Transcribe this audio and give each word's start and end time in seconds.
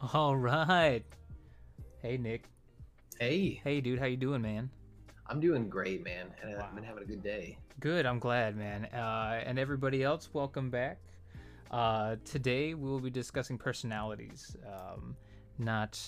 All 0.14 0.36
right. 0.36 1.04
Hey 2.02 2.16
Nick. 2.16 2.44
Hey, 3.18 3.60
Hey 3.62 3.80
dude, 3.80 3.98
how 3.98 4.06
you 4.06 4.16
doing, 4.16 4.40
man? 4.42 4.70
I'm 5.26 5.40
doing 5.40 5.68
great, 5.68 6.02
man. 6.02 6.26
And 6.42 6.56
Wow. 6.56 6.66
I've 6.68 6.74
been 6.74 6.84
having 6.84 7.02
a 7.02 7.06
good 7.06 7.22
day. 7.22 7.56
Good. 7.78 8.06
I'm 8.06 8.18
glad, 8.18 8.56
man. 8.56 8.86
Uh, 8.86 9.42
and 9.44 9.58
everybody 9.58 10.02
else, 10.02 10.30
welcome 10.32 10.70
back. 10.70 10.98
Uh, 11.70 12.16
today 12.24 12.74
we 12.74 12.88
will 12.88 13.00
be 13.00 13.10
discussing 13.10 13.56
personalities. 13.56 14.56
Um, 14.66 15.14
not, 15.58 16.00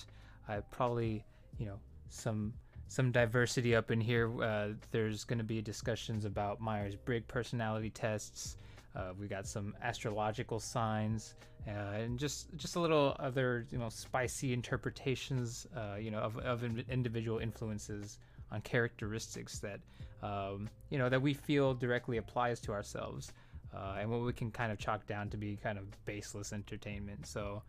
I 0.47 0.59
probably, 0.59 1.23
you 1.57 1.65
know, 1.65 1.79
some 2.09 2.53
some 2.87 3.11
diversity 3.11 3.75
up 3.75 3.91
in 3.91 4.01
here. 4.01 4.29
Uh, 4.43 4.69
there's 4.91 5.23
going 5.23 5.37
to 5.39 5.43
be 5.43 5.61
discussions 5.61 6.25
about 6.25 6.59
Myers-Briggs 6.59 7.25
personality 7.27 7.89
tests. 7.89 8.57
Uh, 8.95 9.11
we 9.19 9.27
got 9.27 9.47
some 9.47 9.75
astrological 9.81 10.59
signs, 10.59 11.35
uh, 11.67 11.71
and 11.97 12.19
just 12.19 12.47
just 12.57 12.75
a 12.75 12.79
little 12.79 13.15
other, 13.19 13.65
you 13.71 13.77
know, 13.77 13.89
spicy 13.89 14.53
interpretations, 14.53 15.65
uh, 15.75 15.95
you 15.95 16.11
know, 16.11 16.19
of, 16.19 16.37
of 16.39 16.63
in- 16.63 16.85
individual 16.89 17.39
influences 17.39 18.19
on 18.51 18.61
characteristics 18.61 19.59
that 19.59 19.79
um, 20.21 20.69
you 20.89 20.97
know 20.99 21.09
that 21.09 21.21
we 21.21 21.33
feel 21.33 21.73
directly 21.73 22.17
applies 22.17 22.59
to 22.61 22.71
ourselves 22.71 23.33
uh, 23.75 23.97
and 23.99 24.09
what 24.09 24.21
we 24.21 24.31
can 24.31 24.51
kind 24.51 24.71
of 24.71 24.77
chalk 24.77 25.05
down 25.07 25.27
to 25.29 25.37
be 25.37 25.57
kind 25.57 25.77
of 25.79 25.85
baseless 26.05 26.53
entertainment 26.53 27.25
so 27.25 27.63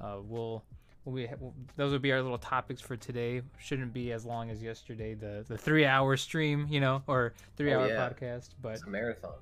uh, 0.00 0.16
we'll 0.22 0.62
we 1.04 1.28
those 1.76 1.92
would 1.92 2.02
be 2.02 2.10
our 2.12 2.20
little 2.20 2.36
topics 2.38 2.80
for 2.82 2.96
today 2.96 3.40
shouldn't 3.58 3.92
be 3.92 4.10
as 4.12 4.24
long 4.26 4.50
as 4.50 4.60
yesterday 4.62 5.14
the 5.14 5.44
the 5.48 5.56
three 5.56 5.86
hour 5.86 6.16
stream 6.16 6.66
you 6.68 6.80
know 6.80 7.00
or 7.06 7.32
three 7.56 7.72
Oh, 7.72 7.80
hour 7.80 7.88
yeah. 7.88 8.08
podcast 8.08 8.50
but 8.60 8.72
It's 8.72 8.82
a 8.82 8.88
marathon. 8.88 9.34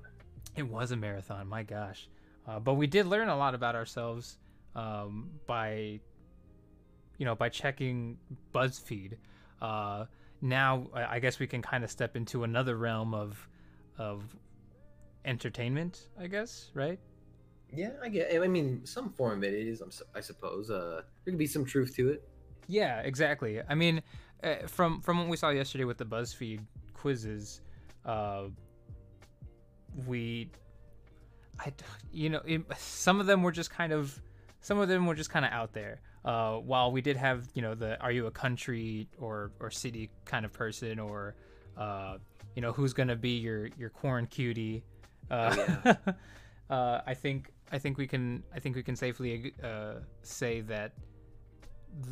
It 0.55 0.63
was 0.63 0.91
a 0.91 0.95
marathon, 0.95 1.47
my 1.47 1.63
gosh. 1.63 2.07
Uh, 2.47 2.59
but 2.59 2.73
we 2.75 2.87
did 2.87 3.05
learn 3.05 3.29
a 3.29 3.37
lot 3.37 3.55
about 3.55 3.75
ourselves 3.75 4.37
um, 4.75 5.29
by, 5.47 5.99
you 7.17 7.25
know, 7.25 7.35
by 7.35 7.49
checking 7.49 8.17
BuzzFeed. 8.53 9.13
Uh, 9.61 10.05
now 10.41 10.87
I 10.93 11.19
guess 11.19 11.39
we 11.39 11.47
can 11.47 11.61
kind 11.61 11.83
of 11.83 11.91
step 11.91 12.15
into 12.15 12.43
another 12.43 12.75
realm 12.75 13.13
of, 13.13 13.47
of 13.97 14.23
entertainment. 15.25 16.09
I 16.19 16.27
guess, 16.27 16.69
right? 16.73 16.99
Yeah, 17.75 17.91
I 18.03 18.09
get. 18.09 18.29
I 18.41 18.47
mean, 18.47 18.85
some 18.85 19.11
form 19.13 19.39
of 19.39 19.43
it 19.43 19.53
is. 19.53 19.81
I 20.15 20.19
suppose. 20.21 20.69
Uh, 20.69 21.01
there 21.23 21.31
could 21.31 21.37
be 21.37 21.47
some 21.47 21.65
truth 21.65 21.95
to 21.95 22.09
it. 22.09 22.27
Yeah, 22.67 22.99
exactly. 22.99 23.61
I 23.67 23.73
mean, 23.73 24.01
uh, 24.43 24.67
from 24.67 25.01
from 25.01 25.17
what 25.17 25.27
we 25.27 25.37
saw 25.37 25.49
yesterday 25.49 25.85
with 25.85 25.97
the 25.97 26.05
BuzzFeed 26.05 26.59
quizzes, 26.93 27.61
uh, 28.05 28.43
we, 30.07 30.49
I, 31.59 31.73
you 32.11 32.29
know, 32.29 32.41
it, 32.45 32.61
some 32.77 33.19
of 33.19 33.25
them 33.25 33.43
were 33.43 33.51
just 33.51 33.69
kind 33.69 33.93
of, 33.93 34.21
some 34.61 34.79
of 34.79 34.87
them 34.87 35.05
were 35.05 35.15
just 35.15 35.29
kind 35.29 35.45
of 35.45 35.51
out 35.51 35.73
there. 35.73 36.01
Uh, 36.25 36.55
while 36.55 36.91
we 36.91 37.01
did 37.01 37.17
have, 37.17 37.47
you 37.53 37.61
know, 37.61 37.75
the 37.75 37.99
are 38.01 38.11
you 38.11 38.27
a 38.27 38.31
country 38.31 39.09
or 39.19 39.51
or 39.59 39.69
city 39.69 40.09
kind 40.23 40.45
of 40.45 40.53
person, 40.53 40.97
or, 40.97 41.35
uh, 41.77 42.17
you 42.55 42.61
know, 42.61 42.71
who's 42.71 42.93
gonna 42.93 43.15
be 43.15 43.31
your 43.31 43.67
your 43.77 43.89
corn 43.89 44.25
cutie? 44.27 44.85
Uh, 45.29 45.93
uh, 46.69 47.01
I 47.05 47.13
think 47.13 47.51
I 47.73 47.77
think 47.77 47.97
we 47.97 48.07
can 48.07 48.43
I 48.55 48.59
think 48.59 48.75
we 48.75 48.83
can 48.83 48.95
safely 48.95 49.53
uh, 49.61 49.95
say 50.21 50.61
that 50.61 50.93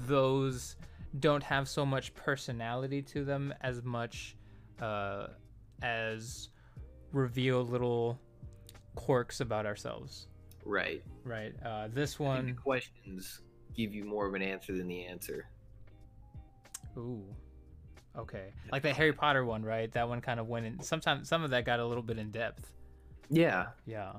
those 0.07 0.75
don't 1.19 1.43
have 1.43 1.67
so 1.67 1.85
much 1.85 2.13
personality 2.13 3.01
to 3.01 3.23
them 3.23 3.53
as 3.61 3.83
much 3.83 4.35
uh, 4.81 5.27
as 5.81 6.49
reveal 7.11 7.63
little 7.65 8.19
quirks 8.95 9.39
about 9.41 9.65
ourselves. 9.65 10.27
Right. 10.65 11.03
Right. 11.23 11.53
Uh, 11.65 11.87
this 11.93 12.19
one. 12.19 12.55
questions 12.55 13.41
give 13.75 13.93
you 13.93 14.03
more 14.03 14.27
of 14.27 14.33
an 14.33 14.41
answer 14.41 14.75
than 14.75 14.87
the 14.87 15.05
answer. 15.05 15.47
Ooh. 16.97 17.23
Okay. 18.17 18.51
Like 18.71 18.81
the 18.83 18.93
Harry 18.93 19.13
Potter 19.13 19.45
one, 19.45 19.63
right? 19.63 19.91
That 19.93 20.07
one 20.09 20.19
kind 20.21 20.39
of 20.39 20.47
went 20.47 20.65
in. 20.65 20.79
Sometimes 20.81 21.27
some 21.29 21.43
of 21.43 21.49
that 21.51 21.65
got 21.65 21.79
a 21.79 21.85
little 21.85 22.03
bit 22.03 22.17
in 22.17 22.31
depth. 22.31 22.71
Yeah. 23.29 23.67
Yeah. 23.85 24.13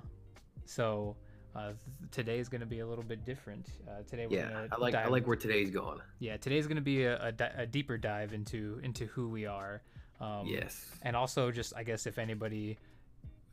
So 0.64 1.16
uh, 1.54 1.72
today 2.10 2.38
is 2.38 2.48
going 2.48 2.62
to 2.62 2.66
be 2.66 2.80
a 2.80 2.86
little 2.86 3.04
bit 3.04 3.26
different. 3.26 3.68
Uh, 3.86 4.02
today 4.08 4.26
we're 4.26 4.38
Yeah. 4.38 4.48
gonna 4.48 4.68
I 4.72 4.76
like. 4.76 4.94
I 4.94 5.06
like 5.08 5.26
where 5.26 5.36
today's 5.36 5.70
going. 5.70 6.00
yeah 6.18 6.38
today's 6.38 6.66
going 6.66 6.76
to 6.76 6.82
be 6.82 7.04
a, 7.04 7.22
a, 7.26 7.32
di- 7.32 7.52
a 7.56 7.66
deeper 7.66 7.98
dive 7.98 8.32
into 8.32 8.80
into 8.82 9.04
who 9.06 9.28
we 9.28 9.44
are 9.44 9.82
um, 10.22 10.46
yes. 10.46 10.86
and 11.02 11.14
also 11.16 11.50
just 11.50 11.72
i 11.76 11.82
guess 11.82 12.06
if 12.06 12.16
anybody 12.18 12.78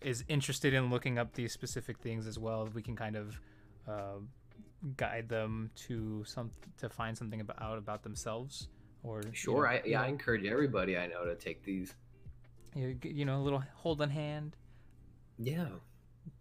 is 0.01 0.23
interested 0.29 0.73
in 0.73 0.89
looking 0.89 1.17
up 1.17 1.33
these 1.33 1.51
specific 1.51 1.97
things 1.99 2.25
as 2.27 2.37
well 2.39 2.69
we 2.73 2.81
can 2.81 2.95
kind 2.95 3.15
of 3.17 3.39
uh, 3.87 4.19
guide 4.95 5.27
them 5.27 5.69
to 5.75 6.23
some 6.25 6.49
to 6.77 6.87
find 6.89 7.17
something 7.17 7.41
about 7.41 7.61
out 7.61 7.77
about 7.77 8.01
themselves 8.03 8.69
or 9.03 9.21
you 9.25 9.33
Sure. 9.33 9.63
know, 9.63 9.69
I 9.69 9.81
yeah. 9.85 10.01
I 10.01 10.07
encourage 10.07 10.45
everybody 10.45 10.97
I 10.97 11.07
know 11.07 11.25
to 11.25 11.35
take 11.35 11.63
these. 11.63 11.93
you, 12.75 12.97
you 13.03 13.25
know 13.25 13.37
a 13.41 13.43
little 13.43 13.63
hold 13.75 14.01
on 14.01 14.09
hand 14.09 14.55
Yeah. 15.37 15.67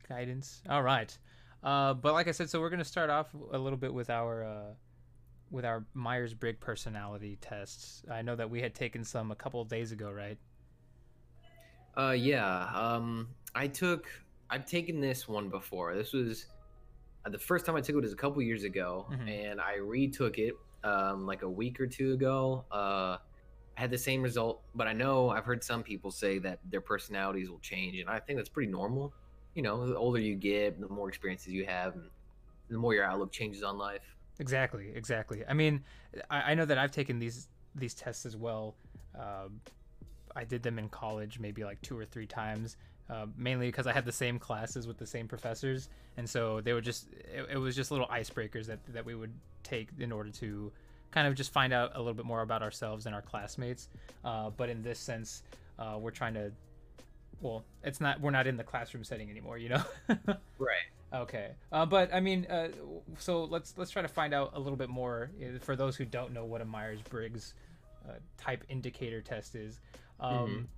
guidance. 0.08 0.62
All 0.68 0.82
right. 0.82 1.16
Uh, 1.62 1.94
but 1.94 2.12
like 2.12 2.28
I 2.28 2.32
said, 2.32 2.50
so 2.50 2.60
we're 2.60 2.70
gonna 2.70 2.84
start 2.84 3.10
off 3.10 3.34
a 3.52 3.58
little 3.58 3.78
bit 3.78 3.92
with 3.92 4.10
our 4.10 4.44
uh, 4.44 4.74
with 5.50 5.64
our 5.64 5.84
Myers 5.94 6.34
Briggs 6.34 6.58
personality 6.60 7.38
tests. 7.40 8.02
I 8.10 8.22
know 8.22 8.36
that 8.36 8.48
we 8.50 8.60
had 8.60 8.74
taken 8.74 9.04
some 9.04 9.30
a 9.30 9.36
couple 9.36 9.60
of 9.60 9.68
days 9.68 9.92
ago, 9.92 10.10
right? 10.10 10.38
Uh, 11.96 12.12
yeah. 12.12 12.66
Um, 12.74 13.28
I 13.54 13.66
took. 13.66 14.06
I've 14.50 14.64
taken 14.66 15.00
this 15.00 15.28
one 15.28 15.48
before. 15.48 15.94
This 15.94 16.12
was 16.12 16.46
uh, 17.26 17.30
the 17.30 17.38
first 17.38 17.66
time 17.66 17.76
I 17.76 17.80
took 17.80 17.96
it 17.96 18.00
was 18.00 18.12
a 18.12 18.16
couple 18.16 18.40
years 18.42 18.64
ago, 18.64 19.06
Mhm. 19.10 19.28
and 19.28 19.60
I 19.60 19.76
retook 19.76 20.38
it 20.38 20.54
um, 20.84 21.26
like 21.26 21.42
a 21.42 21.48
week 21.50 21.80
or 21.80 21.86
two 21.86 22.12
ago. 22.12 22.64
Uh, 22.70 23.18
I 23.76 23.80
had 23.80 23.90
the 23.90 23.98
same 23.98 24.22
result, 24.22 24.62
but 24.74 24.86
I 24.86 24.92
know 24.92 25.28
I've 25.30 25.44
heard 25.44 25.62
some 25.62 25.82
people 25.82 26.10
say 26.10 26.38
that 26.38 26.60
their 26.70 26.80
personalities 26.80 27.50
will 27.50 27.58
change, 27.58 27.98
and 27.98 28.08
I 28.08 28.20
think 28.20 28.38
that's 28.38 28.48
pretty 28.48 28.70
normal. 28.70 29.12
You 29.54 29.62
know, 29.62 29.86
the 29.86 29.96
older 29.96 30.20
you 30.20 30.36
get, 30.36 30.80
the 30.80 30.88
more 30.88 31.08
experiences 31.08 31.48
you 31.52 31.64
have, 31.66 31.94
and 31.94 32.10
the 32.70 32.78
more 32.78 32.94
your 32.94 33.04
outlook 33.04 33.32
changes 33.32 33.62
on 33.62 33.76
life. 33.76 34.16
Exactly, 34.38 34.90
exactly. 34.94 35.44
I 35.48 35.52
mean, 35.54 35.84
I, 36.30 36.52
I 36.52 36.54
know 36.54 36.64
that 36.64 36.78
I've 36.78 36.92
taken 36.92 37.18
these 37.18 37.48
these 37.74 37.94
tests 37.94 38.26
as 38.26 38.36
well. 38.36 38.74
Um 39.18 39.60
I 40.36 40.44
did 40.44 40.62
them 40.62 40.78
in 40.78 40.88
college, 40.88 41.40
maybe 41.40 41.64
like 41.64 41.80
two 41.82 41.98
or 41.98 42.04
three 42.04 42.26
times, 42.26 42.76
uh, 43.10 43.26
mainly 43.36 43.66
because 43.66 43.86
I 43.86 43.92
had 43.92 44.04
the 44.04 44.12
same 44.12 44.38
classes 44.38 44.86
with 44.86 44.98
the 44.98 45.06
same 45.06 45.26
professors, 45.26 45.88
and 46.16 46.28
so 46.28 46.60
they 46.60 46.72
were 46.72 46.80
just 46.80 47.08
it, 47.12 47.46
it 47.52 47.58
was 47.58 47.74
just 47.74 47.90
little 47.90 48.06
icebreakers 48.06 48.66
that 48.66 48.78
that 48.92 49.04
we 49.04 49.14
would 49.14 49.32
take 49.64 49.88
in 49.98 50.12
order 50.12 50.30
to 50.30 50.70
kind 51.10 51.26
of 51.26 51.34
just 51.34 51.52
find 51.52 51.72
out 51.72 51.92
a 51.94 51.98
little 51.98 52.14
bit 52.14 52.26
more 52.26 52.42
about 52.42 52.62
ourselves 52.62 53.06
and 53.06 53.14
our 53.14 53.22
classmates. 53.22 53.88
Uh, 54.24 54.50
but 54.50 54.68
in 54.68 54.82
this 54.82 54.98
sense, 54.98 55.42
uh, 55.78 55.96
we're 55.98 56.10
trying 56.10 56.34
to. 56.34 56.52
Well, 57.40 57.64
it's 57.82 58.00
not. 58.00 58.20
We're 58.20 58.30
not 58.30 58.46
in 58.46 58.56
the 58.56 58.64
classroom 58.64 59.04
setting 59.04 59.30
anymore, 59.30 59.58
you 59.58 59.70
know. 59.70 59.82
Right. 60.58 60.86
Okay, 61.12 61.52
uh, 61.72 61.86
but 61.86 62.12
I 62.12 62.20
mean, 62.20 62.46
uh, 62.46 62.68
so 63.18 63.44
let's 63.44 63.74
let's 63.78 63.90
try 63.90 64.02
to 64.02 64.08
find 64.08 64.34
out 64.34 64.52
a 64.54 64.60
little 64.60 64.76
bit 64.76 64.90
more 64.90 65.30
uh, 65.42 65.58
for 65.60 65.74
those 65.74 65.96
who 65.96 66.04
don't 66.04 66.32
know 66.32 66.44
what 66.44 66.60
a 66.60 66.64
Myers 66.66 67.00
Briggs 67.00 67.54
uh, 68.06 68.12
type 68.36 68.64
indicator 68.68 69.22
test 69.22 69.54
is. 69.54 69.80
Um, 70.20 70.68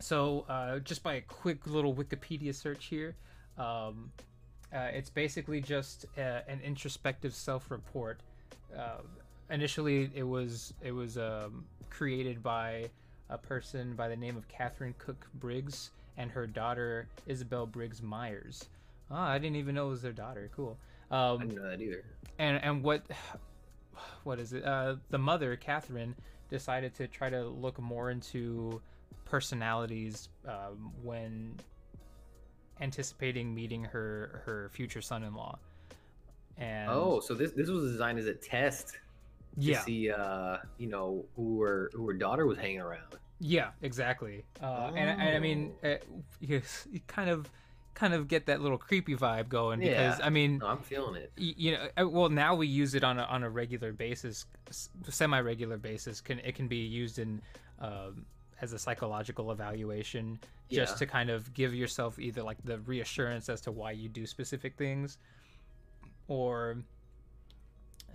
So, 0.00 0.44
uh, 0.48 0.78
just 0.80 1.02
by 1.02 1.14
a 1.14 1.20
quick 1.22 1.66
little 1.66 1.94
Wikipedia 1.94 2.54
search 2.54 2.86
here, 2.86 3.16
um, 3.56 4.12
uh, 4.72 4.90
it's 4.92 5.10
basically 5.10 5.60
just 5.60 6.06
uh, 6.16 6.40
an 6.46 6.60
introspective 6.62 7.34
self-report. 7.34 8.20
Uh, 8.76 8.98
initially, 9.50 10.10
it 10.14 10.22
was 10.22 10.74
it 10.82 10.92
was 10.92 11.16
um, 11.18 11.64
created 11.90 12.42
by 12.42 12.90
a 13.30 13.38
person 13.38 13.94
by 13.96 14.08
the 14.08 14.16
name 14.16 14.36
of 14.36 14.46
Katharine 14.48 14.94
Cook 14.98 15.26
Briggs 15.34 15.90
and 16.16 16.30
her 16.30 16.46
daughter 16.46 17.08
Isabel 17.26 17.66
Briggs 17.66 18.02
Myers. 18.02 18.68
Ah, 19.10 19.28
I 19.30 19.38
didn't 19.38 19.56
even 19.56 19.74
know 19.74 19.86
it 19.86 19.90
was 19.90 20.02
their 20.02 20.12
daughter. 20.12 20.50
Cool. 20.54 20.78
I 21.10 21.28
Um, 21.30 21.40
didn't 21.40 21.54
know 21.56 21.70
that 21.70 21.80
either. 21.80 22.04
and 22.38 22.62
and 22.62 22.82
what 22.82 23.06
what 24.24 24.38
is 24.38 24.52
it? 24.52 24.64
Uh, 24.64 24.96
the 25.10 25.18
mother, 25.18 25.56
Katharine, 25.56 26.14
decided 26.50 26.94
to 26.96 27.08
try 27.08 27.30
to 27.30 27.46
look 27.46 27.78
more 27.80 28.10
into 28.10 28.80
personalities 29.24 30.28
um, 30.46 30.92
when 31.02 31.54
anticipating 32.80 33.54
meeting 33.54 33.84
her 33.84 34.42
her 34.44 34.68
future 34.72 35.00
son-in-law. 35.00 35.58
And 36.56 36.90
Oh, 36.90 37.20
so 37.20 37.34
this 37.34 37.52
this 37.52 37.68
was 37.68 37.90
designed 37.92 38.18
as 38.18 38.26
a 38.26 38.34
test 38.34 38.88
to 38.90 38.98
yeah, 39.56 39.80
see, 39.80 40.10
uh, 40.10 40.58
you 40.76 40.86
know, 40.88 41.24
who 41.34 41.60
her 41.62 41.90
who 41.94 42.06
her 42.06 42.14
daughter 42.14 42.46
was 42.46 42.58
hanging 42.58 42.80
around. 42.80 43.16
yeah, 43.40 43.70
exactly. 43.82 44.44
Uh, 44.62 44.90
and, 44.94 45.20
and 45.20 45.36
I 45.36 45.38
mean, 45.38 45.72
Oh. 45.84 45.96
you, 46.40 46.60
you 46.90 47.00
kind 47.06 47.30
of 47.30 47.50
kind 47.98 48.14
of 48.14 48.28
get 48.28 48.46
that 48.46 48.60
little 48.60 48.78
creepy 48.78 49.16
vibe 49.16 49.48
going 49.48 49.80
because 49.80 50.18
Yeah. 50.20 50.26
I 50.26 50.30
mean, 50.30 50.58
No, 50.58 50.68
I'm 50.68 50.82
feeling 50.82 51.16
it. 51.16 51.32
you 51.36 51.72
know 51.72 51.88
uh, 52.00 52.08
well 52.08 52.28
now 52.28 52.54
we 52.54 52.66
use 52.68 52.94
it 52.94 53.02
on 53.02 53.18
a, 53.18 53.22
on 53.24 53.42
a 53.42 53.50
regular 53.50 53.92
basis 53.92 54.46
semi 55.08 55.40
regular 55.40 55.76
basis 55.78 56.20
can 56.20 56.38
it 56.40 56.54
can 56.54 56.68
be 56.68 56.76
used 56.76 57.18
in 57.18 57.42
um, 57.80 58.24
as 58.60 58.72
a 58.72 58.78
psychological 58.78 59.50
evaluation 59.50 60.38
just 60.70 60.92
Yeah. 60.94 60.98
to 60.98 61.06
kind 61.06 61.30
of 61.30 61.52
give 61.54 61.74
yourself 61.74 62.18
either 62.20 62.42
like 62.42 62.58
the 62.64 62.78
reassurance 62.80 63.48
as 63.48 63.60
to 63.62 63.72
why 63.72 63.90
you 63.92 64.08
do 64.08 64.26
specific 64.26 64.76
things 64.76 65.18
or 66.28 66.76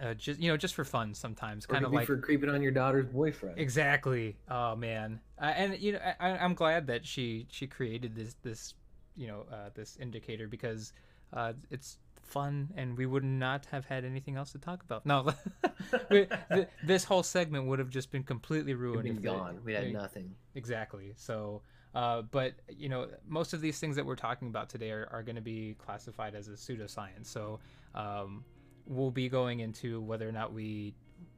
uh, 0.01 0.13
just 0.13 0.39
you 0.39 0.49
know 0.49 0.57
just 0.57 0.75
for 0.75 0.83
fun 0.85 1.13
sometimes 1.13 1.65
kind 1.65 1.85
of 1.85 1.91
like 1.93 2.07
for 2.07 2.17
creeping 2.17 2.49
on 2.49 2.61
your 2.61 2.71
daughter's 2.71 3.05
boyfriend. 3.05 3.57
exactly 3.59 4.35
oh 4.49 4.75
man 4.75 5.19
uh, 5.41 5.45
and 5.45 5.77
you 5.79 5.91
know 5.93 5.99
I, 6.19 6.29
i'm 6.37 6.53
glad 6.55 6.87
that 6.87 7.05
she 7.05 7.45
she 7.49 7.67
created 7.67 8.15
this 8.15 8.35
this 8.43 8.73
you 9.15 9.27
know 9.27 9.45
uh, 9.51 9.69
this 9.75 9.97
indicator 9.99 10.47
because 10.47 10.93
uh, 11.33 11.53
it's 11.71 11.97
fun 12.21 12.69
and 12.77 12.97
we 12.97 13.05
would 13.05 13.23
not 13.23 13.65
have 13.65 13.85
had 13.85 14.05
anything 14.05 14.37
else 14.37 14.51
to 14.53 14.57
talk 14.57 14.81
about 14.83 15.05
no 15.05 15.29
we, 16.09 16.25
th- 16.53 16.67
this 16.85 17.03
whole 17.03 17.21
segment 17.23 17.65
would 17.67 17.79
have 17.79 17.89
just 17.89 18.11
been 18.11 18.23
completely 18.23 18.73
ruined 18.73 19.03
been 19.03 19.17
if 19.17 19.21
they- 19.21 19.27
gone. 19.27 19.59
We 19.65 19.73
had 19.73 19.83
they- 19.85 19.91
nothing. 19.91 20.33
exactly 20.55 21.13
so 21.15 21.61
uh, 21.95 22.23
but 22.23 22.53
you 22.69 22.89
know 22.89 23.07
most 23.27 23.53
of 23.53 23.61
these 23.61 23.77
things 23.79 23.95
that 23.97 24.05
we're 24.05 24.15
talking 24.15 24.47
about 24.47 24.69
today 24.69 24.89
are, 24.91 25.07
are 25.11 25.21
going 25.21 25.35
to 25.35 25.41
be 25.41 25.75
classified 25.77 26.33
as 26.33 26.47
a 26.47 26.51
pseudoscience 26.53 27.25
so 27.27 27.59
um, 27.93 28.43
we'll 28.87 29.11
be 29.11 29.27
going 29.29 29.59
into 29.59 30.01
whether 30.01 30.27
or 30.27 30.31
not 30.31 30.53
we 30.53 30.93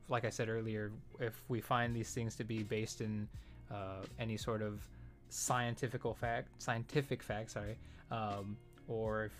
like 0.07 0.24
i 0.24 0.30
said 0.30 0.48
earlier 0.50 0.92
if 1.19 1.42
we 1.48 1.60
find 1.60 1.95
these 1.95 2.12
things 2.12 2.36
to 2.36 2.44
be 2.44 2.62
based 2.63 3.01
in 3.01 3.27
uh, 3.72 4.04
any 4.19 4.38
sort 4.38 4.62
of 4.62 4.88
scientific 5.30 6.01
fact 6.16 6.50
scientific 6.62 7.22
fact 7.24 7.51
sorry 7.51 7.77
um, 8.12 8.56
or 8.88 9.25
if 9.25 9.33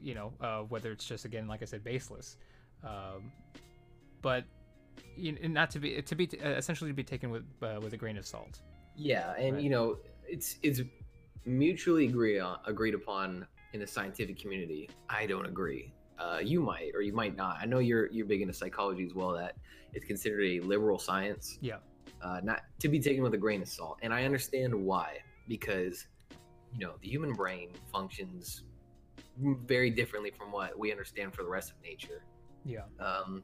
you 0.00 0.14
know 0.14 0.32
uh, 0.40 0.60
whether 0.62 0.90
it's 0.92 1.04
just 1.04 1.24
again 1.24 1.46
like 1.46 1.62
i 1.62 1.64
said 1.64 1.82
baseless 1.84 2.36
um, 2.84 3.32
but 4.22 4.44
you 5.16 5.32
know, 5.32 5.48
not 5.48 5.70
to 5.70 5.78
be 5.78 6.00
to 6.02 6.14
be 6.14 6.28
uh, 6.44 6.50
essentially 6.50 6.90
to 6.90 6.94
be 6.94 7.04
taken 7.04 7.30
with 7.30 7.44
uh, 7.62 7.78
with 7.82 7.92
a 7.92 7.96
grain 7.96 8.16
of 8.16 8.26
salt 8.26 8.60
Yeah, 8.96 9.32
and 9.34 9.54
Right. 9.54 9.62
you 9.64 9.70
know, 9.70 9.98
it's 10.26 10.56
it's 10.62 10.80
mutually 11.44 12.06
agree 12.06 12.38
on, 12.38 12.58
agreed 12.66 12.94
upon 12.94 13.46
in 13.72 13.80
the 13.80 13.86
scientific 13.86 14.38
community. 14.38 14.88
I 15.08 15.26
don't 15.26 15.46
agree. 15.46 15.92
Uh, 16.18 16.40
you 16.42 16.60
might, 16.60 16.90
or 16.94 17.02
you 17.02 17.12
might 17.12 17.36
not. 17.36 17.58
I 17.60 17.64
know 17.66 17.78
you're 17.78 18.06
you're 18.10 18.26
big 18.26 18.42
into 18.42 18.54
psychology 18.54 19.04
as 19.06 19.14
well. 19.14 19.32
That 19.32 19.56
it's 19.92 20.04
considered 20.04 20.44
a 20.44 20.60
liberal 20.60 20.98
science. 20.98 21.58
Yeah. 21.60 21.76
Uh, 22.20 22.40
not 22.42 22.62
to 22.80 22.88
be 22.88 22.98
taken 22.98 23.22
with 23.22 23.34
a 23.34 23.38
grain 23.38 23.62
of 23.62 23.68
salt, 23.68 23.98
and 24.02 24.12
I 24.12 24.24
understand 24.24 24.74
why. 24.74 25.18
Because, 25.46 26.06
you 26.72 26.80
know, 26.84 26.94
the 27.00 27.08
human 27.08 27.32
brain 27.32 27.70
functions 27.92 28.64
very 29.66 29.88
differently 29.90 30.30
from 30.36 30.50
what 30.52 30.78
we 30.78 30.90
understand 30.90 31.32
for 31.32 31.42
the 31.42 31.48
rest 31.48 31.70
of 31.70 31.76
nature. 31.82 32.22
yeah 32.64 32.82
Um, 33.00 33.42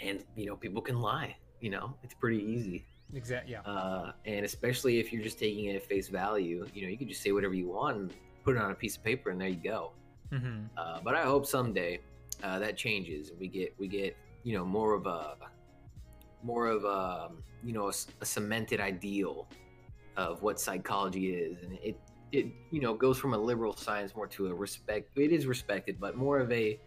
and 0.00 0.24
you 0.36 0.46
know, 0.46 0.56
people 0.56 0.80
can 0.80 1.00
lie. 1.00 1.36
You 1.60 1.70
know, 1.70 1.96
it's 2.02 2.14
pretty 2.14 2.42
easy 2.42 2.86
exactly 3.14 3.52
yeah 3.52 3.60
uh, 3.70 4.12
and 4.24 4.42
especially 4.46 4.98
if 4.98 5.12
you're 5.12 5.22
just 5.22 5.38
taking 5.38 5.66
it 5.66 5.76
at 5.76 5.82
face 5.82 6.08
value, 6.08 6.66
you 6.72 6.82
know, 6.82 6.88
you 6.88 6.96
can 6.96 7.06
just 7.08 7.22
say 7.22 7.30
whatever 7.32 7.52
you 7.52 7.68
want 7.68 7.96
and 7.98 8.14
put 8.42 8.56
it 8.56 8.62
on 8.62 8.70
a 8.70 8.74
piece 8.74 8.96
of 8.96 9.04
paper, 9.04 9.28
and 9.30 9.38
there 9.40 9.48
you 9.48 9.62
go. 9.62 9.92
hmm 10.30 10.62
Uh, 10.76 11.00
but 11.04 11.14
I 11.14 11.22
hope 11.22 11.44
someday 11.46 12.00
uh, 12.42 12.58
that 12.60 12.76
changes, 12.76 13.32
we 13.38 13.48
get 13.48 13.74
we 13.78 13.86
get 13.88 14.16
you 14.44 14.56
know 14.56 14.64
more 14.64 14.94
of 14.94 15.06
a 15.06 15.36
more 16.42 16.66
of 16.66 16.84
a 16.84 17.30
you 17.62 17.72
know 17.72 17.90
a 18.20 18.24
cemented 18.24 18.80
ideal 18.80 19.46
of 20.16 20.42
what 20.42 20.60
psychology 20.60 21.34
is, 21.34 21.62
and 21.62 21.78
it 21.82 21.98
it 22.32 22.46
you 22.70 22.80
know 22.80 22.94
goes 22.94 23.18
from 23.18 23.34
a 23.34 23.38
liberal 23.38 23.74
science 23.76 24.14
more 24.14 24.26
to 24.28 24.48
a 24.48 24.54
respect. 24.54 25.16
It 25.16 25.32
is 25.32 25.46
respected, 25.46 25.98
but 26.00 26.16
more 26.16 26.38
of 26.38 26.50
a 26.52 26.78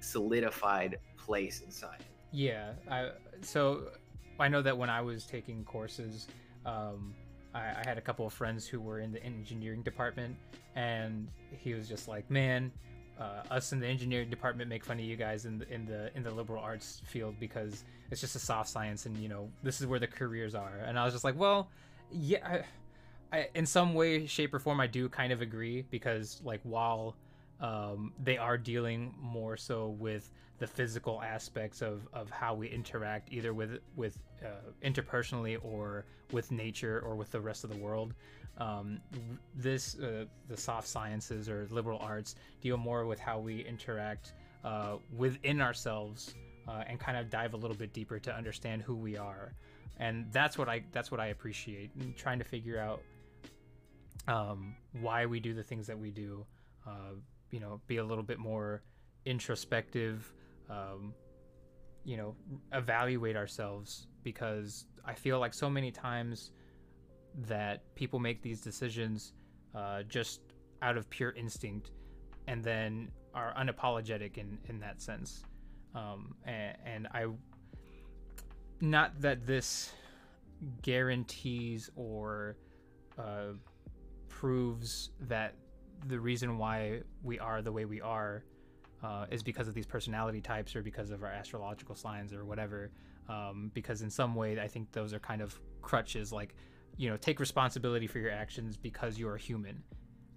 solidified 0.00 0.98
place 1.16 1.60
in 1.60 1.70
science. 1.70 2.04
Yeah, 2.32 2.72
I, 2.90 3.10
so 3.42 3.90
I 4.38 4.48
know 4.48 4.62
that 4.62 4.76
when 4.76 4.88
I 4.88 5.00
was 5.00 5.26
taking 5.26 5.64
courses, 5.64 6.28
um, 6.64 7.14
I, 7.54 7.60
I 7.60 7.82
had 7.84 7.98
a 7.98 8.00
couple 8.00 8.26
of 8.26 8.32
friends 8.32 8.66
who 8.66 8.80
were 8.80 9.00
in 9.00 9.12
the 9.12 9.22
engineering 9.22 9.82
department, 9.82 10.36
and 10.74 11.28
he 11.50 11.74
was 11.74 11.88
just 11.88 12.08
like, 12.08 12.30
"Man, 12.30 12.72
uh, 13.20 13.42
us 13.50 13.72
in 13.72 13.80
the 13.80 13.86
engineering 13.86 14.30
department 14.30 14.68
make 14.68 14.84
fun 14.84 14.98
of 14.98 15.04
you 15.04 15.16
guys 15.16 15.44
in 15.44 15.58
the 15.58 15.72
in 15.72 15.84
the 15.84 16.10
in 16.16 16.22
the 16.22 16.30
liberal 16.30 16.62
arts 16.62 17.02
field 17.04 17.36
because 17.38 17.84
it's 18.10 18.20
just 18.20 18.34
a 18.34 18.38
soft 18.38 18.68
science, 18.68 19.06
and 19.06 19.16
you 19.18 19.28
know 19.28 19.48
this 19.62 19.80
is 19.80 19.86
where 19.86 19.98
the 19.98 20.06
careers 20.06 20.54
are." 20.54 20.78
And 20.84 20.98
I 20.98 21.04
was 21.04 21.12
just 21.14 21.24
like, 21.24 21.38
"Well, 21.38 21.68
yeah." 22.10 22.38
I, 22.44 22.64
I, 23.32 23.48
in 23.54 23.64
some 23.64 23.94
way, 23.94 24.26
shape, 24.26 24.52
or 24.52 24.58
form, 24.58 24.80
I 24.80 24.88
do 24.88 25.08
kind 25.08 25.32
of 25.32 25.40
agree 25.40 25.82
because, 25.88 26.40
like, 26.44 26.58
while 26.64 27.14
um, 27.60 28.12
they 28.20 28.36
are 28.38 28.58
dealing 28.58 29.14
more 29.20 29.56
so 29.56 29.90
with 30.00 30.30
the 30.58 30.66
physical 30.66 31.22
aspects 31.22 31.80
of, 31.80 32.08
of 32.12 32.28
how 32.30 32.54
we 32.54 32.68
interact 32.68 33.32
either 33.32 33.54
with 33.54 33.78
with 33.96 34.18
uh, 34.44 34.48
interpersonally 34.84 35.58
or 35.62 36.04
with 36.32 36.50
nature 36.52 37.00
or 37.00 37.16
with 37.16 37.30
the 37.30 37.40
rest 37.40 37.64
of 37.64 37.70
the 37.70 37.78
world 37.78 38.14
um, 38.58 39.00
this 39.54 39.98
uh, 39.98 40.24
the 40.48 40.56
soft 40.56 40.86
sciences 40.86 41.48
or 41.48 41.66
liberal 41.70 41.98
arts 42.00 42.34
deal 42.60 42.76
more 42.76 43.06
with 43.06 43.18
how 43.18 43.38
we 43.38 43.64
interact 43.64 44.34
uh, 44.64 44.96
within 45.16 45.60
ourselves 45.60 46.34
uh, 46.68 46.84
and 46.86 47.00
kind 47.00 47.16
of 47.16 47.30
dive 47.30 47.54
a 47.54 47.56
little 47.56 47.76
bit 47.76 47.92
deeper 47.92 48.18
to 48.18 48.34
understand 48.34 48.82
who 48.82 48.94
we 48.94 49.16
are. 49.16 49.54
And 49.98 50.26
that's 50.32 50.58
what 50.58 50.68
I 50.68 50.82
that's 50.92 51.10
what 51.10 51.20
I 51.20 51.26
appreciate 51.26 51.90
and 51.98 52.16
trying 52.16 52.38
to 52.38 52.44
figure 52.44 52.78
out 52.78 53.02
um, 54.28 54.74
why 55.00 55.26
we 55.26 55.40
do 55.40 55.54
the 55.54 55.62
things 55.62 55.86
that 55.86 55.98
we 55.98 56.10
do. 56.10 56.44
Uh, 56.86 57.14
you 57.50 57.60
know 57.60 57.80
be 57.86 57.98
a 57.98 58.04
little 58.04 58.24
bit 58.24 58.38
more 58.38 58.82
introspective 59.26 60.32
um, 60.68 61.12
you 62.04 62.16
know 62.16 62.34
evaluate 62.72 63.36
ourselves 63.36 64.06
because 64.22 64.86
i 65.04 65.14
feel 65.14 65.38
like 65.38 65.52
so 65.52 65.68
many 65.68 65.90
times 65.90 66.52
that 67.46 67.94
people 67.94 68.18
make 68.18 68.42
these 68.42 68.60
decisions 68.60 69.32
uh, 69.74 70.02
just 70.04 70.40
out 70.82 70.96
of 70.96 71.08
pure 71.10 71.32
instinct 71.32 71.92
and 72.48 72.62
then 72.62 73.10
are 73.34 73.54
unapologetic 73.58 74.38
in 74.38 74.58
in 74.68 74.80
that 74.80 75.00
sense 75.00 75.44
um, 75.94 76.34
and, 76.44 76.76
and 76.84 77.08
i 77.12 77.26
not 78.80 79.20
that 79.20 79.46
this 79.46 79.92
guarantees 80.82 81.90
or 81.96 82.56
uh, 83.18 83.52
proves 84.28 85.10
that 85.20 85.54
the 86.06 86.18
reason 86.18 86.56
why 86.56 87.02
we 87.22 87.38
are 87.38 87.62
the 87.62 87.72
way 87.72 87.84
we 87.84 88.00
are 88.00 88.44
uh, 89.02 89.26
is 89.30 89.42
because 89.42 89.68
of 89.68 89.74
these 89.74 89.86
personality 89.86 90.40
types 90.40 90.74
or 90.76 90.82
because 90.82 91.10
of 91.10 91.22
our 91.22 91.30
astrological 91.30 91.94
signs 91.94 92.32
or 92.32 92.44
whatever. 92.44 92.90
Um, 93.28 93.70
because 93.74 94.02
in 94.02 94.10
some 94.10 94.34
way, 94.34 94.58
I 94.60 94.66
think 94.66 94.90
those 94.92 95.12
are 95.12 95.18
kind 95.18 95.40
of 95.40 95.58
crutches. 95.82 96.32
Like, 96.32 96.54
you 96.96 97.08
know, 97.08 97.16
take 97.16 97.40
responsibility 97.40 98.06
for 98.06 98.18
your 98.18 98.30
actions 98.30 98.76
because 98.76 99.18
you 99.18 99.28
are 99.28 99.36
human, 99.36 99.82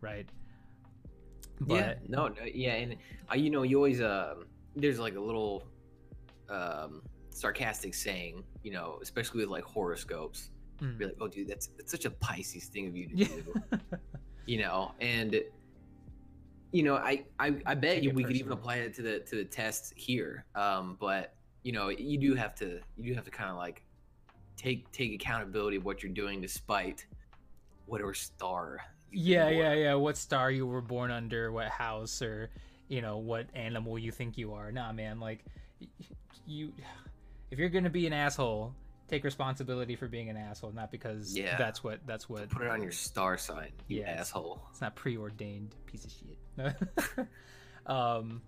right? 0.02 0.28
yeah, 1.68 1.96
no, 2.08 2.28
no, 2.28 2.44
yeah, 2.54 2.74
and 2.74 2.96
uh, 3.32 3.36
you 3.36 3.50
know, 3.50 3.64
you 3.64 3.78
always 3.78 4.02
um, 4.02 4.46
there's 4.76 5.00
like 5.00 5.16
a 5.16 5.20
little 5.20 5.64
um, 6.50 7.02
sarcastic 7.30 7.94
saying, 7.94 8.44
you 8.64 8.72
know, 8.72 9.00
especially 9.02 9.42
with 9.42 9.50
like 9.50 9.64
horoscopes. 9.64 10.50
Mm. 10.82 10.98
Be 10.98 11.06
like, 11.06 11.16
oh, 11.22 11.28
dude, 11.28 11.48
that's 11.48 11.68
that's 11.68 11.92
such 11.92 12.06
a 12.06 12.10
Pisces 12.12 12.66
thing 12.66 12.88
of 12.88 12.96
you 12.96 13.08
to 13.10 13.16
Yeah. 13.18 13.28
do, 13.28 13.80
you 14.46 14.60
know, 14.60 14.92
and 15.00 15.42
you 16.72 16.84
know, 16.84 16.96
I 16.96 17.24
I, 17.40 17.56
I 17.66 17.76
bet 17.76 17.96
Take 17.96 18.04
you 18.04 18.12
we 18.12 18.24
could 18.24 18.36
even 18.36 18.52
apply 18.52 18.78
it 18.78 18.94
to 18.96 19.02
the 19.02 19.20
to 19.20 19.36
the 19.36 19.46
tests 19.46 19.94
here, 19.96 20.46
um, 20.56 20.98
but 21.00 21.36
you 21.64 21.72
know, 21.72 21.90
you 21.90 22.18
do 22.18 22.36
have 22.36 22.56
to 22.56 22.80
you 22.98 23.12
do 23.12 23.14
have 23.14 23.26
to 23.26 23.32
kind 23.32 23.50
of 23.50 23.58
like 23.58 23.84
take 24.58 24.92
take 24.92 25.14
accountability 25.14 25.78
of 25.78 25.86
what 25.86 26.04
you're 26.04 26.12
doing, 26.12 26.42
despite 26.42 27.06
whatever 27.86 28.14
star. 28.14 28.80
yeah, 29.12 29.50
yeah, 29.50 29.74
yeah. 29.74 29.94
What 29.96 30.18
star 30.18 30.50
you 30.52 30.66
were 30.66 30.82
born 30.82 31.12
under, 31.12 31.52
what 31.52 31.68
house, 31.68 32.22
or 32.22 32.50
you 32.88 33.02
know 33.02 33.18
what 33.18 33.48
animal 33.54 33.98
you 34.00 34.12
think 34.12 34.38
you 34.38 34.54
are. 34.54 34.72
Nah, 34.72 34.92
man. 34.94 35.20
Like, 35.20 35.44
you, 36.48 36.72
if 37.52 37.60
you're 37.60 37.70
gonna 37.70 37.90
be 37.90 38.08
an 38.08 38.14
asshole, 38.14 38.74
take 39.08 39.24
responsibility 39.24 39.96
for 39.96 40.08
being 40.08 40.30
an 40.30 40.38
asshole, 40.38 40.72
not 40.72 40.92
because 40.92 41.38
Yeah. 41.38 41.58
that's 41.58 41.84
what 41.84 42.00
that's 42.08 42.28
what. 42.30 42.50
Put 42.50 42.64
it 42.64 42.70
on 42.70 42.82
your 42.82 42.92
star 42.92 43.38
sign, 43.38 43.70
you 43.88 44.00
Yes. 44.00 44.20
asshole. 44.30 44.62
It's 44.72 44.82
not 44.82 44.96
preordained, 44.96 45.76
piece 45.86 46.06
of 46.06 46.12
shit. 46.12 47.28
um, 47.86 48.42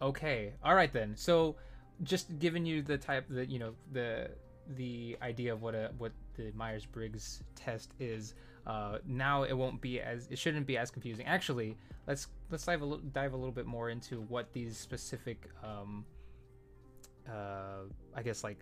okay, 0.00 0.52
all 0.62 0.74
right 0.74 0.92
then. 0.92 1.16
So, 1.16 1.56
just 2.02 2.38
giving 2.38 2.64
you 2.66 2.82
the 2.82 2.98
type 2.98 3.26
that 3.30 3.48
you 3.48 3.58
know 3.58 3.74
the 3.92 4.30
the 4.76 5.16
idea 5.22 5.52
of 5.52 5.62
what 5.62 5.74
a 5.74 5.90
what 5.98 6.12
the 6.34 6.52
Myers 6.54 6.84
Briggs 6.84 7.42
test 7.54 7.92
is. 7.98 8.34
Uh, 8.66 8.98
now 9.06 9.44
it 9.44 9.54
won't 9.54 9.80
be 9.80 10.00
as 10.00 10.28
it 10.30 10.38
shouldn't 10.38 10.66
be 10.66 10.76
as 10.76 10.90
confusing. 10.90 11.26
Actually, 11.26 11.76
let's 12.06 12.28
let's 12.50 12.64
dive 12.64 12.82
a 12.82 12.84
little 12.84 13.04
dive 13.12 13.32
a 13.32 13.36
little 13.36 13.52
bit 13.52 13.66
more 13.66 13.90
into 13.90 14.20
what 14.22 14.52
these 14.52 14.76
specific 14.76 15.48
um, 15.62 16.04
uh, 17.28 17.84
I 18.14 18.22
guess 18.22 18.44
like 18.44 18.58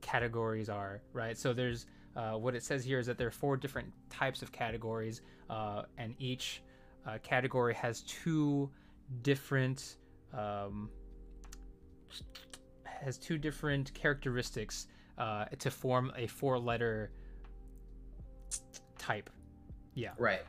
categories 0.00 0.68
are, 0.68 1.02
right? 1.12 1.36
So 1.36 1.52
there's 1.52 1.86
uh, 2.16 2.32
what 2.32 2.54
it 2.54 2.62
says 2.62 2.84
here 2.84 2.98
is 2.98 3.06
that 3.06 3.18
there 3.18 3.26
are 3.26 3.32
four 3.32 3.56
different 3.56 3.92
types 4.10 4.42
of 4.42 4.50
categories, 4.50 5.20
uh, 5.50 5.82
and 5.98 6.14
each 6.18 6.62
uh, 7.06 7.18
category 7.22 7.74
has 7.74 8.02
two 8.02 8.70
different 9.22 9.96
um, 10.32 10.90
has 12.84 13.18
two 13.18 13.38
different 13.38 13.92
characteristics 13.94 14.86
uh, 15.18 15.46
to 15.58 15.70
form 15.70 16.12
a 16.16 16.26
four-letter 16.26 17.10
type. 18.98 19.30
Yeah 19.94 20.10
Right. 20.18 20.42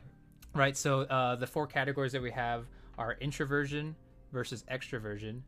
right 0.53 0.75
so 0.75 1.01
uh, 1.01 1.35
the 1.35 1.47
four 1.47 1.67
categories 1.67 2.11
that 2.11 2.21
we 2.21 2.31
have 2.31 2.65
are 2.97 3.17
introversion 3.19 3.95
versus 4.31 4.63
extroversion 4.71 5.41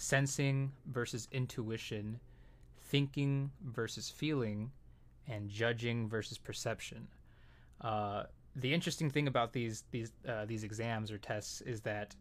sensing 0.00 0.72
versus 0.86 1.28
intuition, 1.30 2.18
thinking 2.88 3.50
versus 3.62 4.08
feeling, 4.08 4.70
and 5.28 5.48
judging 5.48 6.08
versus 6.08 6.38
perception. 6.38 7.06
Uh, 7.82 8.24
the 8.56 8.72
interesting 8.72 9.10
thing 9.10 9.28
about 9.28 9.52
these 9.52 9.84
these 9.90 10.12
uh, 10.28 10.44
these 10.46 10.64
exams 10.64 11.12
or 11.12 11.18
tests 11.18 11.60
is 11.60 11.82
that 11.82 12.16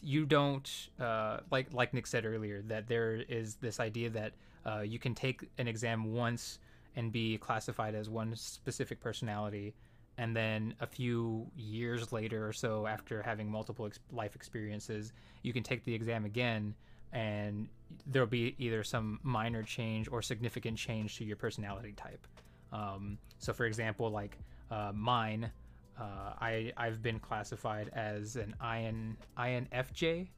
you 0.00 0.24
don't 0.24 0.88
uh, 0.98 1.38
like 1.50 1.72
like 1.72 1.92
Nick 1.92 2.06
said 2.06 2.24
earlier 2.24 2.62
that 2.62 2.88
there 2.88 3.16
is 3.16 3.56
this 3.56 3.78
idea 3.78 4.10
that 4.10 4.32
uh, 4.66 4.80
you 4.80 4.98
can 4.98 5.14
take 5.14 5.48
an 5.58 5.68
exam 5.68 6.12
once 6.12 6.58
and 6.96 7.10
be 7.12 7.38
classified 7.38 7.94
as 7.94 8.08
one 8.08 8.34
specific 8.36 9.00
personality, 9.00 9.74
and 10.16 10.34
then 10.36 10.74
a 10.80 10.86
few 10.86 11.50
years 11.56 12.12
later 12.12 12.46
or 12.46 12.52
so, 12.52 12.86
after 12.86 13.20
having 13.22 13.50
multiple 13.50 13.86
ex- 13.86 13.98
life 14.12 14.36
experiences, 14.36 15.12
you 15.42 15.52
can 15.52 15.62
take 15.64 15.84
the 15.84 15.92
exam 15.94 16.24
again, 16.24 16.74
and 17.12 17.68
there'll 18.06 18.28
be 18.28 18.54
either 18.58 18.84
some 18.84 19.18
minor 19.22 19.62
change 19.62 20.08
or 20.08 20.22
significant 20.22 20.78
change 20.78 21.16
to 21.18 21.24
your 21.24 21.36
personality 21.36 21.92
type. 21.96 22.26
Um, 22.72 23.18
so, 23.38 23.52
for 23.52 23.66
example, 23.66 24.10
like 24.10 24.38
uh, 24.70 24.92
mine, 24.94 25.50
uh, 25.98 26.32
I 26.40 26.72
I've 26.76 27.02
been 27.02 27.18
classified 27.20 27.90
as 27.94 28.36
an 28.36 28.54
IN 28.62 29.16
INFJ, 29.36 30.28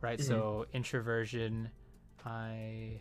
right? 0.00 0.18
Mhm. 0.18 0.24
So 0.26 0.66
introversion, 0.72 1.70
I. 2.24 3.00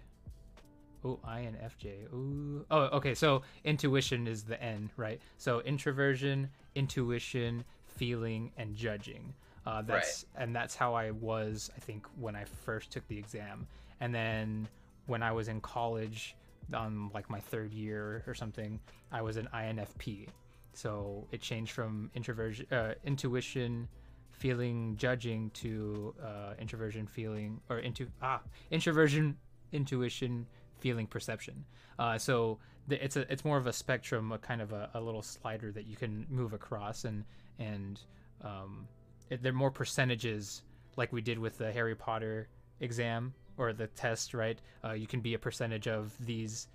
Oh, 1.06 1.20
INFJ. 1.28 2.14
Ooh. 2.14 2.66
Oh, 2.72 2.84
okay. 2.98 3.14
So 3.14 3.42
intuition 3.64 4.28
is 4.28 4.44
the 4.44 4.62
N, 4.62 4.90
right? 4.96 5.20
So 5.38 5.62
introversion, 5.62 6.50
intuition, 6.76 7.64
feeling, 7.88 8.52
and 8.58 8.76
judging. 8.76 9.34
Uh, 9.66 9.82
that's 9.82 10.26
and 10.36 10.56
that's 10.56 10.76
how 10.76 10.94
I 10.94 11.12
was. 11.12 11.72
I 11.76 11.80
think 11.80 12.06
when 12.20 12.36
I 12.36 12.44
first 12.44 12.92
took 12.92 13.08
the 13.08 13.18
exam, 13.18 13.68
and 14.02 14.14
then 14.14 14.68
when 15.08 15.24
I 15.24 15.32
was 15.32 15.48
in 15.48 15.62
college, 15.62 16.36
on 16.74 17.10
like 17.14 17.30
my 17.30 17.40
third 17.40 17.74
year 17.74 18.24
or 18.28 18.34
something, 18.34 18.80
I 19.12 19.22
was 19.22 19.38
an 19.38 19.48
INFP. 19.54 20.28
So 20.74 21.28
it 21.32 21.42
changed 21.42 21.72
from 21.72 22.10
introversion, 22.16 22.66
uh, 22.72 22.94
intuition, 23.06 23.88
feeling, 24.32 24.96
judging 24.98 25.52
to 25.52 26.14
uh, 26.22 26.54
introversion, 26.60 27.08
feeling, 27.08 27.62
or 27.70 27.80
into 27.80 28.08
ah 28.22 28.42
introversion, 28.72 29.38
intuition, 29.72 30.46
feeling, 30.84 31.08
perception. 31.08 31.64
Uh, 31.98 32.18
so 32.18 32.60
it's 32.90 33.16
a 33.16 33.32
it's 33.32 33.46
more 33.46 33.58
of 33.58 33.68
a 33.68 33.74
spectrum, 33.74 34.34
a 34.34 34.38
kind 34.38 34.62
of 34.62 34.74
a, 34.74 34.90
a 34.94 35.00
little 35.00 35.22
slider 35.22 35.72
that 35.72 35.88
you 35.88 35.96
can 35.96 36.28
move 36.30 36.52
across, 36.54 37.06
and 37.06 37.24
and 37.58 38.02
um, 38.42 38.86
it, 39.30 39.42
they're 39.42 39.54
more 39.54 39.72
percentages 39.72 40.62
like 40.98 41.14
we 41.14 41.22
did 41.22 41.40
with 41.40 41.58
the 41.58 41.72
Harry 41.72 41.96
Potter 41.96 42.50
exam 42.82 43.34
or 43.58 43.72
the 43.72 43.88
test, 43.88 44.34
right? 44.34 44.60
Uh, 44.84 44.92
you 44.92 45.08
can 45.08 45.22
be 45.22 45.34
a 45.36 45.40
percentage 45.40 45.88
of 45.88 46.14
these 46.20 46.68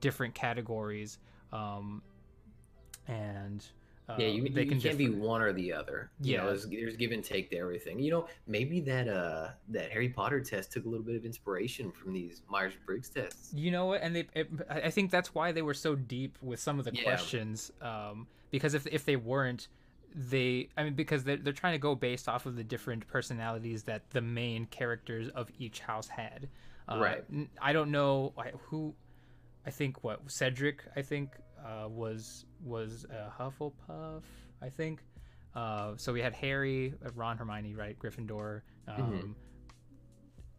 different 0.00 0.34
categories, 0.34 1.18
um, 1.52 2.02
and 3.06 3.64
uh, 4.08 4.16
yeah, 4.18 4.26
you, 4.26 4.48
they 4.50 4.64
you 4.64 4.68
can 4.70 4.80
can't 4.80 4.98
be 4.98 5.08
one 5.08 5.40
or 5.40 5.52
the 5.52 5.72
other. 5.72 6.10
You 6.20 6.36
know, 6.36 6.42
Yeah. 6.44 6.48
there's, 6.50 6.66
there's 6.68 6.96
give 6.96 7.12
and 7.12 7.24
take 7.24 7.50
to 7.50 7.56
everything. 7.56 7.98
You 7.98 8.10
know, 8.10 8.28
maybe 8.46 8.80
that 8.82 9.08
uh 9.08 9.48
that 9.68 9.90
Harry 9.92 10.08
Potter 10.10 10.40
test 10.40 10.72
took 10.72 10.84
a 10.84 10.88
little 10.88 11.04
bit 11.06 11.16
of 11.16 11.24
inspiration 11.24 11.90
from 11.90 12.12
these 12.12 12.42
Myers 12.50 12.74
Briggs 12.84 13.08
tests. 13.08 13.52
You 13.54 13.70
know 13.70 13.86
what? 13.86 14.02
And 14.02 14.14
they, 14.16 14.26
it, 14.34 14.48
I 14.68 14.90
think 14.90 15.10
that's 15.10 15.34
why 15.34 15.52
they 15.52 15.62
were 15.62 15.74
so 15.74 15.94
deep 15.94 16.36
with 16.42 16.60
some 16.60 16.78
of 16.78 16.84
the 16.84 16.94
Yeah. 16.94 17.02
questions. 17.04 17.72
Um, 17.80 18.26
because 18.50 18.74
if 18.74 18.86
if 18.86 19.04
they 19.06 19.16
weren't, 19.16 19.68
they, 20.14 20.68
I 20.76 20.84
mean, 20.84 20.94
because 20.94 21.24
they're 21.24 21.38
they're 21.38 21.52
trying 21.52 21.72
to 21.74 21.78
go 21.78 21.94
based 21.94 22.28
off 22.28 22.46
of 22.46 22.56
the 22.56 22.62
different 22.64 23.06
personalities 23.08 23.84
that 23.84 24.10
the 24.10 24.20
main 24.20 24.66
characters 24.66 25.28
of 25.30 25.50
each 25.58 25.80
house 25.80 26.08
had. 26.08 26.48
Uh, 26.86 26.98
Right. 26.98 27.24
I 27.60 27.72
don't 27.72 27.90
know 27.90 28.32
I- 28.36 28.52
who. 28.66 28.94
I 29.66 29.70
think 29.70 30.04
what 30.04 30.30
Cedric. 30.30 30.84
I 30.94 31.00
think 31.00 31.30
uh, 31.64 31.88
was 31.88 32.46
was 32.62 33.06
uh, 33.10 33.30
Hufflepuff. 33.42 34.22
I 34.62 34.68
think. 34.68 35.02
Uh, 35.54 35.92
so 35.96 36.12
we 36.12 36.20
had 36.20 36.32
Harry, 36.34 36.94
uh, 37.04 37.10
Ron, 37.14 37.36
Hermione, 37.36 37.74
right? 37.74 37.96
Gryffindor. 37.98 38.62
Um, 38.88 39.36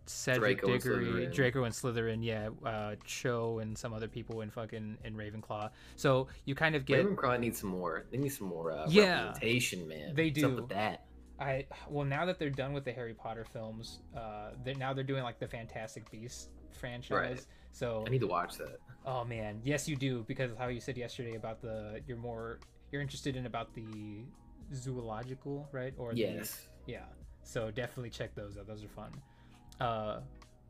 Cedric 0.07 0.61
Mm-hmm. 0.61 0.67
Draco 0.67 0.77
Diggory, 0.77 1.05
Slytherin. 1.05 1.33
Draco 1.33 1.63
and 1.63 1.73
Slytherin, 1.73 2.23
yeah, 2.23 2.49
uh, 2.69 2.95
Cho 3.05 3.59
and 3.59 3.75
some 3.77 3.91
other 3.93 4.07
people 4.07 4.41
in 4.41 4.51
fucking 4.51 4.97
in 5.03 5.15
Ravenclaw. 5.15 5.71
So 5.95 6.27
you 6.45 6.53
kind 6.53 6.75
of 6.75 6.85
get 6.85 7.05
Ravenclaw 7.05 7.39
needs 7.39 7.59
some 7.59 7.71
more. 7.71 8.05
They 8.11 8.17
need 8.17 8.29
some 8.29 8.47
more 8.47 8.71
uh, 8.71 8.85
Yeah. 8.87 9.25
representation, 9.25 9.87
man. 9.87 10.13
They 10.13 10.27
What's 10.29 10.43
up 10.43 10.49
do. 10.51 10.55
with 10.57 10.69
that. 10.69 11.05
I 11.39 11.65
well 11.89 12.05
now 12.05 12.25
that 12.27 12.37
they're 12.39 12.49
done 12.51 12.71
with 12.73 12.85
the 12.85 12.91
Harry 12.93 13.13
Potter 13.15 13.45
films, 13.51 13.99
uh, 14.15 14.51
they 14.63 14.73
now 14.75 14.93
they're 14.93 15.03
doing 15.03 15.23
like 15.23 15.39
the 15.39 15.47
Fantastic 15.47 16.09
Beasts 16.11 16.49
franchise. 16.75 17.11
Right. 17.11 17.45
So 17.71 18.03
I 18.07 18.09
need 18.09 18.21
to 18.21 18.27
watch 18.27 18.57
that. 18.57 18.79
oh 19.05 19.23
man, 19.25 19.59
yes 19.63 19.87
you 19.87 19.95
do 19.95 20.23
because 20.27 20.51
of 20.51 20.57
how 20.57 20.67
you 20.67 20.79
said 20.79 20.97
yesterday 20.97 21.35
about 21.35 21.61
the 21.61 22.01
you're 22.07 22.17
more 22.17 22.59
you're 22.91 23.01
interested 23.01 23.35
in 23.35 23.45
about 23.45 23.73
the 23.73 24.23
zoological 24.73 25.67
right 25.71 25.93
or 25.97 26.13
the, 26.13 26.19
Yes. 26.19 26.67
yeah 26.87 26.99
so 27.43 27.69
definitely 27.71 28.09
check 28.09 28.33
those 28.35 28.57
out 28.57 28.67
those 28.67 28.83
are 28.83 28.87
fun 28.89 29.11
uh 29.79 30.19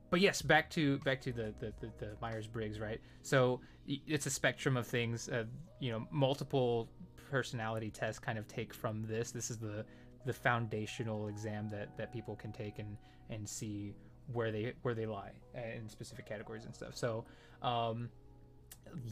but 0.09 0.19
yes 0.19 0.41
back 0.41 0.69
to 0.71 0.97
back 0.99 1.21
to 1.21 1.31
the 1.31 1.53
the, 1.59 1.71
the, 1.81 1.89
the 1.99 2.09
myers-briggs 2.21 2.79
right 2.79 2.99
so 3.21 3.61
it's 3.87 4.25
a 4.25 4.29
spectrum 4.29 4.75
of 4.77 4.85
things 4.87 5.29
uh, 5.29 5.43
you 5.79 5.91
know 5.91 6.05
multiple 6.11 6.89
personality 7.29 7.89
tests 7.89 8.19
kind 8.19 8.37
of 8.37 8.47
take 8.47 8.73
from 8.73 9.03
this 9.07 9.31
this 9.31 9.49
is 9.49 9.57
the 9.57 9.85
the 10.25 10.33
foundational 10.33 11.27
exam 11.27 11.69
that 11.69 11.95
that 11.97 12.11
people 12.11 12.35
can 12.35 12.51
take 12.51 12.79
and 12.79 12.97
and 13.29 13.47
see 13.47 13.93
where 14.33 14.51
they 14.51 14.73
where 14.81 14.93
they 14.93 15.05
lie 15.05 15.31
uh, 15.55 15.77
in 15.77 15.87
specific 15.89 16.25
categories 16.25 16.65
and 16.65 16.73
stuff 16.75 16.95
so 16.95 17.23
um 17.61 18.09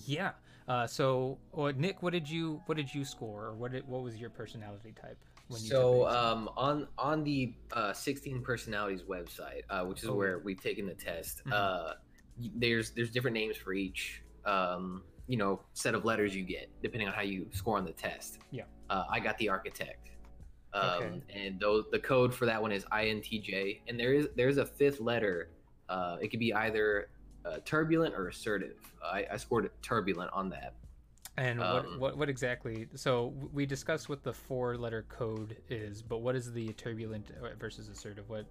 yeah 0.05 0.31
uh 0.67 0.87
so 0.87 1.37
well, 1.51 1.73
nick 1.75 2.01
what 2.01 2.13
did 2.13 2.29
you 2.29 2.61
what 2.65 2.75
did 2.77 2.93
you 2.93 3.03
score 3.05 3.45
or 3.45 3.53
what 3.53 3.71
did, 3.71 3.87
what 3.87 4.01
was 4.01 4.17
your 4.17 4.29
personality 4.29 4.93
type 4.99 5.17
when 5.49 5.61
you 5.61 5.69
took 5.69 5.77
So 5.79 6.07
um, 6.07 6.49
on 6.55 6.87
on 6.97 7.23
the 7.23 7.53
uh, 7.73 7.91
16 7.91 8.41
personalities 8.43 9.03
website, 9.03 9.63
uh, 9.69 9.83
which 9.83 10.01
is 10.01 10.09
Oh. 10.09 10.15
where 10.15 10.39
we've 10.39 10.61
taken 10.61 10.85
the 10.87 10.93
test, 10.95 11.43
Mhm. 11.45 11.51
uh, 11.53 11.93
there's 12.55 12.91
there's 12.91 13.11
different 13.11 13.35
names 13.35 13.57
for 13.57 13.73
each 13.73 14.23
um, 14.45 15.03
you 15.27 15.35
know 15.37 15.59
set 15.73 15.95
of 15.95 16.05
letters 16.05 16.33
you 16.33 16.43
get 16.43 16.69
depending 16.81 17.07
on 17.09 17.13
how 17.13 17.21
you 17.21 17.47
score 17.51 17.77
on 17.77 17.83
the 17.85 17.91
test. 17.91 18.39
Yeah. 18.51 18.63
Uh, 18.89 19.03
I 19.09 19.19
got 19.19 19.37
the 19.37 19.49
architect. 19.49 20.09
Um, 20.73 20.81
Okay. 21.03 21.21
And 21.45 21.59
those 21.59 21.85
the 21.91 21.99
code 21.99 22.33
for 22.33 22.45
that 22.45 22.61
one 22.61 22.71
is 22.71 22.83
INTJ, 22.85 23.81
and 23.87 23.99
there 23.99 24.13
is 24.13 24.27
there's 24.35 24.57
a 24.57 24.65
fifth 24.65 24.99
letter. 24.99 25.49
Uh, 25.89 26.17
it 26.21 26.29
could 26.29 26.39
be 26.39 26.53
either 26.53 27.09
uh, 27.45 27.57
turbulent 27.65 28.15
or 28.15 28.27
assertive. 28.29 28.77
I, 29.03 29.25
I 29.31 29.37
scored 29.37 29.69
turbulent 29.81 30.31
on 30.33 30.49
that. 30.49 30.73
And 31.37 31.59
what, 31.59 31.85
Um, 31.85 31.99
what 31.99 32.17
what 32.17 32.29
exactly? 32.29 32.87
So 32.95 33.33
we 33.51 33.65
discussed 33.65 34.07
what 34.09 34.23
the 34.23 34.33
four 34.33 34.77
letter 34.77 35.05
code 35.09 35.57
is, 35.69 36.01
but 36.01 36.19
what 36.19 36.35
is 36.35 36.51
the 36.53 36.73
turbulent 36.73 37.31
versus 37.59 37.89
assertive? 37.89 38.29
What? 38.29 38.45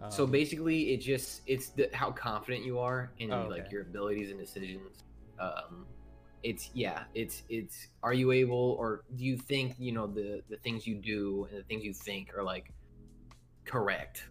Um, 0.00 0.10
so 0.10 0.26
basically, 0.26 0.92
it 0.94 0.98
just 0.98 1.42
it's 1.46 1.68
the, 1.70 1.88
how 1.92 2.10
confident 2.10 2.64
you 2.64 2.78
are 2.78 3.12
in 3.18 3.32
Oh, 3.32 3.46
like 3.48 3.70
your 3.70 3.82
abilities 3.82 4.30
and 4.30 4.38
decisions. 4.40 5.04
Um, 5.38 5.86
it's 6.42 6.70
yeah, 6.74 7.04
it's 7.14 7.42
it's 7.48 7.88
are 8.02 8.12
you 8.12 8.32
able 8.32 8.76
or 8.78 9.04
do 9.16 9.24
you 9.24 9.36
think 9.36 9.74
you 9.78 9.92
know 9.92 10.06
the 10.06 10.42
the 10.48 10.56
things 10.56 10.86
you 10.86 10.96
do 10.96 11.46
and 11.50 11.60
the 11.60 11.64
things 11.64 11.84
you 11.84 11.92
think 11.92 12.36
are 12.36 12.42
like 12.42 12.72
correct? 13.64 14.24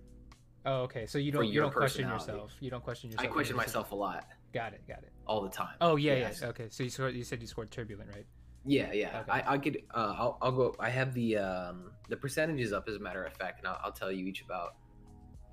Oh, 0.65 0.81
okay. 0.83 1.05
So 1.07 1.17
you 1.17 1.31
don't 1.31 1.47
you 1.47 1.59
don't 1.61 1.73
question 1.73 2.07
yourself. 2.07 2.51
You 2.59 2.69
don't 2.69 2.83
question 2.83 3.09
yourself 3.11 3.29
I 3.29 3.31
question 3.31 3.55
100%. 3.55 3.57
myself 3.57 3.91
a 3.91 3.95
lot 3.95 4.25
Got 4.53 4.73
it. 4.73 4.81
Got 4.87 4.99
it. 4.99 5.11
all 5.25 5.41
the 5.41 5.49
time. 5.49 5.75
Oh 5.79 5.95
yeah, 5.95 6.15
Yes. 6.15 6.39
yeah. 6.41 6.49
Okay. 6.49 6.67
So 6.69 6.83
you 6.83 6.89
scored. 6.89 7.15
You 7.15 7.23
said 7.23 7.41
you 7.41 7.47
scored 7.47 7.71
turbulent, 7.71 8.09
right? 8.13 8.25
Yeah, 8.65 8.91
yeah. 8.91 9.21
Okay. 9.21 9.31
I, 9.31 9.53
I 9.53 9.57
could. 9.57 9.81
Uh, 9.91 10.13
I'll, 10.17 10.37
I'll 10.41 10.51
go. 10.51 10.75
I 10.79 10.89
have 10.89 11.13
the 11.15 11.37
um, 11.37 11.91
the 12.09 12.17
percentages 12.17 12.73
up 12.73 12.87
as 12.87 12.95
a 12.95 12.99
matter 12.99 13.23
of 13.23 13.33
fact, 13.33 13.59
and 13.59 13.67
I'll, 13.67 13.79
I'll 13.85 13.91
tell 13.91 14.11
you 14.11 14.25
each 14.27 14.43
about 14.43 14.75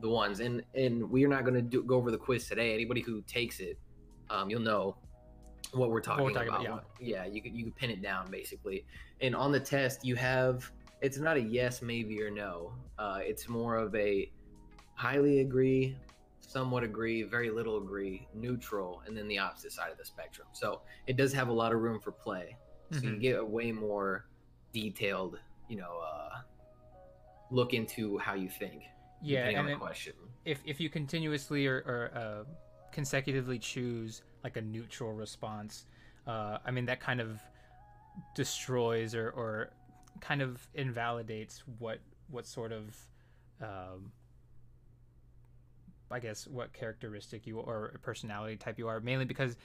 the 0.03 0.09
ones. 0.11 0.41
And 0.41 0.63
and 0.75 1.09
we're 1.09 1.29
not 1.29 1.45
going 1.45 1.55
to 1.55 1.63
do, 1.63 1.83
go 1.85 1.95
over 1.95 2.11
the 2.11 2.19
quiz 2.19 2.47
today. 2.49 2.75
Anybody 2.75 3.01
who 3.01 3.23
takes 3.23 3.61
it, 3.61 3.79
um, 4.29 4.51
you'll 4.51 4.61
know 4.61 4.97
what 5.73 5.91
we're 5.91 6.01
talking, 6.01 6.33
talking 6.33 6.49
about. 6.49 6.67
about, 6.67 6.85
yeah, 7.01 7.25
you 7.27 7.43
can 7.43 7.55
you 7.55 7.65
can 7.65 7.73
pin 7.73 7.91
it 7.91 8.03
down 8.03 8.31
basically. 8.31 8.85
And 9.21 9.35
on 9.35 9.53
the 9.53 9.61
test, 9.61 10.05
you 10.05 10.17
have 10.17 10.71
it's 11.01 11.19
not 11.19 11.37
a 11.37 11.41
yes, 11.41 11.83
maybe, 11.83 12.21
or 12.23 12.31
no. 12.31 12.75
Uh, 12.99 13.21
it's 13.23 13.49
more 13.49 13.77
of 13.77 13.95
a 13.95 14.31
highly 14.95 15.41
agree, 15.41 15.97
somewhat 16.41 16.83
agree, 16.83 17.23
very 17.23 17.51
little 17.51 17.79
agree, 17.79 18.27
neutral, 18.35 19.03
and 19.07 19.17
then 19.17 19.29
the 19.29 19.39
opposite 19.39 19.73
side 19.73 19.93
of 19.93 19.99
the 19.99 20.05
spectrum. 20.05 20.49
So 20.53 20.81
it 21.07 21.17
does 21.17 21.33
have 21.35 21.49
a 21.49 21.53
lot 21.53 21.73
of 21.73 21.81
room 21.81 22.01
for 22.01 22.13
play 22.13 22.57
so 22.91 23.07
you 23.07 23.13
Mhm. 23.13 23.21
get 23.21 23.39
a 23.39 23.45
way 23.45 23.71
more 23.71 24.25
detailed 24.73 25.39
you 25.69 25.77
know 25.77 25.99
uh 25.99 26.39
look 27.51 27.75
into 27.75 28.19
how 28.19 28.35
you 28.35 28.49
think 28.49 28.85
Yeah, 29.23 29.49
and 29.49 29.69
then 29.69 29.79
question 29.79 30.15
if 30.45 30.63
if 30.65 30.81
you 30.81 30.89
continuously 30.89 31.67
or, 31.67 31.79
or 31.79 32.11
uh, 32.15 32.45
consecutively 32.93 33.59
choose 33.59 34.23
like 34.45 34.57
a 34.57 34.63
neutral 34.63 35.13
response, 35.13 35.87
uh, 36.27 36.59
I 36.65 36.71
mean 36.71 36.87
that 36.87 37.01
kind 37.01 37.21
of 37.21 37.41
destroys 38.35 39.15
or, 39.15 39.31
or 39.31 39.71
kind 40.21 40.43
of 40.43 40.67
invalidates 40.75 41.63
what 41.79 42.01
what 42.31 42.47
sort 42.47 42.73
of 42.73 42.97
um, 43.63 44.13
I 46.11 46.21
guess 46.21 46.47
what 46.47 46.73
characteristic 46.73 47.47
you 47.47 47.59
or 47.59 47.99
personality 48.03 48.57
type 48.57 48.79
you 48.79 48.89
are, 48.89 49.01
mainly 49.01 49.25
because 49.25 49.57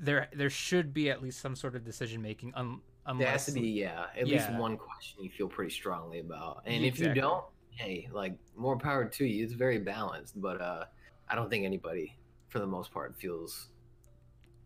there 0.00 0.28
there 0.32 0.50
should 0.50 0.92
be 0.92 1.10
at 1.10 1.22
least 1.22 1.40
some 1.40 1.54
sort 1.54 1.76
of 1.76 1.84
decision 1.84 2.20
making. 2.20 2.52
Un, 2.54 2.80
unless, 3.06 3.24
there 3.24 3.32
has 3.32 3.46
to 3.46 3.52
be, 3.52 3.68
yeah, 3.68 4.06
at 4.18 4.26
least 4.26 4.50
one 4.52 4.76
question 4.76 5.22
you 5.22 5.30
feel 5.30 5.48
pretty 5.48 5.70
strongly 5.70 6.20
about, 6.20 6.62
and 6.66 6.84
if 6.84 6.98
you 6.98 7.14
don't, 7.14 7.44
hey, 7.70 8.08
like 8.12 8.34
more 8.56 8.76
power 8.76 9.04
to 9.04 9.24
you. 9.24 9.44
It's 9.44 9.52
very 9.52 9.78
balanced, 9.78 10.40
but 10.40 10.60
uh, 10.60 10.84
I 11.28 11.34
don't 11.34 11.48
think 11.48 11.64
anybody, 11.64 12.16
for 12.48 12.58
the 12.58 12.66
most 12.66 12.92
part, 12.92 13.16
feels 13.16 13.68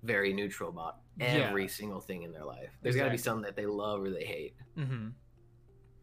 very 0.02 0.32
neutral 0.32 0.70
about 0.70 0.98
Yeah. 1.18 1.48
every 1.48 1.68
single 1.68 2.00
thing 2.00 2.22
in 2.22 2.32
their 2.32 2.44
life. 2.44 2.70
There's 2.82 2.96
got 2.96 3.04
to 3.04 3.10
be 3.10 3.16
something 3.18 3.42
that 3.44 3.56
they 3.56 3.66
love 3.66 4.02
or 4.02 4.10
they 4.10 4.24
hate. 4.24 4.54
hmm 4.76 5.08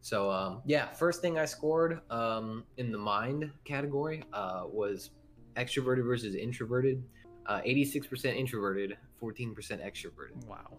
So 0.01 0.29
um, 0.31 0.61
yeah, 0.65 0.91
first 0.93 1.21
thing 1.21 1.37
I 1.39 1.45
scored 1.45 2.01
um, 2.11 2.63
in 2.77 2.91
the 2.91 2.97
mind 2.97 3.51
category 3.63 4.23
uh, 4.33 4.63
was 4.67 5.11
extroverted 5.55 6.05
versus 6.05 6.35
introverted. 6.35 7.03
Uh, 7.47 7.61
86% 7.61 8.35
introverted, 8.35 8.97
14% 9.21 9.55
extroverted. 9.85 10.45
Wow. 10.47 10.77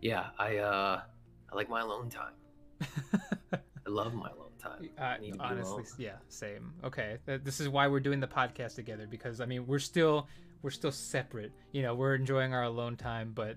Yeah, 0.00 0.28
I 0.38 0.56
uh, 0.58 1.02
I 1.50 1.54
like 1.54 1.68
my 1.68 1.80
alone 1.80 2.08
time. 2.10 2.34
I 3.52 3.58
love 3.88 4.14
my 4.14 4.28
alone 4.30 4.50
time. 4.58 4.88
I, 4.98 5.18
need 5.18 5.32
to 5.32 5.38
be 5.38 5.44
Uh, 5.44 5.48
honestly, 5.48 5.72
alone. 5.74 5.84
yeah, 5.98 6.16
same. 6.28 6.72
Okay, 6.84 7.18
this 7.26 7.60
is 7.60 7.68
why 7.68 7.86
we're 7.88 8.00
doing 8.00 8.20
the 8.20 8.26
podcast 8.26 8.74
together 8.74 9.06
because 9.06 9.40
I 9.40 9.46
mean 9.46 9.66
we're 9.66 9.78
still 9.78 10.28
we're 10.62 10.70
still 10.70 10.92
separate. 10.92 11.52
You 11.72 11.82
know, 11.82 11.94
we're 11.94 12.14
enjoying 12.14 12.54
our 12.54 12.64
alone 12.64 12.96
time, 12.96 13.32
but 13.34 13.56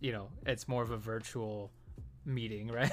you 0.00 0.12
know 0.12 0.28
it's 0.46 0.68
more 0.68 0.82
of 0.82 0.90
a 0.90 0.96
virtual 0.96 1.70
meeting, 2.24 2.68
right? 2.72 2.92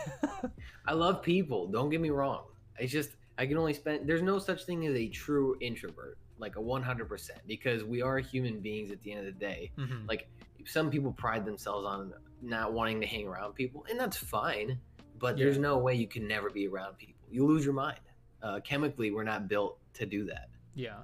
I 0.86 0.94
love 0.94 1.22
people. 1.22 1.68
Don't 1.68 1.90
get 1.90 2.02
me 2.02 2.10
wrong. 2.10 2.44
It's 2.80 2.92
just 2.92 3.12
I 3.38 3.46
can 3.46 3.58
only 3.58 3.74
spend. 3.74 4.08
There's 4.08 4.22
no 4.22 4.40
such 4.40 4.66
thing 4.66 4.86
as 4.86 4.96
a 4.96 5.08
true 5.08 5.58
introvert, 5.62 6.18
like 6.40 6.56
a 6.56 6.60
100%, 6.60 7.30
because 7.46 7.84
we 7.84 8.02
are 8.02 8.20
human 8.20 8.60
beings 8.60 8.92
at 8.92 9.02
the 9.04 9.12
end 9.12 9.20
of 9.20 9.26
the 9.26 9.40
day. 9.40 9.72
Mhm. 9.78 10.08
like 10.08 10.28
some 10.68 10.90
people 10.90 11.12
pride 11.14 11.46
themselves 11.46 11.86
on 11.86 12.14
not 12.42 12.74
wanting 12.74 13.00
to 13.02 13.08
hang 13.08 13.28
around 13.28 13.54
people 13.54 13.86
and 13.90 14.00
that's 14.00 14.18
fine 14.18 14.78
but 15.20 15.38
there's 15.38 15.58
no 15.58 15.78
way 15.78 15.96
you 15.96 16.08
can 16.08 16.28
never 16.28 16.50
be 16.50 16.68
around 16.68 16.96
people 16.98 17.26
you 17.32 17.46
lose 17.46 17.64
your 17.66 17.74
mind 17.74 18.00
uh, 18.44 18.60
chemically 18.64 19.10
we're 19.12 19.24
not 19.24 19.48
built 19.48 19.80
to 19.94 20.06
do 20.06 20.26
that 20.26 20.50
yeah. 20.76 20.98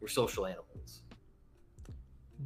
we're 0.00 0.08
social 0.08 0.46
animals 0.46 1.02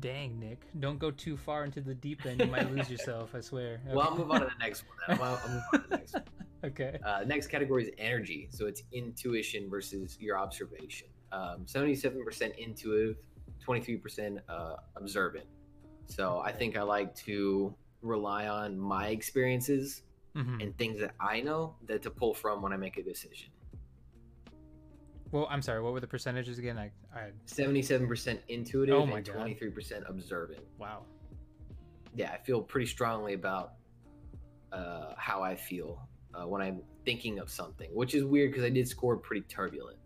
Dang, 0.01 0.41
Nick, 0.41 0.67
don't 0.81 0.99
go 0.99 1.11
too 1.11 1.37
far 1.37 1.65
into 1.65 1.81
the 1.81 1.95
deep 1.95 2.27
end. 2.27 2.41
You 2.41 2.47
might 2.47 2.71
lose 2.71 2.91
yourself. 2.91 3.35
I 3.35 3.41
swear. 3.41 3.81
well 3.93 4.09
i'll 4.09 4.17
move 4.17 4.31
on 4.31 4.41
to 4.41 4.47
the 4.47 4.53
next 4.59 4.85
one. 4.89 5.21
I'll, 5.21 5.41
I'll 5.45 5.49
move 5.49 5.63
on 5.73 5.83
to 5.83 5.89
the 5.89 5.97
next 5.97 6.15
one 6.15 6.25
okay. 6.65 6.99
uh, 7.05 7.25
next 7.27 7.49
category 7.49 7.85
is 7.85 7.91
energy 7.99 8.49
so 8.51 8.67
it's 8.67 8.83
intuition 8.93 9.69
versus 9.69 10.17
your 10.21 10.39
observation 10.39 11.09
um, 11.33 11.65
77% 11.67 12.57
intuitive 12.57 13.17
23% 13.67 14.39
uh, 14.49 14.77
observant 14.97 15.47
so 16.07 16.41
i 16.45 16.53
think 16.53 16.77
i 16.77 16.83
like 16.83 17.15
to 17.15 17.75
rely 18.03 18.47
on 18.49 18.79
my 18.79 19.09
experiences 19.09 20.03
hmm 20.35 20.61
and 20.61 20.77
things 20.77 21.01
that 21.01 21.15
I 21.21 21.41
know 21.41 21.77
that 21.87 22.03
to 22.03 22.11
pull 22.11 22.35
from 22.35 22.61
when 22.63 22.73
I 22.73 22.77
make 22.77 22.97
a 22.97 23.03
decision. 23.03 23.51
Well, 25.35 25.49
I'm 25.51 25.63
sorry. 25.63 25.83
What 25.83 25.93
were 25.93 25.99
the 25.99 26.07
percentages 26.07 26.61
again? 26.61 26.79
I, 26.79 26.93
I. 27.13 27.31
77% 27.49 28.39
intuitive 28.47 28.95
Oh 28.95 29.03
and 29.03 29.27
23% 29.27 30.09
observant. 30.09 30.63
Wow. 30.79 31.07
Yeah, 32.15 32.31
I 32.31 32.39
feel 32.39 32.63
pretty 32.63 32.87
strongly 32.87 33.33
about 33.33 33.73
uh, 34.73 35.15
how 35.17 35.43
I 35.43 35.57
feel 35.57 36.09
uh, 36.35 36.47
when 36.47 36.63
I'm 36.63 36.83
thinking 37.05 37.41
of 37.41 37.51
something, 37.51 37.91
which 37.93 38.15
is 38.15 38.23
weird 38.23 38.53
because 38.53 38.65
I 38.65 38.69
did 38.69 38.87
score 38.87 39.17
pretty 39.17 39.41
turbulent. 39.49 39.99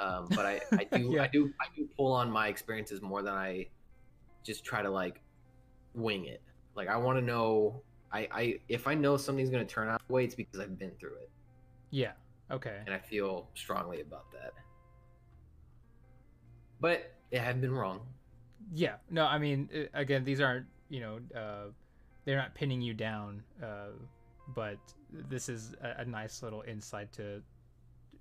Um, 0.00 0.26
but 0.30 0.44
I, 0.44 0.60
I 0.72 0.84
do 0.98 1.12
Yeah. 1.12 1.22
I 1.22 1.28
do 1.28 1.52
I 1.60 1.66
do 1.76 1.88
pull 1.96 2.10
on 2.12 2.28
my 2.28 2.48
experiences 2.48 3.00
more 3.00 3.22
than 3.22 3.34
I 3.34 3.66
just 4.44 4.64
try 4.64 4.82
to 4.82 4.90
like 4.90 5.20
wing 5.94 6.24
it. 6.24 6.42
Like 6.74 6.88
I 6.88 6.96
want 6.96 7.16
to 7.16 7.24
know 7.24 7.80
I, 8.10 8.28
I 8.32 8.58
if 8.68 8.88
I 8.88 8.94
know 8.94 9.16
something's 9.18 9.50
gonna 9.50 9.64
turn 9.64 9.88
out 9.88 10.02
way, 10.10 10.24
it's 10.24 10.34
because 10.34 10.58
I've 10.58 10.76
been 10.80 10.90
through 10.98 11.14
it. 11.14 11.30
Yeah. 11.90 12.12
Okay. 12.50 12.78
and 12.86 12.94
I 12.94 12.98
feel 12.98 13.48
strongly 13.54 14.00
about 14.00 14.30
that. 14.32 14.52
But 16.80 17.14
yeah, 17.30 17.48
I've 17.48 17.60
been 17.60 17.74
wrong. 17.74 18.00
Yeah. 18.72 18.96
No, 19.10 19.26
I 19.26 19.38
mean, 19.38 19.68
uh, 19.74 19.86
again, 19.94 20.24
these 20.24 20.40
aren't, 20.40 20.66
you 20.88 21.00
know, 21.00 21.18
uh, 21.36 21.70
they're 22.24 22.36
not 22.36 22.54
pinning 22.54 22.80
you 22.80 22.94
down, 22.94 23.42
uh, 23.62 23.88
but 24.54 24.78
this 25.28 25.48
is 25.48 25.74
a, 25.82 26.02
a 26.02 26.04
nice 26.04 26.42
little 26.42 26.62
insight 26.66 27.12
to 27.12 27.42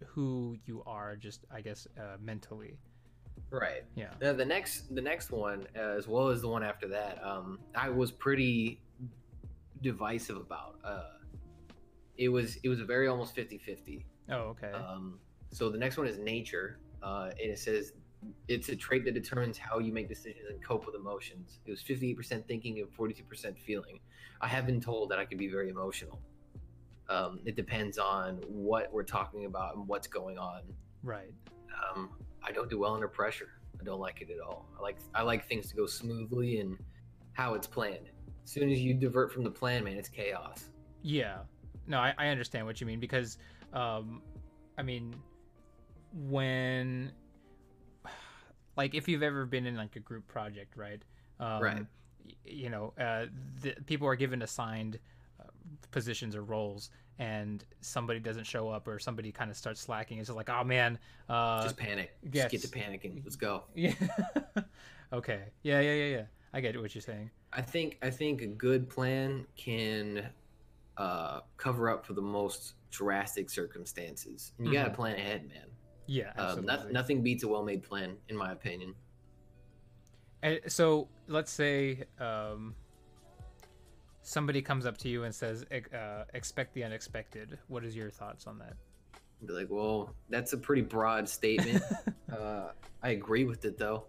who 0.06 0.58
you 0.66 0.84
are, 0.86 1.16
just, 1.16 1.46
I 1.54 1.62
guess, 1.62 1.88
uh, 1.98 2.18
mentally. 2.22 2.78
Right. 3.50 3.84
Yeah. 3.96 4.10
Now, 4.22 4.34
the 4.34 4.46
next 4.46 4.94
the 4.94 5.02
next 5.02 5.32
one, 5.32 5.68
uh, 5.76 5.96
as 5.98 6.08
well 6.08 6.28
as 6.30 6.42
the 6.42 6.50
one 6.50 6.64
after 6.64 6.88
that, 6.90 7.24
um, 7.24 7.60
I 7.76 7.90
was 7.90 8.12
pretty 8.12 8.82
divisive 9.82 10.38
about. 10.38 10.80
Uh, 10.84 11.04
it 12.18 12.30
was 12.30 12.58
it 12.64 12.70
was 12.70 12.82
a 12.82 12.86
very 12.86 13.08
almost 13.08 13.36
50-50. 13.36 14.04
Oh, 14.30 14.56
okay. 14.56 14.72
Um, 14.72 15.20
so 15.52 15.70
the 15.70 15.78
next 15.78 15.98
one 15.98 16.08
is 16.08 16.18
nature, 16.18 16.80
uh, 17.02 17.30
and 17.42 17.52
it 17.52 17.60
says 17.60 17.94
it's 18.48 18.70
a 18.70 18.76
trait 18.76 19.06
that 19.06 19.14
determines 19.14 19.58
how 19.58 19.80
you 19.80 19.94
make 19.94 20.10
decisions 20.10 20.46
and 20.50 20.64
cope 20.64 20.86
with 20.86 20.96
emotions. 20.96 21.60
It 21.66 21.72
was 21.72 21.82
58% 21.82 22.48
thinking 22.48 22.80
and 22.80 22.88
42% 22.90 23.58
feeling. 23.60 24.00
I 24.42 24.48
have 24.48 24.66
been 24.66 24.82
told 24.82 25.10
that 25.12 25.20
I 25.20 25.26
can 25.26 25.38
be 25.38 25.48
very 25.48 25.70
emotional. 25.70 26.20
Um, 27.10 27.40
it 27.46 27.56
depends 27.56 27.98
on 27.98 28.42
what 28.48 28.92
we're 28.92 29.04
talking 29.04 29.46
about 29.46 29.76
and 29.76 29.88
what's 29.88 30.08
going 30.08 30.38
on. 30.38 30.62
right. 31.04 31.32
Um, 31.96 32.10
I 32.44 32.52
don't 32.52 32.70
do 32.70 32.80
well 32.80 32.96
under 32.96 33.08
pressure. 33.08 33.50
I 33.80 33.84
don't 33.84 34.00
like 34.00 34.22
it 34.22 34.30
at 34.32 34.40
all. 34.40 34.68
I 34.80 34.82
like 34.82 34.98
I 35.14 35.22
like 35.22 35.48
things 35.48 35.70
to 35.70 35.76
go 35.76 35.86
smoothly 35.86 36.60
and 36.60 36.78
how 37.34 37.54
it's 37.54 37.68
planned. 37.68 38.10
As 38.44 38.52
soon 38.52 38.72
as 38.72 38.80
you 38.80 38.94
divert 38.94 39.32
from 39.32 39.44
the 39.44 39.52
plan, 39.52 39.84
man, 39.84 39.98
it's 39.98 40.10
chaos. 40.10 40.70
Yeah. 41.04 41.40
No, 41.86 42.00
I, 42.00 42.14
I 42.18 42.28
understand 42.28 42.66
what 42.66 42.82
you 42.82 42.88
mean 42.88 43.00
because, 43.00 43.38
um, 43.74 44.22
I 44.78 44.84
mean, 44.84 45.16
when, 46.14 47.12
like, 48.76 48.96
if 48.96 49.08
you've 49.08 49.24
ever 49.24 49.46
been 49.46 49.66
in 49.66 49.76
like 49.76 49.96
a 49.96 50.00
group 50.00 50.28
project, 50.28 50.76
right? 50.76 51.02
Um, 51.40 51.62
Right. 51.62 51.86
You 52.44 52.70
know, 52.70 52.94
uh, 53.00 53.28
the, 53.62 53.74
people 53.86 54.06
are 54.08 54.16
given 54.16 54.42
assigned 54.42 55.00
uh, 55.40 55.46
positions 55.92 56.36
or 56.36 56.44
roles, 56.44 56.90
and 57.20 57.64
somebody 57.80 58.20
doesn't 58.20 58.44
show 58.44 58.70
up 58.70 58.88
or 58.88 59.00
somebody 59.00 59.32
kind 59.32 59.50
of 59.50 59.56
starts 59.56 59.80
slacking. 59.80 60.18
It's 60.20 60.28
just 60.28 60.36
like, 60.36 60.50
oh 60.50 60.64
man. 60.64 61.00
Uh, 61.30 61.64
Just 61.64 61.78
panic. 61.78 62.12
yes. 62.32 62.52
Just 62.52 62.72
get 62.74 62.74
to 62.74 62.80
panicking. 62.80 63.24
Let's 63.24 63.38
go. 63.38 63.64
yeah. 63.76 63.94
okay. 65.14 65.44
Yeah. 65.64 65.80
Yeah. 65.80 65.94
Yeah. 65.94 66.06
Yeah. 66.06 66.24
I 66.54 66.60
get 66.62 66.80
what 66.80 66.94
you're 66.94 67.02
saying. 67.02 67.30
I 67.54 67.62
think 67.62 67.98
I 68.02 68.10
think 68.10 68.42
a 68.42 68.48
good 68.48 68.90
plan 68.90 69.46
can 69.56 70.28
uh, 70.98 71.42
cover 71.58 71.90
up 71.90 72.06
for 72.06 72.14
the 72.14 72.22
most 72.22 72.76
drastic 72.90 73.50
circumstances. 73.50 74.54
And 74.58 74.68
you 74.68 74.74
got 74.74 74.86
to 74.86 74.92
plan 74.92 75.16
ahead, 75.16 75.48
man. 75.48 75.68
Yeah. 76.08 76.32
Um, 76.38 76.66
noth- 76.66 76.92
nothing 76.92 77.22
beats 77.22 77.44
a 77.44 77.48
well-made 77.48 77.84
plan, 77.84 78.18
in 78.30 78.36
my 78.36 78.52
opinion. 78.52 78.96
And 80.42 80.60
so 80.68 81.08
let's 81.28 81.52
say 81.52 82.04
um, 82.20 82.76
somebody 84.22 84.62
comes 84.62 84.86
up 84.86 84.98
to 85.00 85.10
you 85.10 85.24
and 85.24 85.34
says, 85.34 85.66
"Ex- 85.72 85.92
uh, 85.94 86.26
"Expect 86.34 86.74
the 86.74 86.84
unexpected." 86.84 87.58
What 87.68 87.84
is 87.84 87.96
your 87.96 88.10
thoughts 88.10 88.48
on 88.48 88.60
that? 88.60 88.76
Be 89.46 89.54
like, 89.54 89.68
well, 89.70 90.16
that's 90.30 90.54
a 90.54 90.58
pretty 90.58 90.82
broad 90.82 91.30
statement. 91.30 91.84
uh, 92.36 92.70
I 93.04 93.10
agree 93.10 93.46
with 93.46 93.66
it 93.66 93.78
though. 93.78 94.06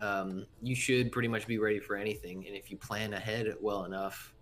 Um, 0.00 0.46
you 0.62 0.74
should 0.74 1.10
pretty 1.12 1.28
much 1.28 1.46
be 1.46 1.58
ready 1.58 1.80
for 1.80 1.96
anything, 1.96 2.46
and 2.46 2.56
if 2.56 2.70
you 2.70 2.76
plan 2.76 3.14
ahead 3.14 3.52
well 3.60 3.84
enough, 3.84 4.34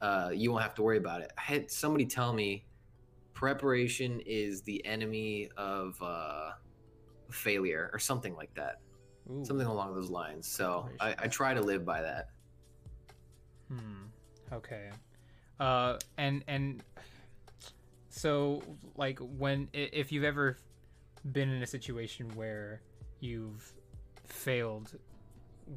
uh, 0.00 0.30
you 0.32 0.50
won't 0.50 0.62
have 0.62 0.74
to 0.74 0.82
worry 0.82 0.98
about 0.98 1.20
it. 1.20 1.32
I 1.36 1.40
had 1.42 1.70
somebody 1.70 2.06
tell 2.06 2.32
me 2.32 2.64
preparation 3.34 4.20
is 4.26 4.62
the 4.62 4.84
enemy 4.84 5.50
of 5.56 5.96
uh, 6.02 6.50
failure, 7.30 7.90
or 7.92 7.98
something 7.98 8.34
like 8.34 8.54
that. 8.54 8.80
Ooh. 9.30 9.44
something 9.44 9.66
along 9.66 9.94
those 9.94 10.10
lines. 10.10 10.46
So 10.46 10.88
I, 10.98 11.14
I 11.18 11.28
try 11.28 11.54
to 11.54 11.60
live 11.60 11.84
by 11.84 12.02
that. 12.02 12.28
Hmm. 13.68 14.06
Okay. 14.52 14.90
Uh, 15.58 15.98
and 16.16 16.42
and 16.48 16.82
so 18.08 18.62
like 18.96 19.18
when 19.18 19.68
if 19.72 20.10
you've 20.10 20.24
ever 20.24 20.56
been 21.32 21.50
in 21.50 21.62
a 21.62 21.66
situation 21.66 22.30
where 22.34 22.80
you've 23.20 23.72
failed, 24.26 24.96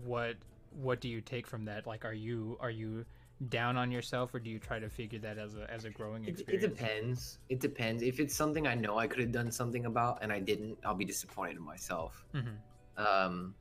what 0.06 0.36
what 0.72 1.02
do 1.02 1.10
you 1.10 1.22
take 1.22 1.46
from 1.46 1.66
that? 1.66 1.86
Like, 1.86 2.06
are 2.06 2.14
you 2.14 2.58
are 2.60 2.72
you 2.72 3.06
down 3.50 3.78
on 3.78 3.92
yourself, 3.92 4.34
or 4.34 4.40
do 4.40 4.50
you 4.50 4.60
try 4.60 4.80
to 4.80 4.90
figure 4.90 5.20
that 5.20 5.38
as 5.38 5.56
a 5.56 5.70
as 5.72 5.86
a 5.86 5.90
growing 5.90 6.26
It, 6.26 6.42
it 6.48 6.62
depends. 6.62 7.40
It 7.50 7.60
depends. 7.60 8.04
If 8.04 8.20
it's 8.20 8.36
something 8.36 8.68
I 8.68 8.76
know 8.76 8.98
I 8.98 9.08
could 9.08 9.20
have 9.20 9.32
done 9.32 9.52
something 9.52 9.86
about 9.86 10.20
and 10.22 10.32
I 10.32 10.40
didn't, 10.40 10.78
I'll 10.86 10.96
be 10.96 11.06
disappointed 11.06 11.58
in 11.58 11.64
myself. 11.64 12.26
Mhm. 12.34 12.58
Um, 12.98 13.56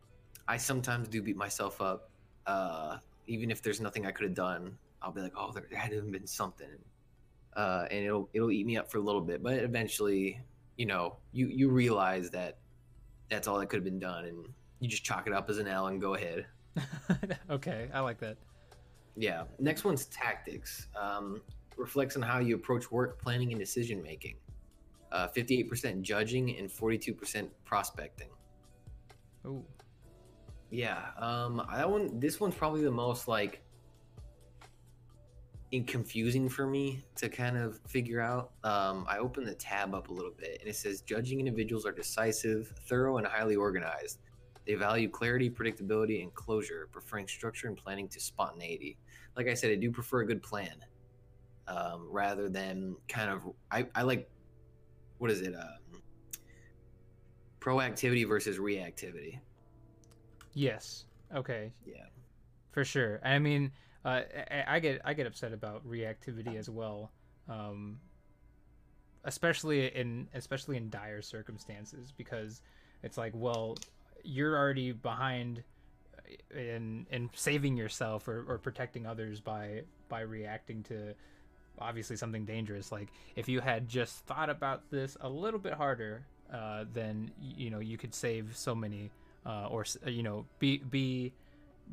I 0.49 0.57
sometimes 0.57 1.09
do 1.09 1.23
beat 1.23 1.37
myself 1.37 1.81
up. 1.81 2.11
Uh, 2.47 2.99
even 3.27 3.51
if 3.51 3.63
there's 3.63 3.81
nothing 3.81 4.07
I 4.07 4.11
could 4.11 4.25
have 4.25 4.35
done, 4.35 4.77
I'll 5.01 5.13
be 5.13 5.21
like, 5.21 5.33
oh, 5.37 5.53
there, 5.53 5.67
there 5.71 5.79
had 5.79 5.91
to 5.91 5.97
have 5.97 6.11
been 6.11 6.27
something. 6.27 6.67
Uh, 7.55 7.87
and 7.91 8.05
it'll 8.05 8.29
it'll 8.33 8.51
eat 8.51 8.67
me 8.67 8.77
up 8.77 8.91
for 8.91 8.99
a 8.99 9.03
little 9.03 9.21
bit, 9.21 9.43
but 9.43 9.55
eventually, 9.55 10.41
you 10.77 10.87
know, 10.87 11.17
you 11.33 11.49
you 11.49 11.69
realize 11.69 12.31
that 12.31 12.59
that's 13.29 13.47
all 13.47 13.59
that 13.59 13.67
could 13.67 13.77
have 13.77 13.85
been 13.85 13.99
done, 13.99 14.25
and 14.25 14.49
you 14.81 14.89
just 14.89 15.05
chalk 15.05 15.27
it 15.27 15.33
up 15.33 15.51
as 15.51 15.59
an 15.59 15.69
L 15.69 15.89
and 15.89 16.01
go 16.01 16.15
ahead. 16.15 16.47
okay, 17.51 17.89
I 17.93 18.01
like 18.01 18.19
that. 18.21 18.39
Yeah. 19.17 19.45
Next 19.59 19.85
one's 19.85 20.07
tactics. 20.07 20.89
Um, 20.99 21.43
reflects 21.77 22.17
on 22.17 22.23
how 22.23 22.39
you 22.39 22.55
approach 22.55 22.91
work 22.91 23.21
planning 23.21 23.53
and 23.53 23.61
decision 23.61 24.03
making. 24.03 24.37
Uh, 25.11 25.29
58% 25.29 26.03
judging 26.03 26.57
and 26.57 26.71
42% 26.71 27.49
prospecting. 27.65 28.29
Oh. 29.45 29.65
Yeah. 30.71 31.01
Um, 31.19 31.63
that 31.71 31.91
one. 31.91 32.19
This 32.19 32.41
one's 32.41 32.55
probably 32.55 32.83
the 32.83 32.91
most 32.91 33.29
like 33.29 33.63
in 35.73 35.85
confusing 35.85 36.49
for 36.49 36.67
me 36.67 37.03
to 37.17 37.29
kind 37.29 37.57
of 37.59 37.81
figure 37.89 38.21
out. 38.21 38.53
Um, 38.65 39.07
I 39.09 39.19
open 39.19 39.45
the 39.45 39.55
tab 39.55 39.95
up 39.95 40.09
a 40.09 40.13
little 40.13 40.33
bit, 40.33 40.59
and 40.61 40.69
it 40.69 40.77
says 40.77 41.01
judging 41.03 41.41
individuals 41.41 41.85
are 41.85 41.93
decisive, 41.93 42.73
thorough, 42.89 43.19
and 43.19 43.27
highly 43.27 43.57
organized. 43.57 44.19
They 44.67 44.75
value 44.75 45.09
clarity, 45.09 45.51
predictability, 45.51 46.23
and 46.23 46.33
closure, 46.35 46.89
preferring 46.93 47.27
structure 47.27 47.69
and 47.69 47.77
planning 47.77 48.07
to 48.09 48.21
spontaneity. 48.21 48.97
Like 49.37 49.49
I 49.49 49.55
said, 49.55 49.71
I 49.71 49.77
do 49.77 49.91
prefer 49.91 50.21
a 50.21 50.27
good 50.27 50.43
plan 50.43 50.75
um, 51.69 52.09
rather 52.11 52.49
than 52.49 52.97
kind 53.09 53.31
of. 53.31 53.43
I, 53.71 53.87
I 53.95 54.03
like, 54.03 54.31
what 55.19 55.31
is 55.31 55.41
it? 55.41 55.55
Um, 55.55 56.03
proactivity 57.61 58.27
versus 58.27 58.59
reactivity. 58.59 59.39
Yes. 60.55 61.05
Okay. 61.35 61.73
Yeah. 61.87 62.07
For 62.73 62.85
sure. 62.85 63.21
I 63.25 63.39
mean, 63.39 63.73
uh, 64.05 64.23
I, 64.51 64.65
I 64.67 64.81
get 64.81 65.01
I 65.05 65.15
get 65.15 65.27
upset 65.27 65.53
about 65.53 65.87
reactivity 65.87 66.57
as 66.57 66.69
well, 66.69 67.13
um, 67.49 67.99
especially 69.25 69.87
in 69.87 70.29
especially 70.35 70.77
in 70.77 70.91
dire 70.91 71.23
circumstances 71.23 72.13
because 72.17 72.63
it's 73.03 73.17
like, 73.17 73.33
well, 73.35 73.77
you're 74.25 74.57
already 74.57 74.93
behind 74.93 75.63
in 76.55 77.07
in 77.11 77.31
saving 77.35 77.77
yourself 77.77 78.29
or, 78.29 78.45
or 78.49 78.59
protecting 78.59 79.07
others 79.07 79.41
by 79.41 79.83
by 80.09 80.21
reacting 80.21 80.83
to 80.85 81.15
obviously 81.79 82.17
something 82.17 82.45
dangerous. 82.45 82.93
Like 82.93 83.09
if 83.37 83.49
you 83.49 83.61
had 83.61 83.89
just 83.89 84.25
thought 84.27 84.51
about 84.51 84.91
this 84.91 85.17
a 85.21 85.29
little 85.29 85.61
bit 85.61 85.75
harder, 85.75 86.25
uh, 86.53 86.85
then 86.93 87.31
you 87.41 87.71
know 87.71 87.81
you 87.81 87.99
could 87.99 88.15
save 88.15 88.57
so 88.57 88.75
many, 88.75 89.11
uh, 89.47 89.67
or 89.67 89.85
you 90.07 90.23
know 90.23 90.47
be 90.59 90.79
be 90.79 91.33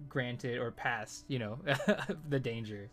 granted 0.08 0.58
or 0.60 0.72
passed, 0.72 1.26
you 1.28 1.39
know, 1.39 1.60
the 2.30 2.39
danger. 2.39 2.89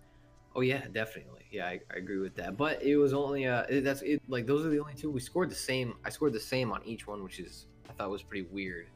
Oh 0.55 0.63
yeah, 0.63 0.83
definitely. 0.93 1.43
Yeah, 1.51 1.67
I, 1.67 1.81
I, 1.93 1.99
agree 1.99 2.19
with 2.19 2.35
that. 2.37 2.57
But 2.57 2.83
it 2.83 2.97
was 2.97 3.13
only 3.13 3.47
uh 3.47 3.65
that's 3.69 4.03
it 4.03 4.23
like 4.29 4.47
those 4.47 4.65
are 4.65 4.71
the 4.71 4.81
only 4.81 4.95
two 4.95 5.11
we 5.11 5.21
scored 5.21 5.51
the 5.51 5.55
same. 5.55 5.95
I 6.05 6.11
scored 6.11 6.33
the 6.33 6.41
same 6.41 6.73
on 6.73 6.81
each 6.85 7.07
one, 7.07 7.23
which 7.23 7.39
is 7.39 7.67
I 7.89 7.93
thought 7.93 8.11
was 8.11 8.23
pretty 8.23 8.47
weird. 8.51 8.87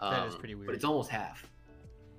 Um, 0.00 0.12
that 0.12 0.26
is 0.26 0.34
um, 0.34 0.40
pretty 0.40 0.54
weird. 0.54 0.66
But 0.66 0.74
it's 0.74 0.84
almost 0.84 1.10
half. 1.10 1.48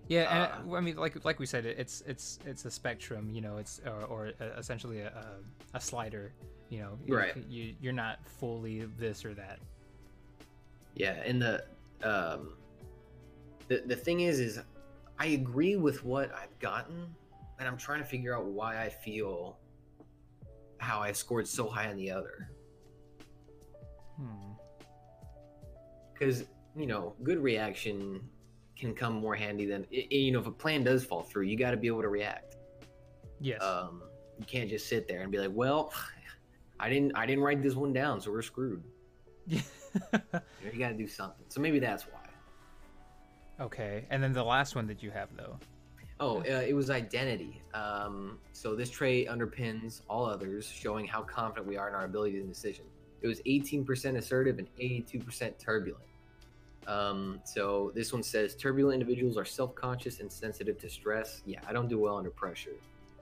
Yeah, 0.09 0.49
and 0.57 0.71
uh, 0.71 0.75
I 0.75 0.81
mean, 0.81 0.95
like 0.97 1.23
like 1.23 1.37
we 1.37 1.45
said, 1.45 1.67
it's 1.67 2.01
it's 2.07 2.39
it's 2.43 2.65
a 2.65 2.71
spectrum. 2.71 3.29
You 3.31 3.41
know, 3.41 3.57
it's 3.57 3.79
or, 3.85 4.05
or 4.05 4.33
essentially 4.57 5.01
a, 5.01 5.35
a 5.75 5.79
slider. 5.79 6.33
You 6.69 6.79
know, 6.79 6.99
right? 7.07 7.37
You 7.47 7.75
you're 7.79 7.93
not 7.93 8.17
fully 8.25 8.85
this 8.97 9.23
or 9.23 9.35
that. 9.35 9.59
Yeah, 10.95 11.21
and 11.23 11.39
the 11.39 11.63
um, 12.03 12.53
the 13.67 13.83
the 13.85 13.95
thing 13.95 14.21
is, 14.21 14.39
is 14.39 14.59
I 15.19 15.27
agree 15.27 15.75
with 15.75 16.03
what 16.03 16.33
I've 16.33 16.57
gotten, 16.57 17.13
and 17.59 17.67
I'm 17.67 17.77
trying 17.77 17.99
to 17.99 18.05
figure 18.05 18.35
out 18.35 18.45
why 18.45 18.81
I 18.81 18.89
feel 18.89 19.59
how 20.79 21.01
I 21.01 21.11
scored 21.11 21.47
so 21.47 21.67
high 21.67 21.87
on 21.87 21.97
the 21.97 22.09
other. 22.09 22.49
Hmm. 24.17 24.53
Because 26.13 26.45
you 26.75 26.87
know, 26.87 27.13
good 27.21 27.37
reaction 27.37 28.21
can 28.79 28.95
come 28.95 29.13
more 29.13 29.35
handy 29.35 29.65
than 29.65 29.85
you 29.89 30.31
know 30.31 30.39
if 30.39 30.47
a 30.47 30.51
plan 30.51 30.83
does 30.83 31.03
fall 31.03 31.21
through, 31.21 31.43
you 31.43 31.57
got 31.57 31.71
to 31.71 31.77
be 31.77 31.87
able 31.87 32.01
to 32.01 32.09
react. 32.09 32.55
Yes. 33.39 33.61
Um, 33.61 34.03
you 34.37 34.45
can't 34.45 34.69
just 34.69 34.87
sit 34.87 35.07
there 35.07 35.21
and 35.21 35.31
be 35.31 35.37
like, 35.37 35.51
well, 35.53 35.93
I 36.79 36.89
didn't 36.89 37.11
I 37.15 37.25
didn't 37.25 37.43
write 37.43 37.61
this 37.61 37.75
one 37.75 37.93
down, 37.93 38.21
so 38.21 38.31
we're 38.31 38.41
screwed. 38.41 38.83
You, 40.13 40.19
know, 40.23 40.41
you 40.71 40.77
got 40.77 40.89
to 40.89 40.93
do 40.93 41.07
something. 41.07 41.43
So 41.47 41.59
maybe 41.61 41.79
that's 41.79 42.03
why. 42.03 42.19
Okay, 43.59 44.05
and 44.11 44.21
then 44.21 44.33
the 44.33 44.43
last 44.43 44.75
one 44.75 44.85
that 44.85 45.01
you 45.01 45.09
have 45.09 45.29
though. 45.35 45.57
Oh, 46.19 46.41
uh, 46.41 46.61
it 46.67 46.75
was 46.75 46.91
identity. 46.91 47.63
Um, 47.73 48.37
so 48.51 48.75
this 48.75 48.91
trait 48.91 49.27
underpins 49.27 50.01
all 50.07 50.25
others, 50.25 50.67
showing 50.67 51.07
how 51.07 51.23
confident 51.23 51.65
we 51.65 51.75
are 51.75 51.87
in 51.87 51.95
our 51.95 52.05
ability 52.05 52.39
to 52.39 52.45
decision. 52.45 52.85
It 53.21 53.27
was 53.27 53.41
18% 53.47 54.17
assertive 54.17 54.59
and 54.59 54.67
82% 54.77 55.57
turbulent. 55.57 56.03
Um, 56.87 57.39
so 57.43 57.91
this 57.93 58.11
one 58.11 58.23
says 58.23 58.55
turbulent 58.55 59.01
individuals 59.01 59.37
are 59.37 59.45
self-conscious 59.45 60.19
and 60.19 60.31
sensitive 60.31 60.77
to 60.79 60.89
stress. 60.89 61.41
Yeah, 61.45 61.59
I 61.67 61.73
don't 61.73 61.87
do 61.87 61.99
well 61.99 62.17
under 62.17 62.31
pressure. 62.31 62.75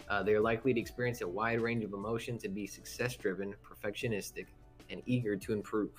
Uh, 0.09 0.23
they 0.23 0.33
are 0.33 0.41
likely 0.41 0.73
to 0.73 0.79
experience 0.79 1.21
a 1.21 1.27
wide 1.27 1.59
range 1.59 1.83
of 1.83 1.93
emotions 1.93 2.45
and 2.45 2.55
be 2.55 2.65
success-driven, 2.65 3.53
perfectionistic, 3.63 4.45
and 4.89 5.01
eager 5.05 5.35
to 5.35 5.51
improve. 5.51 5.91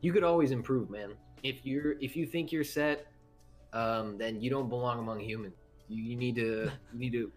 You 0.00 0.12
could 0.12 0.24
always 0.24 0.50
improve, 0.50 0.90
man. 0.90 1.12
If 1.42 1.64
you're 1.64 1.92
if 2.00 2.16
you 2.16 2.26
think 2.26 2.50
you're 2.50 2.64
set 2.64 3.06
um, 3.76 4.16
then 4.16 4.40
you 4.40 4.50
don't 4.50 4.68
belong 4.68 4.98
among 4.98 5.20
humans. 5.20 5.54
You, 5.88 6.02
you 6.02 6.16
need 6.16 6.34
to 6.36 6.70
you 6.92 6.98
need 6.98 7.12
to 7.12 7.30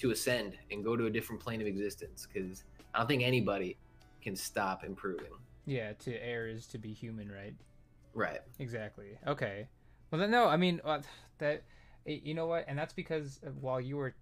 to 0.00 0.10
ascend 0.12 0.56
and 0.70 0.84
go 0.84 0.96
to 0.96 1.06
a 1.06 1.10
different 1.10 1.40
plane 1.40 1.60
of 1.60 1.66
existence 1.66 2.26
because 2.32 2.64
I 2.94 2.98
don't 2.98 3.08
think 3.08 3.22
anybody 3.22 3.76
can 4.22 4.36
stop 4.36 4.84
improving. 4.84 5.32
Yeah, 5.66 5.92
to 5.92 6.14
err 6.24 6.46
is 6.48 6.66
to 6.68 6.78
be 6.78 6.92
human, 6.92 7.30
right? 7.30 7.54
Right. 8.18 8.40
Exactly. 8.58 9.16
Okay. 9.28 9.68
Well, 10.10 10.20
then 10.20 10.32
no. 10.32 10.46
I 10.46 10.56
mean 10.56 10.80
uh, 10.84 11.00
that. 11.38 11.62
You 12.04 12.34
know 12.34 12.46
what? 12.46 12.64
And 12.66 12.78
that's 12.78 12.94
because 12.94 13.38
while 13.60 13.80
you 13.80 13.96
were 13.96 14.14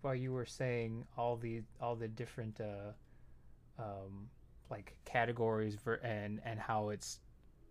while 0.00 0.14
you 0.14 0.32
were 0.32 0.46
saying 0.46 1.04
all 1.18 1.36
the 1.36 1.62
all 1.80 1.94
the 1.96 2.08
different 2.08 2.60
uh, 2.60 2.92
um, 3.78 4.30
like 4.70 4.94
categories 5.04 5.76
for 5.82 5.94
and 5.96 6.40
and 6.44 6.58
how 6.58 6.90
it's 6.90 7.18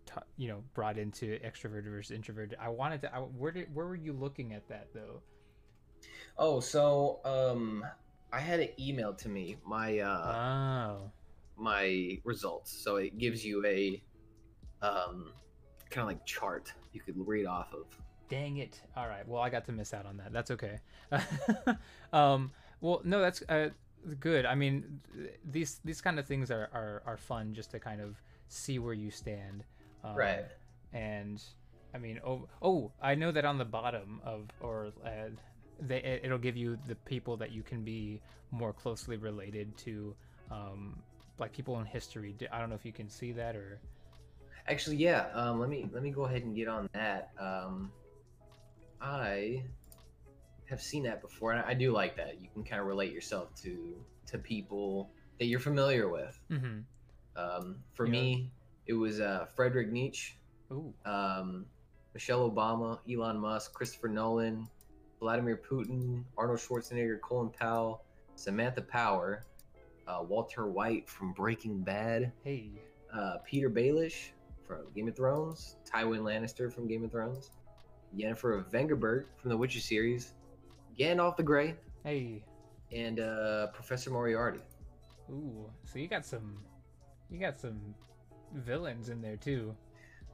t- 0.06 0.20
you 0.36 0.48
know 0.48 0.62
brought 0.74 0.98
into 0.98 1.38
extroverted 1.40 1.90
versus 1.90 2.14
introverted. 2.14 2.56
I 2.60 2.68
wanted 2.68 3.00
to. 3.02 3.14
I, 3.14 3.18
where 3.18 3.50
did 3.50 3.74
where 3.74 3.86
were 3.86 3.96
you 3.96 4.12
looking 4.12 4.52
at 4.52 4.68
that 4.68 4.88
though? 4.94 5.20
Oh, 6.38 6.60
so 6.60 7.20
um, 7.24 7.84
I 8.32 8.38
had 8.38 8.60
it 8.60 8.78
emailed 8.78 9.18
to 9.18 9.28
me 9.28 9.56
my 9.66 9.98
uh, 9.98 10.36
oh. 10.36 11.10
my 11.56 12.18
results. 12.24 12.72
So 12.72 12.96
it 12.96 13.18
gives 13.18 13.44
you 13.44 13.64
a 13.66 14.02
um, 14.80 15.32
kind 15.92 16.02
of 16.02 16.08
like 16.08 16.24
chart 16.26 16.72
you 16.92 17.00
could 17.00 17.14
read 17.26 17.46
off 17.46 17.72
of. 17.72 17.86
Dang 18.28 18.56
it! 18.56 18.80
All 18.96 19.06
right. 19.06 19.26
Well, 19.28 19.42
I 19.42 19.50
got 19.50 19.66
to 19.66 19.72
miss 19.72 19.92
out 19.92 20.06
on 20.06 20.16
that. 20.16 20.32
That's 20.32 20.50
okay. 20.50 20.78
um, 22.12 22.50
well, 22.80 23.00
no, 23.04 23.20
that's 23.20 23.42
uh, 23.48 23.68
good. 24.20 24.46
I 24.46 24.54
mean, 24.54 25.00
these 25.50 25.80
these 25.84 26.00
kind 26.00 26.18
of 26.18 26.26
things 26.26 26.50
are, 26.50 26.68
are 26.72 27.02
are 27.06 27.16
fun 27.16 27.54
just 27.54 27.70
to 27.72 27.78
kind 27.78 28.00
of 28.00 28.16
see 28.48 28.78
where 28.78 28.94
you 28.94 29.10
stand. 29.10 29.64
Um, 30.02 30.16
right. 30.16 30.44
And 30.92 31.42
I 31.94 31.98
mean, 31.98 32.20
oh, 32.24 32.48
oh, 32.60 32.90
I 33.00 33.14
know 33.14 33.30
that 33.32 33.44
on 33.44 33.58
the 33.58 33.64
bottom 33.64 34.20
of 34.24 34.48
or 34.60 34.92
uh, 35.04 35.30
they, 35.80 36.20
it'll 36.22 36.38
give 36.38 36.56
you 36.56 36.78
the 36.86 36.94
people 36.94 37.36
that 37.38 37.52
you 37.52 37.62
can 37.62 37.82
be 37.82 38.20
more 38.50 38.72
closely 38.72 39.16
related 39.16 39.76
to, 39.78 40.14
um, 40.50 40.98
like 41.38 41.52
people 41.52 41.78
in 41.80 41.86
history. 41.86 42.34
I 42.50 42.60
don't 42.60 42.68
know 42.68 42.76
if 42.76 42.84
you 42.84 42.92
can 42.92 43.08
see 43.08 43.32
that 43.32 43.56
or. 43.56 43.78
Actually, 44.68 44.96
yeah. 44.96 45.26
Um, 45.34 45.58
let 45.58 45.68
me 45.68 45.88
let 45.92 46.02
me 46.02 46.10
go 46.10 46.24
ahead 46.24 46.42
and 46.42 46.54
get 46.54 46.68
on 46.68 46.88
that. 46.92 47.30
Um, 47.38 47.90
I 49.00 49.64
have 50.70 50.80
seen 50.80 51.02
that 51.04 51.20
before, 51.20 51.52
and 51.52 51.64
I 51.66 51.74
do 51.74 51.92
like 51.92 52.16
that. 52.16 52.40
You 52.40 52.48
can 52.52 52.64
kind 52.64 52.80
of 52.80 52.86
relate 52.86 53.12
yourself 53.12 53.54
to 53.62 53.96
to 54.26 54.38
people 54.38 55.10
that 55.38 55.46
you're 55.46 55.60
familiar 55.60 56.08
with. 56.08 56.38
Mm-hmm. 56.50 56.80
Um, 57.36 57.76
for 57.94 58.06
yeah. 58.06 58.12
me, 58.12 58.50
it 58.86 58.92
was 58.92 59.20
uh, 59.20 59.46
Frederick 59.56 59.90
Nietzsche, 59.90 60.34
um, 61.04 61.66
Michelle 62.14 62.48
Obama, 62.48 62.98
Elon 63.10 63.38
Musk, 63.38 63.72
Christopher 63.72 64.08
Nolan, 64.08 64.68
Vladimir 65.18 65.60
Putin, 65.68 66.24
Arnold 66.36 66.60
Schwarzenegger, 66.60 67.20
Colin 67.20 67.50
Powell, 67.50 68.04
Samantha 68.36 68.82
Power, 68.82 69.44
uh, 70.06 70.22
Walter 70.22 70.66
White 70.66 71.08
from 71.08 71.32
Breaking 71.32 71.80
Bad, 71.80 72.32
hey, 72.44 72.70
uh, 73.12 73.38
Petyr 73.50 73.72
Baelish 73.72 74.30
from 74.78 74.92
Game 74.94 75.08
of 75.08 75.16
Thrones, 75.16 75.76
Tywin 75.84 76.20
Lannister 76.20 76.72
from 76.72 76.86
Game 76.86 77.04
of 77.04 77.10
Thrones, 77.10 77.50
Yennefer 78.16 78.58
of 78.58 78.70
Vengerberg 78.70 79.24
from 79.40 79.50
the 79.50 79.56
Witcher 79.56 79.80
series, 79.80 80.32
Gandalf 80.98 81.36
the 81.36 81.42
Grey, 81.42 81.74
hey, 82.04 82.42
and 82.92 83.20
uh, 83.20 83.68
Professor 83.68 84.10
Moriarty. 84.10 84.60
Ooh, 85.30 85.70
so 85.84 85.98
you 85.98 86.08
got 86.08 86.26
some, 86.26 86.58
you 87.30 87.38
got 87.38 87.60
some 87.60 87.94
villains 88.54 89.08
in 89.08 89.22
there 89.22 89.36
too. 89.36 89.74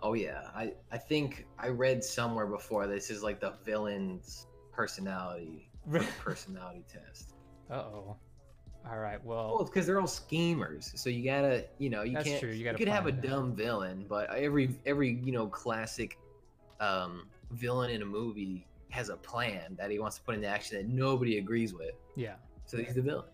Oh 0.03 0.15
yeah, 0.15 0.43
I 0.55 0.75
I 0.93 0.99
think 0.99 1.47
I 1.59 1.69
read 1.69 2.05
somewhere 2.05 2.47
before 2.47 2.87
this 2.87 3.11
is 3.11 3.23
like 3.23 3.41
the 3.41 3.55
villain's 3.65 4.47
personality 4.73 5.71
personality 6.21 6.85
test. 6.93 7.35
Uh 7.71 7.75
oh. 7.75 8.17
All 8.91 8.99
right. 8.99 9.23
Well, 9.25 9.51
Well, 9.51 9.61
it's 9.63 9.71
because 9.71 9.87
they're 9.87 10.01
all 10.01 10.07
schemers. 10.07 10.93
So 10.95 11.11
you 11.11 11.25
gotta, 11.25 11.65
you 11.79 11.91
know, 11.91 12.03
you 12.03 12.15
That's 12.15 12.29
can't. 12.29 12.41
true, 12.41 12.51
you 12.51 12.65
gotta 12.65 12.79
you 12.79 12.87
could 12.87 12.89
have 12.93 13.07
a 13.07 13.13
dumb 13.13 13.55
villain, 13.55 14.07
but 14.09 14.31
every 14.31 14.71
every 14.87 15.11
you 15.23 15.33
know 15.33 15.47
classic 15.47 16.17
um, 16.81 17.29
villain 17.51 17.91
in 17.91 18.03
a 18.03 18.07
movie 18.07 18.67
has 18.91 19.09
a 19.09 19.17
plan 19.17 19.77
that 19.79 19.91
he 19.91 19.99
wants 19.99 20.17
to 20.17 20.23
put 20.23 20.35
into 20.35 20.47
action 20.47 20.77
that 20.79 20.89
nobody 20.89 21.39
agrees 21.39 21.75
with. 21.75 21.95
yeah. 22.17 22.35
So 22.67 22.79
he's 22.79 22.95
the 22.95 23.03
villain. 23.03 23.29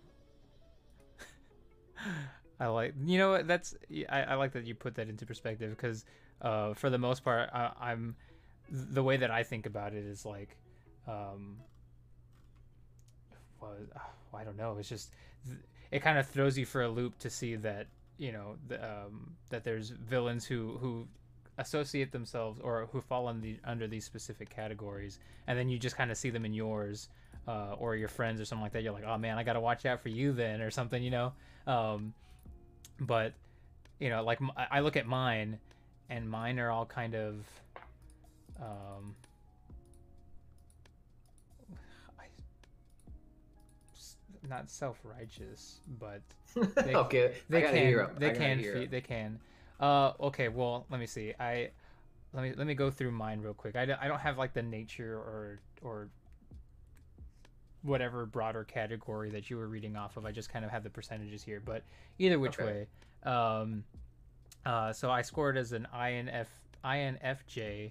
I 2.61 2.67
like 2.69 2.95
you 3.05 3.19
know 3.19 3.31
what 3.31 3.47
that's 3.49 3.75
I, 4.09 4.23
I 4.23 4.35
like 4.35 4.53
that 4.53 4.65
you 4.65 4.75
put 4.75 4.95
that 4.97 5.09
into 5.09 5.27
perspective 5.27 5.71
because 5.71 6.05
uh, 6.41 6.75
for 6.75 6.89
the 6.91 6.99
most 6.99 7.25
part 7.25 7.51
I, 7.53 7.73
I'm 7.81 8.17
the 8.71 9.03
way 9.03 9.17
that 9.17 9.31
I 9.31 9.43
think 9.43 9.67
about 9.67 9.93
it 9.93 10.05
is 10.05 10.25
like 10.25 10.57
um, 11.07 11.59
well, 13.61 13.75
I 14.35 14.45
don't 14.45 14.57
know 14.57 14.77
it's 14.79 14.89
just 14.89 15.13
it 15.91 16.01
kind 16.01 16.19
of 16.19 16.27
throws 16.27 16.59
you 16.59 16.67
for 16.67 16.83
a 16.83 16.89
loop 16.89 17.19
to 17.19 17.31
see 17.31 17.57
that 17.57 17.87
you 18.19 18.33
know 18.33 18.57
the, 18.69 18.83
um, 18.85 19.33
that 19.51 19.65
there's 19.65 19.91
villains 19.91 20.45
who 20.45 20.77
who 20.79 21.07
associate 21.59 22.11
themselves 22.11 22.61
or 22.61 22.89
who 22.93 23.01
fall 23.01 23.33
the, 23.35 23.59
under 23.65 23.87
these 23.87 24.05
specific 24.05 24.51
categories 24.51 25.19
and 25.47 25.59
then 25.59 25.69
you 25.69 25.79
just 25.79 25.97
kind 25.97 26.11
of 26.11 26.17
see 26.17 26.31
them 26.31 26.45
in 26.45 26.53
yours 26.53 27.09
uh, 27.47 27.75
or 27.79 27.95
your 27.95 28.09
friends 28.09 28.41
or 28.41 28.45
something 28.45 28.63
like 28.63 28.73
that. 28.73 28.83
You're 28.83 28.93
like 28.93 29.05
oh 29.07 29.19
man 29.19 29.39
I 29.39 29.45
gotta 29.45 29.61
watch 29.61 29.87
out 29.87 30.01
for 30.01 30.09
you 30.09 30.33
then 30.33 30.61
or 30.61 30.71
something 30.71 31.03
you 31.03 31.11
know? 31.11 31.33
Um, 31.67 32.13
but 33.01 33.35
you 34.01 34.11
know 34.11 34.25
like 34.25 34.41
I 34.71 34.81
look 34.81 34.97
at 34.97 35.07
mine 35.07 35.59
and 36.11 36.29
mine 36.29 36.59
are 36.59 36.71
all 36.71 36.87
kind 36.87 37.15
of 37.15 37.35
um 38.61 39.15
I, 42.19 42.25
not 44.49 44.69
self-righteous 44.71 45.81
but 45.99 46.21
They- 46.85 46.95
okay, 46.95 47.35
they 47.49 47.63
can 47.63 48.09
they 48.19 48.31
can 48.33 48.59
fe- 48.63 48.87
they 48.87 49.01
can. 49.01 49.39
Uh 49.81 50.13
okay 50.21 50.49
well 50.49 50.87
let 50.91 51.01
me 51.01 51.07
see. 51.07 51.35
I 51.41 51.71
let 52.33 52.43
me 52.43 52.53
let 52.57 52.67
me 52.67 52.75
go 52.75 52.91
through 52.91 53.11
mine 53.13 53.41
real 53.41 53.55
quick. 53.55 53.75
I, 53.77 53.85
don't- 53.87 54.01
I 54.01 54.07
don't 54.09 54.21
have 54.21 54.39
like 54.39 54.53
the 54.53 54.63
nature 54.63 55.17
or 55.17 55.59
or 55.83 56.09
whatever 57.83 58.25
broader 58.25 58.65
category 58.65 59.31
that 59.31 59.51
you 59.51 59.57
were 59.59 59.69
reading 59.69 59.97
off 59.97 60.17
of. 60.17 60.25
I 60.25 60.33
just 60.33 60.49
kind 60.49 60.65
of 60.65 60.71
have 60.71 60.83
the 60.85 60.91
percentages 60.91 61.43
here 61.43 61.61
but 61.65 61.83
either 62.19 62.39
which 62.39 62.59
Okay. 62.59 62.87
way 63.25 63.31
um 63.31 63.85
uh 64.67 64.93
so 64.93 65.11
i 65.11 65.23
scored 65.23 65.57
as 65.57 65.73
an 65.73 65.87
inf 65.95 66.49
infj 66.85 67.91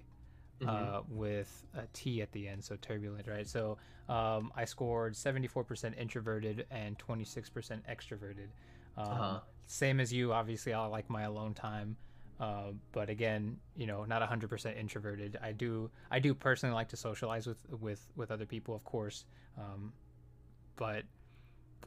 Mhm. 0.60 0.68
uh, 0.68 1.02
with 1.08 1.64
a 1.74 1.86
T 1.92 2.22
at 2.22 2.32
the 2.32 2.48
end, 2.48 2.64
so 2.64 2.76
turbulent, 2.76 3.26
right? 3.26 3.46
So 3.46 3.78
um, 4.08 4.52
I 4.56 4.64
scored 4.64 5.14
74% 5.16 5.94
introverted 5.98 6.66
and 6.70 6.98
26% 6.98 7.82
extroverted. 7.88 8.48
Um, 8.96 9.10
Uh-huh. 9.14 9.40
Same 9.66 9.98
as 9.98 10.12
you, 10.12 10.32
obviously, 10.32 10.74
I 10.74 10.84
like 10.86 11.08
my 11.08 11.22
alone 11.22 11.54
time, 11.54 11.96
uh, 12.38 12.72
but 12.92 13.08
again, 13.08 13.56
you 13.76 13.86
know, 13.86 14.04
not 14.04 14.20
100% 14.20 14.76
introverted. 14.76 15.38
I 15.42 15.52
do, 15.52 15.90
I 16.10 16.18
do 16.18 16.34
personally 16.34 16.74
like 16.74 16.88
to 16.90 16.96
socialize 16.96 17.46
with 17.46 17.58
with 17.80 18.06
with 18.14 18.30
other 18.30 18.44
people, 18.46 18.74
of 18.74 18.84
course, 18.84 19.24
um, 19.58 19.92
but 20.76 21.04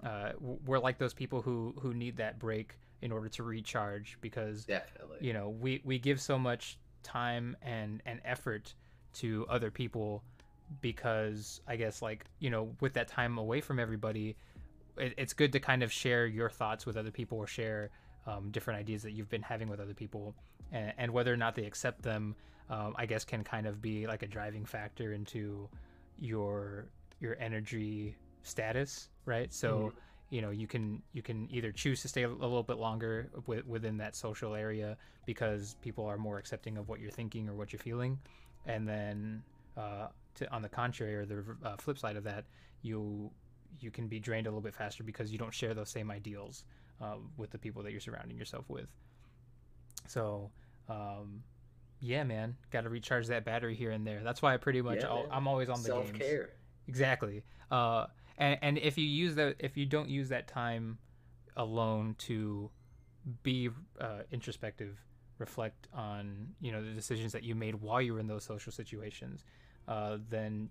uh, 0.03 0.32
we're 0.39 0.80
like 0.80 0.97
those 0.97 1.13
people 1.13 1.41
who 1.41 1.73
who 1.82 1.93
need 1.93 2.17
that 2.17 2.39
break 2.39 2.77
in 3.01 3.12
order 3.12 3.30
to 3.30 3.43
recharge 3.43 4.17
because 4.21 4.67
Definitely. 4.67 5.17
you 5.19 5.34
know 5.34 5.49
we 5.49 5.82
we 5.84 5.99
give 5.99 6.21
so 6.21 6.38
much 6.38 6.77
time 7.08 7.56
and 7.62 8.02
and 8.06 8.20
effort 8.26 8.74
to 9.13 9.46
other 9.50 9.72
people 9.72 10.24
because 10.82 11.62
i 11.67 11.76
guess 11.76 12.02
like 12.02 12.26
you 12.39 12.50
know 12.50 12.76
with 12.82 12.93
that 12.93 13.08
time 13.08 13.38
away 13.38 13.62
from 13.62 13.80
everybody 13.80 14.36
it, 14.98 15.13
it's 15.17 15.34
good 15.34 15.52
to 15.54 15.60
kind 15.60 15.84
of 15.84 15.91
share 15.91 16.26
your 16.26 16.50
thoughts 16.50 16.86
with 16.86 16.98
other 16.98 17.12
people 17.12 17.38
or 17.38 17.48
share 17.48 17.89
um, 18.26 18.50
different 18.52 18.80
ideas 18.80 19.04
that 19.04 19.12
you've 19.12 19.30
been 19.30 19.43
having 19.43 19.70
with 19.70 19.80
other 19.80 19.93
people. 19.93 20.36
And, 20.74 20.91
and 20.98 21.13
whether 21.13 21.32
or 21.32 21.38
not 21.38 21.56
they 21.56 21.65
accept 21.65 22.02
them 22.02 22.36
um, 22.70 22.93
i 22.98 23.06
guess 23.06 23.24
can 23.24 23.43
kind 23.43 23.65
of 23.67 23.82
be 23.82 24.06
like 24.08 24.24
a 24.24 24.28
driving 24.28 24.65
factor 24.65 25.13
into 25.13 25.70
your 26.20 26.89
your 27.22 27.38
energy 27.39 28.15
status 28.43 29.10
right? 29.28 29.54
So 29.54 29.93
you 30.30 30.42
know 30.42 30.50
you 30.50 30.68
can 30.68 31.02
you 31.13 31.22
can 31.22 31.48
either 31.52 31.72
choose 31.72 32.02
to 32.02 32.08
stay 32.08 32.24
a 32.24 32.30
little 32.30 32.63
bit 32.63 32.78
longer 32.78 33.30
wi- 33.48 33.63
within 33.66 33.98
that 33.98 34.16
social 34.16 34.56
area 34.56 34.98
because 35.26 35.76
people 35.82 36.06
are 36.06 36.18
more 36.18 36.38
accepting 36.38 36.78
of 36.78 36.90
what 36.90 37.00
you're 37.00 37.12
thinking 37.12 37.48
or 37.50 37.54
what 37.56 37.72
you're 37.72 37.80
feeling. 37.80 38.20
And 38.66 38.88
then 38.88 39.42
uh, 39.78 40.08
to, 40.36 40.52
on 40.52 40.62
the 40.62 40.70
contrary 40.70 41.16
or 41.16 41.26
the 41.26 41.44
uh, 41.63 41.78
flip 41.78 41.98
side 41.98 42.18
of 42.18 42.24
that 42.26 42.44
you 42.82 43.32
you 43.80 43.92
can 43.92 44.08
be 44.08 44.20
drained 44.20 44.48
a 44.48 44.50
little 44.50 44.62
bit 44.62 44.74
faster 44.74 45.04
because 45.04 45.32
you 45.32 45.38
don't 45.38 45.54
share 45.54 45.74
those 45.74 45.90
same 45.90 46.10
ideals 46.12 46.63
uh, 47.02 47.16
with 47.38 47.52
the 47.52 47.58
people 47.58 47.82
that 47.84 47.92
you're 47.92 48.02
surrounding 48.02 48.38
yourself 48.38 48.66
with. 48.70 48.88
So 50.08 50.52
um, 50.90 51.44
yeah 52.00 52.24
man 52.24 52.56
got 52.72 52.82
to 52.82 52.90
recharge 52.90 53.28
that 53.28 53.44
battery 53.46 53.76
here 53.76 53.92
and 53.92 54.06
there. 54.06 54.22
That's 54.24 54.42
why 54.42 54.54
i 54.54 54.58
pretty 54.58 54.82
much 54.82 55.00
Yeah, 55.02 55.13
man. 55.13 55.26
i'm 55.32 55.48
always 55.48 55.70
on 55.70 55.78
the 55.82 55.88
Self 55.88 56.06
games. 56.08 56.20
Care. 56.20 56.50
exactly. 56.88 57.44
Uh 57.72 58.08
and, 58.38 58.58
and 58.62 58.78
if 58.78 58.97
you 58.97 59.06
use 59.06 59.36
that 59.36 59.56
if 59.60 59.78
you 59.78 59.86
don't 59.86 60.10
use 60.10 60.30
that 60.30 60.47
time 60.47 60.97
alone 61.56 62.15
to 62.17 62.69
be 63.43 63.69
uh, 64.00 64.19
introspective 64.32 64.97
reflect 65.39 65.88
on 65.93 66.47
you 66.62 66.71
know 66.71 66.84
the 66.84 66.91
decisions 66.91 67.32
that 67.32 67.43
you 67.43 67.54
made 67.56 67.76
while 67.76 68.02
you 68.02 68.13
were 68.13 68.19
in 68.19 68.28
those 68.28 68.43
social 68.43 68.71
situations 68.71 69.43
uh, 69.88 70.17
then 70.30 70.69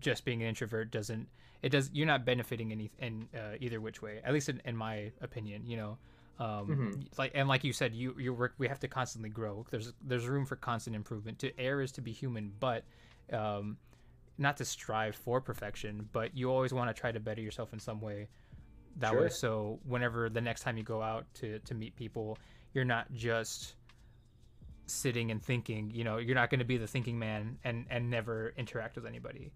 just 0.00 0.24
being 0.24 0.42
an 0.42 0.48
introvert 0.48 0.90
doesn't 0.90 1.28
it 1.62 1.70
does 1.70 1.90
you're 1.92 2.06
not 2.06 2.24
benefiting 2.24 2.72
any 2.72 2.90
in 2.98 3.28
uh, 3.34 3.56
either 3.60 3.80
which 3.80 4.02
way 4.02 4.20
at 4.24 4.32
least 4.32 4.48
in, 4.48 4.60
in 4.64 4.76
my 4.76 5.10
opinion 5.20 5.62
you 5.66 5.76
know? 5.76 5.98
Um, 6.38 6.68
Mhm. 6.68 7.06
like 7.16 7.32
and 7.34 7.48
like 7.48 7.64
you 7.64 7.72
said 7.72 7.94
you 7.94 8.14
you 8.18 8.34
work 8.34 8.52
we 8.58 8.68
have 8.68 8.78
to 8.80 8.88
constantly 8.88 9.30
grow. 9.30 9.64
There's 9.70 9.94
there's 10.02 10.26
room 10.26 10.44
for 10.44 10.56
constant 10.56 10.94
improvement. 10.94 11.38
To 11.38 11.58
err 11.58 11.80
is 11.80 11.92
to 11.92 12.02
be 12.02 12.12
human 12.12 12.52
but 12.60 12.84
um, 13.32 13.78
not 14.38 14.56
to 14.58 14.64
strive 14.64 15.16
for 15.16 15.40
perfection, 15.40 16.08
but 16.12 16.36
you 16.36 16.50
always 16.50 16.72
want 16.72 16.94
to 16.94 16.98
try 16.98 17.12
to 17.12 17.20
better 17.20 17.40
yourself 17.40 17.72
in 17.72 17.78
some 17.78 18.00
way. 18.00 18.28
That 18.98 19.14
way, 19.14 19.28
so 19.28 19.78
whenever 19.84 20.30
the 20.30 20.40
next 20.40 20.62
time 20.62 20.78
you 20.78 20.82
go 20.82 21.02
out 21.02 21.26
to 21.34 21.58
to 21.60 21.74
meet 21.74 21.96
people, 21.96 22.38
you're 22.72 22.84
not 22.84 23.12
just 23.12 23.74
sitting 24.86 25.30
and 25.30 25.42
thinking. 25.42 25.90
You 25.90 26.04
know, 26.04 26.16
you're 26.16 26.34
not 26.34 26.48
going 26.48 26.60
to 26.60 26.64
be 26.64 26.78
the 26.78 26.86
thinking 26.86 27.18
man 27.18 27.58
and 27.64 27.84
and 27.90 28.08
never 28.08 28.54
interact 28.56 28.96
with 28.96 29.04
anybody. 29.04 29.52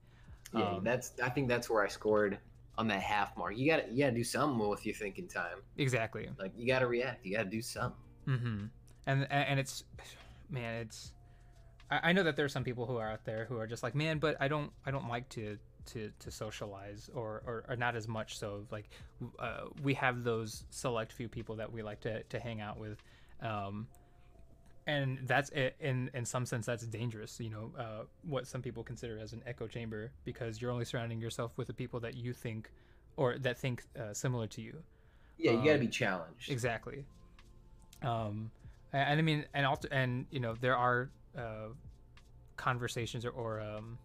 Yeah, 0.53 0.73
Um, 0.73 0.85
that's. 0.85 1.13
I 1.23 1.31
think 1.31 1.49
that's 1.49 1.71
where 1.71 1.83
I 1.83 1.89
scored 1.89 2.39
on 2.77 2.89
that 2.89 3.01
half 3.01 3.37
mark. 3.37 3.57
You 3.57 3.71
got 3.71 3.87
to 3.87 3.93
you 3.93 4.05
got 4.05 4.11
to 4.11 4.17
do 4.17 4.25
something 4.25 4.69
with 4.69 4.85
your 4.85 4.95
thinking 4.95 5.29
time. 5.29 5.59
Exactly. 5.79 6.29
Like 6.39 6.53
you 6.57 6.67
got 6.67 6.81
to 6.81 6.87
react. 6.87 7.25
You 7.25 7.37
got 7.37 7.45
to 7.45 7.51
do 7.51 7.63
something. 7.63 8.01
Mm-hmm. 8.29 8.65
And 9.07 9.27
and 9.31 9.59
it's, 9.59 9.85
man, 10.51 10.83
it's. 10.83 11.13
I, 11.91 12.11
I 12.11 12.13
know 12.13 12.23
that 12.23 12.37
there 12.37 12.45
are 12.45 12.49
some 12.51 12.65
people 12.65 12.87
who 12.87 12.97
are 12.97 13.11
out 13.11 13.25
there 13.25 13.45
who 13.47 13.59
are 13.59 13.67
just 13.67 13.83
like, 13.83 13.95
man, 13.95 14.19
but 14.19 14.37
I 14.41 14.49
don't 14.49 14.71
I 14.87 14.91
don't 14.91 15.09
like 15.09 15.29
to 15.31 15.59
to 15.87 16.11
to 16.21 16.31
socialize 16.31 17.11
or 17.15 17.43
or, 17.47 17.65
or 17.69 17.77
not 17.77 17.97
as 17.97 18.07
much. 18.09 18.39
So 18.39 18.67
like, 18.71 18.89
uh, 19.39 19.63
we 19.83 19.95
have 19.95 20.25
those 20.25 20.65
select 20.71 21.13
few 21.13 21.29
people 21.29 21.57
that 21.57 21.73
we 21.73 21.83
like 21.83 22.01
to 22.01 22.23
to 22.25 22.39
hang 22.41 22.61
out 22.61 22.79
with. 22.79 23.03
Um, 23.43 23.87
and 24.87 25.19
that's 25.27 25.51
in 25.51 26.11
in 26.15 26.25
some 26.25 26.47
sense 26.47 26.65
that's 26.65 26.85
dangerous 26.87 27.39
you 27.39 27.51
know 27.51 27.71
uh, 27.79 28.05
what 28.23 28.47
some 28.47 28.63
people 28.63 28.83
consider 28.83 29.19
as 29.19 29.35
an 29.35 29.43
echo 29.47 29.67
chamber 29.67 30.11
because 30.25 30.61
you're 30.61 30.71
only 30.71 30.87
surrounding 30.87 31.21
yourself 31.21 31.53
with 31.59 31.67
the 31.67 31.73
people 31.75 32.01
that 32.01 32.15
you 32.15 32.33
think 32.33 32.71
or 33.17 33.37
that 33.39 33.59
think 33.59 33.85
uh, 34.01 34.13
similar 34.15 34.47
to 34.47 34.63
you 34.63 34.83
Yeah, 35.37 35.53
you 35.53 35.59
got 35.59 35.65
to 35.65 35.75
Um, 35.75 35.81
be 35.81 35.89
challenged. 35.89 36.51
Exactly. 36.51 37.05
Um, 38.03 38.51
a- 38.93 38.97
and, 38.97 39.19
I 39.19 39.23
mean, 39.23 39.45
and 39.53 39.67
also, 39.67 39.87
and 39.91 40.27
you 40.31 40.41
know, 40.41 40.55
there 40.61 40.77
are 40.77 41.11
uh, 41.37 41.69
conversations 42.57 43.25
or, 43.25 43.31
or 43.31 43.61
um, 43.61 43.99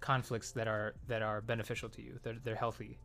conflicts 0.00 0.52
that 0.52 0.68
are 0.68 0.94
that 1.08 1.22
are 1.22 1.40
beneficial 1.40 1.88
to 1.88 2.02
you. 2.02 2.18
They're 2.22 2.38
they're 2.44 2.54
healthy. 2.56 2.98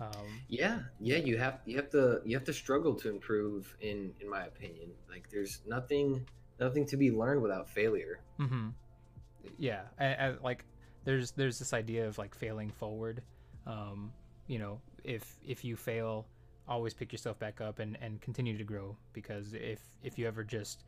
Um, 0.00 0.40
Yeah, 0.48 0.80
yeah. 0.98 1.18
You 1.18 1.36
have 1.38 1.60
you 1.66 1.76
have 1.76 1.90
to 1.90 2.20
you 2.24 2.36
have 2.36 2.44
to 2.44 2.52
struggle 2.52 2.94
to 2.96 3.08
improve. 3.08 3.74
In 3.80 4.12
in 4.20 4.28
my 4.28 4.44
opinion, 4.44 4.90
like 5.08 5.28
there's 5.30 5.60
nothing 5.66 6.26
nothing 6.58 6.86
to 6.86 6.96
be 6.96 7.10
learned 7.10 7.42
without 7.42 7.68
failure. 7.68 8.20
Mm-hmm. 8.38 8.68
Yeah, 9.58 9.82
and, 9.98 10.20
and, 10.20 10.40
like 10.42 10.64
there's 11.04 11.32
there's 11.32 11.58
this 11.58 11.72
idea 11.72 12.06
of 12.06 12.18
like 12.18 12.34
failing 12.34 12.70
forward. 12.70 13.22
Um, 13.66 14.12
you 14.46 14.58
know, 14.58 14.80
if 15.04 15.36
if 15.46 15.64
you 15.64 15.76
fail, 15.76 16.26
always 16.68 16.94
pick 16.94 17.12
yourself 17.12 17.38
back 17.38 17.60
up 17.60 17.78
and 17.78 17.96
and 18.00 18.20
continue 18.20 18.56
to 18.56 18.64
grow 18.64 18.96
because 19.12 19.54
if 19.54 19.80
if 20.02 20.18
you 20.18 20.26
ever 20.26 20.44
just 20.44 20.84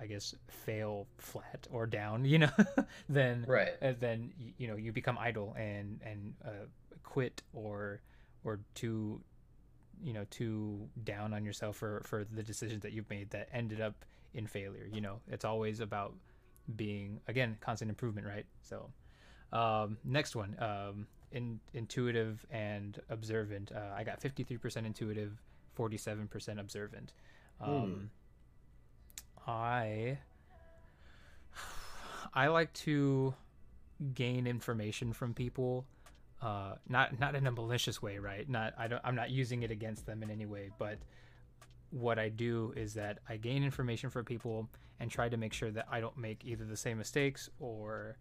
I 0.00 0.06
guess 0.06 0.34
fail 0.48 1.06
flat 1.18 1.66
or 1.70 1.86
down, 1.86 2.24
you 2.24 2.38
know, 2.38 2.50
then 3.08 3.44
Right. 3.48 3.72
uh, 3.82 3.92
then 3.98 4.32
you 4.58 4.68
know 4.68 4.76
you 4.76 4.92
become 4.92 5.18
idle 5.18 5.54
and 5.58 6.00
and 6.04 6.34
uh, 6.44 6.66
quit 7.02 7.42
or 7.52 8.00
or 8.44 8.60
too 8.74 9.20
you 10.02 10.12
know 10.12 10.24
too 10.30 10.88
down 11.04 11.32
on 11.32 11.44
yourself 11.44 11.76
for 11.76 12.02
for 12.04 12.24
the 12.24 12.42
decisions 12.42 12.82
that 12.82 12.92
you've 12.92 13.08
made 13.08 13.30
that 13.30 13.48
ended 13.52 13.80
up 13.80 14.04
in 14.34 14.46
failure 14.46 14.88
you 14.92 15.00
know 15.00 15.20
it's 15.30 15.44
always 15.44 15.78
about 15.80 16.12
being 16.76 17.20
again 17.28 17.56
constant 17.60 17.88
improvement 17.88 18.26
right 18.26 18.44
so 18.60 18.90
um 19.52 19.96
next 20.04 20.34
one 20.34 20.56
um 20.58 21.06
in, 21.34 21.60
intuitive 21.74 22.46
and 22.50 23.00
observant. 23.10 23.72
Uh, 23.74 23.92
I 23.94 24.04
got 24.04 24.20
53% 24.20 24.86
intuitive, 24.86 25.42
47% 25.76 26.60
observant. 26.60 27.12
Um, 27.60 28.10
I 29.46 30.18
I 32.34 32.48
like 32.48 32.72
to 32.74 33.34
gain 34.14 34.46
information 34.46 35.12
from 35.12 35.34
people, 35.34 35.86
uh, 36.42 36.74
not 36.88 37.18
not 37.18 37.34
in 37.34 37.46
a 37.46 37.52
malicious 37.52 38.02
way, 38.02 38.18
right? 38.18 38.48
Not 38.48 38.74
I 38.78 38.88
don't 38.88 39.02
I'm 39.04 39.14
not 39.14 39.30
using 39.30 39.62
it 39.62 39.70
against 39.70 40.06
them 40.06 40.22
in 40.22 40.30
any 40.30 40.46
way, 40.46 40.70
but 40.78 40.98
what 41.90 42.18
I 42.18 42.28
do 42.28 42.72
is 42.76 42.94
that 42.94 43.20
I 43.28 43.36
gain 43.36 43.62
information 43.62 44.10
from 44.10 44.24
people 44.24 44.68
and 44.98 45.10
try 45.10 45.28
to 45.28 45.36
make 45.36 45.52
sure 45.52 45.70
that 45.70 45.86
I 45.90 46.00
don't 46.00 46.16
make 46.16 46.44
either 46.44 46.64
the 46.64 46.76
same 46.76 46.98
mistakes 46.98 47.48
or 47.60 48.16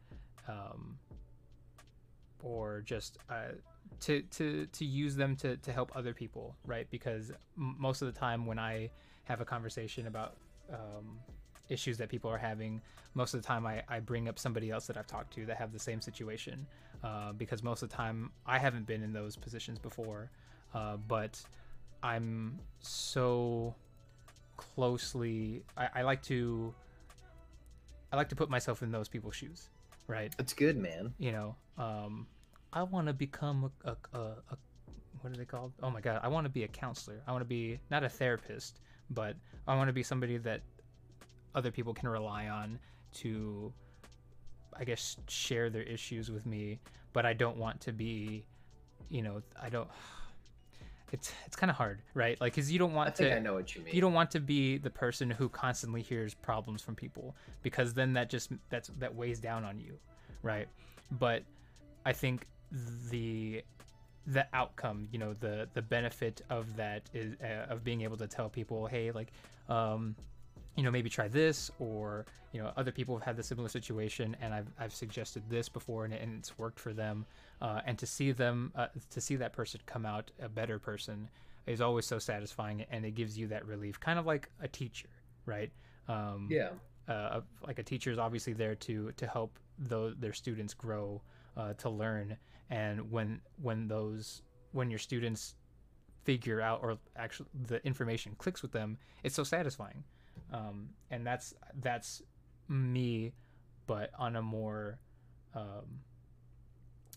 um, 0.47 0.99
or 2.43 2.81
just 2.81 3.17
uh, 3.29 3.53
to 4.01 4.21
to 4.21 4.67
to 4.67 4.85
use 4.85 5.15
them 5.15 5.35
to 5.37 5.57
to 5.57 5.71
help 5.71 5.91
other 5.95 6.13
people, 6.13 6.55
right? 6.65 6.87
Because 6.91 7.31
most 7.55 8.01
of 8.01 8.13
the 8.13 8.19
time 8.19 8.45
when 8.45 8.59
I 8.59 8.91
have 9.23 9.41
a 9.41 9.45
conversation 9.45 10.07
about 10.07 10.35
um, 10.71 11.19
issues 11.69 11.97
that 11.97 12.09
people 12.09 12.29
are 12.29 12.37
having, 12.37 12.81
most 13.13 13.33
of 13.33 13.41
the 13.41 13.47
time 13.47 13.65
I, 13.65 13.83
I 13.89 13.99
bring 13.99 14.27
up 14.27 14.37
somebody 14.37 14.69
else 14.69 14.87
that 14.87 14.97
I've 14.97 15.07
talked 15.07 15.33
to 15.35 15.45
that 15.45 15.57
have 15.57 15.71
the 15.71 15.79
same 15.79 16.01
situation. 16.01 16.65
Uh, 17.03 17.33
because 17.33 17.61
most 17.63 17.83
of 17.83 17.89
the 17.89 17.95
time 17.95 18.31
I 18.45 18.57
haven't 18.57 18.87
been 18.87 19.03
in 19.03 19.11
those 19.11 19.35
positions 19.35 19.77
before, 19.77 20.31
uh, 20.73 20.95
but 20.95 21.41
I'm 22.01 22.59
so 22.79 23.75
closely. 24.55 25.63
I, 25.75 25.89
I 25.95 26.01
like 26.03 26.21
to. 26.23 26.73
I 28.11 28.15
like 28.15 28.29
to 28.29 28.35
put 28.35 28.49
myself 28.49 28.83
in 28.83 28.91
those 28.91 29.09
people's 29.09 29.35
shoes, 29.35 29.69
right? 30.07 30.33
That's 30.37 30.53
good, 30.53 30.77
man. 30.77 31.13
You 31.17 31.31
know, 31.31 31.55
um, 31.77 32.27
I 32.71 32.83
want 32.83 33.07
to 33.07 33.13
become 33.13 33.71
a, 33.83 33.89
a, 33.89 34.17
a, 34.17 34.19
a 34.51 34.57
what 35.21 35.33
are 35.33 35.35
they 35.35 35.45
called? 35.45 35.73
Oh 35.81 35.89
my 35.89 35.99
god, 35.99 36.19
I 36.23 36.27
want 36.27 36.45
to 36.45 36.49
be 36.49 36.63
a 36.63 36.67
counselor. 36.67 37.21
I 37.27 37.31
want 37.31 37.41
to 37.41 37.47
be 37.47 37.79
not 37.89 38.03
a 38.03 38.09
therapist, 38.09 38.81
but 39.13 39.35
I 39.67 39.75
want 39.75 39.87
to 39.87 39.93
be 39.93 40.03
somebody 40.03 40.37
that 40.37 40.61
other 41.55 41.71
people 41.71 41.93
can 41.93 42.09
rely 42.09 42.49
on 42.49 42.79
to, 43.15 43.71
I 44.77 44.83
guess, 44.83 45.17
share 45.27 45.69
their 45.69 45.83
issues 45.83 46.31
with 46.31 46.45
me. 46.45 46.79
But 47.13 47.25
I 47.25 47.33
don't 47.33 47.57
want 47.57 47.79
to 47.81 47.91
be, 47.91 48.45
you 49.09 49.21
know, 49.21 49.41
I 49.61 49.69
don't. 49.69 49.87
It's 51.11 51.31
it's 51.45 51.55
kind 51.55 51.69
of 51.69 51.75
hard, 51.75 51.99
right? 52.15 52.41
Like, 52.41 52.55
cause 52.55 52.71
you 52.71 52.79
don't 52.79 52.93
want 52.93 53.09
I 53.09 53.11
think 53.11 53.29
to. 53.29 53.35
I 53.35 53.39
know 53.39 53.53
what 53.53 53.75
you 53.75 53.83
mean. 53.83 53.93
You 53.93 54.01
don't 54.01 54.13
want 54.13 54.31
to 54.31 54.39
be 54.39 54.79
the 54.79 54.89
person 54.89 55.29
who 55.29 55.47
constantly 55.47 56.01
hears 56.01 56.33
problems 56.33 56.81
from 56.81 56.95
people 56.95 57.35
because 57.61 57.93
then 57.93 58.13
that 58.13 58.31
just 58.31 58.49
that's 58.71 58.89
that 58.97 59.13
weighs 59.13 59.39
down 59.39 59.63
on 59.63 59.79
you, 59.79 59.99
right? 60.41 60.67
But 61.11 61.43
I 62.03 62.13
think 62.13 62.47
the 63.11 63.63
the 64.27 64.47
outcome, 64.53 65.07
you 65.11 65.19
know, 65.19 65.33
the 65.33 65.67
the 65.73 65.81
benefit 65.81 66.41
of 66.49 66.75
that 66.77 67.09
is 67.13 67.35
uh, 67.43 67.71
of 67.71 67.83
being 67.83 68.01
able 68.01 68.17
to 68.17 68.27
tell 68.27 68.49
people, 68.49 68.87
hey, 68.87 69.11
like, 69.11 69.31
um, 69.69 70.15
you 70.75 70.83
know, 70.83 70.91
maybe 70.91 71.09
try 71.09 71.27
this, 71.27 71.69
or 71.79 72.25
you 72.53 72.61
know, 72.61 72.71
other 72.77 72.91
people 72.91 73.15
have 73.15 73.23
had 73.23 73.37
the 73.37 73.43
similar 73.43 73.69
situation, 73.69 74.35
and 74.41 74.53
I've 74.53 74.67
I've 74.79 74.93
suggested 74.93 75.43
this 75.49 75.67
before, 75.69 76.05
and, 76.05 76.13
and 76.13 76.37
it's 76.39 76.57
worked 76.57 76.79
for 76.79 76.93
them, 76.93 77.25
uh, 77.61 77.81
and 77.85 77.97
to 77.99 78.05
see 78.05 78.31
them, 78.31 78.71
uh, 78.75 78.87
to 79.09 79.21
see 79.21 79.35
that 79.37 79.53
person 79.53 79.81
come 79.85 80.05
out 80.05 80.31
a 80.41 80.49
better 80.49 80.79
person 80.79 81.29
is 81.65 81.81
always 81.81 82.05
so 82.05 82.19
satisfying, 82.19 82.85
and 82.91 83.05
it 83.05 83.15
gives 83.15 83.37
you 83.37 83.47
that 83.47 83.65
relief, 83.65 83.99
kind 83.99 84.19
of 84.19 84.25
like 84.25 84.49
a 84.61 84.67
teacher, 84.67 85.07
right? 85.45 85.71
Um, 86.07 86.47
yeah. 86.49 86.69
uh, 87.07 87.41
like 87.65 87.79
a 87.79 87.83
teacher 87.83 88.11
is 88.11 88.19
obviously 88.19 88.53
there 88.53 88.75
to 88.75 89.11
to 89.13 89.27
help 89.27 89.59
those 89.77 90.15
their 90.19 90.33
students 90.33 90.73
grow 90.73 91.21
uh, 91.57 91.73
to 91.73 91.89
learn 91.89 92.37
and 92.69 93.11
when 93.11 93.41
when 93.61 93.87
those 93.87 94.41
when 94.71 94.89
your 94.89 94.99
students 94.99 95.55
figure 96.23 96.61
out 96.61 96.79
or 96.81 96.97
actually 97.17 97.49
the 97.67 97.85
information 97.85 98.33
clicks 98.37 98.61
with 98.61 98.71
them 98.71 98.97
it's 99.23 99.35
so 99.35 99.43
satisfying 99.43 100.03
um, 100.53 100.89
and 101.11 101.25
that's 101.25 101.53
that's 101.81 102.21
me 102.69 103.33
but 103.87 104.09
on 104.17 104.35
a 104.37 104.41
more 104.41 104.99
um, 105.53 105.99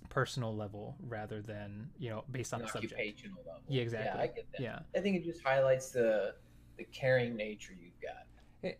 personal 0.08 0.54
level 0.54 0.96
rather 1.06 1.40
than 1.40 1.88
you 1.98 2.10
know 2.10 2.24
based 2.30 2.52
on 2.52 2.60
An 2.60 2.66
the 2.66 2.72
subject 2.72 2.94
level. 2.94 3.62
yeah 3.68 3.82
exactly 3.82 4.10
Yeah, 4.14 4.22
I 4.22 4.26
get 4.26 4.52
that. 4.52 4.60
yeah 4.60 4.78
I 4.94 5.00
think 5.00 5.16
it 5.16 5.24
just 5.24 5.42
highlights 5.42 5.90
the 5.90 6.34
the 6.76 6.84
caring 6.84 7.36
nature 7.36 7.72
you've 7.80 7.98
got. 8.02 8.26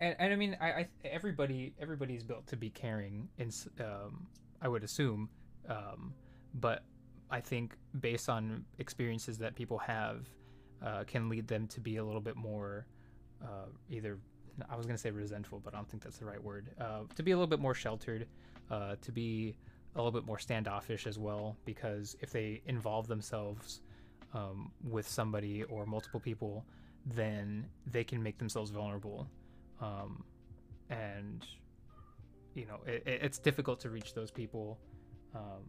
and, 0.00 0.16
and 0.18 0.32
I 0.32 0.36
mean, 0.36 0.56
I, 0.60 0.66
I 0.70 0.88
everybody 1.04 1.72
everybody's 1.80 2.22
built 2.22 2.46
to 2.48 2.56
be 2.56 2.68
caring, 2.70 3.28
in 3.38 3.50
um, 3.80 4.26
I 4.60 4.68
would 4.68 4.84
assume, 4.84 5.30
um, 5.68 6.12
but 6.60 6.82
I 7.30 7.40
think 7.40 7.76
based 8.00 8.28
on 8.28 8.64
experiences 8.78 9.38
that 9.38 9.54
people 9.54 9.78
have, 9.78 10.26
uh, 10.84 11.04
can 11.06 11.28
lead 11.28 11.48
them 11.48 11.66
to 11.68 11.80
be 11.80 11.96
a 11.96 12.04
little 12.04 12.20
bit 12.20 12.36
more, 12.36 12.86
uh, 13.42 13.66
either 13.90 14.18
I 14.70 14.76
was 14.76 14.86
gonna 14.86 14.96
say 14.98 15.10
resentful, 15.10 15.60
but 15.60 15.74
I 15.74 15.76
don't 15.76 15.88
think 15.88 16.02
that's 16.02 16.18
the 16.18 16.24
right 16.24 16.42
word. 16.42 16.70
Uh, 16.80 17.02
to 17.14 17.22
be 17.22 17.32
a 17.32 17.36
little 17.36 17.46
bit 17.46 17.60
more 17.60 17.74
sheltered, 17.74 18.26
uh, 18.70 18.96
to 19.02 19.12
be 19.12 19.54
a 19.94 19.98
little 19.98 20.12
bit 20.12 20.24
more 20.24 20.38
standoffish 20.38 21.06
as 21.06 21.18
well, 21.18 21.56
because 21.64 22.16
if 22.20 22.30
they 22.30 22.62
involve 22.66 23.06
themselves 23.06 23.80
um, 24.34 24.70
with 24.82 25.06
somebody 25.08 25.62
or 25.64 25.86
multiple 25.86 26.20
people, 26.20 26.64
then 27.04 27.66
they 27.86 28.02
can 28.04 28.22
make 28.22 28.38
themselves 28.38 28.70
vulnerable 28.70 29.28
um, 29.80 30.24
and 30.90 31.46
you 32.54 32.64
know 32.66 32.78
it, 32.86 33.02
it- 33.06 33.20
it's 33.22 33.38
difficult 33.38 33.78
to 33.80 33.90
reach 33.90 34.14
those 34.14 34.30
people 34.30 34.78
um, 35.34 35.64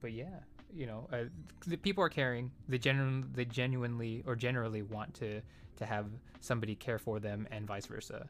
but 0.00 0.12
yeah 0.12 0.40
you 0.74 0.86
know 0.86 1.06
uh, 1.12 1.24
the 1.66 1.76
people 1.76 2.02
are 2.02 2.08
caring. 2.08 2.50
They 2.68 2.78
genuinely 2.78 3.28
they 3.34 3.44
genuinely 3.44 4.22
or 4.26 4.34
generally 4.34 4.80
want 4.82 5.12
to 5.14 5.42
to 5.76 5.86
have 5.86 6.06
somebody 6.40 6.74
care 6.74 6.98
for 6.98 7.20
them 7.20 7.46
and 7.50 7.66
vice 7.66 7.86
versa. 7.86 8.26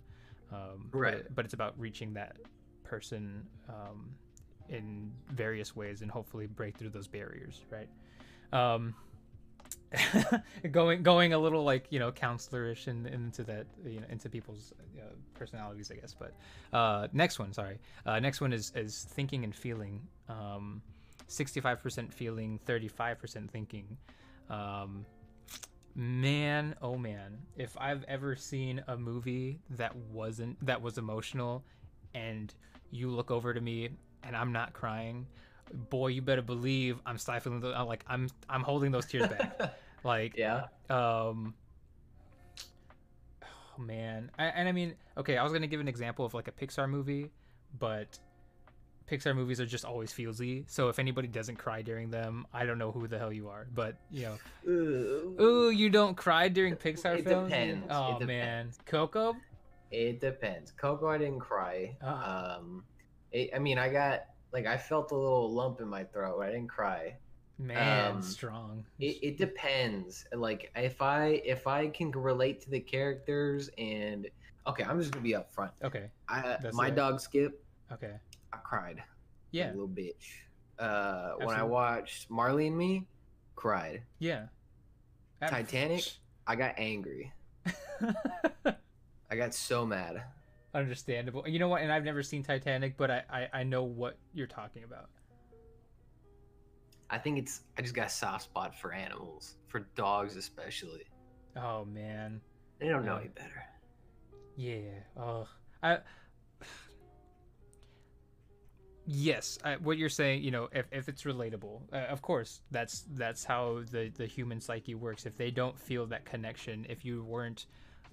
Um, 0.52 0.88
but- 0.90 0.98
Right. 0.98 1.34
but, 1.34 1.44
it's 1.44 1.54
about 1.54 1.78
reaching 1.78 2.12
that 2.14 2.36
person 2.84 3.46
um, 3.68 4.10
in 4.68 5.12
various 5.30 5.74
ways 5.76 6.02
and 6.02 6.10
hopefully 6.10 6.46
break 6.46 6.76
through 6.76 6.90
those 6.90 7.06
barriers 7.08 7.64
right? 7.70 7.88
Um, 8.52 8.94
going 10.70 11.02
going 11.02 11.32
a 11.32 11.38
little 11.38 11.64
like 11.64 11.86
you 11.90 11.98
know 11.98 12.10
counselorish 12.12 12.86
and 12.88 13.06
into 13.06 13.42
that 13.44 13.66
you 13.84 14.00
know 14.00 14.06
into 14.10 14.28
people's 14.28 14.72
uh, 14.98 15.02
personalities 15.34 15.90
i 15.90 15.94
guess 15.94 16.14
but 16.14 16.32
uh 16.76 17.08
next 17.12 17.38
one 17.38 17.52
sorry. 17.52 17.78
Uh 18.06 18.18
next 18.20 18.40
one 18.40 18.52
is 18.52 18.72
is 18.74 19.06
thinking 19.10 19.44
and 19.44 19.54
feeling. 19.54 20.00
Um 20.28 20.82
65% 21.32 22.12
feeling 22.12 22.60
35% 22.66 23.50
thinking. 23.50 23.96
Um 24.50 25.06
man 25.94 26.74
oh 26.80 26.96
man 26.96 27.36
if 27.56 27.76
i've 27.78 28.02
ever 28.04 28.34
seen 28.34 28.82
a 28.88 28.96
movie 28.96 29.58
that 29.68 29.94
wasn't 30.10 30.56
that 30.64 30.80
was 30.80 30.96
emotional 30.96 31.62
and 32.14 32.54
you 32.90 33.10
look 33.10 33.30
over 33.30 33.52
to 33.52 33.60
me 33.60 33.90
and 34.22 34.34
i'm 34.34 34.52
not 34.52 34.72
crying 34.72 35.26
boy 35.90 36.06
you 36.06 36.22
better 36.22 36.42
believe 36.42 36.98
i'm 37.04 37.18
stifling 37.18 37.60
the 37.60 37.68
like 37.84 38.04
i'm 38.06 38.28
i'm 38.48 38.62
holding 38.62 38.90
those 38.90 39.06
tears 39.06 39.28
back. 39.28 39.78
Like 40.04 40.36
yeah. 40.36 40.64
um 40.90 41.54
oh 43.44 43.80
man. 43.80 44.32
I, 44.36 44.46
and 44.46 44.68
i 44.68 44.72
mean 44.72 44.96
okay 45.16 45.36
i 45.36 45.44
was 45.44 45.52
gonna 45.52 45.68
give 45.68 45.78
an 45.78 45.86
example 45.86 46.24
of 46.24 46.34
like 46.34 46.48
a 46.48 46.50
pixar 46.50 46.88
movie 46.88 47.30
but 47.78 48.18
pixar 49.12 49.34
movies 49.36 49.60
are 49.60 49.66
just 49.66 49.84
always 49.84 50.10
feelsy 50.12 50.64
so 50.66 50.88
if 50.88 50.98
anybody 50.98 51.28
doesn't 51.28 51.56
cry 51.56 51.82
during 51.82 52.10
them 52.10 52.46
i 52.52 52.64
don't 52.64 52.78
know 52.78 52.90
who 52.90 53.06
the 53.06 53.18
hell 53.18 53.32
you 53.32 53.48
are 53.48 53.66
but 53.74 53.96
you 54.10 54.22
know 54.22 54.36
ooh 54.72 55.70
you 55.70 55.90
don't 55.90 56.16
cry 56.16 56.48
during 56.48 56.74
pixar 56.76 57.18
It 57.18 57.24
films 57.24 57.48
depends. 57.50 57.86
oh 57.90 58.16
It 58.20 58.26
man 58.26 58.70
coco 58.86 59.36
It 59.90 60.20
depends. 60.20 60.72
Coco, 60.72 61.06
I 61.08 61.18
didn't 61.18 61.40
cry. 61.40 61.94
Ah. 62.02 62.56
Um, 62.56 62.82
it, 63.30 63.50
I 63.54 63.58
mean, 63.58 63.76
I 63.78 63.90
got 63.92 64.24
like 64.50 64.66
I 64.66 64.78
felt 64.78 65.10
a 65.12 65.14
little 65.14 65.52
lump 65.52 65.80
in 65.80 65.88
my 65.88 66.04
throat. 66.04 66.40
I 66.40 66.46
didn't 66.46 66.68
cry. 66.68 67.16
man 67.58 68.16
Um, 68.16 68.22
strong 68.22 68.84
It, 68.98 69.18
it 69.22 69.36
depends. 69.36 70.24
Like 70.32 70.70
if 70.74 71.02
I 71.02 71.42
if 71.44 71.66
I 71.66 71.88
can 71.88 72.10
relate 72.10 72.62
to 72.62 72.70
the 72.70 72.80
characters 72.80 73.68
and 73.76 74.28
okay, 74.66 74.84
I'm 74.84 74.98
just 74.98 75.12
gonna 75.12 75.22
be 75.22 75.34
upfront. 75.34 75.72
okay 75.84 76.06
I 76.26 76.56
That's 76.62 76.74
my 76.74 76.88
it. 76.88 76.96
dog 76.96 77.20
Skip, 77.20 77.62
okay 77.92 78.14
I 78.52 78.58
cried. 78.58 79.02
yeah 79.50 79.68
a 79.70 79.72
little 79.72 79.88
bitch. 79.88 80.40
Uh, 80.78 81.32
when 81.44 81.56
I 81.56 81.62
watched 81.62 82.30
Marley 82.30 82.66
and 82.66 82.76
Me, 82.76 83.06
cried. 83.56 84.02
yeah 84.18 84.46
Ab- 85.40 85.50
Titanic? 85.50 86.04
I 86.46 86.56
got 86.56 86.74
angry. 86.78 87.32
I 89.30 89.36
got 89.36 89.54
so 89.54 89.86
mad. 89.86 90.22
understandable 90.74 91.44
you 91.46 91.58
know 91.58 91.68
what 91.68 91.82
and 91.82 91.92
i've 91.92 92.02
never 92.04 92.22
seen 92.22 92.42
titanic 92.42 92.96
but 92.96 93.10
I, 93.10 93.22
I 93.30 93.48
i 93.60 93.62
know 93.62 93.84
what 93.84 94.16
you're 94.32 94.46
talking 94.46 94.84
about 94.84 95.10
I 97.10 97.18
think 97.18 97.36
it's 97.38 97.60
I 97.76 97.82
just 97.82 97.94
got 97.94 98.06
a 98.06 98.10
soft 98.10 98.44
spot 98.44 98.74
for 98.74 98.90
animals, 98.94 99.56
for 99.68 99.80
dogs 99.96 100.36
especially. 100.36 101.04
oh 101.56 101.84
man 101.84 102.40
They 102.80 102.88
don't 102.88 103.04
know 103.04 103.16
Yeah. 103.16 103.20
any 103.20 103.28
better. 103.28 103.64
Yeah. 104.56 105.22
Oh, 105.22 105.46
I. 105.82 105.98
Yes, 109.04 109.58
I, 109.64 109.76
what 109.76 109.98
you're 109.98 110.08
saying, 110.08 110.44
you 110.44 110.52
know, 110.52 110.68
if, 110.72 110.86
if 110.92 111.08
it's 111.08 111.24
relatable, 111.24 111.80
uh, 111.92 112.06
of 112.08 112.22
course, 112.22 112.60
that's 112.70 113.04
that's 113.14 113.44
how 113.44 113.82
the 113.90 114.12
the 114.16 114.26
human 114.26 114.60
psyche 114.60 114.94
works. 114.94 115.26
If 115.26 115.36
they 115.36 115.50
don't 115.50 115.78
feel 115.78 116.06
that 116.06 116.24
connection, 116.24 116.86
if 116.88 117.04
you 117.04 117.24
weren't 117.24 117.66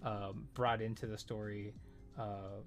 um, 0.03 0.47
brought 0.55 0.81
into 0.81 1.05
the 1.05 1.17
story 1.17 1.73
uh, 2.17 2.61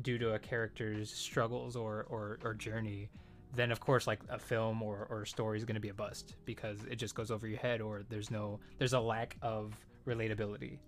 due 0.00 0.16
to 0.16 0.32
a 0.32 0.38
character's 0.38 1.12
struggles 1.12 1.76
or, 1.76 2.06
or 2.08 2.38
or 2.42 2.54
journey, 2.54 3.10
then 3.54 3.70
of 3.70 3.80
course, 3.80 4.06
like 4.06 4.20
a 4.30 4.38
film 4.38 4.82
or 4.82 5.06
or 5.10 5.22
a 5.22 5.26
story 5.26 5.58
is 5.58 5.66
going 5.66 5.74
to 5.74 5.80
be 5.80 5.90
a 5.90 5.94
bust 5.94 6.36
because 6.46 6.78
it 6.90 6.96
just 6.96 7.14
goes 7.14 7.30
over 7.30 7.46
your 7.46 7.58
head, 7.58 7.82
or 7.82 8.02
there's 8.08 8.30
no 8.30 8.60
there's 8.78 8.94
a 8.94 9.00
lack 9.00 9.36
of 9.42 9.74
relatability. 10.06 10.78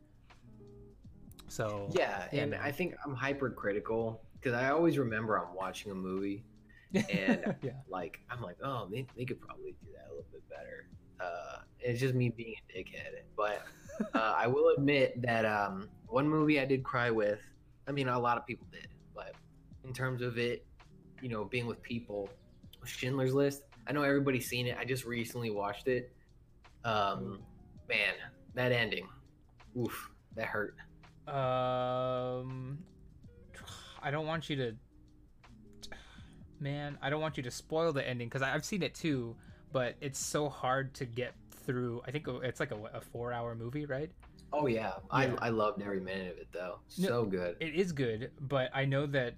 So 1.49 1.91
Yeah, 1.93 2.25
Yeah, 2.33 2.41
and 2.41 2.51
man. 2.53 2.61
I 2.63 2.73
think 2.73 2.95
I'm 3.05 3.15
hypercritical 3.15 4.23
because 4.33 4.55
I 4.55 4.71
always 4.71 4.97
remember 4.97 5.39
I'm 5.39 5.55
watching 5.55 5.93
a 5.93 5.95
movie 5.95 6.43
and 6.95 7.57
yeah, 7.63 7.73
like 7.89 8.21
I'm 8.31 8.41
like, 8.41 8.57
oh, 8.63 8.89
they, 8.91 9.07
they 9.17 9.25
could 9.25 9.41
probably 9.41 9.75
do 9.85 9.93
that 9.93 10.09
a 10.09 10.11
little 10.11 10.27
bit 10.33 10.49
better. 10.49 10.87
Uh, 11.21 11.59
it's 11.81 12.01
just 12.01 12.15
me 12.15 12.31
being 12.31 12.55
a 12.69 12.79
dickhead. 12.79 13.23
But 13.37 13.65
uh, 14.15 14.35
I 14.37 14.47
will 14.47 14.75
admit 14.77 15.21
that 15.23 15.45
um, 15.45 15.89
one 16.07 16.29
movie 16.29 16.61
I 16.61 16.65
did 16.65 16.83
cry 16.83 17.11
with. 17.11 17.41
I 17.87 17.93
mean, 17.93 18.09
a 18.09 18.19
lot 18.19 18.39
of 18.39 18.47
people 18.47 18.67
did, 18.73 18.89
but 19.15 19.35
in 19.85 19.93
terms 19.93 20.23
of 20.23 20.39
it, 20.39 20.65
you 21.21 21.29
know, 21.29 21.45
being 21.45 21.67
with 21.67 21.83
people, 21.83 22.29
Schindler's 22.85 23.35
List. 23.35 23.63
I 23.87 23.93
know 23.93 24.03
everybody's 24.03 24.49
seen 24.49 24.67
it. 24.67 24.77
I 24.79 24.85
just 24.85 25.05
recently 25.05 25.51
watched 25.51 25.89
it. 25.89 26.13
Um, 26.85 27.41
man, 27.89 28.15
that 28.55 28.73
ending, 28.73 29.09
oof, 29.79 30.11
that 30.37 30.47
hurt. 30.47 30.77
Um, 31.27 32.79
I 34.03 34.11
don't 34.11 34.27
want 34.27 34.51
you 34.51 34.57
to, 34.57 34.77
man. 36.65 36.99
I 37.01 37.11
don't 37.11 37.21
want 37.21 37.37
you 37.37 37.45
to 37.45 37.51
spoil 37.53 37.93
the 37.93 38.07
ending 38.07 38.27
because 38.27 38.43
I've 38.43 38.65
seen 38.65 38.83
it 38.83 38.95
too, 38.95 39.37
but 39.71 39.95
it's 40.01 40.19
so 40.19 40.49
hard 40.49 40.95
to 40.95 41.05
get 41.05 41.35
through. 41.65 42.03
I 42.07 42.11
think 42.11 42.27
it's 42.27 42.59
like 42.59 42.73
a, 42.73 42.79
a 42.95 43.01
four-hour 43.01 43.55
movie, 43.55 43.87
right? 43.87 44.11
Oh 44.53 44.67
yeah, 44.67 44.81
Yeah. 44.81 44.93
I 45.11 45.31
I 45.41 45.49
loved 45.51 45.83
every 45.83 46.01
minute 46.01 46.33
of 46.33 46.39
it 46.39 46.49
though. 46.53 46.79
No, 46.99 47.09
So 47.09 47.25
good. 47.27 47.57
It 47.61 47.75
is 47.75 47.93
good, 47.93 48.31
but 48.41 48.71
I 48.75 48.85
know 48.85 49.07
that 49.07 49.35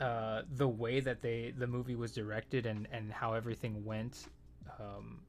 uh, 0.00 0.42
the 0.56 0.66
way 0.66 1.00
that 1.00 1.20
they 1.20 1.52
the 1.56 1.66
movie 1.66 1.94
was 1.94 2.12
directed 2.12 2.66
and 2.66 2.88
and 2.90 3.12
how 3.12 3.34
everything 3.34 3.84
went, 3.84 4.26
um, 4.78 5.20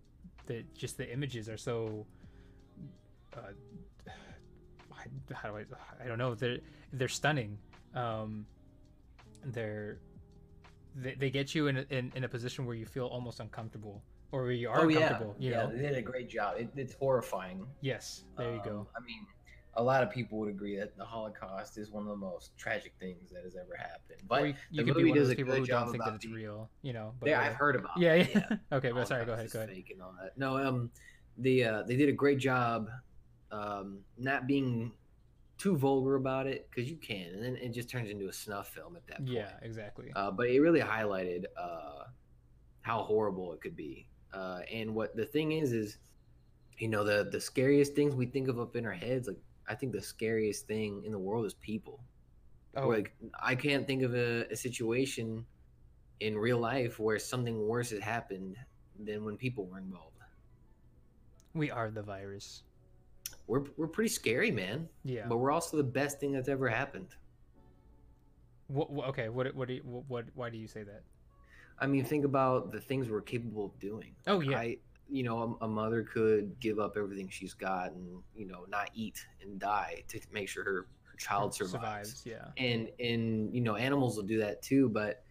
that 0.47 0.73
just 0.73 0.97
the 0.97 1.11
images 1.11 1.49
are 1.49 1.57
so. 1.57 2.05
Uh, 3.35 3.39
how 5.33 5.49
do 5.49 5.57
I? 5.57 6.03
I 6.03 6.07
don't 6.07 6.17
know. 6.17 6.35
They're 6.35 6.59
they're 6.93 7.07
stunning. 7.07 7.57
Um, 7.95 8.45
they're 9.43 9.97
they, 10.95 11.15
they 11.15 11.29
get 11.29 11.53
you 11.55 11.67
in, 11.67 11.77
a- 11.77 11.85
in 11.89 12.11
in 12.15 12.23
a 12.23 12.27
position 12.29 12.65
where 12.65 12.75
you 12.75 12.85
feel 12.85 13.05
almost 13.07 13.39
uncomfortable 13.39 14.01
or 14.31 14.43
where 14.43 14.51
you 14.51 14.69
are 14.69 14.81
oh 14.81 14.87
yeah, 14.87 14.99
uncomfortable. 14.99 15.35
You 15.39 15.51
yeah, 15.51 15.57
know. 15.63 15.71
they 15.75 15.81
did 15.81 15.95
a 15.97 16.01
great 16.01 16.29
job. 16.29 16.55
It, 16.57 16.69
it's 16.75 16.93
horrifying. 16.93 17.65
Yes. 17.81 18.23
There 18.37 18.53
you 18.53 18.61
go. 18.63 18.79
Um, 18.79 18.87
I 18.95 18.99
mean, 19.05 19.25
a 19.75 19.83
lot 19.83 20.03
of 20.03 20.11
people 20.11 20.37
would 20.39 20.49
agree 20.49 20.75
that 20.77 20.97
the 20.97 21.05
Holocaust 21.05 21.77
is 21.77 21.91
one 21.91 22.03
of 22.03 22.09
the 22.09 22.15
most 22.15 22.57
tragic 22.57 22.93
things 22.99 23.31
that 23.31 23.43
has 23.43 23.55
ever 23.55 23.75
happened. 23.77 24.21
But 24.27 24.41
or 24.41 24.47
you, 24.47 24.53
you 24.71 24.83
the 24.83 24.91
could 24.91 24.97
be 24.97 25.03
movie 25.05 25.19
does 25.19 25.29
a 25.29 25.35
people 25.35 25.53
good 25.53 25.59
who 25.61 25.65
don't 25.65 25.79
job 25.85 25.91
think 25.91 26.03
that 26.03 26.09
about 26.09 26.15
it's 26.17 26.25
the- 26.25 26.33
real. 26.33 26.69
You 26.81 26.93
know. 26.93 27.13
But 27.19 27.29
yeah. 27.29 27.41
I've 27.41 27.53
heard 27.53 27.75
about. 27.77 27.97
Yeah, 27.97 28.13
it, 28.15 28.29
yeah. 28.35 28.57
okay, 28.77 28.91
but 28.91 29.07
sorry. 29.07 29.25
Go 29.25 29.33
ahead. 29.33 29.49
Go 29.51 29.59
ahead. 29.59 29.69
Fake 29.69 29.91
and 29.91 30.01
all 30.01 30.13
that. 30.21 30.37
No, 30.37 30.57
um, 30.57 30.91
the 31.37 31.63
uh, 31.63 31.83
they 31.83 31.95
did 31.95 32.09
a 32.09 32.13
great 32.13 32.37
job, 32.37 32.89
um, 33.51 33.99
not 34.17 34.47
being 34.47 34.91
too 35.61 35.77
vulgar 35.77 36.15
about 36.15 36.47
it 36.47 36.67
because 36.69 36.89
you 36.89 36.97
can, 36.97 37.27
and 37.33 37.43
then 37.43 37.55
it 37.55 37.69
just 37.69 37.89
turns 37.89 38.09
into 38.09 38.27
a 38.27 38.33
snuff 38.33 38.69
film 38.69 38.95
at 38.95 39.05
that 39.07 39.17
point. 39.17 39.29
Yeah, 39.29 39.51
exactly. 39.61 40.11
Uh, 40.15 40.31
but 40.31 40.47
it 40.49 40.59
really 40.59 40.81
highlighted 40.81 41.43
uh, 41.57 42.05
how 42.81 43.03
horrible 43.03 43.53
it 43.53 43.61
could 43.61 43.75
be. 43.75 44.07
Uh, 44.33 44.61
and 44.73 44.95
what 44.95 45.15
the 45.15 45.25
thing 45.25 45.51
is 45.51 45.71
is, 45.73 45.97
you 46.77 46.87
know, 46.87 47.03
the 47.03 47.29
the 47.31 47.39
scariest 47.39 47.93
things 47.95 48.15
we 48.15 48.25
think 48.25 48.47
of 48.47 48.59
up 48.59 48.75
in 48.75 48.85
our 48.85 48.93
heads. 48.93 49.27
Like 49.27 49.37
I 49.67 49.75
think 49.75 49.91
the 49.93 50.01
scariest 50.01 50.65
thing 50.67 51.03
in 51.05 51.11
the 51.11 51.19
world 51.19 51.45
is 51.45 51.53
people. 51.53 51.99
oh, 52.75 52.87
Like 52.87 53.13
I 53.41 53.53
can't 53.55 53.85
think 53.85 54.01
of 54.03 54.15
a, 54.15 54.47
a 54.51 54.55
situation 54.55 55.45
in 56.21 56.37
real 56.37 56.59
life 56.59 56.99
where 56.99 57.19
something 57.19 57.67
worse 57.67 57.89
has 57.91 57.99
happened 57.99 58.55
than 59.03 59.25
when 59.25 59.37
people 59.37 59.65
were 59.67 59.79
involved. 59.79 60.07
we 61.53 61.69
are 61.69 61.89
the 61.91 62.01
virus. 62.03 62.63
We're 63.51 63.65
we're 63.75 63.87
pretty 63.87 64.07
scary, 64.07 64.49
man. 64.49 64.87
Yeah. 65.03 65.25
But 65.27 65.39
we're 65.39 65.51
also 65.51 65.75
the 65.75 65.83
best 65.83 66.21
thing 66.21 66.31
that's 66.31 66.47
ever 66.47 66.69
happened. 66.69 67.09
What, 68.67 68.87
okay. 69.09 69.27
What? 69.27 69.53
What? 69.53 69.67
Do 69.67 69.73
you, 69.73 69.81
what, 69.83 70.03
what? 70.07 70.25
Why 70.35 70.49
do 70.49 70.57
you 70.57 70.69
say 70.69 70.83
that? 70.83 71.03
I 71.77 71.85
mean, 71.85 72.05
think 72.05 72.23
about 72.23 72.71
the 72.71 72.79
things 72.79 73.09
we're 73.09 73.19
capable 73.19 73.65
of 73.65 73.77
doing. 73.77 74.15
Oh 74.25 74.39
yeah. 74.39 74.57
I, 74.57 74.77
you 75.09 75.23
know, 75.23 75.57
a, 75.59 75.65
a 75.65 75.67
mother 75.67 76.01
could 76.01 76.57
give 76.61 76.79
up 76.79 76.95
everything 76.95 77.27
she's 77.27 77.53
got 77.53 77.91
and 77.91 78.23
you 78.33 78.47
know 78.47 78.65
not 78.69 78.89
eat 78.93 79.19
and 79.41 79.59
die 79.59 80.05
to 80.07 80.21
make 80.31 80.47
sure 80.47 80.63
her, 80.63 80.87
her 81.11 81.17
child 81.17 81.53
survives. 81.53 82.23
Yeah. 82.25 82.45
And 82.55 82.87
and 83.01 83.53
you 83.53 83.59
know, 83.59 83.75
animals 83.75 84.15
will 84.15 84.23
do 84.23 84.39
that 84.39 84.61
too, 84.61 84.87
but 84.87 85.25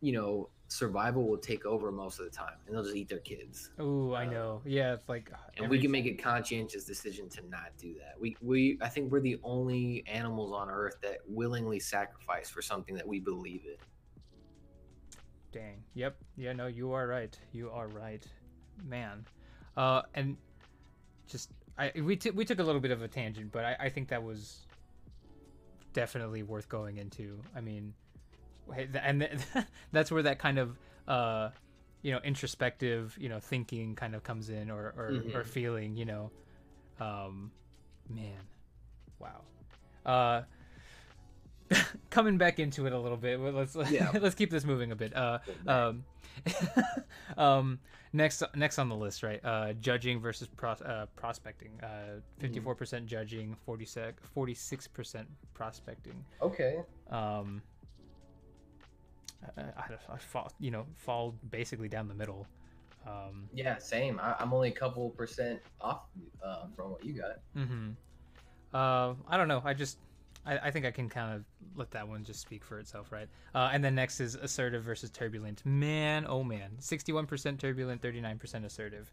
you 0.00 0.12
know, 0.12 0.48
survival 0.72 1.28
will 1.28 1.36
take 1.38 1.66
over 1.66 1.92
most 1.92 2.18
of 2.18 2.24
the 2.24 2.30
time, 2.30 2.54
and 2.66 2.74
they'll 2.74 2.82
just 2.82 2.96
eat 2.96 3.08
their 3.08 3.18
kids. 3.18 3.70
Oh, 3.78 4.12
I 4.12 4.26
Uh, 4.26 4.30
know. 4.30 4.62
Yeah. 4.64 4.94
It's 4.94 5.08
like. 5.08 5.28
And 5.56 5.64
every- 5.66 5.76
we 5.76 5.82
can 5.82 5.90
make 5.90 6.06
a 6.06 6.14
conscientious 6.14 6.84
decision 6.84 7.28
to 7.30 7.46
not 7.48 7.76
do 7.78 7.94
that. 7.98 8.18
We 8.20 8.36
we 8.40 8.78
I 8.80 8.88
think 8.88 9.12
we're 9.12 9.20
the 9.20 9.38
only 9.42 10.02
animals 10.06 10.52
on 10.52 10.70
Earth 10.70 10.96
that 11.02 11.18
willingly 11.28 11.78
sacrifice 11.78 12.48
for 12.48 12.62
something 12.62 12.94
that 12.94 13.06
we 13.06 13.20
believe 13.20 13.64
in. 13.66 13.76
Dang. 15.52 15.82
Yep. 15.94 16.16
Yeah. 16.36 16.52
No, 16.54 16.66
you 16.66 16.92
are 16.92 17.06
right. 17.06 17.38
You 17.52 17.70
are 17.70 17.88
right, 17.88 18.26
man. 18.82 19.26
Uh, 19.76 20.02
and 20.14 20.36
just 21.26 21.50
I 21.78 21.92
we 22.00 22.16
t- 22.16 22.30
we 22.30 22.44
took 22.46 22.58
a 22.58 22.62
little 22.62 22.80
bit 22.80 22.90
of 22.90 23.02
a 23.02 23.08
tangent, 23.08 23.52
but 23.52 23.64
I, 23.64 23.76
I 23.80 23.88
think 23.90 24.08
that 24.08 24.22
was 24.22 24.66
definitely 25.92 26.42
worth 26.42 26.68
going 26.70 26.96
into. 26.96 27.38
I 27.54 27.60
mean, 27.60 27.92
and 28.70 29.28
that's 29.92 30.10
where 30.10 30.22
that 30.22 30.38
kind 30.38 30.58
of 30.58 30.78
uh, 31.08 31.50
you 32.02 32.10
know, 32.12 32.18
introspective, 32.24 33.16
you 33.20 33.28
know, 33.28 33.38
thinking 33.40 33.94
kind 33.94 34.14
of 34.14 34.22
comes 34.24 34.48
in, 34.50 34.70
or 34.70 34.92
or, 34.96 35.24
or 35.34 35.42
Mhm. 35.42 35.46
feeling, 35.46 35.96
you 35.96 36.04
know, 36.04 36.30
um, 37.00 37.52
man, 38.08 38.38
wow. 39.18 39.42
Uh, 40.04 40.42
coming 42.10 42.36
back 42.38 42.58
into 42.58 42.86
it 42.86 42.92
a 42.92 42.98
little 42.98 43.16
bit. 43.16 43.38
Let's 43.40 43.74
Yeah. 43.90 44.10
let's 44.20 44.34
keep 44.34 44.50
this 44.50 44.64
moving 44.64 44.92
a 44.92 44.96
bit. 44.96 45.14
Uh, 45.16 45.38
um, 45.66 46.04
um, 47.36 47.78
next 48.12 48.42
next 48.54 48.78
on 48.78 48.88
the 48.88 48.96
list, 48.96 49.22
right? 49.22 49.40
Uh, 49.44 49.72
judging 49.74 50.20
versus 50.20 50.48
pros- 50.48 50.82
uh, 50.82 51.06
prospecting. 51.16 51.72
Uh, 51.82 52.20
fifty-four 52.38 52.74
percent 52.74 53.06
judging, 53.06 53.56
46 53.64 54.88
percent 54.88 55.28
prospecting. 55.54 56.24
okay, 56.42 56.80
Um, 57.10 57.62
I, 59.56 59.60
I, 59.60 60.14
I 60.14 60.18
fall, 60.18 60.52
you 60.58 60.70
know, 60.70 60.86
fall 60.94 61.34
basically 61.50 61.88
down 61.88 62.08
the 62.08 62.14
middle. 62.14 62.46
Um, 63.06 63.48
yeah, 63.52 63.78
same. 63.78 64.20
I, 64.20 64.36
I'm 64.38 64.52
only 64.52 64.68
a 64.68 64.72
couple 64.72 65.10
percent 65.10 65.60
off 65.80 66.02
uh, 66.44 66.66
from 66.76 66.92
what 66.92 67.04
you 67.04 67.14
got. 67.14 67.40
hmm 67.54 67.90
Uh, 68.72 69.14
I 69.28 69.36
don't 69.36 69.48
know. 69.48 69.60
I 69.64 69.74
just, 69.74 69.98
I, 70.46 70.58
I 70.58 70.70
think 70.70 70.86
I 70.86 70.90
can 70.90 71.08
kind 71.08 71.34
of 71.34 71.44
let 71.76 71.90
that 71.92 72.06
one 72.06 72.24
just 72.24 72.40
speak 72.40 72.64
for 72.64 72.78
itself, 72.78 73.10
right? 73.10 73.28
Uh, 73.54 73.70
and 73.72 73.82
then 73.82 73.94
next 73.94 74.20
is 74.20 74.34
assertive 74.34 74.84
versus 74.84 75.10
turbulent. 75.10 75.64
Man, 75.66 76.24
oh 76.28 76.42
man, 76.44 76.70
sixty-one 76.78 77.26
percent 77.26 77.60
turbulent, 77.60 78.00
thirty-nine 78.02 78.38
percent 78.38 78.64
assertive. 78.64 79.10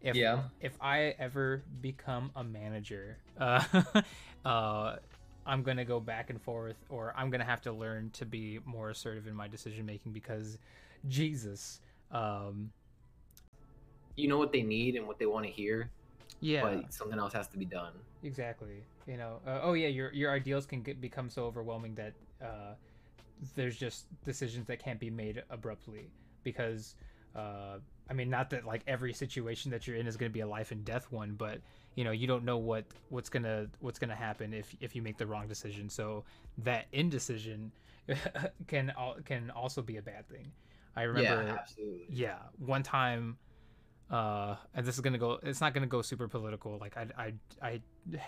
If, 0.00 0.16
Yeah. 0.16 0.42
If 0.60 0.76
I 0.80 1.14
ever 1.18 1.62
become 1.80 2.32
a 2.34 2.42
manager, 2.42 3.18
uh, 3.38 3.62
uh, 4.44 4.96
I'm 5.46 5.62
gonna 5.62 5.84
go 5.84 6.00
back 6.00 6.30
and 6.30 6.40
forth, 6.40 6.76
or 6.88 7.12
I'm 7.16 7.30
gonna 7.30 7.44
have 7.44 7.60
to 7.62 7.72
learn 7.72 8.10
to 8.14 8.26
be 8.26 8.60
more 8.64 8.90
assertive 8.90 9.26
in 9.26 9.34
my 9.34 9.48
decision 9.48 9.84
making 9.86 10.12
because, 10.12 10.58
Jesus, 11.08 11.80
um, 12.10 12.70
You 14.16 14.28
know 14.28 14.38
what 14.38 14.52
they 14.52 14.62
need 14.62 14.96
and 14.96 15.06
what 15.06 15.18
they 15.18 15.26
want 15.26 15.46
to 15.46 15.50
hear, 15.50 15.90
yeah. 16.40 16.62
but 16.62 16.92
something 16.92 17.18
else 17.18 17.32
has 17.32 17.48
to 17.48 17.58
be 17.58 17.64
done. 17.64 17.92
Exactly. 18.22 18.84
You 19.06 19.16
know. 19.16 19.40
Uh, 19.46 19.60
oh 19.62 19.72
yeah, 19.72 19.88
your 19.88 20.12
your 20.12 20.30
ideals 20.30 20.66
can 20.66 20.82
get, 20.82 21.00
become 21.00 21.30
so 21.30 21.44
overwhelming 21.44 21.94
that 21.94 22.12
uh, 22.42 22.74
there's 23.56 23.76
just 23.76 24.06
decisions 24.24 24.66
that 24.66 24.78
can't 24.78 25.00
be 25.00 25.10
made 25.10 25.42
abruptly 25.50 26.10
because 26.44 26.94
uh, 27.34 27.78
I 28.08 28.12
mean, 28.14 28.30
not 28.30 28.50
that 28.50 28.66
like 28.66 28.82
every 28.86 29.12
situation 29.12 29.70
that 29.70 29.86
you're 29.86 29.96
in 29.96 30.06
is 30.06 30.16
going 30.16 30.30
to 30.30 30.34
be 30.34 30.40
a 30.40 30.46
life 30.46 30.70
and 30.70 30.84
death 30.84 31.10
one, 31.10 31.32
but 31.32 31.58
you 31.94 32.04
know, 32.04 32.10
you 32.10 32.26
don't 32.26 32.44
know 32.44 32.58
what 32.58 32.84
what's 33.10 33.28
gonna 33.28 33.66
what's 33.80 33.98
gonna 33.98 34.14
happen 34.14 34.52
if 34.52 34.74
if 34.80 34.94
you 34.96 35.02
make 35.02 35.18
the 35.18 35.26
wrong 35.26 35.48
decision. 35.48 35.88
So 35.88 36.24
that 36.58 36.86
indecision 36.92 37.72
can 38.66 38.92
al- 38.96 39.18
can 39.24 39.50
also 39.50 39.82
be 39.82 39.96
a 39.96 40.02
bad 40.02 40.28
thing. 40.28 40.52
I 40.96 41.02
remember 41.02 41.44
yeah, 41.46 41.54
absolutely. 41.54 42.04
yeah 42.10 42.36
one 42.58 42.82
time 42.82 43.38
uh 44.10 44.56
and 44.74 44.84
this 44.84 44.94
is 44.94 45.00
gonna 45.00 45.16
go 45.16 45.38
it's 45.42 45.62
not 45.62 45.72
gonna 45.72 45.86
go 45.86 46.02
super 46.02 46.28
political 46.28 46.76
like 46.78 46.98
i 46.98 47.06
i 47.16 47.32
i 47.62 47.80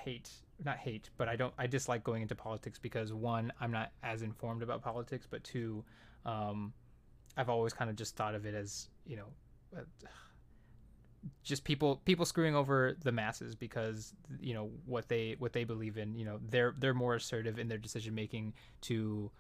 hate 0.03 0.31
not 0.65 0.79
hate 0.79 1.11
but 1.19 1.29
i 1.29 1.37
don't 1.37 1.53
i 1.59 1.67
dislike 1.67 2.03
going 2.03 2.23
into 2.23 2.35
politics 2.35 2.79
because 2.79 3.13
one 3.13 3.53
i'm 3.61 3.71
not 3.71 3.91
as 4.03 4.23
informed 4.23 4.63
about 4.63 4.81
politics 4.81 5.27
but 5.31 5.45
two 5.45 5.85
um 6.25 6.73
I've 7.37 7.49
always 7.49 7.73
kind 7.73 7.91
of 7.91 7.97
just 7.97 8.17
thought 8.17 8.35
of 8.35 8.47
it 8.47 8.55
as 8.55 8.89
you 9.07 9.17
know. 9.17 9.83
Just 11.43 11.65
people 11.65 12.03
people 12.05 12.25
screwing 12.25 12.55
over 12.55 12.97
the 13.03 13.13
masses 13.13 13.55
because 13.55 14.13
you 14.41 14.55
know 14.55 14.71
what 14.87 15.09
they 15.09 15.37
what 15.39 15.53
they 15.53 15.65
believe 15.65 15.97
in 15.99 16.15
you 16.17 16.25
know 16.25 16.39
they're 16.51 16.75
they're 16.79 16.95
more 16.95 17.15
assertive 17.15 17.59
in 17.59 17.69
their 17.69 17.79
decision 17.79 18.15
making 18.15 18.53
to 18.83 19.31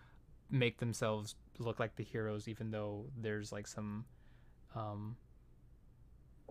make 0.50 0.78
themselves 0.78 1.34
look 1.58 1.78
like 1.80 1.96
the 1.96 2.02
heroes 2.04 2.48
even 2.48 2.70
though 2.70 3.06
there's 3.20 3.50
like 3.52 3.66
some 3.66 4.04
um 4.74 5.16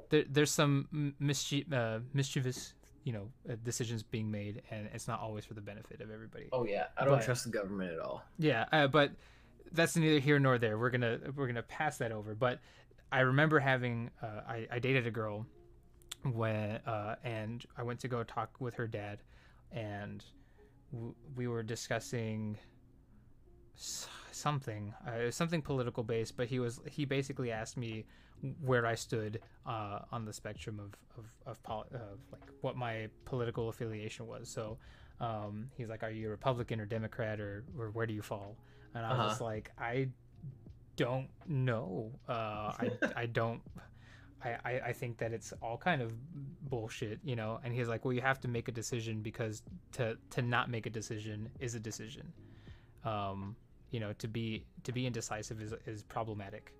there, 0.09 0.23
there's 0.29 0.51
some 0.51 1.13
mischief, 1.19 1.71
uh, 1.71 1.99
mischievous 2.13 2.73
you 3.03 3.13
know 3.13 3.29
uh, 3.49 3.55
decisions 3.63 4.03
being 4.03 4.29
made 4.31 4.61
and 4.71 4.89
it's 4.93 5.07
not 5.07 5.19
always 5.19 5.45
for 5.45 5.53
the 5.53 5.61
benefit 5.61 6.01
of 6.01 6.09
everybody 6.11 6.47
Oh 6.51 6.65
yeah, 6.65 6.86
I 6.97 7.05
don't 7.05 7.17
But- 7.17 7.25
trust 7.25 7.45
the 7.45 7.51
government 7.51 7.91
at 7.93 7.99
all. 7.99 8.23
yeah, 8.38 8.65
uh, 8.71 8.88
but 8.88 9.11
that's 9.71 9.95
neither 9.95 10.19
here 10.19 10.38
nor 10.39 10.57
there. 10.59 10.77
We're 10.77 10.91
gonna 10.91 11.19
we're 11.36 11.47
gonna 11.47 11.63
pass 11.63 11.97
that 11.97 12.11
over. 12.11 12.36
But 12.36 12.59
I 13.14 13.20
remember 13.22 13.59
having 13.59 14.09
uh, 14.24 14.41
I, 14.47 14.68
I 14.72 14.80
dated 14.80 15.05
a 15.07 15.11
girl 15.11 15.45
when 16.24 16.78
uh, 16.88 17.16
and 17.24 17.64
I 17.78 17.84
went 17.84 17.99
to 18.01 18.07
go 18.07 18.24
talk 18.24 18.59
with 18.59 18.74
her 18.76 18.88
dad, 18.88 19.20
and 19.72 20.24
w- 20.91 21.14
we 21.36 21.47
were 21.47 21.64
discussing 21.64 22.57
something 24.32 24.93
uh, 25.07 25.32
something 25.32 25.61
political 25.61 26.03
based. 26.03 26.36
But 26.38 26.47
he 26.47 26.59
was 26.59 26.82
he 26.89 27.05
basically 27.05 27.51
asked 27.51 27.78
me 27.78 28.05
where 28.61 28.86
I 28.86 28.95
stood 28.95 29.41
uh, 29.66 29.99
on 30.11 30.26
the 30.26 30.34
spectrum 30.34 30.80
of 30.80 30.95
of 31.18 31.26
of 31.45 31.64
poli- 31.64 31.89
uh, 31.93 32.18
like 32.32 32.49
what 32.61 32.76
my 32.76 33.09
political 33.26 33.70
affiliation 33.70 34.28
was. 34.28 34.49
So 34.49 34.80
um, 35.20 35.70
he's 35.78 35.89
like, 35.89 36.03
"Are 36.03 36.11
you 36.11 36.28
a 36.28 36.32
Republican 36.32 36.80
or 36.82 36.86
Democrat 36.86 37.39
or 37.39 37.64
or 37.78 37.91
where 37.91 38.07
do 38.07 38.14
you 38.14 38.24
fall?" 38.24 38.57
And 38.95 39.05
I 39.05 39.14
was 39.14 39.39
Uh-huh. 39.39 39.45
like, 39.45 39.72
"I 39.78 40.09
don't 40.95 41.29
know. 41.47 42.11
Uh, 42.27 42.31
I 42.79 42.91
I 43.15 43.25
don't." 43.25 43.61
I, 44.45 44.57
I, 44.65 44.71
I 44.87 44.93
think 44.93 45.19
that 45.19 45.31
it's 45.31 45.53
all 45.61 45.77
kind 45.77 46.01
of 46.01 46.11
bullshit, 46.69 47.19
you 47.23 47.35
know. 47.35 47.61
And 47.63 47.73
he's 47.73 47.87
like, 47.87 48.03
"Well, 48.03 48.13
you 48.13 48.21
have 48.21 48.41
to 48.41 48.47
make 48.47 48.67
a 48.67 48.71
decision 48.71 49.21
because 49.21 49.61
to 49.93 50.17
to 50.31 50.41
not 50.41 50.69
make 50.69 50.85
a 50.85 50.89
decision 50.89 51.49
is 51.59 51.75
a 51.75 51.79
decision. 51.79 52.33
Um, 53.05 53.55
you 53.91 53.99
know, 53.99 54.13
to 54.13 54.27
be 54.27 54.65
to 54.83 54.91
be 54.91 55.05
indecisive 55.07 55.61
is 55.61 55.73
is 55.85 56.03
problematic." 56.03 56.73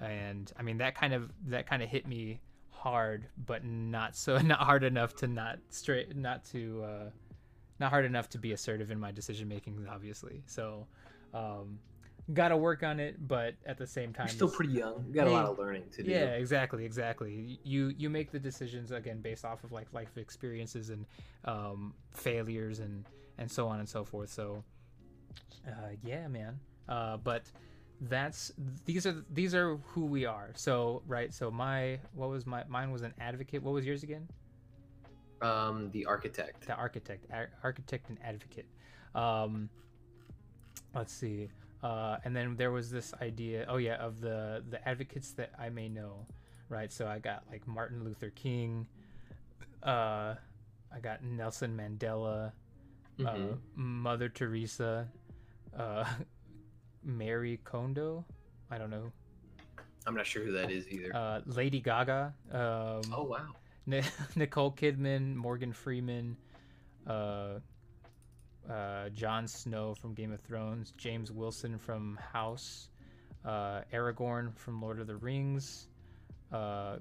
And 0.00 0.52
I 0.58 0.62
mean 0.62 0.78
that 0.78 0.94
kind 0.94 1.14
of 1.14 1.30
that 1.46 1.66
kind 1.66 1.82
of 1.82 1.88
hit 1.88 2.06
me 2.06 2.40
hard, 2.70 3.28
but 3.46 3.64
not 3.64 4.16
so 4.16 4.38
not 4.52 4.60
hard 4.60 4.82
enough 4.82 5.14
to 5.16 5.26
not 5.26 5.58
straight 5.70 6.16
not 6.16 6.44
to 6.46 6.82
uh, 6.84 7.10
not 7.78 7.90
hard 7.90 8.04
enough 8.04 8.28
to 8.30 8.38
be 8.38 8.52
assertive 8.52 8.90
in 8.90 8.98
my 8.98 9.12
decision 9.12 9.48
making, 9.48 9.86
obviously. 9.90 10.42
So, 10.46 10.86
um, 11.34 11.78
got 12.32 12.48
to 12.48 12.56
work 12.56 12.82
on 12.82 12.98
it, 13.00 13.16
but 13.28 13.54
at 13.66 13.78
the 13.78 13.86
same 13.86 14.12
time, 14.12 14.26
You're 14.26 14.34
still 14.34 14.50
pretty 14.50 14.72
young. 14.72 15.04
You 15.08 15.14
got 15.14 15.26
a 15.26 15.30
lot 15.30 15.46
of 15.46 15.58
learning 15.58 15.84
to 15.92 16.02
do. 16.02 16.10
yeah, 16.10 16.34
exactly, 16.34 16.84
exactly. 16.84 17.58
You 17.62 17.92
you 17.96 18.10
make 18.10 18.30
the 18.32 18.38
decisions 18.38 18.90
again 18.90 19.20
based 19.20 19.44
off 19.44 19.62
of 19.64 19.72
like 19.72 19.92
life 19.92 20.16
experiences 20.16 20.90
and 20.90 21.06
um, 21.44 21.94
failures 22.12 22.80
and 22.80 23.04
and 23.38 23.50
so 23.50 23.68
on 23.68 23.78
and 23.78 23.88
so 23.88 24.04
forth. 24.04 24.30
So, 24.30 24.64
uh, 25.66 25.70
yeah, 26.02 26.26
man. 26.28 26.58
Uh, 26.88 27.16
but 27.18 27.44
that's 28.00 28.52
these 28.84 29.06
are 29.06 29.24
these 29.32 29.54
are 29.54 29.76
who 29.88 30.04
we 30.06 30.24
are. 30.26 30.50
So 30.54 31.02
right. 31.06 31.32
So 31.32 31.50
my 31.50 31.98
what 32.14 32.28
was 32.28 32.46
my 32.46 32.64
mine 32.68 32.90
was 32.90 33.02
an 33.02 33.14
advocate. 33.20 33.62
What 33.62 33.72
was 33.74 33.86
yours 33.86 34.02
again? 34.02 34.28
Um, 35.42 35.90
the 35.92 36.06
architect. 36.06 36.66
the 36.66 36.74
architect 36.74 37.26
ar- 37.30 37.50
architect 37.62 38.08
and 38.08 38.18
advocate 38.24 38.64
um 39.14 39.68
let's 40.94 41.12
see 41.12 41.48
uh 41.86 42.16
and 42.24 42.34
then 42.36 42.56
there 42.56 42.70
was 42.78 42.86
this 42.90 43.08
idea 43.22 43.64
oh 43.68 43.76
yeah 43.76 43.96
of 44.08 44.20
the 44.20 44.62
the 44.72 44.80
advocates 44.88 45.30
that 45.38 45.50
i 45.58 45.68
may 45.78 45.88
know 45.88 46.14
right 46.68 46.90
so 46.92 47.06
i 47.06 47.18
got 47.18 47.40
like 47.52 47.64
martin 47.66 48.02
luther 48.06 48.30
king 48.30 48.86
uh 49.82 50.34
i 50.96 50.98
got 51.02 51.22
nelson 51.22 51.76
mandela 51.76 52.52
uh, 53.20 53.32
Mhm. 53.34 53.58
mother 53.76 54.28
teresa 54.28 55.08
uh 55.78 56.04
marie 57.04 57.58
kondo 57.64 58.24
i 58.70 58.78
don't 58.78 58.90
know 58.90 59.10
I'm 60.08 60.14
not 60.14 60.26
sure 60.26 60.44
who 60.44 60.52
that 60.52 60.70
is 60.70 60.86
either. 60.88 61.10
uh 61.14 61.40
lady 61.46 61.80
gaga 61.80 62.32
um 62.52 63.02
oh 63.12 63.24
wow. 63.32 63.46
Nicole 64.36 64.72
Kidman, 64.72 65.34
Morgan 65.36 65.72
Freeman, 65.72 66.36
uh, 67.06 67.60
uh, 68.70 69.08
Jon 69.10 69.46
Snow 69.46 69.94
from 69.94 70.14
Game 70.14 70.32
of 70.32 70.40
Thrones, 70.40 70.92
James 70.96 71.30
Wilson 71.32 71.78
from 71.78 72.18
House, 72.32 72.88
uh, 73.44 73.82
Aragorn 73.92 74.56
from 74.56 74.80
Lord 74.80 75.00
of 75.00 75.06
the 75.06 75.16
Rings. 75.16 75.88
Uh, 76.52 76.96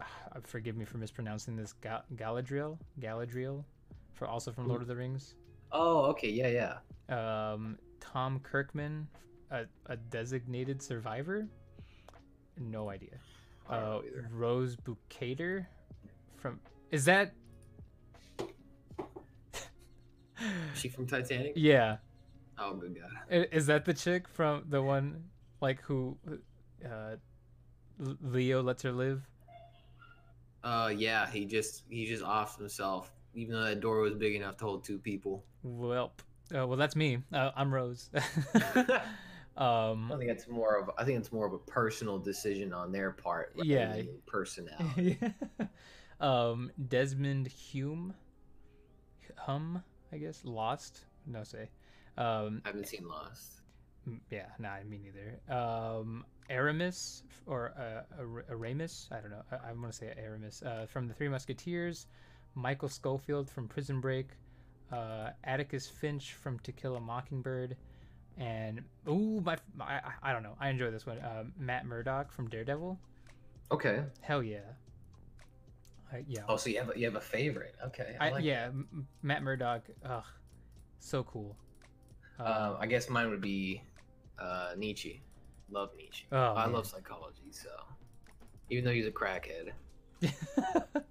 forgive 0.42 0.76
me 0.76 0.84
for 0.84 0.98
mispronouncing 0.98 1.56
this. 1.56 1.72
Ga- 1.74 2.02
Galadriel, 2.16 2.78
Galadriel, 3.00 3.64
for 4.14 4.26
also 4.26 4.52
from 4.52 4.68
Lord 4.68 4.82
of 4.82 4.88
the 4.88 4.96
Rings. 4.96 5.34
Oh 5.72 6.04
okay. 6.06 6.30
Yeah 6.30 6.78
yeah. 7.08 7.52
Um, 7.52 7.78
Tom 8.00 8.40
Kirkman, 8.40 9.06
a, 9.50 9.64
a 9.86 9.96
designated 9.96 10.82
survivor. 10.82 11.46
No 12.58 12.88
idea 12.88 13.18
uh. 13.70 14.00
Rose 14.30 14.76
Bukater 14.76 15.66
from 16.36 16.60
is 16.90 17.04
that 17.06 17.32
she 20.74 20.88
from 20.88 21.06
Titanic? 21.06 21.52
yeah 21.56 21.96
Oh 22.58 22.72
good 22.74 22.96
god. 22.98 23.48
Is 23.52 23.66
that 23.66 23.84
the 23.84 23.92
chick 23.92 24.26
from 24.28 24.64
the 24.68 24.80
one 24.82 25.24
like 25.60 25.82
who 25.82 26.16
uh 26.84 27.16
Leo 27.98 28.62
lets 28.62 28.82
her 28.82 28.92
live 28.92 29.22
Uh 30.64 30.92
yeah. 30.96 31.28
He 31.30 31.44
just 31.44 31.84
he 31.90 32.06
just 32.06 32.22
offed 32.24 32.58
himself, 32.58 33.12
even 33.34 33.54
though 33.54 33.64
that 33.64 33.80
door 33.80 34.00
was 34.00 34.14
big 34.14 34.34
enough 34.34 34.56
to 34.58 34.64
hold 34.64 34.84
two 34.84 34.98
people. 34.98 35.44
well 35.62 36.12
uh, 36.56 36.66
well 36.66 36.76
that's 36.78 36.96
me 36.96 37.18
uh, 37.32 37.50
I'm 37.56 37.72
Rose 37.74 38.08
um, 39.56 40.10
I 40.12 40.16
think 40.16 40.30
it's 40.30 40.48
more 40.48 40.78
of 40.78 40.90
I 40.96 41.04
think 41.04 41.18
it's 41.18 41.32
more 41.32 41.46
of 41.46 41.52
a 41.52 41.58
personal 41.58 42.18
decision 42.18 42.72
on 42.72 42.90
their 42.92 43.10
part. 43.10 43.52
Yeah. 43.56 44.00
Personality. 44.26 45.18
um 46.20 46.70
Desmond 46.88 47.48
Hume 47.48 48.14
Hum 49.36 49.82
I 50.12 50.18
guess 50.18 50.40
Lost 50.44 51.00
no 51.26 51.42
say 51.44 51.68
um 52.16 52.62
I 52.64 52.68
haven't 52.68 52.86
seen 52.88 53.06
Lost. 53.08 53.60
Mm, 54.08 54.20
Yeah, 54.30 54.46
nah, 54.58 54.76
me 54.88 54.98
neither. 55.02 55.40
Um, 55.52 56.24
Aramis 56.48 57.24
or 57.46 57.72
uh, 57.76 58.20
Ar- 58.20 58.44
Aramis, 58.48 59.08
I 59.10 59.16
don't 59.20 59.30
know. 59.30 59.42
I, 59.50 59.68
I'm 59.68 59.80
gonna 59.80 59.92
say 59.92 60.12
Aramis 60.16 60.62
uh, 60.62 60.86
from 60.88 61.08
the 61.08 61.14
Three 61.14 61.28
Musketeers. 61.28 62.06
Michael 62.54 62.88
Scofield 62.88 63.50
from 63.50 63.68
Prison 63.68 64.00
Break. 64.00 64.28
Uh, 64.92 65.30
Atticus 65.44 65.88
Finch 65.88 66.34
from 66.34 66.58
To 66.60 66.70
Kill 66.72 66.94
a 66.96 67.00
Mockingbird. 67.00 67.76
And 68.38 68.82
ooh, 69.08 69.40
my, 69.44 69.56
my 69.74 69.84
I, 69.84 70.30
I 70.30 70.32
don't 70.32 70.42
know. 70.44 70.54
I 70.60 70.68
enjoy 70.68 70.90
this 70.92 71.04
one. 71.04 71.18
Uh, 71.18 71.44
Matt 71.58 71.84
Murdock 71.84 72.30
from 72.30 72.48
Daredevil. 72.48 72.98
Okay. 73.72 74.04
Hell 74.20 74.42
yeah. 74.42 74.60
I, 76.12 76.24
yeah. 76.28 76.42
Oh, 76.48 76.56
so 76.56 76.70
you 76.70 76.78
have 76.78 76.90
a, 76.94 76.98
you 76.98 77.04
have 77.06 77.16
a 77.16 77.20
favorite? 77.20 77.74
Okay. 77.86 78.16
I 78.20 78.28
I, 78.28 78.32
like 78.32 78.44
yeah, 78.44 78.66
M- 78.66 79.06
Matt 79.22 79.42
Murdock. 79.42 79.82
Ugh, 80.04 80.24
so 81.00 81.24
cool. 81.24 81.56
that. 82.38 82.46
Um, 82.46 82.76
I 82.80 82.86
guess 82.86 83.08
mine 83.08 83.28
would 83.30 83.40
be 83.40 83.82
uh, 84.38 84.70
Nietzsche. 84.76 85.22
Love 85.70 85.90
Nietzsche. 85.96 86.26
Oh, 86.30 86.54
I 86.54 86.66
man. 86.66 86.74
love 86.74 86.86
psychology, 86.86 87.50
so 87.50 87.70
even 88.70 88.84
though 88.84 88.92
he's 88.92 89.06
a 89.06 89.10
crackhead. 89.10 89.72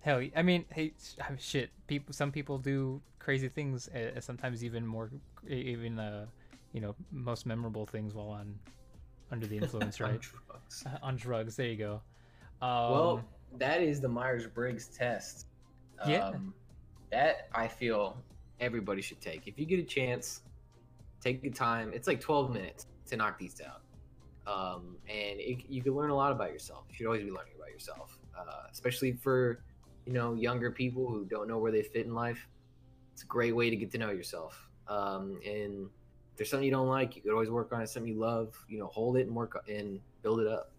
Hell, 0.00 0.22
I 0.34 0.42
mean, 0.42 0.64
hey, 0.72 0.94
sh- 0.98 1.16
I 1.22 1.28
mean, 1.30 1.38
shit. 1.38 1.70
People, 1.86 2.14
some 2.14 2.32
people 2.32 2.56
do 2.56 3.02
crazy 3.18 3.48
things. 3.48 3.88
Uh, 3.88 4.18
sometimes 4.20 4.64
even 4.64 4.86
more, 4.86 5.10
even 5.46 5.98
uh, 5.98 6.24
you 6.72 6.80
know, 6.80 6.94
most 7.12 7.44
memorable 7.44 7.84
things 7.84 8.14
while 8.14 8.28
on 8.30 8.58
under 9.30 9.46
the 9.46 9.58
influence, 9.62 10.00
right? 10.00 10.12
On 10.12 10.18
drugs. 10.18 10.84
Uh, 10.86 10.98
on 11.02 11.16
drugs. 11.16 11.56
There 11.56 11.66
you 11.66 11.76
go. 11.76 12.00
Um, 12.62 12.90
well, 12.90 13.24
that 13.58 13.82
is 13.82 14.00
the 14.00 14.08
Myers 14.08 14.46
Briggs 14.46 14.88
test. 14.88 15.46
Yeah. 16.06 16.28
Um, 16.28 16.54
that 17.10 17.48
I 17.52 17.68
feel 17.68 18.16
Everybody 18.60 19.00
should 19.00 19.20
take. 19.22 19.48
If 19.48 19.58
you 19.58 19.64
get 19.64 19.80
a 19.80 19.84
chance, 19.84 20.42
take 21.20 21.40
the 21.40 21.48
time. 21.48 21.92
It's 21.94 22.06
like 22.06 22.20
12 22.20 22.52
minutes 22.52 22.86
to 23.06 23.16
knock 23.16 23.38
these 23.38 23.54
down. 23.54 23.80
Um, 24.46 24.96
and 25.08 25.40
it, 25.40 25.64
you 25.66 25.82
can 25.82 25.94
learn 25.94 26.10
a 26.10 26.14
lot 26.14 26.30
about 26.30 26.52
yourself. 26.52 26.84
You 26.90 26.94
should 26.94 27.06
always 27.06 27.22
be 27.22 27.30
learning 27.30 27.54
about 27.56 27.70
yourself, 27.70 28.18
uh, 28.38 28.66
especially 28.70 29.12
for 29.12 29.62
you 30.04 30.12
know 30.12 30.34
younger 30.34 30.70
people 30.70 31.08
who 31.08 31.24
don't 31.24 31.48
know 31.48 31.58
where 31.58 31.72
they 31.72 31.82
fit 31.82 32.04
in 32.04 32.14
life. 32.14 32.48
It's 33.14 33.22
a 33.22 33.26
great 33.26 33.56
way 33.56 33.70
to 33.70 33.76
get 33.76 33.90
to 33.92 33.98
know 33.98 34.10
yourself. 34.10 34.68
Um, 34.88 35.40
and 35.46 35.88
if 36.32 36.36
there's 36.36 36.50
something 36.50 36.64
you 36.64 36.72
don't 36.72 36.88
like, 36.88 37.16
you 37.16 37.22
could 37.22 37.32
always 37.32 37.50
work 37.50 37.72
on 37.72 37.80
it. 37.80 37.88
Something 37.88 38.12
you 38.12 38.18
love, 38.18 38.54
you 38.68 38.78
know, 38.78 38.88
hold 38.88 39.16
it 39.16 39.26
and 39.26 39.34
work 39.34 39.62
and 39.68 40.00
build 40.22 40.40
it 40.40 40.48
up. 40.48 40.72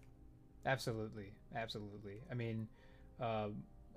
absolutely, 0.66 1.32
absolutely. 1.56 2.20
I 2.30 2.34
mean, 2.34 2.68
uh, 3.20 3.48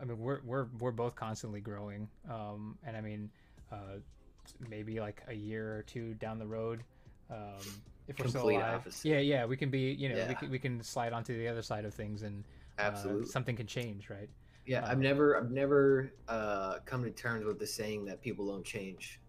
I 0.01 0.05
mean, 0.05 0.19
we're 0.19 0.41
we're 0.43 0.67
we're 0.79 0.91
both 0.91 1.15
constantly 1.15 1.61
growing. 1.61 2.07
Um, 2.29 2.77
and 2.85 2.95
I 2.95 3.01
mean, 3.01 3.29
uh, 3.71 3.99
maybe 4.69 4.99
like 4.99 5.21
a 5.27 5.33
year 5.33 5.77
or 5.77 5.83
two 5.83 6.13
down 6.15 6.39
the 6.39 6.47
road, 6.47 6.83
um, 7.29 7.61
if 8.07 8.19
we're 8.19 8.27
still 8.27 8.49
alive. 8.49 8.81
opposite. 8.81 9.07
Yeah, 9.07 9.19
yeah, 9.19 9.45
we 9.45 9.57
can 9.57 9.69
be. 9.69 9.93
You 9.93 10.09
know, 10.09 10.25
we 10.27 10.35
can 10.35 10.49
we 10.49 10.59
can 10.59 10.83
slide 10.83 11.13
onto 11.13 11.37
the 11.37 11.47
other 11.47 11.61
side 11.61 11.85
of 11.85 11.93
things, 11.93 12.23
and 12.23 12.43
uh, 12.77 12.83
Absolutely. 12.83 13.27
something 13.27 13.55
can 13.55 13.67
change, 13.67 14.09
right? 14.09 14.29
yeah, 14.65 14.81
uh, 14.81 14.91
I've 14.91 14.99
never, 14.99 15.37
I've 15.37 15.51
never 15.51 16.11
uh, 16.27 16.79
come 16.85 17.03
to 17.03 17.11
terms 17.11 17.45
with 17.45 17.59
the 17.59 17.67
saying 17.67 18.05
that 18.05 18.21
people 18.21 18.47
don't 18.47 18.65
change. 18.65 19.19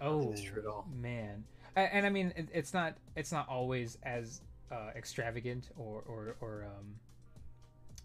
Oh 0.00 0.34
true 0.34 0.60
at 0.60 0.66
all. 0.66 0.86
man, 0.94 1.42
and, 1.74 1.88
and 1.90 2.06
I 2.06 2.10
mean 2.10 2.32
it, 2.36 2.50
it's 2.52 2.74
not 2.74 2.96
it's 3.16 3.32
not 3.32 3.48
always 3.48 3.96
as 4.02 4.42
uh, 4.70 4.90
extravagant 4.94 5.70
or 5.76 6.02
or 6.06 6.36
or 6.42 6.66
um, 6.66 6.96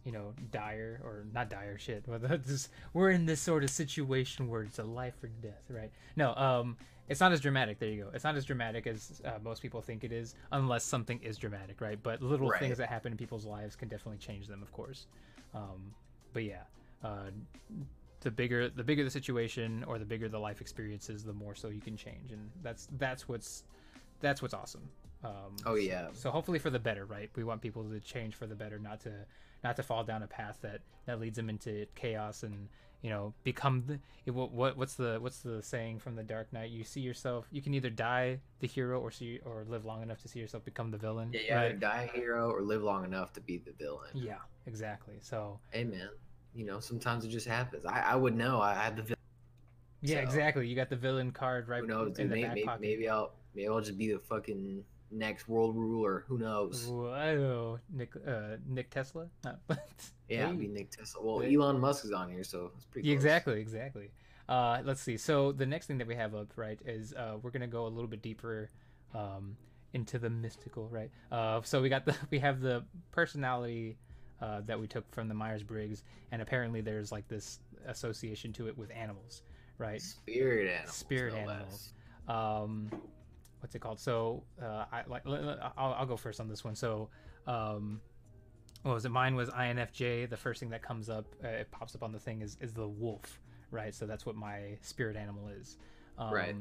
you 0.04 0.12
know 0.12 0.34
dire 0.52 1.00
or 1.04 1.26
not 1.34 1.50
dire 1.50 1.78
shit. 1.78 2.04
Well, 2.08 2.20
just- 2.46 2.70
we're 2.94 3.12
in 3.12 3.26
this 3.26 3.40
sort 3.42 3.64
of 3.64 3.70
situation 3.70 4.48
where 4.50 4.64
it's 4.64 4.80
a 4.80 4.84
life 4.84 5.16
or 5.24 5.28
death, 5.42 5.64
right? 5.70 5.92
No, 6.16 6.34
um, 6.36 6.78
it's 7.08 7.20
not 7.20 7.32
as 7.34 7.42
dramatic. 7.42 7.78
There 7.80 7.90
you 7.90 8.04
go. 8.06 8.10
It's 8.14 8.24
not 8.24 8.36
as 8.36 8.46
dramatic 8.46 8.88
as 8.88 9.22
uh, 9.26 9.32
most 9.44 9.62
people 9.62 9.82
think 9.82 10.04
it 10.04 10.12
is, 10.12 10.36
unless 10.52 10.84
something 10.86 11.20
is 11.22 11.38
dramatic, 11.38 11.82
right? 11.82 12.00
But 12.02 12.22
little 12.22 12.50
Right. 12.50 12.60
things 12.60 12.78
that 12.78 12.88
happen 12.90 13.12
in 13.12 13.18
people's 13.18 13.46
lives 13.46 13.76
can 13.76 13.90
definitely 13.90 14.20
change 14.20 14.48
them, 14.48 14.62
of 14.62 14.72
course. 14.72 15.08
Um, 15.54 15.94
but 16.34 16.44
yeah, 16.44 16.62
uh, 17.04 17.32
the 18.22 18.32
bigger 18.32 18.70
the 18.70 18.84
bigger 18.84 19.04
the 19.04 19.10
situation 19.10 19.84
or 19.88 19.98
the 20.00 20.06
bigger 20.06 20.30
the 20.30 20.40
life 20.40 20.62
experiences, 20.62 21.24
the 21.24 21.34
more 21.34 21.56
so 21.56 21.68
you 21.70 21.82
can 21.82 21.98
change, 21.98 22.32
and 22.32 22.50
that's 22.64 22.88
that's 22.98 23.28
what's 23.28 23.64
that's 24.20 24.42
what's 24.42 24.54
awesome. 24.54 24.88
Um, 25.24 25.56
Oh 25.66 25.76
yeah, 25.76 26.08
so 26.14 26.30
hopefully 26.32 26.60
for 26.60 26.70
the 26.70 26.80
better, 26.80 27.06
right? 27.06 27.30
We 27.36 27.44
want 27.44 27.62
people 27.62 27.84
to 27.84 28.00
change 28.00 28.36
for 28.36 28.48
the 28.48 28.56
better, 28.56 28.80
not 28.80 29.02
to 29.02 29.12
not 29.64 29.76
to 29.78 29.84
fall 29.84 30.04
down 30.04 30.24
a 30.24 30.28
path 30.28 30.58
that 30.62 30.82
that 31.06 31.20
leads 31.20 31.36
them 31.36 31.50
into 31.50 31.86
chaos 31.96 32.44
and 32.44 32.68
you 33.02 33.10
know 33.10 33.34
become 33.44 33.84
the 33.88 34.00
it, 34.26 34.32
what 34.32 34.52
what- 34.52 34.78
what's 34.78 34.96
the 34.96 35.18
what's 35.20 35.40
the 35.40 35.62
saying 35.64 36.00
from 36.00 36.16
the 36.16 36.24
Dark 36.24 36.52
Knight? 36.54 36.70
You 36.70 36.84
see 36.84 37.02
yourself, 37.02 37.48
you 37.52 37.62
can 37.62 37.74
either 37.74 37.90
die 37.90 38.40
the 38.60 38.68
hero 38.68 39.00
or 39.00 39.10
see 39.12 39.40
or 39.46 39.66
live 39.68 39.86
long 39.86 40.04
enough 40.04 40.22
to 40.22 40.28
see 40.28 40.40
yourself 40.40 40.64
become 40.66 40.92
the 40.92 40.98
villain. 40.98 41.32
yeah, 41.34 41.40
you 41.42 41.48
either 41.56 41.68
right? 41.70 41.80
die 41.80 42.10
a 42.14 42.18
hero 42.18 42.52
or 42.52 42.62
live 42.62 42.84
long 42.84 43.04
enough 43.04 43.34
to 43.34 43.42
be 43.42 43.58
the 43.58 43.72
villain. 43.72 44.10
Yeah, 44.14 44.36
exactly. 44.68 45.16
So 45.22 45.60
Hey 45.72 45.84
man, 45.84 46.10
you 46.54 46.66
know 46.66 46.80
sometimes 46.80 47.26
it 47.26 47.30
just 47.30 47.48
happens. 47.48 47.86
I, 47.86 48.02
I 48.02 48.16
would 48.16 48.36
know. 48.36 48.62
I 48.62 48.74
have 48.76 48.96
the 48.96 49.02
villain. 49.04 49.18
yeah, 50.02 50.18
So- 50.18 50.22
exactly. 50.24 50.68
You 50.68 50.76
got 50.76 50.90
the 50.90 50.96
villain 50.96 51.32
card 51.32 51.68
right 51.68 51.82
Who 51.82 51.88
knows? 51.88 52.20
in 52.20 52.28
Dude, 52.28 52.32
the 52.32 52.36
maybe, 52.36 52.44
back 52.44 52.54
maybe, 52.56 52.66
pocket. 52.68 52.82
maybe 52.82 53.10
I'll 53.10 53.32
maybe 53.56 53.68
I'll 53.68 53.82
just 53.82 53.98
be 53.98 54.12
the 54.14 54.20
fucking 54.20 54.84
next 55.12 55.48
world 55.50 55.76
ruler. 55.76 56.26
Who 56.28 56.38
knows? 56.38 56.86
Whoa, 56.88 57.80
Nick 57.94 58.14
uh, 58.28 58.58
Nick 58.68 58.90
Tesla. 58.90 59.28
No. 59.44 59.56
Yeah, 60.30 60.48
Hey. 60.48 60.54
Be 60.56 60.68
Nick 60.68 60.92
Tesla. 60.92 61.22
Well, 61.24 61.40
Hey. 61.40 61.56
Elon 61.56 61.78
Musk 61.80 62.06
is 62.06 62.12
on 62.14 62.32
here, 62.32 62.44
so 62.46 62.72
it's 62.76 62.86
pretty. 62.86 63.08
Close. 63.10 63.14
exactly, 63.16 63.60
exactly. 63.60 64.12
Uh, 64.48 64.82
let's 64.86 65.02
see. 65.02 65.18
So 65.18 65.52
the 65.52 65.66
next 65.66 65.88
thing 65.88 65.98
that 65.98 66.08
we 66.08 66.16
have 66.16 66.34
up, 66.36 66.54
right, 66.56 66.80
is 66.86 67.14
uh, 67.14 67.36
we're 67.42 67.52
gonna 67.52 67.68
go 67.68 67.86
a 67.86 67.90
little 67.90 68.08
bit 68.08 68.22
deeper 68.22 68.70
um, 69.14 69.58
into 69.94 70.18
the 70.20 70.30
mystical, 70.30 70.88
right? 70.90 71.12
Uh, 71.34 71.62
so 71.64 71.82
we 71.82 71.90
got 71.90 72.06
the 72.06 72.16
we 72.32 72.40
have 72.40 72.62
the 72.62 72.84
personality 73.12 73.98
uh, 74.42 74.62
that 74.68 74.80
we 74.80 74.88
took 74.88 75.04
from 75.14 75.28
the 75.28 75.34
Myers 75.34 75.64
Briggs, 75.64 76.04
and 76.32 76.42
apparently 76.42 76.80
there's 76.80 77.12
like 77.12 77.28
this 77.28 77.60
association 77.88 78.54
to 78.54 78.68
it 78.70 78.78
with 78.78 78.90
animals, 78.92 79.44
right? 79.78 80.02
Spirit 80.02 80.70
animals. 80.72 80.96
Spirit 80.96 81.34
no 81.34 81.40
animals. 81.40 81.94
um 82.30 82.90
what's 83.62 83.76
it 83.76 83.80
called? 83.80 84.00
So 84.00 84.44
uh 84.62 84.86
i 84.92 85.04
like 85.08 85.24
I'll, 85.26 85.94
I'll 85.94 86.06
go 86.06 86.18
first 86.18 86.40
on 86.40 86.48
this 86.50 86.64
one. 86.64 86.76
So 86.76 87.10
um 87.48 88.02
what 88.84 88.94
was 88.94 89.06
it? 89.06 89.10
Mine 89.10 89.36
was 89.36 89.50
infj 89.50 90.30
the 90.30 90.38
first 90.38 90.60
thing 90.60 90.70
that 90.72 90.82
comes 90.82 91.10
up 91.10 91.26
uh, 91.44 91.48
it 91.48 91.72
pops 91.72 91.96
up 91.96 92.04
on 92.04 92.12
the 92.12 92.20
thing 92.20 92.42
is 92.42 92.58
is 92.62 92.74
the 92.74 92.88
wolf 92.88 93.40
right? 93.72 93.96
So 93.96 94.06
that's 94.06 94.26
what 94.26 94.36
my 94.36 94.78
spirit 94.82 95.16
animal 95.16 95.48
is. 95.48 95.78
Um, 96.18 96.34
Right. 96.34 96.56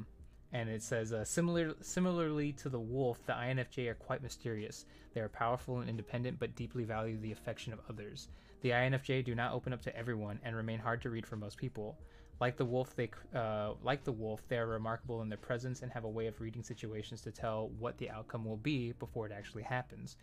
and 0.53 0.69
it 0.69 0.83
says 0.83 1.13
uh, 1.13 1.25
similar 1.25 1.75
similarly 1.81 2.53
to 2.53 2.69
the 2.69 2.79
wolf 2.81 3.25
the 3.27 3.33
infj 3.33 3.87
are 3.89 3.95
quite 3.95 4.23
mysterious. 4.23 4.85
They 5.15 5.21
are 5.21 5.29
powerful 5.29 5.81
and 5.81 5.89
independent 5.91 6.39
but 6.39 6.55
deeply 6.55 6.85
value 6.85 7.19
the 7.19 7.33
affection 7.33 7.73
of 7.73 7.81
others. 7.89 8.29
The 8.63 8.71
infj 8.71 9.25
do 9.25 9.35
not 9.35 9.53
open 9.53 9.73
up 9.73 9.83
to 9.83 9.97
everyone 9.97 10.39
and 10.45 10.55
remain 10.55 10.79
hard 10.79 11.03
to 11.03 11.11
read 11.11 11.27
for 11.27 11.37
most 11.37 11.57
people 11.57 11.99
like 12.41 12.57
the 12.57 12.65
wolf, 12.65 12.97
they 12.97 13.11
uh, 13.35 13.73
like 13.83 14.03
the 14.03 14.13
wolf, 14.13 14.43
they 14.49 14.57
are 14.57 14.67
remarkable 14.67 15.21
in 15.23 15.29
their 15.29 15.39
presence 15.39 15.83
and 15.83 15.93
have 15.93 16.05
a 16.05 16.09
way 16.09 16.27
of 16.27 16.41
reading 16.41 16.63
situations 16.63 17.21
to 17.23 17.31
tell 17.31 17.69
what 17.79 17.99
the 17.99 18.11
outcome 18.11 18.45
will 18.45 18.57
be 18.57 18.93
before 18.93 19.27
it 19.27 19.33
actually 19.33 19.63
happens. 19.63 20.17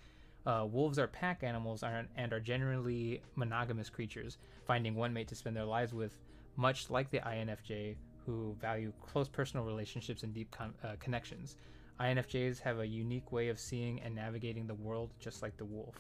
Uh, 0.46 0.66
wolves 0.66 0.98
are 0.98 1.08
pack 1.08 1.44
animals 1.44 1.84
and 1.84 2.34
are 2.34 2.40
generally 2.40 3.22
monogamous 3.36 3.90
creatures, 3.90 4.38
finding 4.66 4.96
one 4.96 5.14
mate 5.14 5.28
to 5.28 5.36
spend 5.36 5.56
their 5.56 5.66
lives 5.66 5.94
with, 5.94 6.14
much 6.56 6.90
like 6.90 7.10
the 7.10 7.20
INFJ, 7.20 7.96
who 8.26 8.56
value 8.60 8.92
close 9.06 9.28
personal 9.28 9.66
relationships 9.66 10.24
and 10.24 10.34
deep 10.34 10.50
con- 10.50 10.74
uh, 10.84 10.96
connections. 11.00 11.58
INFJs 12.00 12.62
have 12.62 12.80
a 12.80 12.88
unique 12.88 13.32
way 13.32 13.50
of 13.50 13.60
seeing 13.60 14.02
and 14.02 14.16
navigating 14.16 14.68
the 14.68 14.74
world, 14.74 15.12
just 15.20 15.42
like 15.42 15.58
the 15.58 15.66
wolf. 15.66 15.96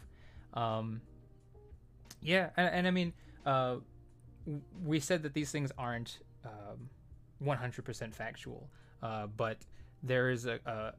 Um, 0.54 1.02
yeah, 2.22 2.50
and, 2.56 2.74
and 2.74 2.88
I 2.88 2.92
mean, 2.92 3.14
uh, 3.46 3.78
we 4.84 5.00
said 5.00 5.24
that 5.24 5.34
these 5.34 5.52
things 5.52 5.72
aren't 5.78 6.20
um, 6.46 6.90
100% 7.44 8.14
factual, 8.14 8.70
uh, 9.04 9.28
but 9.28 9.58
there 10.04 10.30
is 10.30 10.46
a, 10.46 10.60
a 10.66 10.94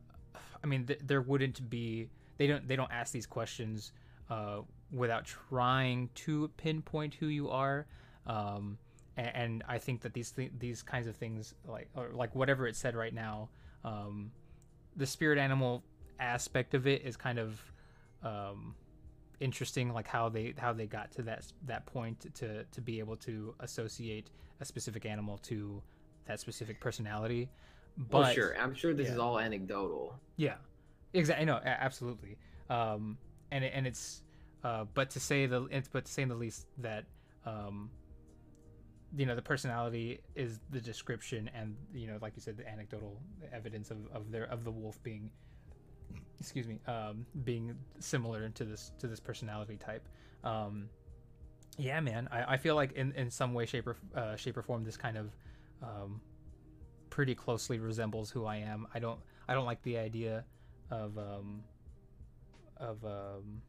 I 0.62 0.66
mean, 0.66 0.86
th- 0.86 1.00
there 1.04 1.20
wouldn't 1.20 1.68
be 1.70 2.08
they 2.36 2.46
don't 2.46 2.66
they 2.66 2.76
don't 2.76 2.92
ask 2.92 3.12
these 3.12 3.26
questions 3.26 3.92
uh, 4.30 4.60
without 4.92 5.24
trying 5.24 6.10
to 6.14 6.48
pinpoint 6.56 7.14
who 7.14 7.26
you 7.26 7.50
are. 7.50 7.86
Um, 8.26 8.78
and, 9.16 9.30
and 9.34 9.64
I 9.68 9.78
think 9.78 10.02
that 10.02 10.14
these 10.14 10.30
th- 10.30 10.52
these 10.58 10.82
kinds 10.82 11.06
of 11.06 11.16
things, 11.16 11.54
like 11.66 11.88
or 11.94 12.10
like 12.12 12.34
whatever 12.34 12.66
it 12.66 12.76
said 12.76 12.94
right 12.94 13.14
now, 13.14 13.48
um, 13.84 14.30
the 14.96 15.06
spirit 15.06 15.38
animal 15.38 15.82
aspect 16.20 16.74
of 16.74 16.86
it 16.86 17.02
is 17.02 17.16
kind 17.16 17.38
of 17.38 17.60
um, 18.22 18.74
interesting 19.40 19.92
like 19.92 20.06
how 20.06 20.28
they 20.28 20.54
how 20.58 20.72
they 20.72 20.86
got 20.86 21.10
to 21.12 21.22
that 21.22 21.44
that 21.66 21.86
point 21.86 22.26
to 22.34 22.64
to 22.64 22.80
be 22.80 22.98
able 22.98 23.16
to 23.16 23.54
associate 23.60 24.30
a 24.60 24.64
specific 24.64 25.06
animal 25.06 25.38
to 25.38 25.80
that 26.26 26.40
specific 26.40 26.80
personality 26.80 27.48
but 28.10 28.20
well, 28.20 28.32
sure. 28.32 28.56
I'm 28.60 28.74
sure 28.74 28.94
this 28.94 29.08
yeah. 29.08 29.14
is 29.14 29.18
all 29.18 29.38
anecdotal. 29.38 30.14
yeah 30.36 30.54
exactly 31.12 31.46
no 31.46 31.60
absolutely 31.64 32.36
um 32.68 33.16
and 33.50 33.64
and 33.64 33.86
it's 33.86 34.22
uh 34.64 34.84
but 34.94 35.10
to 35.10 35.20
say 35.20 35.46
the 35.46 35.64
it's 35.66 35.88
but 35.88 36.04
to 36.04 36.12
say 36.12 36.22
in 36.22 36.28
the 36.28 36.34
least 36.34 36.66
that 36.78 37.04
um 37.46 37.90
you 39.16 39.24
know 39.24 39.34
the 39.34 39.42
personality 39.42 40.20
is 40.34 40.60
the 40.70 40.80
description 40.80 41.48
and 41.54 41.76
you 41.94 42.06
know 42.06 42.18
like 42.20 42.34
you 42.36 42.42
said 42.42 42.56
the 42.56 42.68
anecdotal 42.68 43.20
evidence 43.52 43.90
of, 43.90 43.98
of 44.12 44.30
their 44.30 44.44
of 44.44 44.64
the 44.64 44.70
wolf 44.70 45.02
being 45.02 45.30
excuse 46.40 46.66
me 46.66 46.78
um 46.86 47.26
being 47.44 47.74
similar 47.98 48.48
to 48.50 48.64
this 48.64 48.92
to 48.98 49.06
this 49.06 49.20
personality 49.20 49.76
type. 49.76 50.08
Um 50.44 50.88
yeah 51.80 52.00
man 52.00 52.28
i, 52.32 52.54
I 52.54 52.56
feel 52.56 52.74
like 52.74 52.92
in, 52.92 53.12
in 53.12 53.30
some 53.30 53.54
way 53.54 53.64
shape 53.64 53.86
or 53.86 53.96
uh, 54.16 54.34
shape 54.34 54.56
or 54.56 54.62
form 54.62 54.82
this 54.82 54.96
kind 54.96 55.16
of 55.16 55.36
um 55.80 56.20
pretty 57.08 57.34
closely 57.36 57.78
resembles 57.78 58.30
who 58.30 58.44
i 58.44 58.56
am. 58.56 58.86
I 58.94 58.98
don't 58.98 59.20
i 59.48 59.54
don't 59.54 59.64
like 59.64 59.82
the 59.82 59.96
idea 59.98 60.44
of 60.90 61.16
um 61.18 61.62
of 62.76 63.04
um 63.04 63.62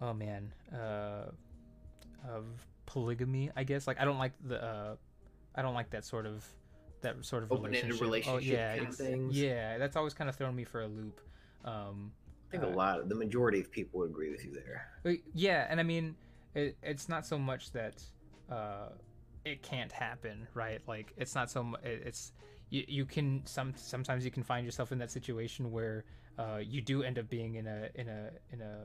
oh 0.00 0.12
man 0.12 0.52
uh 0.74 1.30
of 2.28 2.46
polygamy 2.86 3.50
i 3.56 3.64
guess. 3.64 3.86
Like 3.86 4.00
i 4.00 4.04
don't 4.04 4.18
like 4.18 4.32
the 4.46 4.62
uh 4.62 4.96
i 5.54 5.62
don't 5.62 5.74
like 5.74 5.90
that 5.90 6.04
sort 6.04 6.26
of 6.26 6.44
that 7.02 7.24
sort 7.24 7.42
of 7.42 7.52
Open-ended 7.52 8.00
relationship. 8.00 8.34
oh 8.34 8.38
yeah 8.38 8.76
kind 8.76 8.88
of 8.88 8.96
things. 8.96 9.38
yeah 9.40 9.78
that's 9.78 9.96
always 9.96 10.14
kind 10.14 10.28
of 10.30 10.36
thrown 10.36 10.54
me 10.56 10.64
for 10.64 10.82
a 10.82 10.86
loop 10.86 11.20
um 11.64 12.12
I 12.48 12.50
think 12.58 12.64
Uh, 12.64 12.68
a 12.68 12.76
lot 12.76 13.00
of 13.00 13.08
the 13.08 13.14
majority 13.14 13.60
of 13.60 13.70
people 13.70 14.00
would 14.00 14.10
agree 14.10 14.30
with 14.30 14.44
you 14.44 14.52
there. 14.52 14.86
yeah, 15.32 15.66
and 15.70 15.80
I 15.80 15.82
mean, 15.82 16.14
it, 16.54 16.76
it's 16.82 17.08
not 17.08 17.24
so 17.24 17.38
much 17.38 17.72
that 17.72 18.02
uh, 18.50 18.88
it 19.46 19.62
can't 19.62 19.90
happen, 19.90 20.46
right? 20.52 20.82
Like 20.86 21.14
it's 21.16 21.34
not 21.34 21.50
so 21.50 21.62
much. 21.62 21.80
It's 21.82 22.32
you, 22.68 22.84
you 22.86 23.04
can 23.06 23.40
some 23.46 23.72
sometimes 23.74 24.22
you 24.26 24.30
can 24.30 24.42
find 24.42 24.66
yourself 24.66 24.92
in 24.92 24.98
that 24.98 25.10
situation 25.10 25.72
where 25.72 26.04
uh, 26.38 26.58
you 26.62 26.82
do 26.82 27.02
end 27.02 27.18
up 27.18 27.30
being 27.30 27.54
in 27.54 27.66
a 27.66 27.88
in 27.94 28.08
a 28.10 28.28
in 28.52 28.60
a 28.60 28.80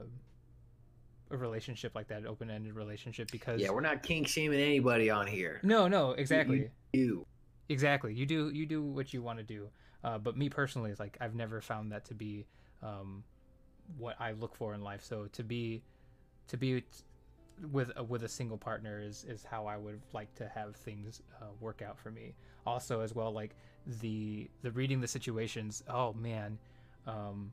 a 1.31 1.35
relationship 1.37 1.93
like 1.93 2.07
that, 2.07 2.25
open 2.25 2.49
ended 2.49 2.73
relationship 2.73 3.29
because 3.31 3.59
Yeah, 3.59 3.71
we're 3.71 3.81
not 3.81 4.01
kink 4.01 4.29
shaming 4.29 4.61
anybody 4.61 5.09
on 5.09 5.27
here. 5.27 5.59
no 5.61 5.89
no 5.89 6.11
exactly 6.11 6.69
You. 6.93 7.25
Exactly. 7.69 8.13
You 8.13 8.25
do 8.25 8.49
you 8.49 8.65
do 8.65 8.81
what 8.83 9.13
you 9.13 9.21
want 9.21 9.39
to 9.39 9.43
do. 9.43 9.69
Uh, 10.03 10.17
but 10.17 10.37
me 10.37 10.47
personally 10.47 10.91
it's 10.91 10.99
like 10.99 11.17
i've 11.19 11.35
never 11.35 11.59
found 11.59 11.91
that 11.91 12.05
to 12.05 12.13
be 12.13 12.45
um, 12.83 13.23
what 13.97 14.15
i 14.19 14.31
look 14.33 14.55
for 14.55 14.73
in 14.73 14.81
life. 14.81 15.03
So 15.03 15.27
to 15.33 15.43
be 15.43 15.83
to 16.47 16.57
be 16.57 16.81
t- 16.81 16.87
with 17.71 17.91
a, 17.95 18.03
with 18.03 18.23
a 18.23 18.29
single 18.29 18.57
partner 18.57 19.01
is 19.01 19.25
is 19.27 19.43
how 19.43 19.65
i 19.65 19.75
would 19.77 19.99
like 20.13 20.33
to 20.35 20.47
have 20.47 20.75
things 20.75 21.21
uh, 21.41 21.45
work 21.59 21.81
out 21.81 21.97
for 21.99 22.11
me. 22.11 22.35
Also 22.65 23.01
as 23.01 23.15
well 23.15 23.31
like 23.31 23.55
the 24.01 24.49
the 24.61 24.71
reading 24.71 24.99
the 25.01 25.07
situations 25.07 25.83
oh 25.89 26.13
man 26.13 26.57
um 27.05 27.51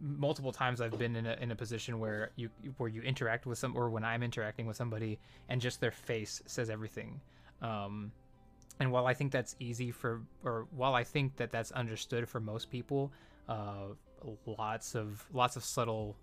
multiple 0.00 0.52
times 0.52 0.80
I've 0.80 0.98
been 0.98 1.16
in 1.16 1.26
a, 1.26 1.36
in 1.40 1.50
a 1.50 1.56
position 1.56 1.98
where 1.98 2.30
you 2.36 2.50
where 2.76 2.88
you 2.88 3.02
interact 3.02 3.46
with 3.46 3.58
some 3.58 3.76
or 3.76 3.90
when 3.90 4.04
I'm 4.04 4.22
interacting 4.22 4.66
with 4.66 4.76
somebody 4.76 5.18
and 5.48 5.60
just 5.60 5.80
their 5.80 5.90
face 5.90 6.42
says 6.46 6.70
everything. 6.70 7.20
Um, 7.62 8.12
and 8.80 8.92
while 8.92 9.06
I 9.06 9.14
think 9.14 9.32
that's 9.32 9.56
easy 9.58 9.90
for, 9.90 10.22
or 10.44 10.66
while 10.70 10.94
I 10.94 11.04
think 11.04 11.36
that 11.36 11.50
that's 11.50 11.72
understood 11.72 12.28
for 12.28 12.40
most 12.40 12.70
people, 12.70 13.12
uh, 13.48 13.88
lots 14.46 14.94
of 14.94 15.26
lots 15.32 15.56
of 15.56 15.64
subtle 15.64 16.16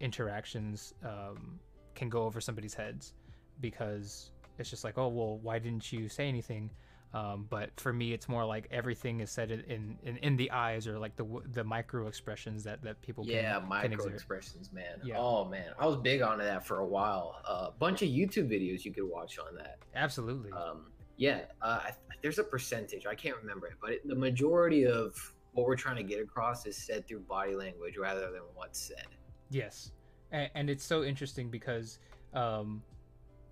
interactions 0.00 0.94
um, 1.04 1.58
can 1.94 2.08
go 2.08 2.22
over 2.22 2.40
somebody's 2.40 2.74
heads 2.74 3.14
because 3.60 4.30
it's 4.58 4.70
just 4.70 4.84
like, 4.84 4.98
oh 4.98 5.08
well, 5.08 5.38
why 5.38 5.58
didn't 5.58 5.92
you 5.92 6.08
say 6.08 6.28
anything? 6.28 6.70
Um, 7.14 7.46
but 7.48 7.70
for 7.78 7.92
me, 7.92 8.12
it's 8.12 8.28
more 8.28 8.44
like 8.44 8.66
everything 8.70 9.20
is 9.20 9.30
said 9.30 9.50
in 9.50 9.96
in, 10.02 10.16
in 10.18 10.36
the 10.36 10.50
eyes 10.50 10.86
or 10.86 10.98
like 10.98 11.16
the 11.16 11.24
the 11.52 11.64
micro 11.64 12.08
expressions 12.08 12.64
that 12.64 12.82
that 12.82 13.00
people 13.00 13.24
yeah 13.24 13.52
can, 13.52 13.60
can 13.60 13.68
micro 13.68 13.94
exert. 13.94 14.14
expressions 14.14 14.72
man 14.72 15.00
Yeah. 15.02 15.16
oh 15.18 15.44
man 15.46 15.70
i 15.78 15.86
was 15.86 15.96
big 15.96 16.20
on 16.20 16.38
that 16.38 16.66
for 16.66 16.80
a 16.80 16.84
while 16.84 17.36
a 17.46 17.50
uh, 17.50 17.70
bunch 17.78 18.02
of 18.02 18.08
youtube 18.08 18.50
videos 18.50 18.84
you 18.84 18.92
could 18.92 19.08
watch 19.08 19.38
on 19.38 19.54
that 19.56 19.78
Absolutely. 19.94 20.52
um 20.52 20.86
yeah 21.16 21.40
uh, 21.62 21.80
there's 22.22 22.38
a 22.38 22.44
percentage 22.44 23.06
i 23.06 23.14
can't 23.14 23.36
remember 23.36 23.66
it 23.66 23.74
but 23.80 23.90
it, 23.92 24.08
the 24.08 24.14
majority 24.14 24.86
of 24.86 25.14
what 25.52 25.66
we're 25.66 25.76
trying 25.76 25.96
to 25.96 26.02
get 26.02 26.20
across 26.20 26.66
is 26.66 26.76
said 26.76 27.06
through 27.06 27.20
body 27.20 27.54
language 27.54 27.96
rather 27.96 28.30
than 28.32 28.42
what's 28.54 28.78
said 28.78 29.06
Yes, 29.50 29.92
and, 30.32 30.50
and 30.54 30.70
it's 30.70 30.84
so 30.84 31.04
interesting 31.04 31.50
because, 31.50 31.98
um, 32.34 32.82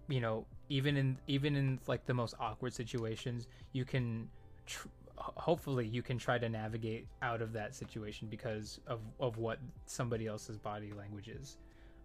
you 0.09 0.21
know, 0.21 0.47
even 0.69 0.97
in 0.97 1.19
even 1.27 1.57
in 1.57 1.79
like 1.87 2.05
the 2.07 2.15
most 2.15 2.35
awkward 2.41 2.75
situations, 2.75 3.47
you 3.73 3.85
can, 3.85 4.29
tr- 4.67 4.89
hopefully, 5.17 5.87
you 5.87 6.03
can 6.03 6.19
try 6.19 6.39
to 6.39 6.49
navigate 6.49 7.07
out 7.23 7.43
of 7.43 7.53
that 7.53 7.75
situation 7.75 8.29
because 8.29 8.81
of 8.87 9.01
of 9.21 9.39
what 9.39 9.59
somebody 9.87 10.27
else's 10.27 10.59
body 10.59 10.93
language 10.93 11.29
is. 11.29 11.59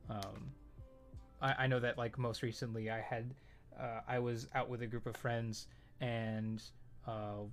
Um, 0.09 0.51
I, 1.41 1.55
I 1.59 1.67
know 1.67 1.79
that 1.79 1.97
like 1.97 2.17
most 2.17 2.43
recently, 2.43 2.91
I 2.91 3.01
had 3.01 3.33
uh, 3.79 4.01
I 4.07 4.19
was 4.19 4.47
out 4.53 4.69
with 4.69 4.81
a 4.81 4.87
group 4.87 5.05
of 5.05 5.15
friends 5.15 5.67
and. 5.99 6.61
Uh, 7.07 7.45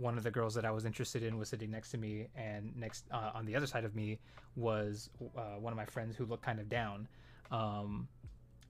one 0.00 0.16
of 0.16 0.24
the 0.24 0.30
girls 0.30 0.54
that 0.54 0.64
I 0.64 0.70
was 0.70 0.86
interested 0.86 1.22
in 1.22 1.36
was 1.36 1.50
sitting 1.50 1.70
next 1.70 1.90
to 1.90 1.98
me, 1.98 2.26
and 2.34 2.74
next 2.74 3.04
uh, 3.10 3.32
on 3.34 3.44
the 3.44 3.54
other 3.54 3.66
side 3.66 3.84
of 3.84 3.94
me 3.94 4.18
was 4.56 5.10
uh, 5.36 5.58
one 5.58 5.72
of 5.72 5.76
my 5.76 5.84
friends 5.84 6.16
who 6.16 6.24
looked 6.24 6.42
kind 6.42 6.58
of 6.58 6.70
down, 6.70 7.06
um, 7.50 8.08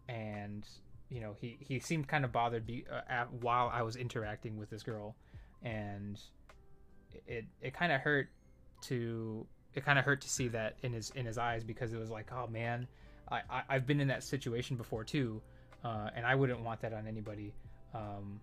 and 0.08 0.66
you 1.08 1.20
know 1.20 1.36
he 1.40 1.56
he 1.60 1.78
seemed 1.78 2.08
kind 2.08 2.24
of 2.24 2.32
bothered 2.32 2.66
be, 2.66 2.84
uh, 2.90 3.02
at, 3.08 3.32
while 3.32 3.70
I 3.72 3.82
was 3.82 3.94
interacting 3.94 4.56
with 4.56 4.70
this 4.70 4.82
girl, 4.82 5.14
and 5.62 6.20
it 7.28 7.44
it 7.60 7.74
kind 7.74 7.92
of 7.92 8.00
hurt 8.00 8.28
to 8.82 9.46
it 9.74 9.84
kind 9.84 10.00
of 10.00 10.04
hurt 10.04 10.20
to 10.22 10.28
see 10.28 10.48
that 10.48 10.76
in 10.82 10.92
his 10.92 11.10
in 11.14 11.26
his 11.26 11.38
eyes 11.38 11.62
because 11.62 11.92
it 11.92 11.98
was 11.98 12.10
like 12.10 12.32
oh 12.32 12.48
man 12.48 12.88
I, 13.30 13.42
I 13.48 13.62
I've 13.68 13.86
been 13.86 14.00
in 14.00 14.08
that 14.08 14.24
situation 14.24 14.76
before 14.76 15.04
too, 15.04 15.40
uh, 15.84 16.10
and 16.14 16.26
I 16.26 16.34
wouldn't 16.34 16.60
want 16.60 16.80
that 16.80 16.92
on 16.92 17.06
anybody, 17.06 17.54
um, 17.94 18.40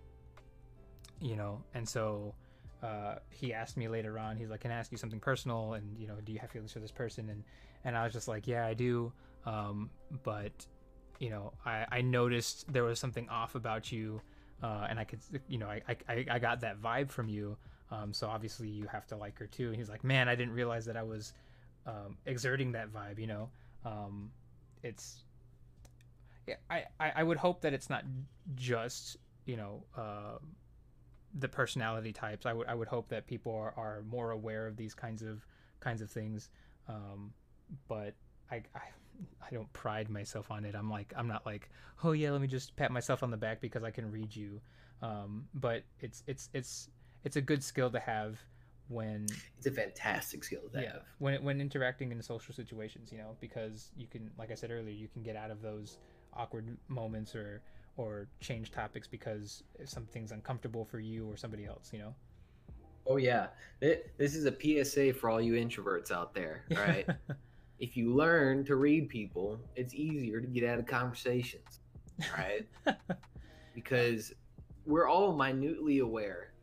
you 1.22 1.36
know, 1.36 1.62
and 1.74 1.88
so 1.88 2.34
uh, 2.84 3.16
he 3.30 3.54
asked 3.54 3.78
me 3.78 3.88
later 3.88 4.20
on. 4.20 4.38
He's 4.38 4.50
like, 4.50 4.62
"Can 4.62 4.72
I 4.72 4.76
ask 4.76 4.92
you 4.92 4.98
something 4.98 5.20
personal?" 5.20 5.74
And 5.74 5.98
you 5.98 6.08
know, 6.08 6.16
do 6.24 6.32
you 6.32 6.40
have 6.40 6.52
feelings 6.52 6.72
for 6.72 6.80
this 6.80 6.92
person? 6.92 7.30
And 7.30 7.44
and 7.84 7.98
I 7.98 8.04
was 8.04 8.14
just 8.14 8.28
like, 8.28 8.48
"Yeah, 8.48 8.66
I 8.66 8.74
do." 8.74 9.12
Um, 9.46 9.90
but 10.24 10.66
you 11.20 11.30
know, 11.30 11.54
I, 11.66 11.86
I 11.92 12.02
noticed 12.02 12.72
there 12.72 12.84
was 12.84 13.00
something 13.00 13.28
off 13.30 13.56
about 13.56 13.92
you, 13.92 14.22
uh, 14.62 14.86
and 14.90 15.00
I 15.00 15.04
could, 15.04 15.20
you 15.48 15.58
know, 15.58 15.68
I, 15.68 15.82
I, 16.08 16.26
I 16.30 16.40
got 16.40 16.62
that 16.62 16.80
vibe 16.82 17.10
from 17.10 17.28
you. 17.28 17.58
Um, 17.90 18.14
so 18.14 18.28
obviously 18.28 18.68
you 18.68 18.86
have 18.88 19.08
to 19.08 19.16
like 19.16 19.38
her 19.40 19.48
too. 19.48 19.68
And 19.68 19.76
he's 19.76 19.90
like, 19.90 20.04
"Man, 20.04 20.30
I 20.30 20.36
didn't 20.36 20.54
realize 20.54 20.86
that 20.86 20.98
I 20.98 21.04
was 21.04 21.34
um, 21.86 22.18
exerting 22.26 22.74
that 22.74 22.92
vibe." 22.94 23.20
You 23.20 23.28
know, 23.28 23.50
um, 23.86 24.32
it's. 24.84 25.24
I, 26.70 26.86
I 27.00 27.12
I 27.18 27.24
would 27.24 27.38
hope 27.38 27.62
that 27.62 27.74
it's 27.74 27.90
not 27.90 28.04
just 28.56 29.18
you 29.46 29.58
know. 29.58 29.84
Uh, 29.96 30.38
the 31.40 31.48
personality 31.48 32.14
types. 32.14 32.46
I 32.46 32.54
would 32.54 32.68
I 32.68 32.74
would 32.74 32.88
hope 32.88 33.10
that 33.10 33.28
people 33.28 33.54
are, 33.54 33.74
are 33.78 34.04
more 34.10 34.32
aware 34.32 34.66
of 34.66 34.78
these 34.78 34.94
kinds 34.94 35.22
of 35.22 35.46
kinds 35.80 36.02
of 36.02 36.10
things. 36.10 36.50
Um, 36.88 37.34
but 37.88 38.16
I, 38.52 38.64
I 38.76 38.82
I 39.42 39.54
don't 39.54 39.72
pride 39.74 40.10
myself 40.10 40.52
on 40.52 40.66
it. 40.66 40.76
I'm 40.76 40.90
like 40.90 41.14
I'm 41.16 41.28
not 41.28 41.46
like 41.46 41.70
oh 42.04 42.12
yeah 42.12 42.32
let 42.32 42.42
me 42.42 42.48
just 42.48 42.76
pat 42.76 42.92
myself 42.92 43.24
on 43.24 43.32
the 43.32 43.38
back 43.38 43.62
because 43.62 43.84
I 43.84 43.92
can 43.92 44.12
read 44.12 44.36
you. 44.36 44.62
Um, 45.02 45.46
but 45.54 45.84
it's 46.00 46.24
it's 46.28 46.50
it's 46.54 46.90
it's 47.24 47.36
a 47.36 47.42
good 47.42 47.64
skill 47.64 47.90
to 47.92 48.00
have 48.00 48.40
when 48.90 49.28
it's 49.58 49.68
a 49.68 49.72
fantastic 49.72 50.44
skill 50.46 50.62
to 50.74 50.82
yeah 50.82 50.94
have 50.94 51.02
when 51.20 51.44
when 51.44 51.60
interacting 51.60 52.10
in 52.12 52.22
social 52.22 52.54
situations 52.54 53.12
you 53.12 53.18
know 53.18 53.36
because 53.42 53.92
you 53.98 54.08
can 54.08 54.32
like 54.40 54.50
I 54.50 54.56
said 54.56 54.72
earlier 54.72 54.94
you 54.94 55.10
can 55.10 55.24
get 55.24 55.36
out 55.36 55.52
of 55.52 55.62
those 55.62 55.98
awkward 56.38 56.78
moments 56.88 57.36
or 57.36 57.62
or 57.98 58.28
change 58.40 58.72
topics 58.72 59.08
because 59.08 59.64
something's 59.86 60.32
uncomfortable 60.32 60.86
for 60.86 61.00
you 61.00 61.28
or 61.28 61.36
somebody 61.36 61.66
else, 61.66 61.92
you 61.92 62.00
know? 62.00 62.14
oh 63.10 63.16
yeah 63.16 63.48
this 63.80 64.36
is 64.36 64.46
a 64.46 64.84
psa 64.84 65.14
for 65.14 65.30
all 65.30 65.40
you 65.40 65.54
introverts 65.54 66.12
out 66.12 66.34
there 66.34 66.66
right 66.76 67.08
if 67.80 67.96
you 67.96 68.14
learn 68.14 68.66
to 68.66 68.76
read 68.76 69.08
people 69.08 69.58
it's 69.78 69.94
easier 69.94 70.42
to 70.42 70.48
get 70.48 70.66
out 70.66 70.78
of 70.78 70.86
conversations 70.86 71.80
right 72.38 72.68
because 73.74 74.34
we're 74.88 75.08
all 75.08 75.34
minutely 75.34 76.00
aware. 76.00 76.54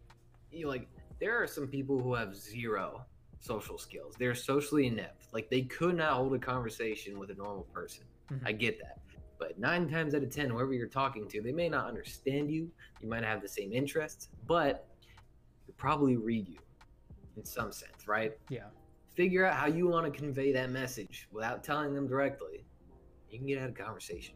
You 0.51 0.65
know, 0.65 0.71
like 0.71 0.89
there 1.21 1.41
are 1.41 1.47
some 1.47 1.69
people 1.69 2.01
who 2.01 2.15
have 2.15 2.35
zero 2.35 3.05
social 3.41 3.79
skills. 3.79 4.15
They're 4.19 4.35
socially 4.35 4.87
inept. 4.87 5.29
Like 5.33 5.51
they 5.51 5.63
could 5.63 5.97
not 5.97 6.15
hold 6.15 6.35
a 6.35 6.39
conversation 6.39 7.19
with 7.19 7.31
a 7.31 7.35
normal 7.35 7.65
person. 7.73 8.05
Mhm. 8.33 8.41
I 8.45 8.53
get 8.53 8.81
that. 8.81 8.99
But 9.39 9.59
nine 9.59 9.89
times 9.89 10.15
out 10.15 10.23
of 10.23 10.31
ten, 10.31 10.51
whoever 10.51 10.73
you're 10.73 10.87
talking 10.87 11.29
to, 11.29 11.41
they 11.41 11.53
may 11.53 11.69
not 11.69 11.87
understand 11.87 12.51
you. 12.51 12.71
You 13.01 13.09
might 13.09 13.25
have 13.25 13.43
the 13.43 13.49
same 13.49 13.73
interests, 13.73 14.29
but 14.47 14.87
they 15.67 15.73
probably 15.77 16.17
read 16.17 16.49
you 16.49 16.59
in 17.37 17.45
some 17.45 17.73
sense, 17.73 18.07
right? 18.07 18.33
yeah. 18.49 18.65
Figure 19.15 19.45
out 19.45 19.55
how 19.55 19.67
you 19.67 19.87
want 19.87 20.13
to 20.13 20.19
convey 20.19 20.53
that 20.53 20.71
message 20.71 21.29
without 21.31 21.63
telling 21.63 21.95
them 21.95 22.09
directly. 22.09 22.65
You 23.31 23.39
can 23.39 23.47
get 23.47 23.59
out 23.61 23.69
of 23.69 23.75
conversation. 23.77 24.35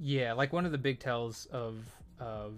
Yeah, 0.00 0.32
like 0.32 0.54
one 0.54 0.64
of 0.64 0.72
the 0.72 0.78
big 0.78 0.98
tells 0.98 1.46
of 1.46 1.84
of 2.18 2.54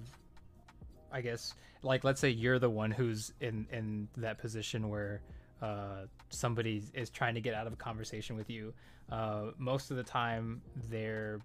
I 1.13 1.21
guess 1.21 1.55
like 1.83 2.05
let's 2.05 2.21
say 2.21 2.31
you're 2.31 2.59
the 2.59 2.71
one 2.71 2.91
who's 2.91 3.33
in 3.41 3.67
in 3.73 4.09
that 4.19 4.39
position 4.39 4.89
where 4.89 5.23
uh, 5.63 6.07
somebody 6.31 6.83
is 6.95 7.11
trying 7.11 7.35
to 7.35 7.41
get 7.41 7.55
out 7.55 7.67
of 7.67 7.73
a 7.73 7.77
conversation 7.77 8.37
with 8.37 8.49
you. 8.51 8.73
Uh, 9.11 9.51
most 9.59 9.91
of 9.91 9.97
the 9.97 10.03
time, 10.05 10.63
their 10.89 11.41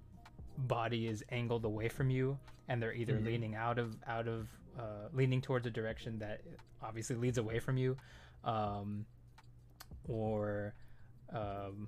body 0.57 1.07
is 1.07 1.23
angled 1.31 1.65
away 1.65 1.89
from 1.89 2.09
you, 2.09 2.37
and 2.67 2.81
they're 2.81 2.93
either 2.93 3.15
Mhm. 3.19 3.25
leaning 3.25 3.55
out 3.55 3.77
of 3.79 3.97
out 4.07 4.27
of 4.27 4.47
uh, 4.79 5.07
leaning 5.13 5.41
towards 5.41 5.65
a 5.67 5.69
direction 5.69 6.19
that 6.19 6.41
obviously 6.83 7.15
leads 7.15 7.37
away 7.37 7.59
from 7.59 7.77
you, 7.77 7.97
um, 8.43 9.05
or 10.07 10.73
um, 11.33 11.87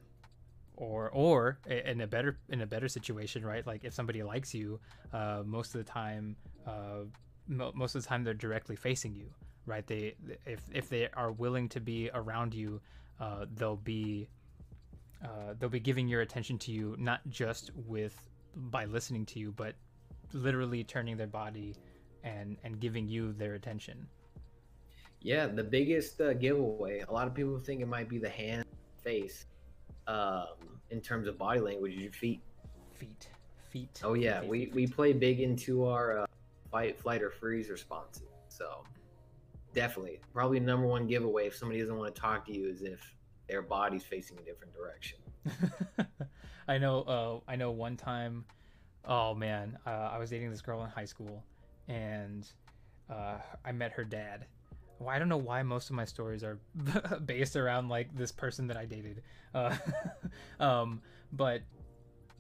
or 0.76 1.10
or 1.12 1.60
in 1.68 2.02
a 2.02 2.08
better 2.08 2.38
in 2.50 2.62
a 2.62 2.66
better 2.68 2.88
situation 2.88 3.46
right 3.46 3.66
like 3.66 3.84
if 3.84 3.94
somebody 3.94 4.22
likes 4.24 4.54
you 4.54 4.80
uh, 5.14 5.42
most 5.46 5.74
of 5.76 5.84
the 5.84 5.90
time 5.92 6.36
uh, 6.66 7.00
mo- 7.48 7.72
most 7.76 7.96
of 7.96 8.02
the 8.04 8.08
time 8.08 8.24
they're 8.24 8.34
directly 8.34 8.76
facing 8.76 9.14
you 9.16 9.30
right 9.68 9.86
they 9.88 10.16
if 10.46 10.62
if 10.74 10.90
they 10.90 11.10
are 11.14 11.32
willing 11.32 11.70
to 11.70 11.80
be 11.80 12.10
around 12.14 12.54
you 12.54 12.82
uh, 13.20 13.46
they'll 13.56 13.76
be 13.76 14.28
uh, 15.24 15.54
they'll 15.60 15.70
be 15.70 15.80
giving 15.80 16.08
your 16.08 16.22
attention 16.22 16.58
to 16.58 16.72
you 16.72 16.96
not 16.98 17.22
just 17.30 17.72
with 17.88 18.30
by 18.56 18.86
listening 18.86 19.26
to 19.26 19.40
you 19.40 19.52
but 19.52 19.76
literally 20.34 20.84
turning 20.84 21.18
their 21.18 21.28
body 21.28 21.76
and 22.24 22.58
and 22.64 22.80
giving 22.80 23.08
you 23.08 23.34
their 23.34 23.54
attention 23.54 24.08
Yeah, 25.22 25.48
the 25.48 25.64
biggest 25.64 26.22
uh, 26.22 26.34
giveaway. 26.34 27.04
A 27.08 27.12
lot 27.12 27.28
of 27.28 27.34
people 27.34 27.58
think 27.60 27.82
it 27.82 27.88
might 27.88 28.08
be 28.08 28.18
the 28.20 28.30
hand, 28.30 28.66
face. 29.04 29.46
Um, 30.08 30.48
in 30.90 31.02
terms 31.02 31.28
of 31.28 31.38
body 31.38 31.60
language, 31.60 31.94
your 31.94 32.12
feet. 32.12 32.42
feet 32.94 33.28
feet 33.70 34.02
Oh 34.04 34.14
yeah, 34.14 34.42
feet, 34.42 34.50
we 34.50 34.60
feet, 34.66 34.76
we 34.76 34.88
play 34.88 35.14
big 35.14 35.42
into 35.42 35.86
our 35.86 36.20
uh, 36.20 36.26
fight, 36.72 37.00
flight, 37.00 37.22
or 37.22 37.30
freeze 37.30 37.70
responses. 37.70 38.24
So 38.48 38.84
definitely, 39.78 40.20
probably 40.34 40.60
number 40.60 40.88
one 40.88 41.06
giveaway 41.06 41.46
if 41.46 41.56
somebody 41.56 41.80
doesn't 41.80 41.96
want 41.96 42.14
to 42.14 42.20
talk 42.20 42.48
to 42.48 42.52
you 42.52 42.68
is 42.68 42.82
if 42.82 43.16
their 43.48 43.62
body's 43.62 44.04
facing 44.04 44.36
a 44.40 44.42
different 44.42 44.74
direction. 44.74 45.20
I 46.68 46.80
know. 46.80 47.02
Uh, 47.04 47.52
I 47.52 47.56
know. 47.56 47.70
One 47.70 47.96
time, 47.96 48.44
oh 49.06 49.36
man, 49.36 49.78
uh, 49.86 50.10
I 50.12 50.18
was 50.18 50.32
dating 50.32 50.50
this 50.50 50.64
girl 50.64 50.84
in 50.84 50.90
high 50.90 51.06
school, 51.06 51.44
and 51.88 52.50
uh, 53.08 53.36
I 53.64 53.72
met 53.72 53.92
her 53.92 54.04
dad. 54.04 54.48
Well, 54.98 55.10
I 55.10 55.20
don't 55.20 55.30
know 55.30 55.38
why 55.38 55.62
most 55.62 55.92
of 55.92 55.96
my 55.96 56.06
stories 56.06 56.44
are 56.44 56.58
based 57.26 57.56
around 57.56 57.88
like 57.88 58.18
this 58.18 58.32
person 58.32 58.66
that 58.68 58.78
I 58.78 58.86
dated, 58.86 59.22
uh, 59.54 59.78
um, 60.60 61.04
but 61.34 61.62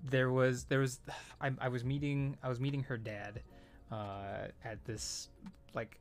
there 0.03 0.31
was 0.31 0.63
there 0.63 0.79
was 0.79 1.01
I, 1.39 1.51
I 1.61 1.67
was 1.67 1.85
meeting 1.85 2.35
I 2.41 2.49
was 2.49 2.59
meeting 2.59 2.81
her 2.83 2.97
dad 2.97 3.43
uh, 3.91 4.47
at 4.65 4.83
this 4.85 5.29
like 5.75 5.99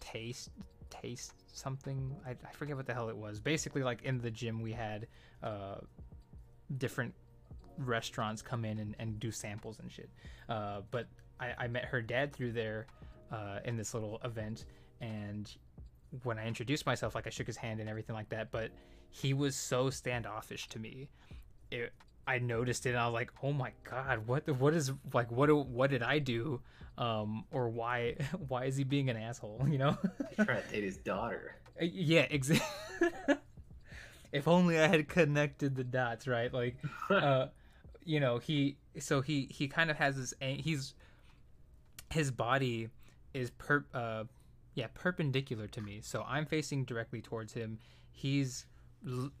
taste 0.00 0.50
taste 0.90 1.34
something. 1.52 2.14
I, 2.26 2.30
I 2.30 2.52
forget 2.52 2.76
what 2.76 2.86
the 2.86 2.94
hell 2.94 3.08
it 3.08 3.16
was. 3.16 3.40
Basically 3.40 3.82
like 3.82 4.02
in 4.02 4.18
the 4.18 4.30
gym 4.30 4.60
we 4.62 4.72
had 4.72 5.06
uh, 5.42 5.76
different 6.78 7.14
restaurants 7.78 8.42
come 8.42 8.64
in 8.64 8.78
and, 8.78 8.96
and 8.98 9.20
do 9.20 9.30
samples 9.30 9.78
and 9.80 9.90
shit. 9.90 10.10
Uh, 10.48 10.80
but 10.90 11.06
I, 11.40 11.52
I 11.58 11.68
met 11.68 11.84
her 11.84 12.00
dad 12.00 12.32
through 12.32 12.52
there 12.52 12.86
uh, 13.30 13.60
in 13.64 13.76
this 13.76 13.94
little 13.94 14.20
event, 14.24 14.64
and 15.00 15.54
when 16.22 16.38
I 16.38 16.46
introduced 16.46 16.86
myself, 16.86 17.14
like 17.14 17.26
I 17.26 17.30
shook 17.30 17.46
his 17.46 17.56
hand 17.56 17.80
and 17.80 17.88
everything 17.88 18.14
like 18.14 18.28
that, 18.30 18.50
but 18.50 18.70
he 19.10 19.34
was 19.34 19.54
so 19.54 19.90
standoffish 19.90 20.68
to 20.68 20.78
me. 20.78 21.08
It, 21.70 21.92
I 22.28 22.38
noticed 22.38 22.84
it, 22.84 22.90
and 22.90 22.98
I 22.98 23.06
was 23.06 23.14
like, 23.14 23.32
"Oh 23.42 23.54
my 23.54 23.72
god, 23.84 24.26
what? 24.26 24.46
What 24.46 24.74
is 24.74 24.92
like? 25.14 25.32
What? 25.32 25.50
What 25.50 25.90
did 25.90 26.02
I 26.02 26.18
do? 26.18 26.60
Um, 26.98 27.46
or 27.50 27.70
why? 27.70 28.16
Why 28.48 28.66
is 28.66 28.76
he 28.76 28.84
being 28.84 29.08
an 29.08 29.16
asshole? 29.16 29.66
You 29.68 29.78
know?" 29.78 29.98
He's 30.28 30.44
trying 30.44 30.62
to 30.62 30.68
date 30.68 30.84
his 30.84 30.98
daughter. 30.98 31.56
Uh, 31.80 31.86
yeah, 31.86 32.26
exactly. 32.28 33.36
if 34.32 34.46
only 34.46 34.78
I 34.78 34.88
had 34.88 35.08
connected 35.08 35.74
the 35.74 35.84
dots, 35.84 36.28
right? 36.28 36.52
Like, 36.52 36.76
uh, 37.08 37.46
you 38.04 38.20
know, 38.20 38.36
he 38.36 38.76
so 38.98 39.22
he 39.22 39.48
he 39.50 39.66
kind 39.66 39.90
of 39.90 39.96
has 39.96 40.16
this. 40.16 40.34
He's 40.40 40.92
his 42.10 42.30
body 42.30 42.90
is 43.32 43.50
per 43.52 43.86
uh, 43.94 44.24
yeah 44.74 44.88
perpendicular 44.92 45.66
to 45.68 45.80
me, 45.80 46.00
so 46.02 46.26
I'm 46.28 46.44
facing 46.44 46.84
directly 46.84 47.22
towards 47.22 47.54
him. 47.54 47.78
He's 48.12 48.66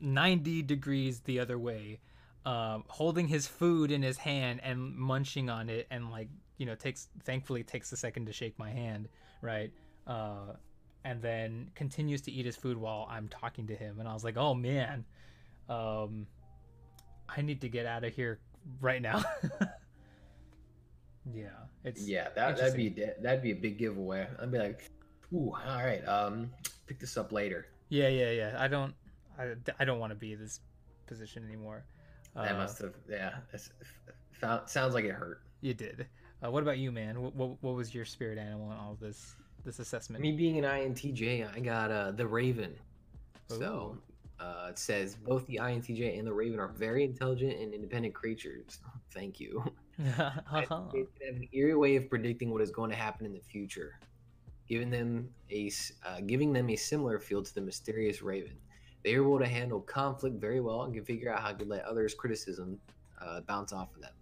90 0.00 0.62
degrees 0.62 1.20
the 1.20 1.40
other 1.40 1.58
way 1.58 1.98
um, 2.46 2.84
holding 2.88 3.28
his 3.28 3.46
food 3.46 3.90
in 3.90 4.02
his 4.02 4.16
hand 4.16 4.60
and 4.62 4.94
munching 4.94 5.50
on 5.50 5.68
it 5.68 5.86
and 5.90 6.10
like 6.10 6.28
you 6.56 6.66
know 6.66 6.74
takes 6.74 7.08
thankfully 7.24 7.62
takes 7.62 7.92
a 7.92 7.96
second 7.96 8.26
to 8.26 8.32
shake 8.32 8.58
my 8.58 8.70
hand 8.70 9.08
right? 9.40 9.70
Uh, 10.06 10.54
and 11.04 11.22
then 11.22 11.70
continues 11.74 12.22
to 12.22 12.32
eat 12.32 12.44
his 12.44 12.56
food 12.56 12.76
while 12.76 13.06
i'm 13.10 13.28
talking 13.28 13.66
to 13.66 13.74
him. 13.74 14.00
And 14.00 14.08
i 14.08 14.12
was 14.14 14.24
like 14.24 14.36
oh 14.36 14.54
man 14.54 15.04
um, 15.68 16.26
i 17.28 17.42
need 17.42 17.60
to 17.60 17.68
get 17.68 17.86
out 17.86 18.04
of 18.04 18.14
here 18.14 18.38
right 18.80 19.02
now. 19.02 19.22
Yeah 21.34 21.48
it's 21.84 22.08
yeah 22.08 22.28
that, 22.34 22.56
that'd 22.56 22.76
be 22.76 22.88
that'd 23.20 23.42
be 23.42 23.52
a 23.52 23.54
big 23.54 23.78
giveaway. 23.78 24.26
I'd 24.40 24.50
be 24.50 24.58
like 24.58 24.90
ooh 25.32 25.52
all 25.66 25.76
right 25.76 26.06
um 26.08 26.50
pick 26.86 26.98
this 26.98 27.16
up 27.16 27.32
later. 27.32 27.66
Yeah 27.88 28.08
yeah 28.08 28.30
yeah. 28.30 28.56
I 28.58 28.68
don't 28.68 28.94
i, 29.38 29.52
I 29.78 29.84
don't 29.84 29.98
want 29.98 30.10
to 30.10 30.18
be 30.18 30.32
in 30.32 30.40
this 30.40 30.60
position 31.06 31.44
anymore 31.46 31.84
that 32.42 32.54
uh, 32.54 32.58
must 32.58 32.78
have, 32.78 32.94
yeah. 33.08 33.36
Found, 34.40 34.68
sounds 34.68 34.94
like 34.94 35.04
it 35.04 35.12
hurt. 35.12 35.42
You 35.60 35.74
did. 35.74 36.06
Uh, 36.44 36.50
what 36.50 36.62
about 36.62 36.78
you, 36.78 36.92
man? 36.92 37.20
What, 37.20 37.34
what, 37.34 37.62
what 37.62 37.74
was 37.74 37.94
your 37.94 38.04
spirit 38.04 38.38
animal 38.38 38.70
in 38.70 38.76
all 38.76 38.96
this 39.00 39.34
this 39.64 39.80
assessment? 39.80 40.22
Me 40.22 40.32
being 40.32 40.58
an 40.58 40.64
INTJ, 40.64 41.54
I 41.54 41.60
got 41.60 41.90
uh, 41.90 42.12
the 42.12 42.26
Raven. 42.26 42.74
Ooh. 43.52 43.58
So 43.58 43.98
uh, 44.40 44.68
it 44.70 44.78
says 44.78 45.16
both 45.16 45.46
the 45.46 45.58
INTJ 45.60 46.16
and 46.16 46.26
the 46.26 46.32
Raven 46.32 46.60
are 46.60 46.68
very 46.68 47.04
intelligent 47.04 47.58
and 47.58 47.74
independent 47.74 48.14
creatures. 48.14 48.78
Thank 49.12 49.40
you. 49.40 49.64
they 49.98 50.06
have 50.14 50.80
an 50.92 51.48
eerie 51.52 51.74
way 51.74 51.96
of 51.96 52.08
predicting 52.08 52.50
what 52.50 52.62
is 52.62 52.70
going 52.70 52.90
to 52.90 52.96
happen 52.96 53.26
in 53.26 53.32
the 53.32 53.40
future, 53.40 53.98
giving 54.68 54.90
them 54.90 55.28
a 55.50 55.72
uh, 56.06 56.20
giving 56.26 56.52
them 56.52 56.70
a 56.70 56.76
similar 56.76 57.18
feel 57.18 57.42
to 57.42 57.52
the 57.52 57.60
mysterious 57.60 58.22
Raven. 58.22 58.56
They 59.08 59.14
are 59.14 59.22
able 59.22 59.38
to 59.38 59.46
handle 59.46 59.80
conflict 59.80 60.38
very 60.38 60.60
well 60.60 60.82
and 60.82 60.92
can 60.92 61.02
figure 61.02 61.32
out 61.32 61.40
how 61.40 61.52
to 61.52 61.64
let 61.64 61.82
others' 61.86 62.12
criticism 62.12 62.78
uh, 63.18 63.40
bounce 63.40 63.72
off 63.72 63.88
of 63.94 64.02
them. 64.02 64.12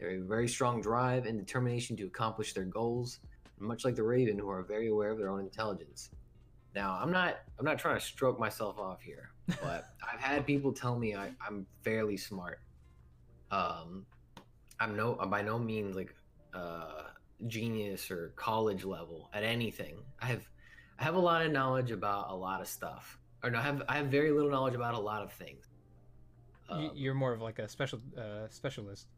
They 0.00 0.10
have 0.10 0.22
a 0.22 0.24
very 0.24 0.48
strong 0.48 0.80
drive 0.80 1.26
and 1.26 1.38
determination 1.38 1.98
to 1.98 2.04
accomplish 2.04 2.54
their 2.54 2.64
goals, 2.64 3.18
much 3.58 3.84
like 3.84 3.94
the 3.94 4.04
Raven, 4.04 4.38
who 4.38 4.48
are 4.48 4.62
very 4.62 4.88
aware 4.88 5.10
of 5.10 5.18
their 5.18 5.28
own 5.28 5.40
intelligence. 5.40 6.08
Now, 6.74 6.98
I'm 6.98 7.12
not 7.12 7.40
I'm 7.58 7.66
not 7.66 7.78
trying 7.78 7.98
to 7.98 8.00
stroke 8.00 8.40
myself 8.40 8.78
off 8.78 9.02
here, 9.02 9.32
but 9.60 9.84
I've 10.10 10.20
had 10.20 10.46
people 10.46 10.72
tell 10.72 10.98
me 10.98 11.14
I, 11.14 11.32
am 11.46 11.66
fairly 11.84 12.16
smart. 12.16 12.60
Um, 13.50 14.06
I'm 14.80 14.96
no 14.96 15.18
I'm 15.20 15.28
by 15.28 15.42
no 15.42 15.58
means 15.58 15.94
like 15.94 16.14
uh, 16.54 17.02
genius 17.48 18.10
or 18.10 18.32
college 18.36 18.84
level 18.86 19.28
at 19.34 19.42
anything. 19.42 19.96
I 20.22 20.24
have 20.24 20.48
I 20.98 21.04
have 21.04 21.16
a 21.16 21.20
lot 21.20 21.44
of 21.44 21.52
knowledge 21.52 21.90
about 21.90 22.30
a 22.30 22.34
lot 22.34 22.62
of 22.62 22.66
stuff 22.66 23.18
or 23.42 23.50
no, 23.50 23.58
I 23.58 23.62
have 23.62 23.82
I 23.88 23.96
have 23.96 24.06
very 24.06 24.30
little 24.30 24.50
knowledge 24.50 24.74
about 24.74 24.94
a 24.94 25.00
lot 25.00 25.22
of 25.22 25.32
things. 25.32 25.66
Um, 26.68 26.90
You're 26.94 27.14
more 27.14 27.32
of 27.32 27.40
like 27.40 27.58
a 27.58 27.68
special 27.68 28.00
uh, 28.16 28.48
specialist. 28.48 29.08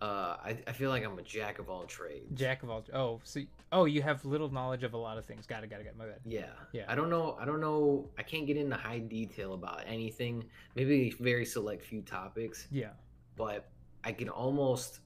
Uh, 0.00 0.36
I, 0.44 0.58
I 0.66 0.72
feel 0.72 0.90
like 0.90 1.04
I'm 1.04 1.18
a 1.18 1.22
jack 1.22 1.58
of 1.58 1.70
all 1.70 1.84
trades. 1.84 2.26
Jack 2.34 2.62
of 2.62 2.70
all. 2.70 2.84
Oh, 2.92 3.20
so 3.24 3.40
oh, 3.72 3.86
you 3.86 4.02
have 4.02 4.24
little 4.26 4.50
knowledge 4.50 4.82
of 4.82 4.92
a 4.92 4.98
lot 4.98 5.16
of 5.16 5.24
things. 5.24 5.46
Got 5.46 5.64
it. 5.64 5.70
Got 5.70 5.80
it. 5.80 5.84
Got 5.84 5.90
it. 5.90 5.98
my 5.98 6.04
bad. 6.06 6.20
Yeah. 6.26 6.50
Yeah. 6.72 6.84
I 6.86 6.94
don't 6.94 7.08
know. 7.08 7.36
I 7.40 7.46
don't 7.46 7.60
know. 7.60 8.06
I 8.18 8.22
can't 8.22 8.46
get 8.46 8.58
into 8.58 8.76
high 8.76 8.98
detail 8.98 9.54
about 9.54 9.84
anything. 9.86 10.44
Maybe 10.74 11.14
very 11.18 11.46
select 11.46 11.82
few 11.82 12.02
topics. 12.02 12.66
Yeah. 12.70 12.90
But 13.36 13.68
I 14.04 14.12
can 14.12 14.28
almost 14.28 15.00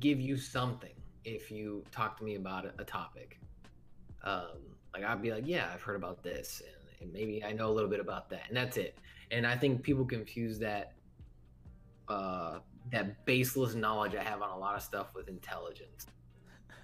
give 0.00 0.20
you 0.20 0.36
something 0.36 0.92
if 1.24 1.50
you 1.50 1.84
talk 1.92 2.18
to 2.18 2.24
me 2.24 2.34
about 2.34 2.64
a, 2.64 2.72
a 2.78 2.84
topic. 2.84 3.38
Um, 4.24 4.58
like 4.92 5.04
I'd 5.04 5.22
be 5.22 5.30
like, 5.32 5.44
yeah, 5.46 5.70
I've 5.72 5.82
heard 5.82 5.96
about 5.96 6.22
this, 6.22 6.62
and 6.64 6.81
and 7.02 7.12
maybe 7.12 7.44
I 7.44 7.52
know 7.52 7.68
a 7.68 7.72
little 7.72 7.90
bit 7.90 8.00
about 8.00 8.30
that, 8.30 8.42
and 8.48 8.56
that's 8.56 8.76
it. 8.76 8.98
And 9.30 9.46
I 9.46 9.56
think 9.56 9.82
people 9.82 10.04
confuse 10.04 10.58
that 10.60 10.92
uh, 12.08 12.58
that 12.90 13.24
baseless 13.24 13.74
knowledge 13.74 14.14
I 14.14 14.22
have 14.22 14.42
on 14.42 14.50
a 14.50 14.58
lot 14.58 14.76
of 14.76 14.82
stuff 14.82 15.14
with 15.14 15.28
intelligence. 15.28 16.06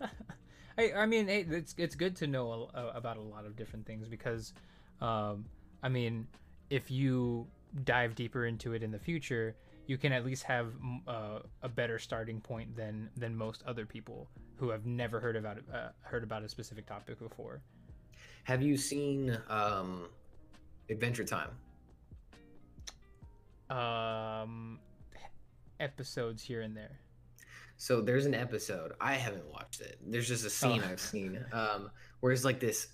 I, 0.78 0.92
I 0.96 1.06
mean, 1.06 1.28
it's 1.28 1.74
it's 1.76 1.94
good 1.94 2.14
to 2.16 2.26
know 2.26 2.70
a, 2.74 2.78
a, 2.78 2.88
about 2.94 3.16
a 3.16 3.22
lot 3.22 3.44
of 3.44 3.56
different 3.56 3.86
things 3.86 4.08
because, 4.08 4.52
um, 5.00 5.44
I 5.82 5.88
mean, 5.88 6.28
if 6.70 6.90
you 6.90 7.46
dive 7.84 8.14
deeper 8.14 8.46
into 8.46 8.72
it 8.72 8.82
in 8.82 8.90
the 8.90 8.98
future, 8.98 9.56
you 9.86 9.98
can 9.98 10.12
at 10.12 10.24
least 10.24 10.44
have 10.44 10.72
uh, 11.06 11.40
a 11.62 11.68
better 11.68 11.98
starting 11.98 12.40
point 12.40 12.76
than 12.76 13.10
than 13.16 13.34
most 13.34 13.62
other 13.66 13.86
people 13.86 14.28
who 14.56 14.70
have 14.70 14.86
never 14.86 15.18
heard 15.18 15.34
about 15.34 15.58
uh, 15.72 15.88
heard 16.02 16.22
about 16.22 16.44
a 16.44 16.48
specific 16.48 16.86
topic 16.86 17.18
before. 17.18 17.60
Have 18.48 18.62
you 18.62 18.78
seen 18.78 19.38
um, 19.50 20.08
Adventure 20.88 21.22
Time? 21.22 21.50
Um, 23.68 24.78
episodes 25.80 26.42
here 26.42 26.62
and 26.62 26.74
there. 26.74 26.98
So 27.76 28.00
there's 28.00 28.24
an 28.24 28.32
episode 28.32 28.92
I 29.02 29.16
haven't 29.16 29.44
watched 29.52 29.82
it. 29.82 29.98
There's 30.02 30.26
just 30.26 30.46
a 30.46 30.50
scene 30.50 30.80
oh. 30.82 30.90
I've 30.90 30.98
seen 30.98 31.44
um, 31.52 31.90
where 32.20 32.32
it's 32.32 32.46
like 32.46 32.58
this 32.58 32.86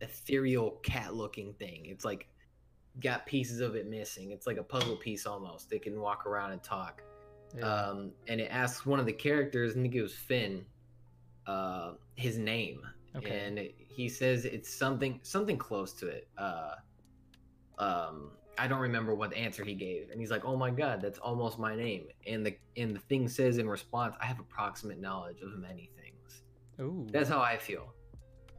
ethereal 0.00 0.78
cat-looking 0.84 1.54
thing. 1.54 1.86
It's 1.86 2.04
like 2.04 2.28
got 3.00 3.26
pieces 3.26 3.58
of 3.58 3.74
it 3.74 3.90
missing. 3.90 4.30
It's 4.30 4.46
like 4.46 4.58
a 4.58 4.62
puzzle 4.62 4.94
piece 4.94 5.26
almost. 5.26 5.68
They 5.68 5.80
can 5.80 6.00
walk 6.00 6.24
around 6.24 6.52
and 6.52 6.62
talk. 6.62 7.02
Yeah. 7.58 7.64
Um, 7.64 8.12
and 8.28 8.40
it 8.40 8.48
asks 8.48 8.86
one 8.86 9.00
of 9.00 9.06
the 9.06 9.12
characters, 9.12 9.72
I 9.72 9.82
think 9.82 9.96
it 9.96 10.02
was 10.02 10.14
Finn, 10.14 10.64
uh, 11.48 11.94
his 12.14 12.38
name, 12.38 12.80
okay. 13.16 13.40
and 13.46 13.68
he 13.76 14.08
says 14.08 14.44
it's 14.44 14.72
something 14.72 15.20
something 15.22 15.56
close 15.56 15.92
to 15.94 16.08
it. 16.08 16.28
Uh, 16.36 16.74
um, 17.78 18.30
I 18.56 18.68
don't 18.68 18.80
remember 18.80 19.14
what 19.14 19.34
answer 19.34 19.64
he 19.64 19.74
gave, 19.74 20.10
and 20.10 20.20
he's 20.20 20.30
like, 20.30 20.44
"Oh 20.44 20.56
my 20.56 20.70
god, 20.70 21.00
that's 21.00 21.18
almost 21.18 21.58
my 21.58 21.74
name." 21.74 22.06
And 22.26 22.46
the 22.46 22.56
and 22.76 22.94
the 22.94 23.00
thing 23.00 23.28
says 23.28 23.58
in 23.58 23.68
response, 23.68 24.14
"I 24.20 24.26
have 24.26 24.40
approximate 24.40 25.00
knowledge 25.00 25.40
of 25.42 25.58
many 25.58 25.90
things." 25.96 26.42
Ooh, 26.80 27.06
that's 27.10 27.28
how 27.28 27.40
I 27.40 27.56
feel. 27.56 27.92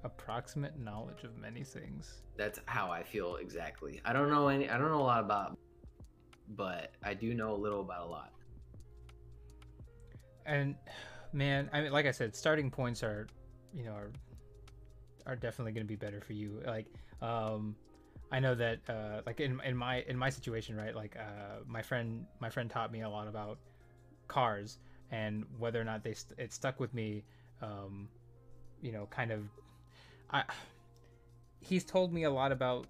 Approximate 0.03 0.78
knowledge 0.80 1.24
of 1.24 1.36
many 1.38 1.64
things. 1.64 2.22
That's 2.38 2.60
how 2.66 2.91
I 2.91 3.03
feel 3.03 3.38
exactly. 3.38 4.01
I 4.06 4.14
don't 4.14 4.30
know 4.30 4.47
any. 4.49 4.70
I 4.70 4.78
don't 4.78 4.89
know 4.89 5.01
a 5.01 5.03
lot 5.03 5.24
about, 5.24 5.58
but 6.49 6.91
I 7.03 7.14
do 7.14 7.34
know 7.34 7.53
a 7.53 7.58
little 7.58 7.82
about 7.82 8.01
a 8.01 8.10
lot. 8.10 8.32
And 10.45 10.76
man, 11.34 11.70
I 11.74 11.82
mean, 11.82 11.91
like 11.91 12.06
I 12.06 12.12
said, 12.12 12.36
starting 12.36 12.70
points 12.70 13.01
are, 13.01 13.28
you 13.74 13.84
know, 13.84 13.93
are 13.93 14.12
are 15.26 15.36
definitely 15.36 15.71
going 15.71 15.86
to 15.86 15.88
be 15.88 15.95
better 15.95 16.21
for 16.21 16.34
you. 16.34 16.61
Like, 16.65 16.88
um, 17.21 17.76
I 18.32 18.39
know 18.39 18.55
that, 18.55 18.80
uh, 18.89 19.21
like 19.26 19.39
in, 19.39 19.59
in 19.65 19.76
my 19.76 20.03
in 20.07 20.17
my 20.17 20.30
situation, 20.30 20.76
right? 20.76 20.95
Like, 20.95 21.15
uh, 21.17 21.63
my 21.67 21.82
friend 21.82 22.26
my 22.39 22.49
friend 22.49 22.69
taught 22.69 22.91
me 22.91 23.01
a 23.01 23.09
lot 23.09 23.28
about 23.28 23.57
cars 24.28 24.80
and 25.11 25.45
whether 25.57 25.80
or 25.80 25.84
not 25.84 26.03
they 26.03 26.13
st- 26.13 26.39
it 26.39 26.53
stuck 26.53 26.80
with 26.80 26.93
me. 26.93 27.23
Um, 27.61 28.09
you 28.82 28.91
know, 28.91 29.07
kind 29.07 29.32
of, 29.32 29.41
I. 30.32 30.43
He's 31.61 31.84
told 31.84 32.13
me 32.13 32.23
a 32.23 32.30
lot 32.30 32.51
about 32.51 32.86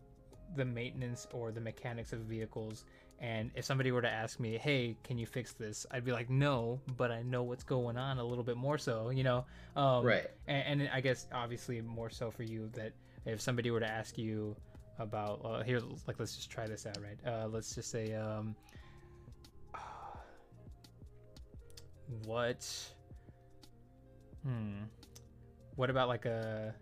the 0.56 0.66
maintenance 0.66 1.28
or 1.32 1.52
the 1.52 1.62
mechanics 1.62 2.12
of 2.14 2.20
vehicles 2.20 2.84
and 3.20 3.52
if 3.56 3.64
somebody 3.64 3.92
were 3.92 4.02
to 4.02 4.10
ask 4.10 4.40
me, 4.40 4.58
"Hey, 4.58 4.98
can 5.04 5.18
you 5.18 5.26
fix 5.26 5.54
this?" 5.54 5.86
I'd 5.92 6.04
be 6.04 6.12
like, 6.12 6.30
"No," 6.30 6.82
but 6.98 7.12
I 7.12 7.22
know 7.22 7.44
what's 7.44 7.64
going 7.64 7.98
on 7.98 8.18
a 8.18 8.24
little 8.24 8.44
bit 8.44 8.58
more 8.58 8.78
so, 8.78 9.10
you 9.10 9.24
know. 9.24 9.46
Um, 9.76 10.06
right. 10.06 10.28
And, 10.48 10.82
and, 10.82 10.90
I 10.94 11.02
guess 11.02 11.28
obviously 11.34 11.82
more 11.82 12.10
so 12.10 12.30
for 12.30 12.44
you 12.44 12.70
that 12.74 12.94
if 13.26 13.42
somebody 13.42 13.72
were 13.72 13.80
to 13.80 13.88
ask 13.88 14.18
you 14.18 14.56
about 15.00 15.42
uh, 15.46 15.64
here, 15.64 15.82
like 16.08 16.20
let's 16.20 16.36
just 16.36 16.50
try 16.50 16.68
this 16.68 16.86
out, 16.86 16.98
right? 17.02 17.18
Uh, 17.26 17.48
let's 17.48 17.74
just 17.74 17.90
say, 17.90 18.14
um, 18.14 18.56
what? 22.26 22.68
Hmm. 24.44 24.84
What 25.76 25.90
about 25.90 26.10
like 26.10 26.26
a? 26.26 26.76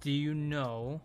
Do 0.00 0.12
you 0.12 0.34
know? 0.34 1.00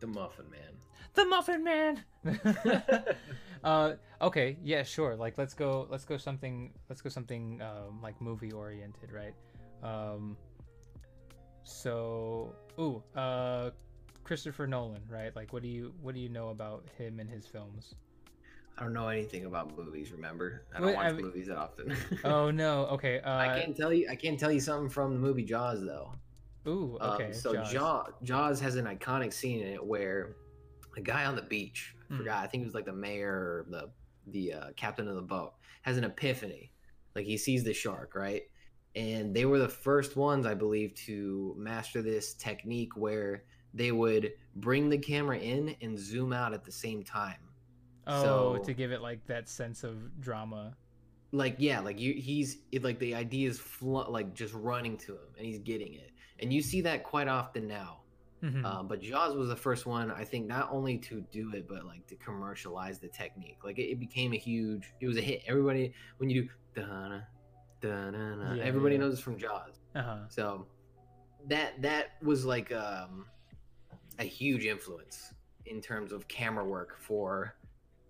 The 0.00 0.06
Muffin 0.06 0.46
Man. 0.50 0.76
the 1.14 1.24
Muffin 1.24 1.64
Man. 1.64 2.04
uh, 3.64 3.92
okay, 4.20 4.56
yeah, 4.62 4.82
sure. 4.82 5.16
Like, 5.16 5.36
let's 5.38 5.54
go. 5.54 5.86
Let's 5.90 6.04
go 6.04 6.16
something. 6.16 6.72
Let's 6.88 7.00
go 7.00 7.10
something 7.10 7.60
um, 7.62 8.00
like 8.02 8.20
movie 8.20 8.52
oriented, 8.52 9.10
right? 9.12 9.34
Um, 9.82 10.36
so, 11.64 12.54
ooh, 12.78 13.02
uh, 13.16 13.70
Christopher 14.24 14.66
Nolan, 14.66 15.02
right? 15.08 15.34
Like, 15.34 15.52
what 15.52 15.62
do 15.62 15.68
you 15.68 15.92
what 16.00 16.14
do 16.14 16.20
you 16.20 16.28
know 16.28 16.50
about 16.50 16.84
him 16.96 17.20
and 17.20 17.28
his 17.28 17.46
films? 17.46 17.94
I 18.78 18.84
don't 18.84 18.92
know 18.92 19.08
anything 19.08 19.44
about 19.44 19.76
movies. 19.76 20.12
Remember, 20.12 20.62
I 20.72 20.78
don't 20.78 20.88
Wait, 20.88 20.96
watch 20.96 21.06
I 21.06 21.12
movies 21.12 21.48
that 21.48 21.56
often. 21.56 21.96
oh 22.24 22.50
no. 22.50 22.86
Okay. 22.86 23.20
Uh, 23.20 23.36
I 23.36 23.60
can't 23.60 23.76
tell 23.76 23.92
you. 23.92 24.08
I 24.08 24.14
can't 24.14 24.38
tell 24.38 24.52
you 24.52 24.60
something 24.60 24.88
from 24.88 25.14
the 25.14 25.18
movie 25.18 25.42
Jaws 25.42 25.80
though. 25.80 26.12
Ooh. 26.66 26.98
Um, 27.00 27.10
Okay. 27.12 27.32
so 27.32 27.54
Jaws. 27.54 27.72
Jaws. 27.72 28.12
Jaws 28.22 28.60
has 28.60 28.76
an 28.76 28.84
iconic 28.86 29.32
scene 29.32 29.60
in 29.60 29.68
it 29.68 29.84
where 29.84 30.36
a 30.96 31.00
guy 31.00 31.24
on 31.24 31.36
the 31.36 31.42
beach, 31.42 31.94
I 31.98 32.14
Hmm. 32.14 32.16
forgot, 32.18 32.44
I 32.44 32.46
think 32.46 32.62
it 32.62 32.66
was 32.66 32.74
like 32.74 32.86
the 32.86 32.92
mayor 32.92 33.32
or 33.32 33.66
the 33.70 33.90
the 34.30 34.52
uh, 34.52 34.70
captain 34.76 35.08
of 35.08 35.14
the 35.16 35.22
boat, 35.22 35.54
has 35.82 35.96
an 35.96 36.04
epiphany. 36.04 36.70
Like 37.14 37.24
he 37.24 37.38
sees 37.38 37.64
the 37.64 37.72
shark, 37.72 38.14
right? 38.14 38.42
And 38.94 39.34
they 39.34 39.46
were 39.46 39.58
the 39.58 39.68
first 39.68 40.16
ones, 40.16 40.44
I 40.44 40.52
believe, 40.54 40.94
to 41.06 41.54
master 41.56 42.02
this 42.02 42.34
technique 42.34 42.94
where 42.96 43.44
they 43.72 43.90
would 43.92 44.32
bring 44.56 44.90
the 44.90 44.98
camera 44.98 45.38
in 45.38 45.74
and 45.80 45.98
zoom 45.98 46.32
out 46.34 46.52
at 46.52 46.62
the 46.64 46.72
same 46.72 47.02
time. 47.04 47.40
Oh, 48.06 48.56
so- 48.58 48.64
to 48.64 48.74
give 48.74 48.92
it 48.92 49.00
like 49.00 49.24
that 49.26 49.48
sense 49.48 49.82
of 49.84 50.20
drama. 50.20 50.76
like 51.32 51.56
yeah 51.58 51.78
like 51.80 52.00
you 52.00 52.14
he's 52.14 52.58
it, 52.72 52.82
like 52.82 52.98
the 52.98 53.14
idea 53.14 53.46
is 53.50 53.58
fl- 53.58 54.08
like 54.08 54.32
just 54.34 54.54
running 54.54 54.96
to 54.96 55.12
him 55.12 55.28
and 55.36 55.44
he's 55.46 55.58
getting 55.58 55.92
it 55.92 56.10
and 56.40 56.52
you 56.52 56.60
see 56.62 56.80
that 56.82 57.04
quite 57.04 57.28
often 57.28 57.66
now 57.66 57.94
Mhm. 58.42 58.64
um, 58.64 58.86
but 58.86 59.00
jaws 59.02 59.34
was 59.34 59.48
the 59.48 59.56
first 59.56 59.84
one 59.84 60.12
i 60.12 60.22
think 60.22 60.46
not 60.46 60.68
only 60.70 60.96
to 60.98 61.20
do 61.32 61.50
it 61.54 61.66
but 61.68 61.84
like 61.84 62.06
to 62.06 62.14
commercialize 62.14 63.00
the 63.00 63.08
technique 63.08 63.58
like 63.64 63.78
it, 63.80 63.90
it 63.90 63.98
became 63.98 64.32
a 64.32 64.36
huge 64.36 64.92
it 65.00 65.08
was 65.08 65.16
a 65.16 65.20
hit 65.20 65.42
everybody 65.48 65.92
when 66.18 66.30
you 66.30 66.42
do 66.42 66.48
dun 66.82 67.22
dun 67.80 68.54
Yeah, 68.56 68.62
everybody 68.62 68.94
yeah. 68.94 69.00
knows 69.00 69.18
from 69.18 69.38
jaws 69.38 69.80
uh-huh. 69.96 70.18
so 70.28 70.66
that 71.48 71.82
that 71.82 72.10
was 72.22 72.44
like 72.44 72.70
um, 72.72 73.26
a 74.20 74.24
huge 74.24 74.66
influence 74.66 75.34
in 75.66 75.80
terms 75.80 76.12
of 76.12 76.28
camera 76.28 76.64
work 76.64 76.96
for 77.00 77.56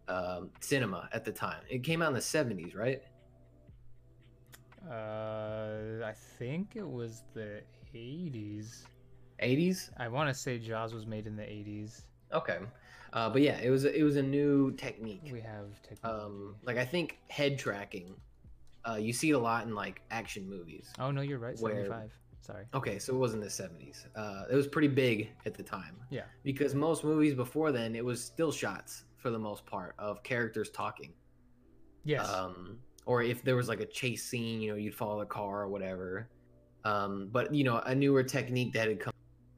um, 0.09 0.51
cinema 0.61 1.09
at 1.13 1.25
the 1.25 1.33
time 1.33 1.63
it 1.71 1.83
came 1.83 2.03
out 2.03 2.09
in 2.09 2.15
the 2.15 2.21
70s 2.21 2.77
right 2.77 3.01
Uh, 4.89 6.05
I 6.05 6.13
think 6.39 6.77
it 6.77 6.89
was 6.89 7.23
the 7.35 7.63
80s. 7.95 8.85
80s 9.43 9.91
I 9.99 10.09
want 10.09 10.29
to 10.29 10.35
say 10.35 10.59
Jaws 10.59 10.93
was 10.95 11.07
made 11.07 11.27
in 11.27 11.37
the 11.37 11.43
80s. 11.43 12.03
okay 12.33 12.59
uh, 13.13 13.31
but 13.31 13.41
yeah 13.41 13.57
it 13.59 13.71
was 13.71 13.85
it 13.85 14.03
was 14.03 14.17
a 14.17 14.23
new 14.23 14.73
technique 14.73 15.23
We 15.33 15.41
have 15.41 15.81
technology. 15.83 16.25
um, 16.25 16.57
like 16.65 16.77
i 16.77 16.85
think 16.85 17.19
head 17.29 17.59
tracking 17.59 18.15
uh, 18.89 18.97
you 18.97 19.13
see 19.13 19.31
it 19.31 19.35
a 19.35 19.39
lot 19.39 19.67
in 19.67 19.75
like 19.75 20.03
action 20.11 20.49
movies 20.49 20.93
oh 20.99 21.11
no, 21.11 21.21
you're 21.23 21.39
right. 21.39 21.59
where- 21.61 21.75
75. 21.87 22.11
Sorry. 22.41 22.65
okay 22.75 22.99
so 22.99 23.15
it 23.15 23.19
was 23.19 23.35
in 23.35 23.41
the 23.41 23.47
70s 23.47 24.07
uh, 24.17 24.45
it 24.51 24.55
was 24.55 24.67
pretty 24.67 24.89
big 24.89 25.31
at 25.47 25.55
the 25.55 25.63
time 25.63 25.97
Yeah. 26.11 26.23
because 26.45 26.75
most 26.75 27.05
movies 27.05 27.35
before 27.35 27.73
then 27.73 27.95
it 27.95 28.05
was 28.05 28.23
still 28.23 28.51
shots 28.53 29.05
for 29.19 29.31
the 29.31 29.39
most 29.39 29.65
part 29.67 29.95
of 29.99 30.23
characters 30.23 30.71
talking 30.71 31.13
Yes. 32.05 32.29
um, 32.29 32.79
or 33.07 33.23
if 33.23 33.43
there 33.43 33.57
was 33.57 33.69
like 33.69 33.81
a 33.81 33.87
chase 33.87 34.25
scene, 34.25 34.61
you 34.61 34.71
know, 34.71 34.77
you'd 34.77 34.95
follow 34.95 35.19
the 35.19 35.27
car 35.27 35.63
or 35.63 35.69
whatever. 35.69 36.29
Um, 36.89 37.29
but 37.33 37.45
you 37.55 37.65
know, 37.65 37.79
a 37.93 37.95
newer 37.95 38.23
technique 38.23 38.73
that 38.77 38.87
had 38.89 39.01
come, 39.01 39.13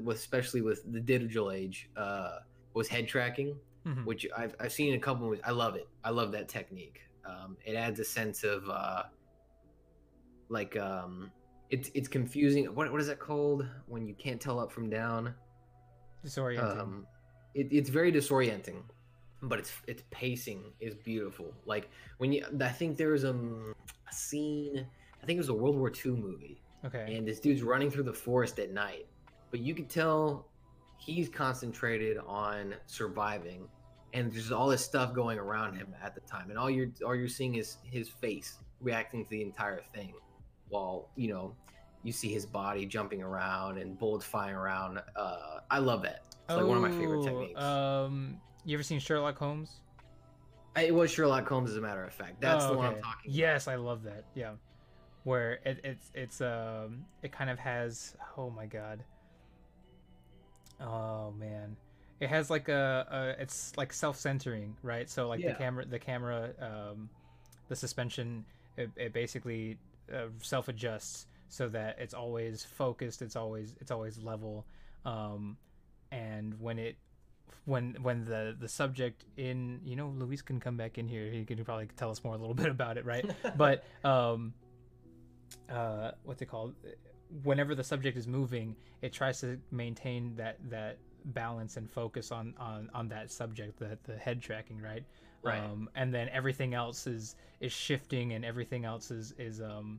with, 0.08 0.16
especially 0.18 0.62
with 0.62 0.80
the 0.92 1.00
digital 1.00 1.50
age, 1.60 1.88
uh, 1.96 2.38
was 2.74 2.88
head 2.88 3.06
tracking, 3.08 3.50
Mhm. 3.86 4.04
which 4.04 4.26
I've 4.36 4.54
I've 4.60 4.72
seen 4.72 4.88
in 4.92 4.98
a 5.00 5.02
couple 5.06 5.26
movies. 5.26 5.42
I 5.44 5.52
love 5.52 5.74
it. 5.76 5.86
I 6.04 6.10
love 6.10 6.30
that 6.32 6.48
technique. 6.48 6.98
Um, 7.24 7.56
it 7.64 7.74
adds 7.84 7.98
a 8.00 8.04
sense 8.04 8.44
of 8.44 8.68
uh, 8.68 9.02
like 10.48 10.76
um, 10.76 11.30
it's 11.70 11.90
it's 11.94 12.08
confusing. 12.08 12.64
What 12.74 12.90
what 12.92 13.00
is 13.00 13.06
that 13.06 13.18
called 13.18 13.66
when 13.86 14.06
you 14.08 14.14
can't 14.14 14.40
tell 14.40 14.58
up 14.58 14.70
from 14.72 14.90
down? 14.90 15.34
Disorienting. 16.24 16.78
um, 16.80 17.06
it, 17.54 17.68
it's 17.72 17.88
very 17.88 18.12
disorienting 18.12 18.82
but 19.42 19.58
its 19.58 19.72
its 19.88 20.02
pacing 20.10 20.62
is 20.80 20.94
beautiful 20.94 21.48
like 21.64 21.88
when 22.18 22.30
you 22.30 22.44
i 22.60 22.68
think 22.68 22.98
there 22.98 23.08
was 23.16 23.24
um, 23.24 23.72
a 24.10 24.14
scene 24.14 24.86
i 25.22 25.24
think 25.24 25.36
it 25.38 25.44
was 25.46 25.48
a 25.48 25.54
world 25.62 25.76
war 25.78 25.90
ii 26.04 26.12
movie 26.12 26.60
okay. 26.84 27.14
and 27.14 27.26
this 27.26 27.40
dude's 27.40 27.62
running 27.62 27.90
through 27.90 28.04
the 28.04 28.12
forest 28.12 28.58
at 28.58 28.70
night. 28.72 29.06
But 29.50 29.60
you 29.60 29.74
could 29.74 29.88
tell 29.88 30.46
he's 30.98 31.28
concentrated 31.28 32.18
on 32.26 32.74
surviving. 32.86 33.68
And 34.12 34.32
there's 34.32 34.50
all 34.52 34.68
this 34.68 34.84
stuff 34.84 35.14
going 35.14 35.38
around 35.38 35.76
him 35.76 35.94
at 36.02 36.14
the 36.14 36.20
time. 36.22 36.50
And 36.50 36.58
all 36.58 36.68
you're 36.70 36.90
all 37.04 37.14
you're 37.14 37.28
seeing 37.28 37.54
is 37.56 37.76
his 37.84 38.08
face 38.08 38.58
reacting 38.80 39.24
to 39.24 39.30
the 39.30 39.42
entire 39.42 39.82
thing. 39.94 40.14
While 40.68 41.08
you 41.16 41.28
know 41.32 41.54
you 42.02 42.12
see 42.12 42.32
his 42.32 42.46
body 42.46 42.86
jumping 42.86 43.22
around 43.22 43.78
and 43.78 43.98
bullets 43.98 44.24
flying 44.24 44.54
around. 44.54 45.00
Uh 45.16 45.60
i 45.70 45.78
love 45.78 46.02
that. 46.02 46.24
It's 46.48 46.56
like 46.56 46.66
one 46.66 46.76
of 46.76 46.82
my 46.82 46.90
favorite 46.90 47.20
Oh, 47.20 47.24
techniques. 47.24 47.60
Um, 47.62 48.40
you 48.64 48.74
ever 48.76 48.82
seen 48.82 48.98
Sherlock 48.98 49.38
Holmes? 49.38 49.80
it 50.76 50.94
was 50.94 51.10
sherlock 51.10 51.48
holmes 51.48 51.70
as 51.70 51.76
a 51.76 51.80
matter 51.80 52.04
of 52.04 52.12
fact. 52.14 52.40
That's 52.40 52.64
Oh, 52.64 52.72
the 52.72 52.78
one 52.78 52.86
i'm 52.86 53.02
talking 53.02 53.30
Yes, 53.32 53.68
I 53.68 53.74
love 53.76 54.02
that. 54.04 54.24
Yeah, 54.34 54.52
where 55.24 55.58
it, 55.64 55.80
it's 55.84 56.10
it's 56.14 56.40
um 56.40 57.04
it 57.22 57.32
kind 57.32 57.50
of 57.50 57.58
has 57.58 58.16
oh 58.36 58.50
my 58.50 58.66
god. 58.66 59.04
Oh 60.80 61.32
man, 61.38 61.76
it 62.20 62.28
has 62.30 62.48
like 62.48 62.68
a, 62.68 63.06
a 63.38 63.42
it's 63.42 63.76
like 63.76 63.92
self-centering, 63.92 64.76
right? 64.82 65.10
So 65.10 65.28
like 65.28 65.42
the 65.42 65.52
camera, 65.52 65.84
the 65.84 65.98
camera, 65.98 66.50
um, 66.60 67.10
the 67.68 67.76
suspension, 67.76 68.44
it, 68.78 68.90
it 68.96 69.12
basically 69.12 69.76
uh, 70.12 70.28
self-adjusts 70.40 71.26
so 71.50 71.68
that 71.68 71.98
it's 71.98 72.14
always 72.14 72.64
focused. 72.64 73.20
It's 73.20 73.36
always 73.36 73.74
it's 73.80 73.90
always 73.90 74.18
level, 74.18 74.64
um, 75.04 75.58
and 76.12 76.58
when 76.60 76.78
it 76.78 76.96
when 77.66 77.96
when 78.02 78.24
the 78.24 78.56
the 78.58 78.68
subject 78.68 79.24
in 79.36 79.80
you 79.84 79.96
know 79.96 80.08
Luis 80.16 80.40
can 80.40 80.60
come 80.60 80.76
back 80.76 80.98
in 80.98 81.06
here 81.06 81.30
he 81.30 81.44
can 81.44 81.62
probably 81.64 81.88
tell 81.96 82.10
us 82.10 82.24
more 82.24 82.34
a 82.34 82.38
little 82.38 82.54
bit 82.62 82.68
about 82.68 82.96
it 82.96 83.04
right 83.04 83.24
but 83.56 83.84
um 84.02 84.54
uh 85.70 86.12
what's 86.24 86.42
it 86.42 86.46
called 86.46 86.74
whenever 87.42 87.74
the 87.74 87.84
subject 87.84 88.16
is 88.16 88.26
moving 88.26 88.74
it 89.02 89.12
tries 89.12 89.40
to 89.40 89.58
maintain 89.70 90.34
that 90.36 90.56
that 90.68 90.98
balance 91.26 91.76
and 91.76 91.90
focus 91.90 92.32
on 92.32 92.54
on 92.58 92.90
on 92.94 93.08
that 93.08 93.30
subject 93.30 93.78
that 93.78 94.02
the 94.04 94.16
head 94.16 94.40
tracking 94.40 94.80
right 94.80 95.04
Right. 95.42 95.58
um 95.58 95.88
and 95.94 96.12
then 96.12 96.28
everything 96.30 96.74
else 96.74 97.06
is 97.06 97.34
is 97.60 97.72
shifting 97.72 98.34
and 98.34 98.44
everything 98.44 98.84
else 98.84 99.10
is 99.10 99.32
is 99.38 99.60
um 99.62 99.98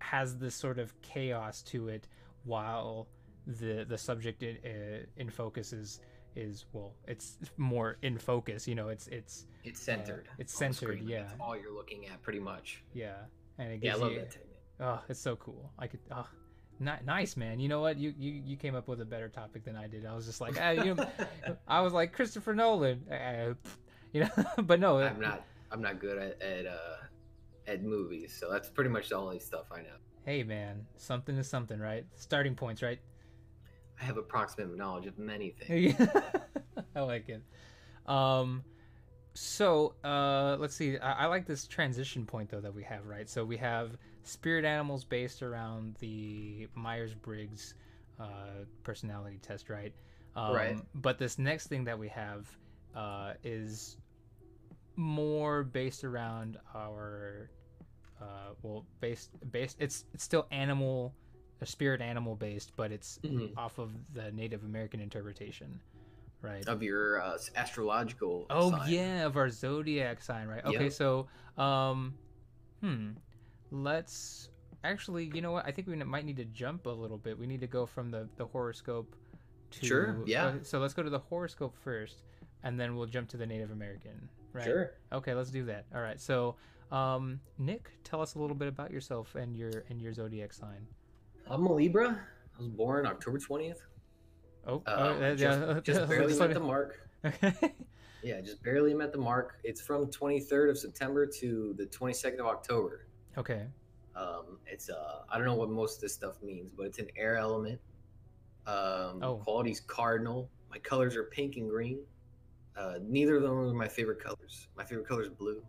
has 0.00 0.36
this 0.38 0.54
sort 0.54 0.78
of 0.78 0.94
chaos 1.02 1.62
to 1.62 1.88
it 1.88 2.06
while 2.44 3.08
the 3.46 3.84
the 3.88 3.98
subject 3.98 4.42
in, 4.44 4.56
uh, 4.64 5.04
in 5.16 5.30
focus 5.30 5.72
is 5.72 6.00
is 6.36 6.66
well 6.72 6.92
it's 7.08 7.38
more 7.56 7.96
in 8.02 8.16
focus 8.18 8.68
you 8.68 8.76
know 8.76 8.88
it's 8.88 9.08
it's 9.08 9.46
it's 9.64 9.80
centered 9.80 10.28
it's 10.38 10.52
centered, 10.54 10.98
screen. 10.98 11.08
yeah. 11.08 11.22
that's 11.22 11.34
all 11.40 11.56
you're 11.56 11.74
looking 11.74 12.06
at 12.06 12.22
pretty 12.22 12.38
much 12.38 12.84
yeah 12.94 13.14
and 13.58 13.72
it 13.72 13.80
yeah 13.82 13.94
i 13.94 13.96
love 13.96 14.12
you 14.12 14.18
that 14.20 14.36
oh 14.80 15.00
it's 15.08 15.20
so 15.20 15.36
cool. 15.36 15.70
I 15.78 15.86
could 15.86 16.00
oh 16.10 16.28
ni- 16.78 16.92
nice 17.04 17.36
man. 17.36 17.60
You 17.60 17.68
know 17.68 17.80
what? 17.80 17.98
You, 17.98 18.14
you 18.18 18.32
you 18.44 18.56
came 18.56 18.74
up 18.74 18.88
with 18.88 19.00
a 19.00 19.04
better 19.04 19.28
topic 19.28 19.64
than 19.64 19.76
i 19.76 19.86
did. 19.86 20.06
I 20.06 20.14
was 20.14 20.26
just 20.26 20.40
like 20.40 20.56
ah, 20.60 20.70
you 20.70 20.94
know, 20.94 21.06
i 21.66 21.80
was 21.80 21.92
like 21.92 22.12
christopher 22.12 22.54
nolan. 22.54 23.02
Uh, 23.10 23.54
you 24.12 24.22
know 24.22 24.30
but 24.62 24.80
no 24.80 24.98
i'm 24.98 25.20
not 25.20 25.44
i'm 25.70 25.82
not 25.82 26.00
good 26.00 26.18
at 26.18 26.40
at 26.40 26.66
uh 26.66 26.96
at 27.66 27.82
movies 27.82 28.34
so 28.38 28.50
that's 28.50 28.70
pretty 28.70 28.88
much 28.88 29.10
the 29.10 29.16
only 29.16 29.38
stuff 29.38 29.66
i 29.70 29.82
know. 29.82 29.98
Hey 30.24 30.42
man 30.42 30.86
something 30.96 31.36
is 31.36 31.48
something 31.48 31.78
right? 31.78 32.06
Starting 32.16 32.54
points 32.54 32.82
right? 32.82 33.00
I 34.00 34.04
have 34.04 34.16
approximate 34.16 34.76
knowledge 34.76 35.06
of 35.06 35.18
many 35.18 35.50
things. 35.50 35.96
I 36.94 37.00
like 37.00 37.28
it. 37.28 37.42
Um, 38.06 38.62
so 39.34 39.94
uh, 40.04 40.56
let's 40.58 40.74
see. 40.74 40.98
I, 40.98 41.24
I 41.24 41.26
like 41.26 41.46
this 41.46 41.66
transition 41.66 42.24
point 42.24 42.50
though 42.50 42.60
that 42.60 42.74
we 42.74 42.84
have, 42.84 43.06
right? 43.06 43.28
So 43.28 43.44
we 43.44 43.56
have 43.56 43.96
spirit 44.28 44.64
animals 44.64 45.04
based 45.04 45.42
around 45.42 45.96
the 46.00 46.68
Myers 46.74 47.14
Briggs 47.14 47.74
uh, 48.20 48.64
personality 48.82 49.38
test, 49.42 49.68
right? 49.70 49.92
Um, 50.36 50.54
Right. 50.54 50.76
But 50.94 51.18
this 51.18 51.38
next 51.38 51.68
thing 51.68 51.84
that 51.84 51.98
we 51.98 52.08
have 52.08 52.46
uh, 52.94 53.34
is 53.42 53.96
more 54.96 55.62
based 55.62 56.04
around 56.04 56.58
our 56.74 57.50
uh, 58.20 58.50
well, 58.62 58.84
based 59.00 59.30
based. 59.52 59.76
It's 59.78 60.04
it's 60.12 60.24
still 60.24 60.46
animal, 60.50 61.14
a 61.60 61.66
spirit 61.66 62.00
animal 62.00 62.34
based, 62.34 62.72
but 62.76 62.90
it's 62.90 63.18
Mhm. 63.24 63.56
off 63.56 63.78
of 63.78 63.92
the 64.12 64.32
Native 64.32 64.64
American 64.64 65.00
interpretation, 65.00 65.80
right? 66.42 66.66
of 66.66 66.82
your 66.82 67.22
uh, 67.22 67.38
astrological 67.54 68.46
Oh 68.50 68.70
sign. 68.70 68.88
yeah, 68.88 69.24
of 69.26 69.36
our 69.36 69.50
zodiac 69.50 70.20
sign, 70.20 70.48
right? 70.48 70.64
Okay, 70.64 70.90
so 70.90 71.28
um, 71.56 72.14
hmm, 72.80 73.10
let's 73.70 74.48
actually, 74.84 75.30
you 75.34 75.40
know 75.42 75.52
what? 75.52 75.66
I 75.66 75.70
think 75.70 75.86
we 75.88 75.96
might 75.96 76.24
need 76.24 76.36
to 76.36 76.44
jump 76.44 76.86
a 76.86 76.90
little 76.90 77.18
bit. 77.18 77.38
We 77.38 77.46
need 77.46 77.60
to 77.60 77.66
go 77.66 77.86
from 77.86 78.10
the 78.10 78.28
the 78.36 78.46
horoscope 78.46 79.14
to 79.70 79.86
Sure, 79.86 80.22
yeah. 80.26 80.46
uh, 80.46 80.52
so 80.62 80.78
let's 80.78 80.94
go 80.94 81.02
to 81.02 81.10
the 81.10 81.18
horoscope 81.18 81.74
first. 81.84 82.22
and 82.64 82.78
then 82.80 82.96
we'll 82.96 83.06
jump 83.06 83.28
to 83.28 83.36
the 83.36 83.46
Native 83.46 83.70
American. 83.70 84.28
Right. 84.52 84.64
Sure. 84.64 84.92
Okay, 85.12 85.34
let's 85.34 85.50
do 85.50 85.64
that. 85.66 85.84
All 85.94 86.00
right. 86.00 86.18
So, 86.20 86.56
um, 86.90 87.38
Nick, 87.58 87.90
tell 88.02 88.20
us 88.20 88.34
a 88.34 88.38
little 88.40 88.56
bit 88.56 88.66
about 88.66 88.90
yourself 88.90 89.34
and 89.36 89.56
your 89.56 89.84
and 89.90 90.00
your 90.00 90.12
zodiac 90.12 90.52
sign. 90.52 90.86
I'm 91.48 91.66
a 91.66 91.72
Libra. 91.72 92.18
I 92.54 92.58
was 92.58 92.68
born 92.68 93.06
October 93.06 93.38
20th. 93.38 93.78
Oh, 94.66 94.82
Uh, 94.86 95.14
oh, 95.20 95.34
just, 95.36 95.60
yeah, 95.60 95.80
just 95.84 96.08
barely 96.08 96.36
met 96.38 96.54
the 96.54 96.60
mark. 96.60 97.08
Okay. 97.24 97.52
Yeah, 98.20 98.40
just 98.40 98.60
barely 98.64 98.94
met 98.94 99.12
the 99.12 99.18
mark. 99.18 99.60
It's 99.62 99.80
from 99.80 100.06
23rd 100.06 100.70
of 100.70 100.76
September 100.78 101.24
to 101.24 101.72
the 101.78 101.86
22nd 101.86 102.40
of 102.40 102.46
October. 102.46 103.06
Okay. 103.36 103.64
Um, 104.16 104.58
it's 104.66 104.90
uh, 104.90 105.22
I 105.30 105.36
don't 105.36 105.46
know 105.46 105.54
what 105.54 105.70
most 105.70 105.96
of 105.96 106.00
this 106.02 106.14
stuff 106.14 106.42
means, 106.42 106.70
but 106.70 106.86
it's 106.86 106.98
an 106.98 107.08
air 107.16 107.36
element. 107.36 107.80
Um, 108.66 109.20
Oh. 109.22 109.40
quality's 109.44 109.80
cardinal. 109.80 110.50
My 110.70 110.78
colors 110.78 111.16
are 111.16 111.24
pink 111.24 111.56
and 111.56 111.68
green. 111.68 112.00
Uh, 112.76 112.94
neither 113.02 113.36
of 113.36 113.42
them 113.42 113.52
are 113.52 113.72
my 113.72 113.88
favorite 113.88 114.22
colors. 114.22 114.68
My 114.76 114.84
favorite 114.84 115.06
color 115.08 115.22
is 115.22 115.28
blue. 115.28 115.62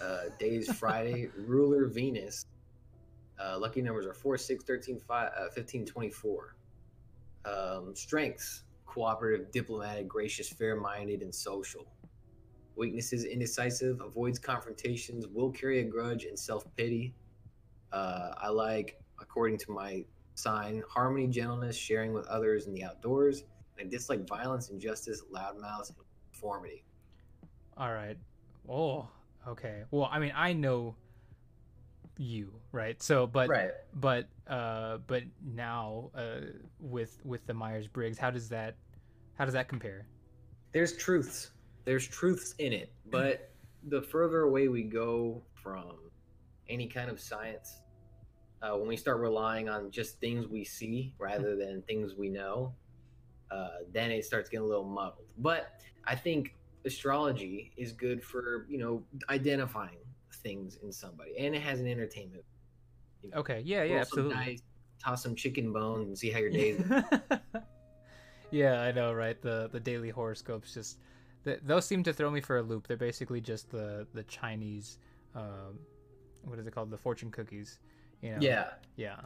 Uh, 0.00 0.24
day 0.38 0.56
is 0.56 0.68
Friday. 0.78 1.28
Ruler 1.36 1.86
Venus. 1.86 2.46
Uh, 3.38 3.58
lucky 3.58 3.82
numbers 3.82 4.06
are 4.06 4.14
4, 4.14 4.38
6, 4.38 4.64
13, 4.64 4.98
5, 4.98 5.32
uh, 5.38 5.48
15, 5.50 5.84
24. 5.84 6.56
Um, 7.44 7.94
strengths 7.94 8.62
cooperative, 8.86 9.50
diplomatic, 9.52 10.08
gracious, 10.08 10.48
fair 10.48 10.74
minded, 10.76 11.20
and 11.22 11.34
social. 11.34 11.86
Weaknesses 12.76 13.24
indecisive, 13.24 14.00
avoids 14.00 14.38
confrontations, 14.38 15.26
will 15.26 15.50
carry 15.50 15.80
a 15.80 15.84
grudge, 15.84 16.24
and 16.24 16.38
self 16.38 16.64
pity. 16.76 17.14
Uh, 17.92 18.32
I 18.36 18.48
like, 18.48 19.00
according 19.20 19.58
to 19.58 19.72
my 19.72 20.04
sign, 20.34 20.82
harmony, 20.88 21.26
gentleness, 21.26 21.76
sharing 21.76 22.12
with 22.12 22.26
others 22.26 22.66
in 22.66 22.74
the 22.74 22.84
outdoors. 22.84 23.44
And 23.78 23.86
I 23.86 23.90
dislike 23.90 24.26
violence, 24.28 24.70
injustice, 24.70 25.22
loudmouth, 25.32 25.88
and 25.88 25.98
conformity. 26.30 26.84
All 27.76 27.92
right. 27.92 28.16
Oh, 28.68 29.08
okay. 29.48 29.84
Well, 29.90 30.08
I 30.10 30.18
mean, 30.18 30.32
I 30.34 30.52
know 30.52 30.96
you, 32.18 32.52
right? 32.72 33.02
So, 33.02 33.26
but 33.26 33.48
right. 33.48 33.70
but 33.94 34.28
uh, 34.46 34.98
but 35.06 35.22
now 35.44 36.10
uh, 36.14 36.40
with 36.80 37.18
with 37.24 37.46
the 37.46 37.54
Myers 37.54 37.86
Briggs, 37.86 38.18
how 38.18 38.30
does 38.30 38.48
that 38.50 38.76
how 39.34 39.44
does 39.44 39.54
that 39.54 39.68
compare? 39.68 40.06
There's 40.72 40.96
truths. 40.96 41.50
There's 41.86 42.06
truths 42.06 42.54
in 42.58 42.72
it, 42.74 42.92
but 43.10 43.50
the 43.88 44.02
further 44.02 44.42
away 44.42 44.66
we 44.68 44.82
go 44.82 45.40
from 45.54 45.96
any 46.68 46.88
kind 46.88 47.08
of 47.08 47.20
science, 47.20 47.80
uh, 48.60 48.76
when 48.76 48.88
we 48.88 48.96
start 48.96 49.20
relying 49.20 49.68
on 49.68 49.90
just 49.92 50.18
things 50.20 50.48
we 50.48 50.64
see 50.64 51.14
rather 51.18 51.54
than 51.56 51.82
things 51.82 52.14
we 52.16 52.28
know, 52.28 52.74
uh, 53.52 53.68
then 53.92 54.10
it 54.10 54.24
starts 54.24 54.50
getting 54.50 54.64
a 54.64 54.68
little 54.68 54.84
muddled. 54.84 55.26
But 55.38 55.80
I 56.04 56.16
think 56.16 56.56
astrology 56.84 57.72
is 57.76 57.92
good 57.92 58.22
for 58.22 58.66
you 58.68 58.78
know 58.78 59.04
identifying 59.30 59.98
things 60.42 60.78
in 60.82 60.90
somebody, 60.92 61.38
and 61.38 61.54
it 61.54 61.62
has 61.62 61.78
an 61.80 61.86
entertainment. 61.86 62.44
you 63.22 63.30
know, 63.30 63.38
Okay. 63.38 63.62
Yeah. 63.64 63.84
Yeah. 63.84 63.98
Absolutely. 63.98 64.34
dice, 64.34 64.62
toss 64.98 65.22
some 65.22 65.36
chicken 65.36 65.72
bones, 65.72 66.08
and 66.08 66.18
see 66.18 66.30
how 66.30 66.40
your 66.40 66.50
day. 66.62 66.76
yeah, 68.50 68.80
I 68.80 68.90
know, 68.90 69.12
right? 69.12 69.40
The 69.40 69.68
the 69.72 69.80
daily 69.80 70.10
horoscopes 70.10 70.74
just 70.74 70.98
th- 71.46 71.60
those 71.64 71.86
seem 71.86 72.02
to 72.02 72.12
throw 72.12 72.30
me 72.30 72.40
for 72.40 72.58
a 72.58 72.62
loop. 72.62 72.86
They're 72.86 72.96
basically 72.98 73.40
just 73.40 73.70
the 73.70 74.06
the 74.12 74.24
Chinese, 74.24 74.98
um, 75.34 75.78
what 76.44 76.58
is 76.58 76.66
it 76.66 76.74
called? 76.74 76.90
The 76.90 76.98
fortune 76.98 77.30
cookies. 77.30 77.78
You 78.20 78.32
know? 78.32 78.38
yeah, 78.40 78.66
Yeah. 78.96 79.16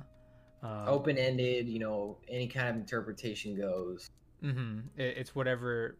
Um, 0.62 0.84
open 0.86 1.16
ended. 1.16 1.68
You 1.68 1.78
know, 1.78 2.18
any 2.28 2.46
kind 2.46 2.68
of 2.68 2.76
interpretation 2.76 3.56
goes. 3.56 4.10
Mm-hmm. 4.44 4.80
It, 4.96 5.16
it's 5.16 5.34
whatever. 5.34 5.96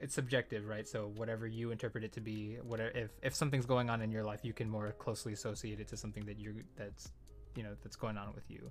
It's 0.00 0.14
subjective, 0.14 0.66
right? 0.66 0.86
So 0.88 1.12
whatever 1.16 1.46
you 1.46 1.70
interpret 1.70 2.02
it 2.02 2.12
to 2.12 2.20
be, 2.20 2.56
whatever 2.62 2.90
if 2.90 3.10
if 3.22 3.34
something's 3.34 3.66
going 3.66 3.90
on 3.90 4.00
in 4.00 4.10
your 4.10 4.24
life, 4.24 4.40
you 4.42 4.52
can 4.52 4.68
more 4.68 4.92
closely 4.98 5.32
associate 5.32 5.80
it 5.80 5.88
to 5.88 5.96
something 5.96 6.24
that 6.26 6.40
you're 6.40 6.54
that's, 6.76 7.12
you 7.56 7.62
know, 7.62 7.74
that's 7.82 7.96
going 7.96 8.16
on 8.16 8.32
with 8.34 8.48
you. 8.48 8.70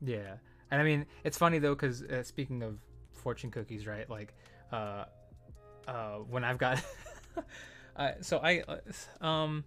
Yeah, 0.00 0.36
and 0.70 0.80
I 0.80 0.84
mean 0.84 1.06
it's 1.22 1.38
funny 1.38 1.58
though 1.60 1.74
because 1.74 2.02
uh, 2.02 2.24
speaking 2.24 2.62
of 2.62 2.78
fortune 3.14 3.50
cookies, 3.50 3.86
right? 3.86 4.08
Like, 4.10 4.34
uh, 4.72 5.04
uh, 5.86 6.16
when 6.28 6.44
I've 6.44 6.58
got, 6.58 6.82
uh, 7.96 8.12
so 8.20 8.38
I, 8.38 8.62
uh, 8.68 9.24
um, 9.24 9.64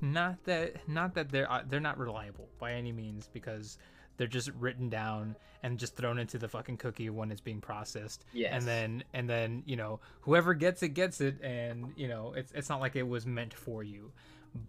not 0.00 0.42
that 0.44 0.88
not 0.88 1.14
that 1.14 1.30
they're 1.30 1.50
uh, 1.50 1.62
they're 1.68 1.80
not 1.80 1.98
reliable 1.98 2.48
by 2.58 2.72
any 2.72 2.92
means 2.92 3.28
because 3.32 3.78
they're 4.16 4.26
just 4.26 4.50
written 4.58 4.88
down 4.88 5.36
and 5.62 5.78
just 5.78 5.96
thrown 5.96 6.18
into 6.18 6.38
the 6.38 6.48
fucking 6.48 6.76
cookie 6.76 7.08
when 7.08 7.30
it's 7.30 7.40
being 7.40 7.60
processed. 7.60 8.24
Yes. 8.32 8.52
and 8.54 8.66
then 8.66 9.04
and 9.14 9.28
then 9.28 9.62
you 9.64 9.76
know 9.76 10.00
whoever 10.20 10.54
gets 10.54 10.82
it 10.82 10.90
gets 10.90 11.20
it. 11.20 11.40
And 11.42 11.92
you 11.96 12.08
know 12.08 12.34
it's 12.36 12.52
it's 12.52 12.68
not 12.68 12.80
like 12.80 12.96
it 12.96 13.06
was 13.06 13.26
meant 13.26 13.54
for 13.54 13.82
you. 13.82 14.12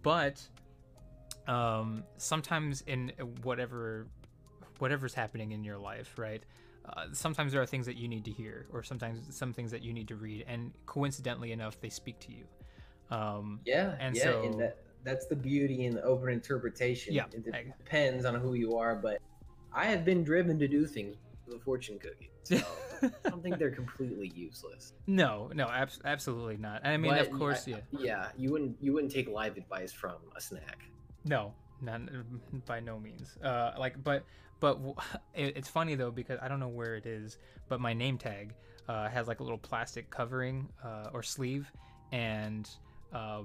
But 0.02 0.40
um 1.46 2.04
sometimes 2.16 2.82
in 2.82 3.12
whatever 3.42 4.06
whatever's 4.78 5.14
happening 5.14 5.52
in 5.52 5.62
your 5.62 5.78
life 5.78 6.14
right 6.18 6.42
uh, 6.86 7.06
sometimes 7.12 7.52
there 7.52 7.62
are 7.62 7.66
things 7.66 7.86
that 7.86 7.96
you 7.96 8.08
need 8.08 8.24
to 8.24 8.30
hear 8.30 8.66
or 8.72 8.82
sometimes 8.82 9.20
some 9.34 9.52
things 9.52 9.70
that 9.70 9.82
you 9.82 9.92
need 9.92 10.08
to 10.08 10.16
read 10.16 10.44
and 10.46 10.72
coincidentally 10.86 11.52
enough 11.52 11.80
they 11.80 11.88
speak 11.88 12.18
to 12.20 12.30
you 12.32 12.44
um 13.10 13.60
Yeah, 13.64 13.96
And 14.00 14.14
yeah, 14.16 14.22
so- 14.22 14.42
and 14.44 14.60
that 14.60 14.78
that's 15.04 15.26
the 15.26 15.36
beauty 15.36 15.84
in 15.84 15.94
the 15.94 16.02
open 16.02 16.30
interpretation. 16.30 17.12
Yeah, 17.12 17.24
it 17.30 17.44
depends 17.44 18.24
on 18.24 18.36
who 18.36 18.54
you 18.54 18.76
are, 18.78 18.94
but 18.96 19.18
I 19.70 19.84
have 19.84 20.02
been 20.02 20.24
driven 20.24 20.58
to 20.58 20.66
do 20.66 20.86
things 20.86 21.16
with 21.46 21.56
a 21.56 21.58
fortune 21.60 21.98
cookie. 21.98 22.30
So 22.44 22.56
I 23.02 23.10
don't 23.28 23.42
think 23.42 23.58
they're 23.58 23.70
completely 23.82 24.28
useless. 24.34 24.94
no 25.06 25.50
no 25.54 25.66
abs- 25.68 26.00
absolutely 26.06 26.56
not 26.56 26.84
i 26.86 26.96
mean 26.96 27.12
But 27.12 27.20
of 27.20 27.30
course 27.32 27.66
I- 27.68 27.70
yeah 27.72 27.80
yeah, 28.08 28.28
you 28.38 28.50
wouldn't 28.52 28.76
you 28.80 28.92
wouldn't 28.94 29.12
take 29.12 29.28
live 29.28 29.56
advice 29.58 29.92
from 29.92 30.16
a 30.36 30.40
snack. 30.40 30.78
No, 31.26 31.52
none 31.82 32.24
by 32.66 32.80
no 32.80 32.98
means. 32.98 33.36
Uh, 33.42 33.72
like, 33.78 34.02
but 34.02 34.24
but 34.64 34.80
it, 35.34 35.58
it's 35.58 35.68
funny 35.68 35.94
though 35.94 36.10
because 36.10 36.38
I 36.40 36.48
don't 36.48 36.58
know 36.58 36.68
where 36.68 36.96
it 36.96 37.04
is, 37.04 37.36
but 37.68 37.80
my 37.80 37.92
name 37.92 38.16
tag 38.16 38.54
uh, 38.88 39.10
has 39.10 39.28
like 39.28 39.40
a 39.40 39.42
little 39.42 39.58
plastic 39.58 40.08
covering 40.08 40.70
uh, 40.82 41.10
or 41.12 41.22
sleeve, 41.22 41.70
and 42.12 42.68
uh, 43.12 43.42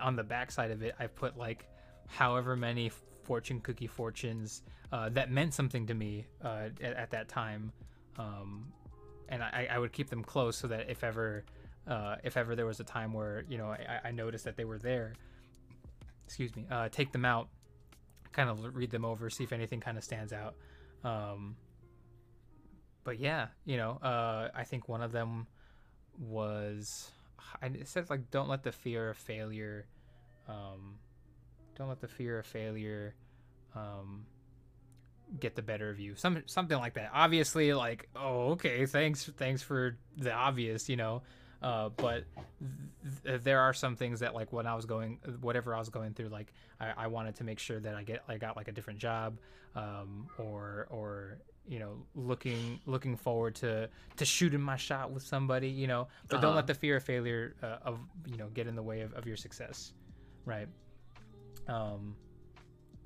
on 0.00 0.16
the 0.16 0.22
back 0.22 0.50
side 0.50 0.70
of 0.70 0.82
it, 0.82 0.94
I 0.98 1.06
put 1.06 1.38
like 1.38 1.66
however 2.08 2.56
many 2.56 2.90
fortune 3.22 3.60
cookie 3.60 3.86
fortunes 3.86 4.62
uh, 4.92 5.08
that 5.10 5.30
meant 5.30 5.54
something 5.54 5.86
to 5.86 5.94
me 5.94 6.26
uh, 6.44 6.68
at, 6.82 6.94
at 6.94 7.10
that 7.12 7.28
time, 7.28 7.72
um, 8.18 8.70
and 9.30 9.42
I, 9.42 9.66
I 9.70 9.78
would 9.78 9.92
keep 9.92 10.10
them 10.10 10.22
close 10.22 10.58
so 10.58 10.68
that 10.68 10.90
if 10.90 11.02
ever 11.02 11.44
uh, 11.88 12.16
if 12.22 12.36
ever 12.36 12.54
there 12.54 12.66
was 12.66 12.80
a 12.80 12.84
time 12.84 13.14
where 13.14 13.44
you 13.48 13.56
know 13.56 13.68
I, 13.68 14.08
I 14.08 14.10
noticed 14.10 14.44
that 14.44 14.56
they 14.56 14.66
were 14.66 14.78
there 14.78 15.14
excuse 16.26 16.54
me, 16.54 16.64
uh, 16.70 16.88
take 16.88 17.10
them 17.10 17.24
out, 17.24 17.48
kind 18.32 18.48
of 18.48 18.74
read 18.74 18.90
them 18.90 19.04
over, 19.04 19.30
see 19.30 19.44
if 19.44 19.52
anything 19.52 19.80
kind 19.80 19.98
of 19.98 20.04
stands 20.04 20.32
out. 20.32 20.54
Um, 21.04 21.56
but 23.04 23.18
yeah, 23.18 23.48
you 23.64 23.76
know, 23.76 23.98
uh, 24.02 24.48
I 24.54 24.64
think 24.64 24.88
one 24.88 25.02
of 25.02 25.12
them 25.12 25.46
was, 26.18 27.10
I, 27.62 27.66
it 27.66 27.88
says 27.88 28.10
like, 28.10 28.30
don't 28.30 28.48
let 28.48 28.62
the 28.62 28.72
fear 28.72 29.10
of 29.10 29.16
failure, 29.16 29.86
um, 30.48 30.98
don't 31.76 31.88
let 31.88 32.00
the 32.00 32.08
fear 32.08 32.38
of 32.38 32.46
failure, 32.46 33.14
um, 33.74 34.26
get 35.38 35.54
the 35.54 35.62
better 35.62 35.90
of 35.90 36.00
you. 36.00 36.14
Some 36.16 36.42
something 36.46 36.76
like 36.76 36.94
that. 36.94 37.10
Obviously, 37.14 37.72
like, 37.72 38.08
oh, 38.16 38.50
okay, 38.52 38.84
thanks, 38.86 39.30
thanks 39.36 39.62
for 39.62 39.96
the 40.16 40.32
obvious, 40.32 40.88
you 40.88 40.96
know. 40.96 41.22
Uh, 41.62 41.90
but 41.90 42.24
th- 43.24 43.42
there 43.42 43.60
are 43.60 43.74
some 43.74 43.94
things 43.96 44.20
that 44.20 44.34
like 44.34 44.52
when 44.52 44.66
I 44.66 44.74
was 44.74 44.86
going, 44.86 45.18
whatever 45.40 45.74
I 45.74 45.78
was 45.78 45.90
going 45.90 46.14
through, 46.14 46.28
like 46.28 46.52
I, 46.80 46.92
I 46.96 47.06
wanted 47.08 47.34
to 47.36 47.44
make 47.44 47.58
sure 47.58 47.78
that 47.80 47.94
I 47.94 48.02
get, 48.02 48.22
I 48.28 48.38
got 48.38 48.56
like 48.56 48.68
a 48.68 48.72
different 48.72 48.98
job, 48.98 49.38
um, 49.74 50.28
or 50.38 50.86
or 50.90 51.38
you 51.68 51.78
know, 51.78 51.98
looking 52.14 52.80
looking 52.86 53.14
forward 53.16 53.54
to 53.56 53.88
to 54.16 54.24
shooting 54.24 54.60
my 54.60 54.76
shot 54.76 55.10
with 55.12 55.22
somebody, 55.22 55.68
you 55.68 55.86
know. 55.86 56.08
But 56.28 56.40
don't 56.40 56.50
Uh-huh. 56.50 56.56
let 56.56 56.66
the 56.66 56.74
fear 56.74 56.96
of 56.96 57.04
failure 57.04 57.54
uh, 57.62 57.76
of 57.84 58.00
you 58.26 58.36
know 58.38 58.48
get 58.48 58.66
in 58.66 58.74
the 58.74 58.82
way 58.82 59.02
of, 59.02 59.12
of 59.12 59.26
your 59.26 59.36
success, 59.36 59.92
right? 60.46 60.68
Um, 61.68 62.16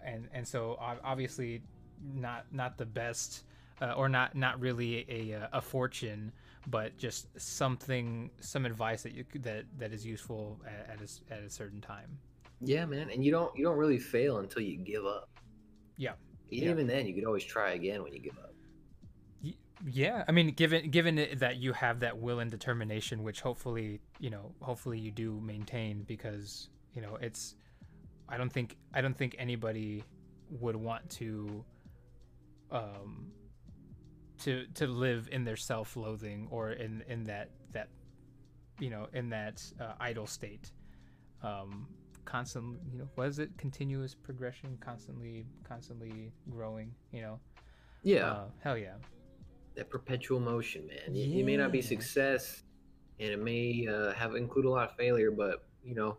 and 0.05 0.29
and 0.33 0.47
so 0.47 0.77
obviously 0.81 1.63
not 2.03 2.47
not 2.53 2.79
the 2.79 2.87
best 2.87 3.45
uh, 3.83 3.93
or 3.93 4.09
not 4.09 4.35
not 4.37 4.61
really 4.61 5.05
a 5.09 5.49
a 5.53 5.61
fortune 5.61 6.33
but 6.69 6.97
just 6.97 7.29
something 7.41 8.31
some 8.41 8.65
advice 8.67 9.03
that 9.03 9.13
you 9.13 9.25
that 9.41 9.65
that 9.79 9.93
is 9.93 10.05
useful 10.05 10.61
at, 10.67 11.01
at 11.01 11.01
a, 11.01 11.35
at 11.35 11.43
a 11.43 11.51
certain 11.51 11.81
time 11.81 12.19
Yeah, 12.61 12.87
man, 12.87 13.11
and 13.11 13.25
you 13.25 13.31
don't 13.31 13.57
you 13.57 13.65
don't 13.65 13.77
really 13.77 13.99
fail 13.99 14.39
until 14.39 14.63
you 14.63 14.77
give 14.77 15.05
up. 15.05 15.29
Yeah. 15.97 16.13
And 16.51 16.61
Yeah. 16.63 16.71
Even 16.71 16.87
then, 16.87 17.07
you 17.07 17.15
could 17.15 17.25
always 17.25 17.45
try 17.45 17.73
again 17.73 18.03
when 18.03 18.13
you 18.13 18.21
give 18.21 18.39
up. 18.39 18.55
Yeah 19.87 20.25
i 20.29 20.33
mean 20.33 20.49
given 20.53 20.91
given 20.91 21.27
that 21.37 21.57
you 21.57 21.73
have 21.75 22.01
that 22.01 22.17
will 22.17 22.39
and 22.41 22.51
determination 22.51 23.23
which 23.23 23.41
hopefully 23.43 24.01
you 24.19 24.31
know 24.31 24.53
hopefully 24.61 24.99
you 24.99 25.11
do 25.11 25.41
maintain 25.41 26.05
because 26.05 26.71
you 26.95 27.03
know 27.03 27.19
it's 27.21 27.57
i 28.29 28.39
don't 28.39 28.53
think 28.53 28.77
i 28.95 29.01
don't 29.03 29.17
think 29.17 29.37
anybody 29.39 30.03
would 30.49 30.77
want 30.77 31.09
to 31.11 31.65
um 32.71 33.31
to 34.41 34.67
to 34.75 34.87
live 34.87 35.29
in 35.31 35.45
their 35.45 35.57
self-loathing 35.57 36.49
or 36.51 36.73
in 36.73 37.03
in 37.09 37.25
that 37.25 37.51
that 37.73 37.89
you 38.81 38.91
know 38.91 39.07
in 39.13 39.31
that 39.31 39.63
uh, 39.81 39.93
idle 40.01 40.27
state 40.27 40.73
um 41.43 41.87
constant 42.25 42.79
you 42.91 42.99
know 42.99 43.09
what 43.15 43.29
is 43.29 43.39
it 43.39 43.51
continuous 43.59 44.15
progression 44.15 44.77
constantly 44.81 45.47
constantly 45.63 46.33
growing 46.51 46.93
you 47.13 47.21
know 47.21 47.39
Yeah, 48.03 48.27
uh, 48.31 48.45
hell 48.63 48.77
yeah 48.79 48.95
that 49.77 49.91
perpetual 49.91 50.41
motion, 50.41 50.87
man. 50.87 51.15
You, 51.15 51.25
you 51.25 51.45
may 51.45 51.57
not 51.57 51.73
be 51.73 51.83
success, 51.83 52.63
and 53.19 53.31
it 53.31 53.43
may 53.43 53.89
uh, 53.89 54.13
have 54.13 54.37
include 54.37 54.67
a 54.67 54.71
lot 54.71 54.89
of 54.91 54.97
failure, 54.97 55.31
but 55.31 55.67
you 55.85 55.95
know, 55.95 56.17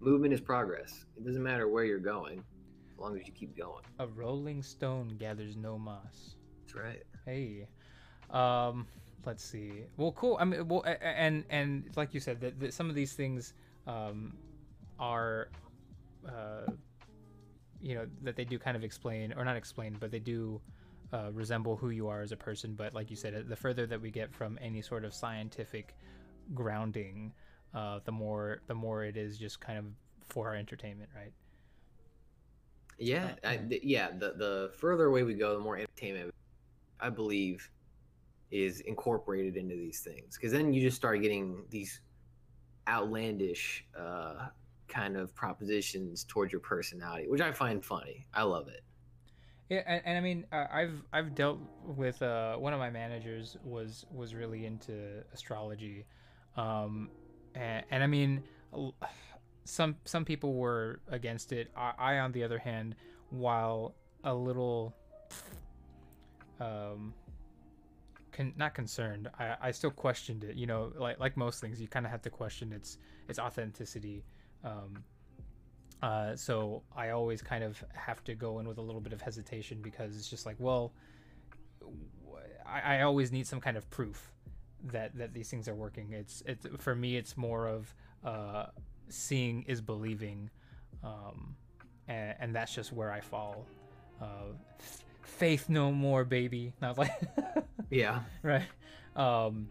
movement 0.00 0.34
is 0.34 0.40
progress. 0.40 1.06
It 1.16 1.24
doesn't 1.24 1.42
matter 1.42 1.66
where 1.68 1.84
you're 1.84 1.98
going, 1.98 2.44
as 2.92 2.98
long 2.98 3.18
as 3.18 3.26
you 3.26 3.32
keep 3.32 3.56
going. 3.56 3.84
a 3.98 4.06
rolling 4.06 4.62
stone 4.62 5.16
gathers 5.18 5.56
no 5.56 5.78
moss 5.78 6.36
That's 6.60 6.74
right. 6.74 7.02
Hey, 7.24 7.66
um, 8.30 8.86
let's 9.24 9.44
see. 9.44 9.84
Well, 9.96 10.12
cool. 10.12 10.36
I 10.40 10.44
mean, 10.44 10.68
well, 10.68 10.84
and 11.00 11.44
and 11.50 11.90
like 11.96 12.14
you 12.14 12.20
said, 12.20 12.40
that, 12.40 12.60
that 12.60 12.74
some 12.74 12.88
of 12.88 12.94
these 12.94 13.14
things 13.14 13.54
um, 13.86 14.36
are, 14.98 15.48
uh, 16.28 16.72
you 17.82 17.94
know, 17.94 18.06
that 18.22 18.36
they 18.36 18.44
do 18.44 18.58
kind 18.58 18.76
of 18.76 18.84
explain 18.84 19.32
or 19.32 19.44
not 19.44 19.56
explain, 19.56 19.96
but 19.98 20.10
they 20.10 20.18
do 20.18 20.60
uh, 21.12 21.30
resemble 21.32 21.76
who 21.76 21.90
you 21.90 22.08
are 22.08 22.20
as 22.22 22.32
a 22.32 22.36
person. 22.36 22.74
But 22.74 22.94
like 22.94 23.10
you 23.10 23.16
said, 23.16 23.48
the 23.48 23.56
further 23.56 23.86
that 23.86 24.00
we 24.00 24.10
get 24.10 24.32
from 24.32 24.58
any 24.60 24.82
sort 24.82 25.04
of 25.04 25.14
scientific 25.14 25.94
grounding, 26.54 27.32
uh, 27.74 28.00
the 28.04 28.12
more 28.12 28.60
the 28.66 28.74
more 28.74 29.04
it 29.04 29.16
is 29.16 29.38
just 29.38 29.60
kind 29.60 29.78
of 29.78 29.84
for 30.28 30.48
our 30.48 30.54
entertainment, 30.56 31.10
right? 31.14 31.32
Yeah, 32.98 33.34
Uh, 33.42 33.48
I, 33.48 33.60
yeah. 33.82 34.10
The 34.12 34.32
the 34.34 34.72
further 34.78 35.06
away 35.06 35.22
we 35.24 35.34
go, 35.34 35.54
the 35.54 35.60
more 35.60 35.76
entertainment, 35.76 36.32
I 37.04 37.10
believe, 37.10 37.70
is 38.50 38.80
incorporated 38.80 39.56
into 39.56 39.74
these 39.74 40.00
things. 40.00 40.36
Because 40.36 40.52
then 40.52 40.72
you 40.72 40.80
just 40.80 40.96
start 40.96 41.22
getting 41.22 41.64
these 41.70 42.00
outlandish 42.88 43.84
uh, 43.98 44.46
kind 44.88 45.16
of 45.16 45.34
propositions 45.34 46.24
towards 46.24 46.52
your 46.52 46.60
personality, 46.60 47.26
which 47.28 47.40
I 47.40 47.52
find 47.52 47.84
funny. 47.84 48.26
I 48.32 48.42
love 48.42 48.68
it. 48.68 48.82
Yeah, 49.70 49.82
and, 49.86 50.02
and 50.04 50.18
I 50.18 50.20
mean, 50.20 50.46
uh, 50.52 50.66
I've 50.70 51.02
I've 51.10 51.34
dealt 51.34 51.58
with 51.84 52.20
uh, 52.20 52.56
one 52.56 52.74
of 52.74 52.78
my 52.78 52.90
managers 52.90 53.56
was 53.64 54.04
was 54.10 54.34
really 54.34 54.66
into 54.66 55.24
astrology, 55.32 56.04
um, 56.56 57.10
and, 57.54 57.82
and 57.90 58.04
I 58.04 58.06
mean, 58.06 58.42
some 59.64 59.96
some 60.04 60.24
people 60.24 60.52
were 60.54 61.00
against 61.08 61.52
it. 61.52 61.70
I, 61.74 61.92
I 61.98 62.18
on 62.18 62.32
the 62.32 62.44
other 62.44 62.58
hand, 62.58 62.94
while 63.30 63.94
a 64.22 64.34
little, 64.34 64.94
um, 66.60 67.14
con- 68.32 68.54
not 68.56 68.74
concerned, 68.74 69.28
I, 69.38 69.56
I 69.60 69.70
still 69.70 69.90
questioned 69.90 70.44
it. 70.44 70.56
You 70.56 70.66
know, 70.66 70.92
like 70.96 71.18
like 71.18 71.36
most 71.36 71.60
things, 71.60 71.80
you 71.80 71.88
kind 71.88 72.06
of 72.06 72.12
have 72.12 72.22
to 72.22 72.30
question 72.30 72.72
its 72.72 72.98
its 73.28 73.38
authenticity. 73.38 74.24
Um, 74.62 75.04
uh, 76.02 76.36
so 76.36 76.82
I 76.94 77.10
always 77.10 77.40
kind 77.40 77.64
of 77.64 77.82
have 77.94 78.22
to 78.24 78.34
go 78.34 78.58
in 78.58 78.68
with 78.68 78.78
a 78.78 78.82
little 78.82 79.00
bit 79.00 79.12
of 79.12 79.22
hesitation 79.22 79.80
because 79.80 80.16
it's 80.16 80.28
just 80.28 80.44
like, 80.44 80.56
well, 80.58 80.92
I, 82.66 82.96
I 82.96 83.02
always 83.02 83.32
need 83.32 83.46
some 83.46 83.60
kind 83.60 83.76
of 83.76 83.88
proof 83.90 84.32
that 84.92 85.16
that 85.16 85.32
these 85.32 85.48
things 85.48 85.68
are 85.68 85.74
working. 85.74 86.12
It's 86.12 86.42
it's 86.46 86.66
for 86.78 86.94
me, 86.94 87.16
it's 87.16 87.36
more 87.36 87.66
of 87.68 87.94
uh, 88.24 88.66
seeing 89.08 89.62
is 89.62 89.80
believing, 89.80 90.50
um, 91.02 91.56
and, 92.08 92.34
and 92.38 92.54
that's 92.54 92.74
just 92.74 92.92
where 92.92 93.10
I 93.10 93.20
fall. 93.20 93.66
Uh, 94.20 94.52
faith 95.24 95.68
no 95.68 95.90
more, 95.92 96.24
baby. 96.24 96.72
Not 96.80 96.98
like 96.98 97.12
Yeah. 97.90 98.20
right? 98.42 98.64
Um 99.16 99.68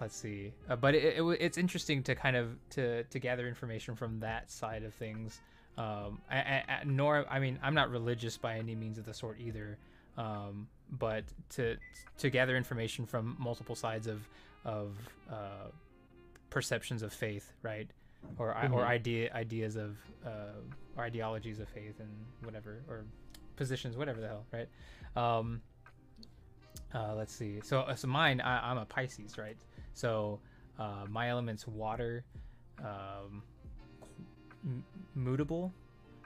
let's 0.00 0.14
see. 0.16 0.52
Uh, 0.68 0.76
but 0.76 0.94
it, 0.94 1.18
it, 1.18 1.22
it's 1.40 1.58
interesting 1.58 2.02
to 2.04 2.14
kind 2.14 2.36
of 2.36 2.56
to 2.70 3.04
to 3.04 3.18
gather 3.18 3.48
information 3.48 3.94
from 3.96 4.20
that 4.20 4.50
side 4.50 4.82
of 4.84 4.94
things. 4.94 5.40
Um 5.76 6.20
a- 6.30 6.62
a- 6.68 6.84
nor 6.84 7.24
i 7.30 7.38
mean 7.38 7.58
i'm 7.62 7.74
not 7.74 7.90
religious 7.90 8.36
by 8.36 8.56
any 8.58 8.74
means 8.74 8.98
of 8.98 9.04
the 9.04 9.14
sort 9.14 9.40
either. 9.40 9.78
Um 10.16 10.68
but 10.90 11.24
to 11.50 11.76
to 12.18 12.30
gather 12.30 12.56
information 12.56 13.06
from 13.06 13.36
multiple 13.38 13.74
sides 13.76 14.06
of 14.06 14.28
of 14.64 14.96
uh 15.30 15.68
perceptions 16.50 17.02
of 17.02 17.12
faith 17.12 17.52
right? 17.62 17.90
Or 18.38 18.54
I 18.56 18.66
or 18.68 18.84
idea 18.84 19.32
ideas 19.32 19.76
of 19.76 19.96
uh 20.26 20.58
or 20.96 21.04
ideologies 21.04 21.60
of 21.60 21.68
faith 21.68 22.00
and 22.00 22.10
whatever 22.42 22.82
or 22.88 23.04
positions 23.58 23.96
whatever 23.96 24.20
the 24.20 24.28
hell 24.28 24.44
right 24.52 24.68
um 25.24 25.60
uh, 26.94 27.14
let's 27.14 27.34
see. 27.34 27.60
So, 27.62 27.80
uh, 27.80 27.94
so 27.94 28.08
mine, 28.08 28.40
I, 28.40 28.70
I'm 28.70 28.78
a 28.78 28.86
Pisces, 28.86 29.36
right? 29.36 29.58
So, 29.92 30.40
uh, 30.78 31.04
my 31.10 31.28
element's 31.28 31.66
water, 31.66 32.24
um, 32.80 33.42
m- 34.64 34.84
mutable, 35.14 35.72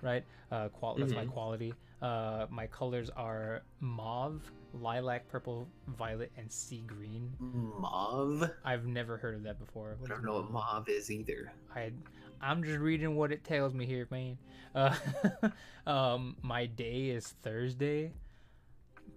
right? 0.03 0.25
Uh, 0.53 0.69
qual- 0.69 0.95
that's 0.97 1.13
my 1.13 1.25
Mhm. 1.25 1.33
quality. 1.33 1.75
Uh, 2.01 2.47
my 2.49 2.67
colors 2.69 3.11
are 3.17 3.63
mauve, 3.81 4.43
lilac, 4.73 5.29
purple, 5.29 5.69
violet, 5.87 6.33
and 6.37 6.51
sea 6.51 6.83
green. 6.87 7.33
Mauve. 7.41 8.51
I've 8.65 8.87
never 8.87 9.17
heard 9.17 9.35
of 9.35 9.43
that 9.45 9.59
before. 9.59 9.97
I 10.05 10.09
don't 10.09 10.25
know 10.25 10.35
what 10.35 10.51
mauve 10.51 10.89
is 10.89 11.11
either. 11.11 11.53
I, 11.75 11.93
I'm 12.41 12.63
just 12.65 12.79
reading 12.79 13.15
what 13.17 13.33
it 13.33 13.45
tells 13.45 13.75
me 13.75 13.87
here, 13.87 14.07
man. 14.11 14.39
Uh, 14.75 14.95
um, 15.87 16.37
my 16.43 16.67
day 16.67 17.11
is 17.11 17.35
Thursday, 17.43 18.13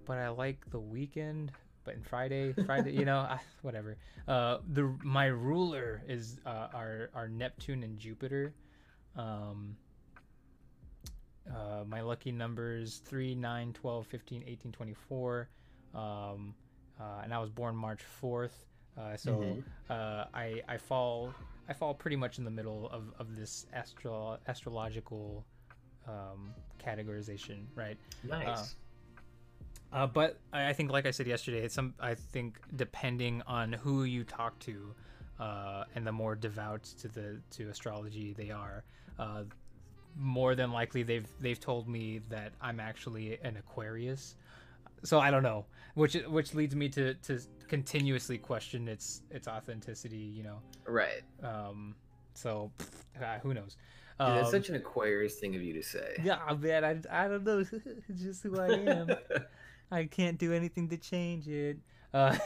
but 0.05 0.17
I 0.17 0.29
like 0.29 0.69
the 0.71 0.79
weekend. 0.79 1.51
But 1.83 1.95
in 1.95 2.03
Friday, 2.03 2.53
Friday, 2.65 2.93
you 2.93 3.05
know, 3.05 3.19
I, 3.29 3.39
whatever. 3.61 3.97
Uh, 4.27 4.57
the 4.73 4.91
my 5.03 5.25
ruler 5.25 6.01
is 6.07 6.39
uh, 6.45 6.67
our 6.73 7.09
our 7.13 7.27
Neptune 7.27 7.83
and 7.83 7.97
Jupiter. 7.97 8.53
Um, 9.15 9.77
uh, 11.53 11.83
my 11.87 12.01
lucky 12.01 12.31
numbers 12.31 13.01
3 13.05 13.35
9 13.35 13.73
12 13.73 14.07
15 14.07 14.43
18 14.47 14.71
24 14.71 15.49
um, 15.93 16.53
uh, 16.99 17.03
and 17.23 17.33
i 17.33 17.39
was 17.39 17.49
born 17.49 17.75
march 17.75 18.01
4th 18.21 18.51
uh, 18.97 19.15
so 19.17 19.31
Mhm. 19.31 19.63
uh, 19.89 20.25
I, 20.33 20.61
I 20.67 20.77
fall 20.77 21.33
i 21.69 21.73
fall 21.73 21.93
pretty 21.93 22.15
much 22.15 22.37
in 22.39 22.45
the 22.45 22.51
middle 22.51 22.89
of, 22.89 23.13
of 23.19 23.35
this 23.35 23.65
astro 23.73 24.37
astrological 24.47 25.45
um, 26.07 26.53
categorization 26.83 27.65
right 27.75 27.97
Nice. 28.23 28.75
uh, 29.93 30.07
but 30.07 30.39
I 30.51 30.69
I 30.69 30.73
think, 30.73 30.91
like 30.91 31.05
I 31.05 31.11
said 31.11 31.27
yesterday, 31.27 31.59
it's 31.63 31.73
some. 31.73 31.93
I 31.99 32.15
think 32.15 32.59
depending 32.75 33.41
on 33.47 33.71
who 33.73 34.03
you 34.03 34.23
talk 34.23 34.57
to, 34.59 34.93
uh, 35.39 35.85
and 35.95 36.05
the 36.05 36.11
more 36.11 36.35
devout 36.35 36.83
to 37.01 37.07
the 37.07 37.39
to 37.51 37.69
astrology 37.69 38.33
they 38.33 38.51
are, 38.51 38.83
uh, 39.19 39.43
more 40.17 40.55
than 40.55 40.71
likely 40.71 41.03
they've 41.03 41.27
they've 41.39 41.59
told 41.59 41.87
me 41.87 42.21
that 42.29 42.53
I'm 42.61 42.79
actually 42.79 43.37
an 43.43 43.57
Aquarius. 43.57 44.35
So 45.03 45.19
I 45.19 45.29
don't 45.31 45.43
know, 45.43 45.65
which 45.93 46.15
which 46.27 46.53
leads 46.53 46.75
me 46.75 46.89
to 46.89 47.13
to 47.13 47.39
continuously 47.67 48.37
question 48.37 48.87
its 48.87 49.21
its 49.29 49.47
authenticity. 49.47 50.17
You 50.17 50.43
know, 50.43 50.59
right. 50.87 51.21
um, 51.43 51.95
so 52.33 52.71
uh, 53.21 53.39
who 53.39 53.53
knows? 53.53 53.77
Dude, 54.19 54.27
that's 54.29 54.45
Um, 54.47 54.51
such 54.51 54.69
an 54.69 54.75
Aquarius 54.75 55.35
thing 55.35 55.55
of 55.55 55.61
you 55.61 55.73
to 55.73 55.83
say. 55.83 56.15
yeah, 56.23 56.39
man, 56.57 56.85
I, 56.85 57.23
I 57.25 57.27
don't 57.27 57.43
know. 57.43 57.59
it's 58.09 58.21
just 58.21 58.43
who 58.43 58.57
I 58.59 58.67
am. 58.69 59.09
I 59.91 60.05
can't 60.05 60.37
do 60.39 60.53
anything 60.53 60.87
to 60.89 60.97
change 60.97 61.47
it. 61.49 61.77
Uh, 62.13 62.37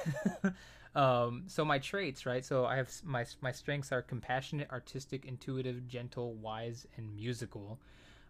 um, 0.96 1.44
so 1.48 1.64
my 1.66 1.80
traits, 1.80 2.26
right? 2.26 2.44
So 2.44 2.66
I 2.66 2.76
have 2.78 2.92
my 3.04 3.26
my 3.42 3.52
strengths 3.52 3.92
are 3.92 4.02
compassionate, 4.02 4.70
artistic, 4.72 5.26
intuitive, 5.26 5.88
gentle, 5.88 6.34
wise, 6.36 6.88
and 6.98 7.16
musical. 7.16 7.80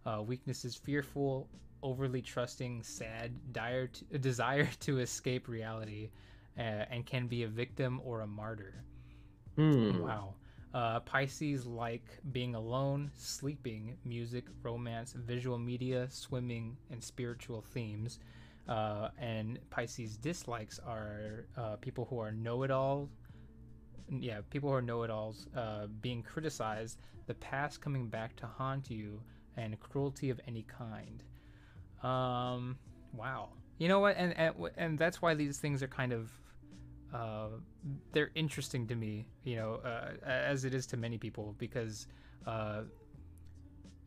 Uh, 0.05 0.21
weaknesses: 0.25 0.75
fearful, 0.75 1.49
overly 1.83 2.21
trusting, 2.21 2.83
sad, 2.83 3.31
dire, 3.53 3.87
to, 3.87 4.17
desire 4.19 4.69
to 4.81 4.99
escape 4.99 5.47
reality, 5.47 6.09
uh, 6.57 6.61
and 6.91 7.05
can 7.05 7.27
be 7.27 7.43
a 7.43 7.47
victim 7.47 8.01
or 8.03 8.21
a 8.21 8.27
martyr. 8.27 8.83
Hmm. 9.55 9.99
Wow. 9.99 10.35
Uh, 10.73 10.99
Pisces 10.99 11.65
like 11.65 12.05
being 12.31 12.53
alone, 12.55 13.11
sleeping, 13.15 13.97
music, 14.05 14.45
romance, 14.61 15.13
visual 15.13 15.57
media, 15.57 16.07
swimming, 16.09 16.77
and 16.91 17.03
spiritual 17.03 17.61
themes. 17.61 18.19
Uh, 18.69 19.09
and 19.17 19.59
Pisces 19.71 20.15
dislikes 20.15 20.79
are 20.85 21.47
uh, 21.57 21.75
people 21.77 22.05
who 22.09 22.19
are 22.19 22.31
know-it-all. 22.31 23.09
Yeah, 24.11 24.41
people 24.49 24.69
who 24.69 24.75
are 24.75 24.81
know-it-alls, 24.81 25.47
uh, 25.57 25.87
being 26.01 26.21
criticized, 26.21 26.99
the 27.25 27.33
past 27.33 27.81
coming 27.81 28.07
back 28.07 28.35
to 28.37 28.45
haunt 28.45 28.89
you, 28.89 29.21
and 29.57 29.79
cruelty 29.79 30.29
of 30.29 30.39
any 30.47 30.63
kind. 30.63 31.23
Um, 32.03 32.77
wow. 33.13 33.49
You 33.79 33.87
know 33.87 33.99
what? 33.99 34.15
And 34.17 34.37
and, 34.37 34.53
and 34.77 34.99
that's 34.99 35.21
why 35.21 35.33
these 35.33 35.57
things 35.57 35.81
are 35.81 35.87
kind 35.87 36.13
of 36.13 36.29
uh, 37.13 37.47
they're 38.13 38.31
interesting 38.35 38.87
to 38.87 38.95
me, 38.95 39.25
you 39.43 39.55
know, 39.55 39.79
uh, 39.83 40.11
as 40.25 40.63
it 40.63 40.73
is 40.73 40.85
to 40.87 40.97
many 40.97 41.17
people, 41.17 41.55
because 41.57 42.07
uh, 42.45 42.81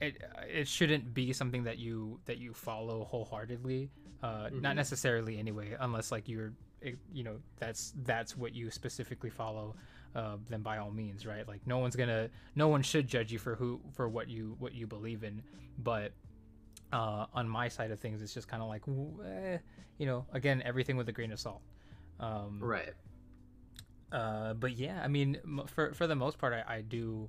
it 0.02 0.22
it 0.48 0.68
shouldn't 0.68 1.14
be 1.14 1.32
something 1.32 1.64
that 1.64 1.78
you 1.78 2.20
that 2.26 2.38
you 2.38 2.52
follow 2.52 3.04
wholeheartedly. 3.04 3.90
Uh, 4.22 4.50
Not 4.52 4.72
Mhm. 4.72 4.76
necessarily 4.76 5.38
anyway, 5.38 5.76
unless 5.80 6.12
like 6.12 6.28
you're 6.28 6.52
eh, 6.82 6.92
you 7.12 7.24
know 7.24 7.36
that's 7.58 7.92
that's 8.04 8.36
what 8.36 8.54
you 8.54 8.70
specifically 8.70 9.30
follow. 9.30 9.74
Uh, 10.14 10.36
then 10.50 10.60
by 10.62 10.76
all 10.78 10.90
means, 10.90 11.24
right? 11.26 11.48
Like 11.48 11.66
no 11.66 11.78
one's 11.78 11.96
gonna, 11.96 12.28
no 12.54 12.68
one 12.68 12.82
should 12.82 13.08
judge 13.08 13.32
you 13.32 13.38
for 13.38 13.54
who 13.56 13.80
for 13.94 14.08
what 14.10 14.28
you 14.28 14.56
what 14.58 14.74
you 14.74 14.86
believe 14.86 15.24
in. 15.24 15.42
But 15.78 16.12
uh, 16.92 17.26
on 17.32 17.48
my 17.48 17.68
side 17.68 17.90
of 17.90 17.98
things, 17.98 18.20
it's 18.20 18.34
just 18.34 18.46
kind 18.46 18.62
of 18.62 18.68
like, 18.68 18.82
eh, 19.26 19.56
you 19.98 20.04
know, 20.06 20.26
again, 20.34 20.60
everything 20.66 20.96
with 20.98 21.08
a 21.08 21.12
grain 21.12 21.32
of 21.32 21.40
salt. 21.40 21.62
Um, 22.20 22.58
Right. 22.62 22.92
uh, 24.12 24.52
but 24.54 24.76
yeah, 24.76 25.00
I 25.02 25.08
mean, 25.08 25.38
m- 25.44 25.62
for 25.66 25.94
for 25.94 26.06
the 26.06 26.14
most 26.14 26.38
part, 26.38 26.52
I, 26.52 26.76
I 26.76 26.80
do, 26.82 27.28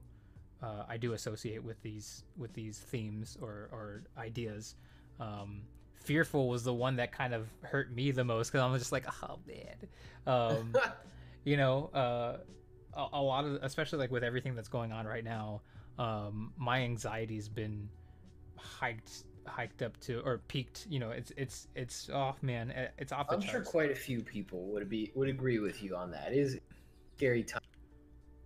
uh, 0.63 0.85
I 0.87 0.97
do 0.97 1.13
associate 1.13 1.63
with 1.63 1.81
these 1.81 2.23
with 2.37 2.53
these 2.53 2.79
themes 2.79 3.37
or 3.41 3.69
or 3.71 4.03
ideas. 4.17 4.75
Um, 5.19 5.63
Fearful 5.95 6.47
was 6.49 6.63
the 6.63 6.73
one 6.73 6.95
that 6.97 7.11
kind 7.11 7.33
of 7.33 7.47
hurt 7.61 7.93
me 7.93 8.11
the 8.11 8.23
most 8.23 8.51
because 8.51 8.61
I'm 8.61 8.77
just 8.77 8.91
like, 8.91 9.05
oh 9.23 9.39
man, 9.45 9.75
um, 10.25 10.73
you 11.43 11.57
know, 11.57 11.89
uh, 11.93 12.37
a, 12.93 13.07
a 13.13 13.21
lot 13.21 13.45
of, 13.45 13.59
especially 13.61 13.99
like 13.99 14.11
with 14.11 14.23
everything 14.23 14.55
that's 14.55 14.69
going 14.69 14.91
on 14.91 15.05
right 15.05 15.23
now, 15.23 15.61
um, 15.97 16.53
my 16.57 16.79
anxiety's 16.79 17.47
been 17.49 17.89
hiked 18.57 19.23
hiked 19.45 19.81
up 19.81 19.99
to 20.01 20.19
or 20.25 20.39
peaked. 20.47 20.87
You 20.89 20.99
know, 20.99 21.11
it's 21.11 21.31
it's 21.35 21.67
it's 21.75 22.09
oh 22.13 22.35
man, 22.41 22.73
it's 22.97 23.11
off 23.11 23.27
the 23.27 23.35
I'm 23.35 23.41
sure 23.41 23.61
quite 23.61 23.91
a 23.91 23.95
few 23.95 24.21
people 24.21 24.67
would 24.67 24.89
be 24.89 25.11
would 25.15 25.29
agree 25.29 25.59
with 25.59 25.83
you 25.83 25.95
on 25.95 26.11
that. 26.11 26.31
It 26.31 26.37
is 26.37 26.59
scary 27.17 27.43
time. 27.43 27.62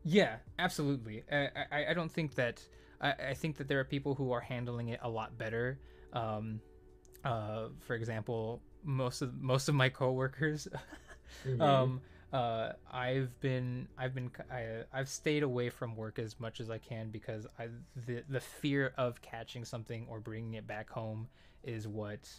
Yeah, 0.08 0.38
absolutely. 0.58 1.24
I, 1.30 1.50
I, 1.72 1.86
I 1.90 1.94
don't 1.94 2.12
think 2.12 2.36
that. 2.36 2.64
I, 3.02 3.12
I 3.30 3.34
think 3.34 3.58
that 3.58 3.68
there 3.68 3.80
are 3.80 3.84
people 3.84 4.16
who 4.16 4.32
are 4.32 4.40
handling 4.40 4.90
it 4.90 5.00
a 5.04 5.10
lot 5.10 5.38
better. 5.38 5.80
Um, 6.14 6.62
uh, 7.26 7.66
for 7.82 7.94
example, 7.94 8.62
most 8.84 9.22
of 9.22 9.40
most 9.42 9.68
of 9.68 9.76
my 9.76 9.90
coworkers, 9.90 10.68
Mhm. 11.46 11.62
um, 11.62 12.02
uh, 12.32 12.72
I've 12.92 13.38
been 13.42 13.90
I've 13.98 14.16
been 14.16 14.32
I, 14.50 14.84
I've 14.94 15.10
stayed 15.10 15.44
away 15.44 15.70
from 15.70 15.96
work 15.96 16.20
as 16.20 16.40
much 16.40 16.62
as 16.62 16.70
I 16.70 16.78
can 16.78 17.10
because 17.10 17.46
I 17.60 17.68
the 18.08 18.24
the 18.30 18.40
fear 18.40 18.94
of 18.98 19.22
catching 19.22 19.66
something 19.66 20.06
or 20.10 20.22
bringing 20.22 20.54
it 20.54 20.66
back 20.66 20.90
home 20.90 21.28
is 21.64 21.86
what 21.86 22.30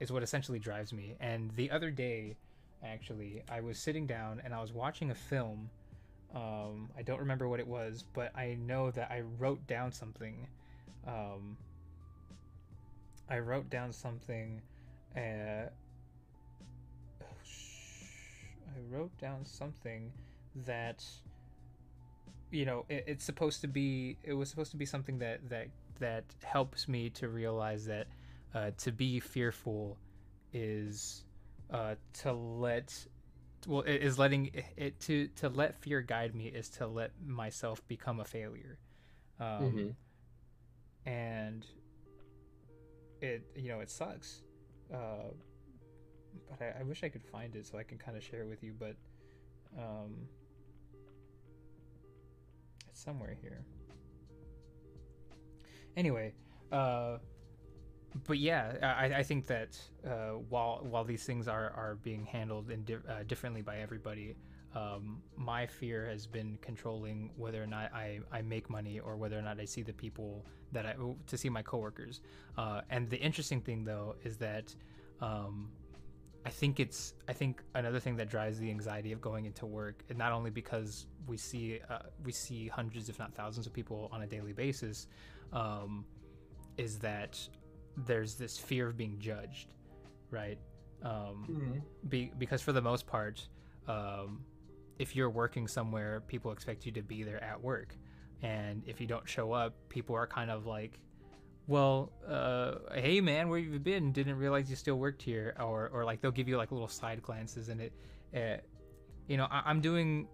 is 0.00 0.10
what 0.10 0.24
essentially 0.24 0.58
drives 0.58 0.92
me. 0.92 1.14
And 1.20 1.52
the 1.52 1.70
other 1.70 1.90
day, 1.92 2.36
actually, 2.84 3.44
I 3.48 3.60
was 3.60 3.78
sitting 3.78 4.06
down 4.08 4.42
and 4.44 4.52
I 4.52 4.60
was 4.60 4.72
watching 4.72 5.12
a 5.12 5.14
film. 5.14 5.70
Um, 6.34 6.90
I 6.96 7.02
don't 7.02 7.18
remember 7.18 7.48
what 7.48 7.58
it 7.60 7.66
was, 7.66 8.04
but 8.14 8.36
I 8.36 8.56
know 8.60 8.90
that 8.92 9.10
I 9.10 9.22
wrote 9.38 9.66
down 9.66 9.92
something. 9.92 10.46
Um, 11.06 11.56
I 13.28 13.38
wrote 13.38 13.68
down 13.68 13.92
something. 13.92 14.60
Uh, 15.16 15.66
I 18.80 18.80
wrote 18.88 19.16
down 19.18 19.44
something 19.44 20.12
that 20.66 21.04
you 22.50 22.64
know 22.64 22.84
it, 22.88 23.04
it's 23.06 23.24
supposed 23.24 23.60
to 23.62 23.68
be 23.68 24.16
it 24.22 24.34
was 24.34 24.48
supposed 24.48 24.70
to 24.72 24.76
be 24.76 24.86
something 24.86 25.18
that 25.18 25.48
that 25.48 25.68
that 25.98 26.24
helps 26.42 26.88
me 26.88 27.10
to 27.10 27.28
realize 27.28 27.84
that 27.86 28.06
uh, 28.54 28.70
to 28.78 28.90
be 28.90 29.20
fearful 29.20 29.96
is 30.52 31.24
uh, 31.72 31.94
to 32.12 32.32
let 32.32 33.06
well 33.66 33.82
it 33.82 33.96
is 34.02 34.18
letting 34.18 34.46
it, 34.52 34.64
it 34.76 35.00
to 35.00 35.28
to 35.36 35.48
let 35.48 35.80
fear 35.80 36.00
guide 36.00 36.34
me 36.34 36.46
is 36.46 36.68
to 36.68 36.86
let 36.86 37.12
myself 37.24 37.86
become 37.88 38.20
a 38.20 38.24
failure 38.24 38.78
um, 39.38 39.58
Mhm. 39.58 39.94
and 41.06 41.66
it 43.20 43.42
you 43.54 43.68
know 43.68 43.80
it 43.80 43.90
sucks 43.90 44.42
uh, 44.92 45.30
but 46.48 46.60
I, 46.62 46.80
I 46.80 46.82
wish 46.84 47.02
I 47.04 47.08
could 47.08 47.24
find 47.24 47.54
it 47.56 47.66
so 47.66 47.78
I 47.78 47.82
can 47.82 47.98
kind 47.98 48.16
of 48.16 48.22
share 48.22 48.42
it 48.42 48.48
with 48.48 48.62
you 48.62 48.72
but 48.78 48.96
um, 49.78 50.28
it's 52.88 53.02
somewhere 53.02 53.36
here 53.40 53.64
anyway 55.96 56.32
uh, 56.72 57.18
but 58.26 58.38
yeah 58.38 58.96
I, 58.98 59.18
I 59.18 59.22
think 59.22 59.46
that 59.46 59.78
uh, 60.06 60.38
while 60.48 60.80
while 60.88 61.04
these 61.04 61.24
things 61.24 61.48
are, 61.48 61.70
are 61.70 61.98
being 62.02 62.24
handled 62.24 62.70
in 62.70 62.84
di- 62.84 62.94
uh, 62.94 63.22
differently 63.26 63.62
by 63.62 63.78
everybody 63.78 64.36
um, 64.74 65.22
my 65.36 65.66
fear 65.66 66.06
has 66.06 66.26
been 66.26 66.58
controlling 66.62 67.30
whether 67.36 67.62
or 67.62 67.66
not 67.66 67.92
I, 67.92 68.20
I 68.30 68.42
make 68.42 68.70
money 68.70 69.00
or 69.00 69.16
whether 69.16 69.38
or 69.38 69.42
not 69.42 69.58
I 69.58 69.64
see 69.64 69.82
the 69.82 69.92
people 69.92 70.46
that 70.72 70.86
I 70.86 70.94
to 71.26 71.36
see 71.36 71.48
my 71.48 71.62
coworkers. 71.62 72.20
Uh, 72.56 72.82
and 72.88 73.10
the 73.10 73.16
interesting 73.16 73.60
thing 73.60 73.84
though 73.84 74.14
is 74.22 74.36
that 74.36 74.72
um, 75.20 75.72
I 76.46 76.50
think 76.50 76.78
it's 76.78 77.14
I 77.28 77.32
think 77.32 77.62
another 77.74 77.98
thing 77.98 78.16
that 78.16 78.30
drives 78.30 78.58
the 78.58 78.70
anxiety 78.70 79.12
of 79.12 79.20
going 79.20 79.44
into 79.46 79.66
work, 79.66 80.04
and 80.08 80.16
not 80.16 80.32
only 80.32 80.50
because 80.50 81.06
we 81.26 81.36
see 81.36 81.80
uh, 81.88 81.98
we 82.24 82.30
see 82.30 82.68
hundreds 82.68 83.08
if 83.08 83.18
not 83.18 83.34
thousands 83.34 83.66
of 83.66 83.72
people 83.72 84.08
on 84.12 84.22
a 84.22 84.26
daily 84.26 84.52
basis, 84.52 85.08
um, 85.52 86.04
is 86.78 86.98
that 87.00 87.38
there's 87.96 88.34
this 88.34 88.58
fear 88.58 88.88
of 88.88 88.96
being 88.96 89.18
judged, 89.18 89.72
right? 90.30 90.58
Um, 91.02 91.46
Mhm. 91.50 91.82
be, 92.08 92.32
because 92.38 92.62
for 92.62 92.72
the 92.72 92.82
most 92.82 93.06
part, 93.06 93.48
um, 93.88 94.44
if 94.98 95.16
you're 95.16 95.30
working 95.30 95.66
somewhere, 95.66 96.20
people 96.26 96.52
expect 96.52 96.84
you 96.86 96.92
to 96.92 97.02
be 97.02 97.22
there 97.22 97.42
at 97.42 97.62
work, 97.62 97.96
and 98.42 98.82
if 98.86 99.00
you 99.00 99.06
don't 99.06 99.28
show 99.28 99.52
up, 99.52 99.74
people 99.88 100.14
are 100.14 100.26
kind 100.26 100.50
of 100.50 100.66
like, 100.66 101.00
"Well, 101.66 102.12
uh, 102.26 102.92
hey 102.94 103.20
man, 103.20 103.48
where 103.48 103.58
you 103.58 103.78
been? 103.78 104.12
Didn't 104.12 104.36
realize 104.36 104.68
you 104.70 104.76
still 104.76 104.96
worked 104.98 105.22
here," 105.22 105.54
or 105.58 105.88
or 105.88 106.04
like 106.04 106.20
they'll 106.20 106.30
give 106.30 106.48
you 106.48 106.56
like 106.56 106.70
little 106.70 106.88
side 106.88 107.22
glances, 107.22 107.68
and 107.70 107.80
it, 107.80 107.92
uh, 108.34 108.60
you 109.26 109.36
know, 109.36 109.46
I, 109.50 109.62
I'm 109.64 109.80
doing 109.80 110.28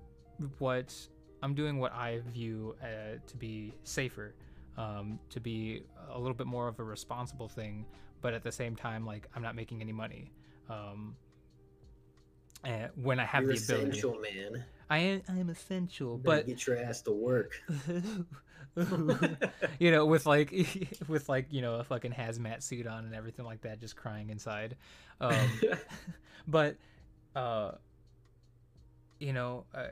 what 0.59 0.95
I'm 1.43 1.55
doing 1.55 1.79
what 1.79 1.93
I 1.93 2.21
view 2.27 2.77
uh, 2.83 3.19
to 3.25 3.37
be 3.37 3.73
safer, 3.85 4.35
um, 4.77 5.19
to 5.31 5.41
be 5.41 5.83
a 6.11 6.19
little 6.19 6.35
bit 6.35 6.47
more 6.47 6.69
of 6.69 6.79
a 6.79 6.85
responsible 6.85 7.49
thing, 7.49 7.87
but 8.21 8.35
at 8.35 8.43
the 8.43 8.53
same 8.53 8.77
time, 8.77 9.07
like 9.07 9.29
I'm 9.35 9.43
not 9.43 9.55
making 9.55 9.81
any 9.81 9.93
money. 9.93 10.33
Um, 10.69 11.17
and 12.65 12.91
when 12.97 13.21
I 13.21 13.25
have 13.25 13.45
You're 13.45 13.55
the 13.55 13.65
ability, 13.65 13.91
essential, 13.91 14.19
man. 14.21 14.65
I 14.89 14.99
am 14.99 15.23
I 15.29 15.39
am 15.39 15.51
essential, 15.51 16.19
but 16.19 16.47
get 16.47 16.67
your 16.67 16.79
ass 16.79 17.03
to 17.03 17.13
work. 17.13 17.53
you 19.79 19.91
know, 19.91 20.07
with 20.07 20.27
like 20.27 20.53
with 21.09 21.29
like 21.29 21.47
you 21.51 21.63
know 21.63 21.77
a 21.77 21.85
fucking 21.85 22.13
hazmat 22.13 22.63
suit 22.63 22.87
on 22.87 23.05
and 23.05 23.15
everything 23.15 23.45
like 23.45 23.63
that, 23.63 23.81
just 23.81 23.97
crying 23.97 24.31
inside. 24.31 24.77
Um, 25.21 25.49
but 26.49 26.77
uh, 27.35 27.73
you 29.19 29.33
know, 29.33 29.65
uh, 29.75 29.89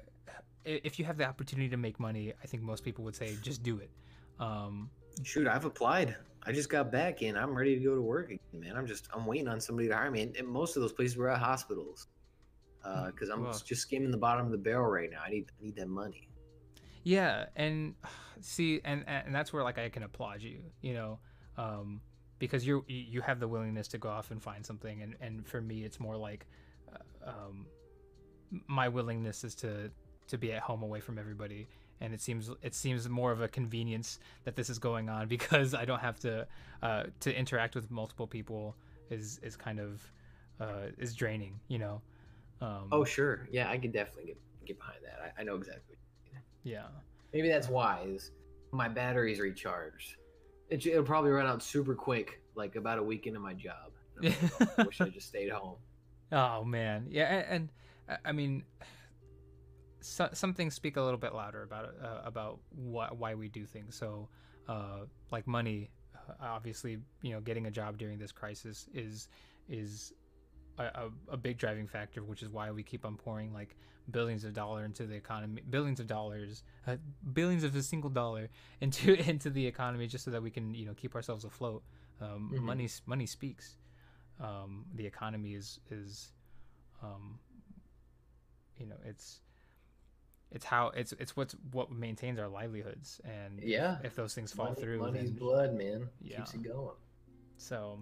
if 0.65 0.98
you 0.98 1.05
have 1.05 1.16
the 1.16 1.27
opportunity 1.27 1.69
to 1.70 1.77
make 1.77 1.98
money, 1.98 2.32
I 2.43 2.47
think 2.47 2.62
most 2.62 2.85
people 2.85 3.05
would 3.05 3.16
say 3.16 3.36
just 3.43 3.62
do 3.62 3.78
it. 3.78 3.90
Um, 4.39 4.90
Shoot, 5.23 5.47
I've 5.47 5.65
applied. 5.65 6.16
I 6.43 6.52
just 6.52 6.69
got 6.69 6.93
back 6.93 7.23
in. 7.23 7.36
I'm 7.36 7.55
ready 7.56 7.78
to 7.78 7.85
go 7.85 7.94
to 7.94 8.02
work 8.02 8.27
again, 8.27 8.39
man. 8.52 8.77
I'm 8.77 8.86
just 8.86 9.09
I'm 9.15 9.24
waiting 9.27 9.48
on 9.48 9.61
somebody 9.61 9.89
to 9.89 9.97
hire 9.97 10.11
me. 10.11 10.23
And, 10.23 10.36
and 10.36 10.47
most 10.47 10.77
of 10.77 10.82
those 10.82 10.93
places 10.93 11.16
were 11.16 11.31
at 11.31 11.39
hospitals. 11.39 12.09
Because 13.06 13.31
I'm 13.31 13.44
Wow. 13.44 13.52
just 13.65 13.81
skimming 13.81 14.11
the 14.11 14.19
bottom 14.19 14.44
of 14.44 14.52
the 14.52 14.59
barrel 14.59 14.90
right 14.90 15.11
now. 15.11 15.20
I 15.27 15.31
need 15.31 15.47
I 15.59 15.65
need 15.65 15.77
that 15.77 15.89
money. 15.89 16.28
Yeah, 17.02 17.47
and 17.56 17.94
see, 18.40 18.81
and 18.85 19.05
and 19.06 19.35
that's 19.35 19.52
where 19.52 19.62
like 19.62 19.78
I 19.78 19.89
can 19.89 20.02
applaud 20.02 20.43
you, 20.43 20.61
you 20.82 20.93
know, 20.94 21.19
um, 21.56 22.01
because 22.39 22.66
you're 22.66 22.82
you 22.86 22.98
you 22.98 23.20
have 23.23 23.40
the 23.40 23.48
willingness 23.48 23.89
to 23.89 23.98
go 23.98 24.09
off 24.11 24.31
and 24.31 24.43
find 24.43 24.65
something, 24.65 25.01
and 25.01 25.15
and 25.20 25.47
for 25.47 25.61
me, 25.62 25.85
it's 25.85 25.98
more 25.98 26.16
like, 26.16 26.47
uh, 26.93 27.31
um, 27.31 27.66
my 28.66 28.89
willingness 28.89 29.44
is 29.44 29.55
to 29.56 29.90
to 30.28 30.39
be 30.39 30.52
at 30.52 30.61
home 30.62 30.82
away 30.82 31.01
from 31.01 31.19
everybody, 31.19 31.69
and 32.05 32.14
it 32.14 32.20
seems 32.20 32.51
it 32.62 32.74
seems 32.74 33.09
more 33.09 33.32
of 33.32 33.40
a 33.40 33.48
convenience 33.48 34.18
that 34.44 34.55
this 34.56 34.68
is 34.70 34.78
going 34.78 35.09
on 35.09 35.26
because 35.36 35.74
I 35.74 35.85
don't 35.85 36.01
have 36.01 36.18
to 36.20 36.47
uh, 36.82 37.05
to 37.20 37.36
interact 37.36 37.74
with 37.74 37.90
multiple 37.90 38.26
people 38.26 38.76
is 39.10 39.40
is 39.43 39.56
kind 39.56 39.81
of 39.81 40.02
uh, 40.60 40.89
is 40.98 41.14
draining, 41.14 41.59
you 41.68 41.78
know. 41.78 42.01
Um, 42.60 42.89
Oh 42.93 43.05
sure, 43.05 43.48
yeah, 43.51 43.68
I 43.70 43.78
can 43.78 43.90
definitely 43.90 44.26
get 44.26 44.39
get 44.66 44.78
behind 44.78 44.98
that. 45.05 45.18
I, 45.36 45.40
I 45.40 45.44
know 45.44 45.56
exactly. 45.56 45.97
yeah. 46.62 46.85
Maybe 47.32 47.48
that's 47.48 47.68
why 47.68 48.05
is 48.06 48.31
my 48.70 48.89
battery's 48.89 49.40
recharged. 49.40 50.16
It, 50.70 50.86
it'll 50.86 51.02
probably 51.02 51.31
run 51.32 51.47
out 51.47 51.62
super 51.62 51.94
quick, 51.94 52.40
like 52.55 52.76
about 52.76 52.98
a 52.98 53.02
week 53.02 53.26
into 53.26 53.40
my 53.40 53.52
job. 53.55 53.90
Like, 54.22 54.36
oh, 54.60 54.68
I 54.78 54.82
wish 54.85 55.01
I 55.01 55.09
just 55.09 55.26
stayed 55.28 55.51
home. 55.51 55.76
Oh 56.32 56.64
man, 56.64 57.06
yeah, 57.10 57.26
and, 57.26 57.47
and 58.09 58.18
I- 58.24 58.28
I 58.31 58.32
mean, 58.32 58.64
so, 60.05 60.28
some 60.32 60.52
things 60.52 60.74
speak 60.74 60.97
a 60.97 61.02
little 61.02 61.18
bit 61.18 61.35
louder 61.35 61.62
about 61.62 61.94
uh, 62.02 62.20
about 62.24 62.60
what 62.70 63.16
why 63.16 63.35
we 63.35 63.48
do 63.48 63.64
things. 63.64 63.97
So, 63.97 64.28
uh, 64.68 65.06
like 65.31 65.47
money, 65.47 65.90
uh, 66.14 66.35
obviously, 66.43 66.98
you 67.22 67.32
know, 67.32 67.40
getting 67.40 67.66
a 67.66 67.70
job 67.70 67.97
during 67.97 68.18
this 68.18 68.31
crisis 68.31 68.86
is 68.93 69.28
is 69.68 70.12
a, 70.78 71.09
a, 71.28 71.36
big 71.36 71.56
driving 71.56 71.86
factor, 71.86 72.22
which 72.22 72.43
is 72.43 72.51
why 72.51 72.70
we 72.70 72.82
keep 72.82 73.06
on 73.06 73.16
pouring 73.16 73.52
like 73.52 73.76
billions 74.10 74.44
of 74.44 74.52
dollars 74.52 74.85
into 74.85 75.06
the 75.06 75.14
economy, 75.14 75.62
billions 75.70 76.01
of 76.01 76.06
dollars, 76.06 76.64
uh, 76.86 76.97
billions 77.32 77.64
of 77.64 77.74
a 77.74 77.82
single 77.82 78.10
dollar 78.10 78.48
into 78.81 79.14
into 79.28 79.48
the 79.48 79.66
economy, 79.66 80.06
just 80.06 80.24
so 80.24 80.31
that 80.31 80.43
we 80.43 80.51
can 80.51 80.74
you 80.74 80.85
know 80.85 80.94
keep 80.94 81.14
ourselves 81.14 81.44
afloat. 81.44 81.82
Um, 82.20 82.52
Mhm. 82.52 82.60
Money 82.60 82.89
money 83.06 83.26
speaks. 83.26 83.76
Um, 84.39 84.85
the 84.94 85.06
economy 85.06 85.55
is 85.55 85.81
is, 85.90 86.32
um, 87.02 87.39
you 88.78 88.86
know, 88.86 88.97
it's 89.05 89.40
it's 90.52 90.64
how 90.64 90.88
it's 90.88 91.12
it's 91.18 91.36
what's 91.36 91.54
what 91.72 91.90
maintains 91.90 92.38
our 92.38 92.48
livelihoods, 92.48 93.20
and 93.24 93.60
Yeah. 93.62 93.98
if 94.04 94.14
those 94.14 94.34
things 94.34 94.52
fall 94.52 94.66
Money- 94.66 94.80
through, 94.80 94.98
Money's 95.00 95.30
then 95.30 95.38
blood, 95.38 95.74
man. 95.74 96.08
Yeah. 96.20 96.36
Keeps 96.38 96.54
it 96.54 96.62
going. 96.62 96.96
so 97.56 97.98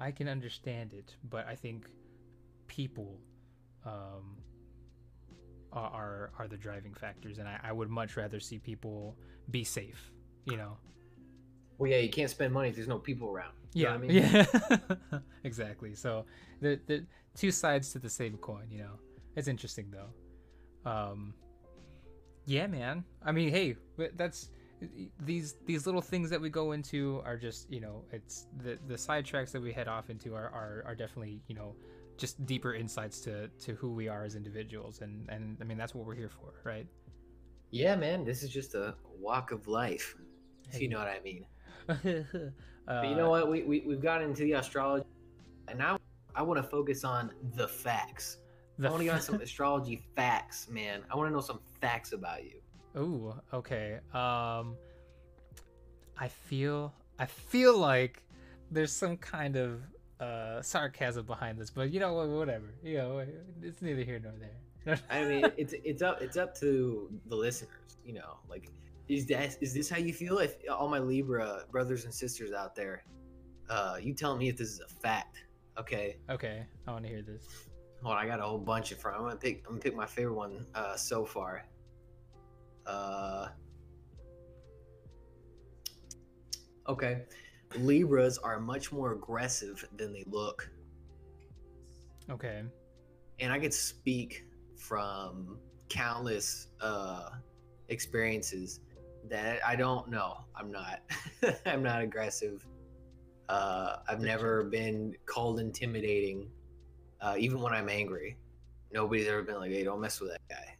I 0.00 0.10
can 0.10 0.28
understand 0.28 0.92
it, 0.92 1.14
but 1.30 1.46
I 1.46 1.54
think 1.54 1.86
people 2.66 3.20
um, 3.84 4.38
are, 5.72 6.30
are 6.38 6.48
the 6.48 6.56
driving 6.56 6.94
factors, 6.94 7.38
and 7.38 7.48
I, 7.48 7.58
I 7.62 7.72
would 7.72 7.90
much 7.90 8.16
rather 8.16 8.40
see 8.40 8.58
people 8.58 9.16
be 9.50 9.64
safe. 9.64 10.10
You 10.46 10.56
know. 10.56 10.76
Well, 11.78 11.90
yeah, 11.90 11.98
you 11.98 12.08
can't 12.10 12.30
spend 12.30 12.52
money 12.52 12.68
if 12.68 12.76
there's 12.76 12.88
no 12.88 12.98
people 12.98 13.28
around. 13.28 13.52
You 13.72 13.84
Yeah. 13.84 13.94
I 13.94 13.98
mean? 13.98 14.10
Yeah. 14.10 15.18
exactly. 15.44 15.94
So 15.94 16.24
the 16.60 16.78
the 16.86 17.04
two 17.34 17.50
sides 17.50 17.92
to 17.92 17.98
the 17.98 18.10
same 18.10 18.36
coin. 18.36 18.66
You 18.70 18.78
know, 18.78 18.98
it's 19.36 19.48
interesting 19.48 19.90
though. 19.90 20.90
Um, 20.90 21.34
yeah, 22.46 22.66
man. 22.66 23.04
I 23.24 23.32
mean, 23.32 23.50
hey, 23.50 23.76
that's 24.16 24.50
these 25.20 25.54
these 25.66 25.86
little 25.86 26.02
things 26.02 26.30
that 26.30 26.40
we 26.40 26.50
go 26.50 26.72
into 26.72 27.22
are 27.24 27.36
just 27.36 27.70
you 27.70 27.80
know 27.80 28.02
it's 28.12 28.46
the 28.62 28.78
the 28.88 28.94
sidetracks 28.94 29.50
that 29.52 29.62
we 29.62 29.72
head 29.72 29.88
off 29.88 30.10
into 30.10 30.34
are, 30.34 30.50
are 30.50 30.82
are 30.86 30.94
definitely 30.94 31.40
you 31.46 31.54
know 31.54 31.74
just 32.18 32.44
deeper 32.46 32.74
insights 32.74 33.20
to 33.20 33.48
to 33.58 33.74
who 33.74 33.90
we 33.92 34.08
are 34.08 34.24
as 34.24 34.34
individuals 34.36 35.00
and 35.00 35.28
and 35.30 35.56
I 35.60 35.64
mean 35.64 35.78
that's 35.78 35.94
what 35.94 36.06
we're 36.06 36.14
here 36.14 36.28
for 36.28 36.54
right 36.64 36.86
Yeah, 37.70 37.96
man. 37.96 38.24
This 38.24 38.42
is 38.42 38.50
just 38.50 38.74
a 38.74 38.94
walk 39.18 39.50
of 39.50 39.66
life, 39.68 40.16
if 40.70 40.80
you 40.80 40.88
know 40.88 40.98
what 40.98 41.08
I 41.08 41.20
mean. 41.24 41.46
uh, 41.88 41.94
But 42.86 43.08
you 43.08 43.16
know 43.16 43.30
what? 43.30 43.50
We, 43.50 43.62
we, 43.62 43.80
we've 43.80 44.00
gotten 44.02 44.30
into 44.30 44.42
the 44.42 44.52
astrology, 44.52 45.06
and 45.68 45.78
now 45.78 45.98
I 46.36 46.42
want 46.42 46.62
to 46.62 46.68
focus 46.68 47.04
on 47.04 47.32
the 47.56 47.66
facts. 47.66 48.38
The 48.78 48.88
I 48.88 48.90
want 48.90 49.00
to 49.00 49.04
get 49.04 49.14
on 49.14 49.20
some 49.20 49.40
astrology 49.40 50.02
facts, 50.16 50.68
man. 50.68 51.02
I 51.10 51.16
want 51.16 51.28
to 51.28 51.32
know 51.34 51.40
some 51.40 51.60
facts 51.80 52.12
about 52.12 52.44
you. 52.44 52.60
Ooh, 52.96 53.34
okay. 53.52 54.00
Um 54.12 54.76
I 56.16 56.28
feel 56.28 56.94
I 57.18 57.26
feel 57.26 57.76
like 57.76 58.22
there's 58.70 58.92
some 58.92 59.16
kind 59.16 59.56
of 59.56 59.80
uh 60.20 60.62
sarcasm 60.62 61.26
behind 61.26 61.58
this, 61.58 61.70
but 61.70 61.90
you 61.90 62.00
know 62.00 62.14
what 62.14 62.28
whatever. 62.28 62.74
You 62.82 62.98
know, 62.98 63.26
it's 63.62 63.82
neither 63.82 64.02
here 64.02 64.20
nor 64.22 64.32
there. 64.38 65.00
I 65.10 65.24
mean, 65.24 65.46
it's 65.56 65.74
it's 65.84 66.02
up 66.02 66.20
it's 66.20 66.36
up 66.36 66.54
to 66.60 67.10
the 67.26 67.36
listeners. 67.36 67.70
You 68.04 68.14
know, 68.14 68.38
like 68.48 68.70
is 69.08 69.26
that 69.26 69.56
is 69.60 69.74
this 69.74 69.88
how 69.88 69.98
you 69.98 70.12
feel? 70.12 70.38
If 70.38 70.56
all 70.70 70.88
my 70.88 70.98
Libra 70.98 71.64
brothers 71.70 72.04
and 72.04 72.14
sisters 72.14 72.52
out 72.52 72.74
there, 72.74 73.04
uh, 73.68 73.96
you 74.00 74.14
tell 74.14 74.36
me 74.36 74.48
if 74.48 74.56
this 74.56 74.68
is 74.68 74.80
a 74.80 74.88
fact. 74.88 75.44
Okay. 75.76 76.18
okay, 76.30 76.64
I 76.86 76.92
want 76.92 77.04
to 77.04 77.10
hear 77.10 77.22
this. 77.22 77.66
Hold 78.04 78.16
on, 78.16 78.22
I 78.22 78.26
got 78.26 78.38
a 78.38 78.42
whole 78.42 78.58
bunch 78.58 78.92
of 78.92 78.98
from. 78.98 79.14
I'm 79.14 79.22
gonna 79.22 79.36
pick. 79.36 79.64
I'm 79.66 79.72
gonna 79.72 79.80
pick 79.80 79.96
my 79.96 80.04
favorite 80.06 80.34
one 80.34 80.66
uh, 80.74 80.94
so 80.94 81.24
far. 81.24 81.64
Uh, 82.86 83.48
okay, 86.86 87.22
Libras 87.76 88.36
are 88.36 88.60
much 88.60 88.92
more 88.92 89.12
aggressive 89.12 89.82
than 89.96 90.12
they 90.12 90.24
look, 90.26 90.70
Okay. 92.30 92.62
and 93.40 93.52
I 93.52 93.58
could 93.58 93.72
speak 93.72 94.44
from 94.76 95.58
countless 95.88 96.68
uh, 96.82 97.30
experiences 97.88 98.80
that 99.30 99.60
I 99.66 99.76
don't 99.76 100.10
know. 100.10 100.36
I'm 100.54 100.70
not. 100.70 101.00
I'm 101.66 101.82
not 101.82 102.02
aggressive. 102.02 102.66
Uh, 103.48 103.96
I've 104.06 104.20
never 104.20 104.64
been 104.64 105.14
called 105.24 105.58
intimidating, 105.58 106.50
uh, 107.24 107.34
even 107.38 107.60
when 107.60 107.72
I'm 107.72 107.88
angry. 107.88 108.36
Nobody's 108.92 109.26
ever 109.26 109.42
been 109.42 109.56
like, 109.56 109.70
"Hey, 109.70 109.82
don't 109.82 110.00
mess 110.00 110.20
with 110.20 110.30
that 110.30 110.42
guy." 110.48 110.76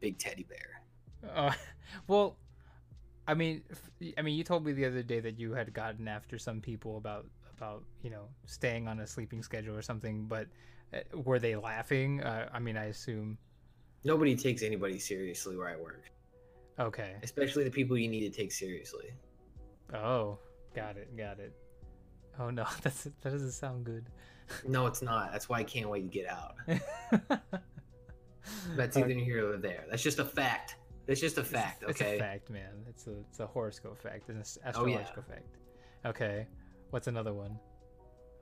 Big 0.00 0.18
teddy 0.18 0.44
bear. 0.44 0.82
Uh, 1.34 1.52
well, 2.06 2.36
I 3.26 3.34
mean, 3.34 3.62
I 4.18 4.22
mean, 4.22 4.36
you 4.36 4.44
told 4.44 4.64
me 4.64 4.72
the 4.72 4.84
other 4.84 5.02
day 5.02 5.20
that 5.20 5.38
you 5.40 5.52
had 5.52 5.72
gotten 5.72 6.06
after 6.06 6.38
some 6.38 6.60
people 6.60 6.98
about 6.98 7.26
about 7.56 7.82
you 8.02 8.10
know 8.10 8.28
staying 8.44 8.86
on 8.86 9.00
a 9.00 9.06
sleeping 9.06 9.42
schedule 9.42 9.74
or 9.74 9.82
something, 9.82 10.26
but 10.26 10.46
uh, 10.92 10.98
were 11.18 11.38
they 11.38 11.56
laughing? 11.56 12.22
Uh, 12.22 12.48
I 12.52 12.58
mean, 12.58 12.76
I 12.76 12.86
assume. 12.86 13.38
Nobody 14.04 14.36
takes 14.36 14.62
anybody 14.62 14.98
seriously 15.00 15.56
where 15.56 15.68
I 15.68 15.76
work, 15.76 16.04
Okay. 16.78 17.16
especially 17.24 17.64
the 17.64 17.70
people 17.70 17.98
you 17.98 18.08
need 18.08 18.20
to 18.20 18.30
take 18.30 18.52
seriously. 18.52 19.10
Oh, 19.92 20.38
got 20.76 20.96
it, 20.96 21.16
got 21.16 21.40
it. 21.40 21.52
Oh 22.38 22.50
no, 22.50 22.66
that's 22.82 23.04
that 23.04 23.30
doesn't 23.32 23.52
sound 23.52 23.84
good. 23.84 24.06
No, 24.66 24.86
it's 24.86 25.02
not. 25.02 25.32
That's 25.32 25.48
why 25.48 25.58
I 25.58 25.64
can't 25.64 25.88
wait 25.88 26.02
to 26.02 26.08
get 26.08 26.28
out. 26.28 26.54
That's 28.76 28.96
Okay. 28.96 29.10
either 29.10 29.20
here 29.20 29.52
or 29.52 29.56
there. 29.56 29.84
That's 29.90 30.02
just 30.02 30.18
a 30.18 30.24
fact. 30.24 30.76
That's 31.06 31.20
just 31.20 31.38
a 31.38 31.44
fact. 31.44 31.84
It's 31.88 32.00
okay. 32.00 32.16
a 32.16 32.18
fact, 32.18 32.50
man. 32.50 32.72
It's 32.88 33.06
a 33.06 33.18
it's 33.28 33.40
a 33.40 33.46
horoscope 33.46 34.00
fact. 34.00 34.28
It's 34.28 34.56
an 34.56 34.62
Oh, 34.76 34.86
yeah. 34.86 34.96
astrological 34.98 35.22
fact. 35.24 35.56
Okay. 36.04 36.46
What's 36.90 37.06
another 37.08 37.32
one? 37.34 37.58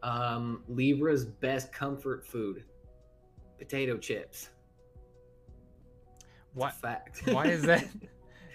Um, 0.03 0.63
Libra's 0.69 1.25
best 1.25 1.73
comfort 1.73 2.27
food: 2.27 2.65
potato 3.59 3.97
chips. 3.97 4.51
It's 6.19 6.55
Why 6.55 6.71
fact? 6.71 7.23
why 7.33 7.47
is 7.47 7.63
that? 7.63 7.87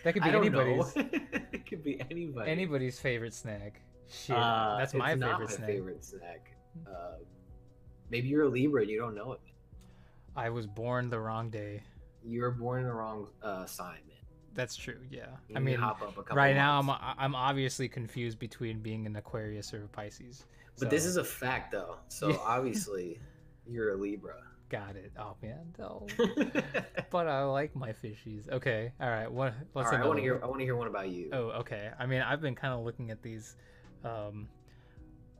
That 0.05 0.13
could 0.13 0.23
be 0.23 0.29
anybody's 0.29 0.93
it 0.95 1.65
could 1.67 1.83
be 1.83 1.99
anybody. 2.09 2.49
anybody's 2.49 2.97
favorite 2.97 3.33
snack. 3.33 3.81
Shit, 4.09 4.33
Uh, 4.33 4.77
that's 4.77 4.93
it's 4.93 4.97
my 4.97 5.09
favorite 5.13 5.39
my 5.41 5.45
snack. 5.47 5.67
favorite 5.67 6.05
snack. 6.05 6.51
Uh, 6.87 7.15
maybe 8.09 8.27
you're 8.27 8.43
a 8.43 8.47
Libra 8.49 8.81
and 8.81 8.89
you 8.89 8.99
don't 8.99 9.15
know 9.15 9.33
it. 9.33 9.39
I 10.35 10.49
was 10.49 10.67
born 10.67 11.09
the 11.09 11.19
wrong 11.19 11.49
day. 11.49 11.81
You 12.23 12.41
were 12.41 12.51
born 12.51 12.81
in 12.81 12.87
the 12.87 12.93
wrong 12.93 13.27
uh, 13.41 13.65
sign, 13.65 13.99
man. 14.07 14.17
That's 14.53 14.75
true. 14.75 14.99
Yeah. 15.09 15.27
You 15.47 15.55
I 15.55 15.59
mean, 15.59 15.77
hop 15.79 16.01
up 16.01 16.17
a 16.17 16.21
couple 16.23 16.35
right 16.37 16.55
now 16.55 16.79
I'm. 16.79 16.89
I'm 17.17 17.35
obviously 17.35 17.87
confused 17.87 18.39
between 18.39 18.79
being 18.79 19.05
an 19.05 19.15
Aquarius 19.15 19.73
or 19.73 19.83
a 19.85 19.87
Pisces. 19.87 20.45
But 20.79 20.89
this 20.89 21.05
is 21.05 21.17
a 21.17 21.23
fact, 21.23 21.71
though. 21.71 21.97
So 22.07 22.29
Yeah. 22.29 22.37
obviously, 22.45 23.19
you're 23.67 23.93
a 23.93 23.97
Libra. 23.97 24.35
got 24.69 24.95
it. 24.95 25.11
Oh 25.17 25.35
man, 25.41 25.73
no. 25.77 26.07
but 27.09 27.27
I 27.27 27.43
like 27.43 27.75
my 27.75 27.91
fishies. 27.91 28.49
Okay. 28.49 28.91
All 29.01 29.09
right. 29.09 29.31
What? 29.31 29.53
All 29.53 29.59
What's 29.73 29.91
right, 29.91 30.01
I 30.01 30.05
want 30.07 30.17
to 30.17 30.23
hear. 30.23 30.39
I 30.43 30.45
want 30.47 30.59
to 30.59 30.65
hear 30.65 30.75
one 30.75 30.87
about 30.87 31.09
you. 31.09 31.29
Oh, 31.33 31.49
okay. 31.61 31.91
I 31.99 32.05
mean, 32.05 32.21
I've 32.21 32.41
been 32.41 32.55
kind 32.55 32.73
of 32.73 32.81
looking 32.85 33.11
at 33.11 33.21
these, 33.21 33.55
um, 34.03 34.47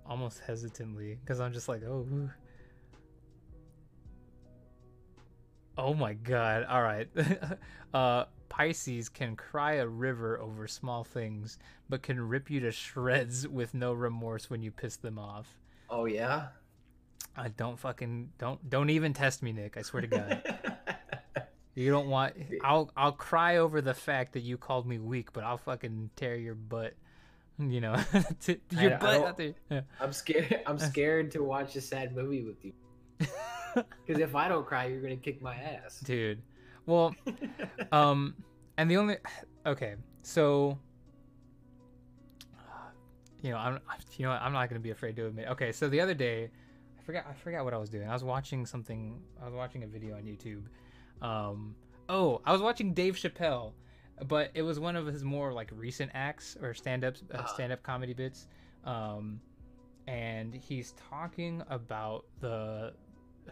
almost 0.06 0.40
hesitantly 0.40 1.18
because 1.22 1.40
I'm 1.40 1.54
just 1.54 1.68
like, 1.70 1.84
oh, 1.84 2.08
oh 5.80 5.94
my 5.94 6.14
god. 6.14 6.66
All 6.66 6.84
right. 6.84 7.08
uh, 7.94 8.26
Pisces 8.50 9.10
can 9.10 9.36
cry 9.36 9.74
a 9.74 9.88
river 9.88 10.40
over 10.40 10.68
small 10.68 11.04
things, 11.04 11.58
but 11.88 12.02
can 12.02 12.20
rip 12.20 12.50
you 12.50 12.60
to 12.62 12.72
shreds 12.72 13.48
with 13.48 13.74
no 13.74 13.94
remorse 13.94 14.50
when 14.50 14.62
you 14.62 14.72
piss 14.72 14.98
them 14.98 15.18
off. 15.18 15.48
Oh 15.90 16.06
yeah. 16.06 16.48
I 17.36 17.50
don't 17.50 17.80
fucking 17.80 18.32
don't 18.38 18.70
don't 18.70 18.90
even 18.90 19.14
test 19.14 19.42
me, 19.42 19.54
Nick. 19.54 19.78
I 19.78 19.82
swear 19.82 20.02
to 20.02 20.08
God. 20.08 20.44
You 21.76 21.92
don't 21.92 22.08
want. 22.08 22.36
I'll 22.62 22.92
I'll 22.98 23.14
cry 23.14 23.58
over 23.58 23.80
the 23.80 23.94
fact 23.94 24.34
that 24.34 24.42
you 24.42 24.58
called 24.58 24.86
me 24.86 25.00
weak, 25.00 25.32
but 25.32 25.46
I'll 25.46 25.58
fucking 25.58 26.10
tear 26.18 26.36
your 26.36 26.56
butt. 26.56 26.94
You 27.58 27.80
know, 27.80 27.96
to, 28.42 28.60
your 28.72 28.96
I 28.96 28.98
butt 28.98 29.38
there. 29.38 29.54
Yeah. 29.70 29.82
I'm 30.02 30.12
scared. 30.12 30.60
I'm 30.66 30.78
scared 30.78 31.32
to 31.32 31.44
watch 31.44 31.78
a 31.78 31.82
sad 31.82 32.14
movie 32.14 32.44
with 32.44 32.66
you. 32.66 32.74
Because 34.06 34.22
if 34.22 34.36
I 34.36 34.48
don't 34.48 34.66
cry, 34.66 34.86
you're 34.88 35.02
gonna 35.02 35.16
kick 35.18 35.42
my 35.42 35.56
ass. 35.56 36.00
Dude. 36.00 36.42
Well, 36.86 37.14
um, 37.92 38.36
and 38.78 38.90
the 38.90 38.98
only 38.98 39.18
okay, 39.66 39.96
so 40.24 40.78
you 43.42 43.52
know, 43.52 43.58
I'm 43.58 43.80
you 44.18 44.26
know, 44.26 44.32
I'm 44.32 44.54
not 44.54 44.70
gonna 44.70 44.80
be 44.80 44.92
afraid 44.92 45.16
to 45.18 45.28
admit. 45.28 45.48
Okay, 45.50 45.72
so 45.72 45.88
the 45.90 46.02
other 46.02 46.14
day, 46.14 46.50
I 46.98 47.04
forgot 47.04 47.26
I 47.30 47.34
forgot 47.34 47.64
what 47.64 47.74
I 47.74 47.78
was 47.78 47.90
doing. 47.90 48.08
I 48.10 48.14
was 48.14 48.24
watching 48.24 48.66
something. 48.66 49.20
I 49.42 49.46
was 49.46 49.54
watching 49.54 49.84
a 49.84 49.88
video 49.88 50.16
on 50.16 50.24
YouTube. 50.24 50.64
Um, 51.22 51.76
oh, 52.08 52.42
I 52.46 52.52
was 52.52 52.62
watching 52.62 52.94
Dave 52.94 53.16
Chappelle, 53.16 53.74
but 54.28 54.52
it 54.54 54.62
was 54.62 54.80
one 54.80 54.96
of 54.96 55.06
his 55.06 55.24
more 55.24 55.54
like 55.54 55.70
recent 55.76 56.12
acts 56.14 56.58
or 56.62 56.74
stand-ups, 56.74 57.24
uh, 57.34 57.42
Ah. 57.42 57.46
stand-up 57.46 57.84
comedy 57.84 58.14
bits. 58.14 58.48
Um, 58.86 59.42
and 60.08 60.56
he's 60.56 60.94
talking 61.10 61.62
about 61.70 62.26
the 62.40 62.94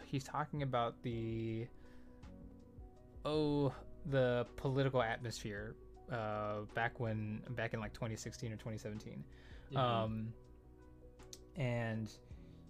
he's 0.05 0.23
talking 0.23 0.63
about 0.63 1.01
the 1.03 1.67
oh 3.25 3.73
the 4.07 4.45
political 4.55 5.01
atmosphere 5.01 5.75
uh 6.11 6.59
back 6.73 6.99
when 6.99 7.41
back 7.51 7.73
in 7.73 7.79
like 7.79 7.93
2016 7.93 8.51
or 8.51 8.55
2017 8.55 9.23
Mm-hmm. 9.73 9.77
um 9.77 10.31
and 11.57 12.09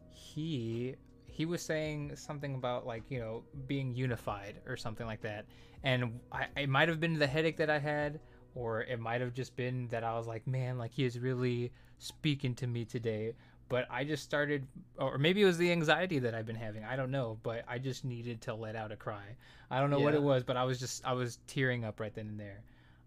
he 0.09 0.95
he 1.27 1.45
was 1.45 1.61
saying 1.61 2.15
something 2.15 2.55
about 2.55 2.87
like 2.87 3.03
you 3.09 3.19
know 3.19 3.43
being 3.67 3.93
unified 3.93 4.59
or 4.65 4.75
something 4.75 5.05
like 5.05 5.21
that, 5.21 5.45
and 5.83 6.19
I, 6.31 6.47
it 6.55 6.67
might 6.67 6.89
have 6.89 6.99
been 6.99 7.19
the 7.19 7.27
headache 7.27 7.57
that 7.57 7.69
I 7.69 7.77
had, 7.77 8.19
or 8.55 8.81
it 8.81 8.99
might 8.99 9.21
have 9.21 9.35
just 9.35 9.55
been 9.55 9.87
that 9.89 10.03
I 10.03 10.17
was 10.17 10.25
like, 10.25 10.47
man, 10.47 10.79
like 10.79 10.91
he 10.91 11.05
is 11.05 11.19
really 11.19 11.71
speaking 11.99 12.55
to 12.55 12.65
me 12.65 12.85
today. 12.85 13.35
But 13.69 13.85
I 13.89 14.03
just 14.05 14.23
started, 14.23 14.65
or 14.97 15.17
maybe 15.17 15.41
it 15.41 15.45
was 15.45 15.57
the 15.57 15.71
anxiety 15.71 16.19
that 16.19 16.33
I've 16.33 16.45
been 16.45 16.55
having. 16.55 16.83
I 16.85 16.95
don't 16.95 17.11
know, 17.11 17.37
but 17.43 17.65
I 17.67 17.79
just 17.79 18.05
needed 18.05 18.41
to 18.43 18.53
let 18.53 18.75
out 18.75 18.91
a 18.91 18.95
cry. 18.95 19.35
I 19.69 19.79
don't 19.81 19.89
know 19.89 19.99
what 19.99 20.13
it 20.13 20.21
was, 20.23 20.43
but 20.43 20.55
I 20.55 20.63
was 20.63 20.79
just 20.79 21.05
I 21.05 21.13
was 21.13 21.39
tearing 21.47 21.83
up 21.83 21.99
right 21.99 22.13
then 22.13 22.27
and 22.27 22.39
there. 22.39 22.61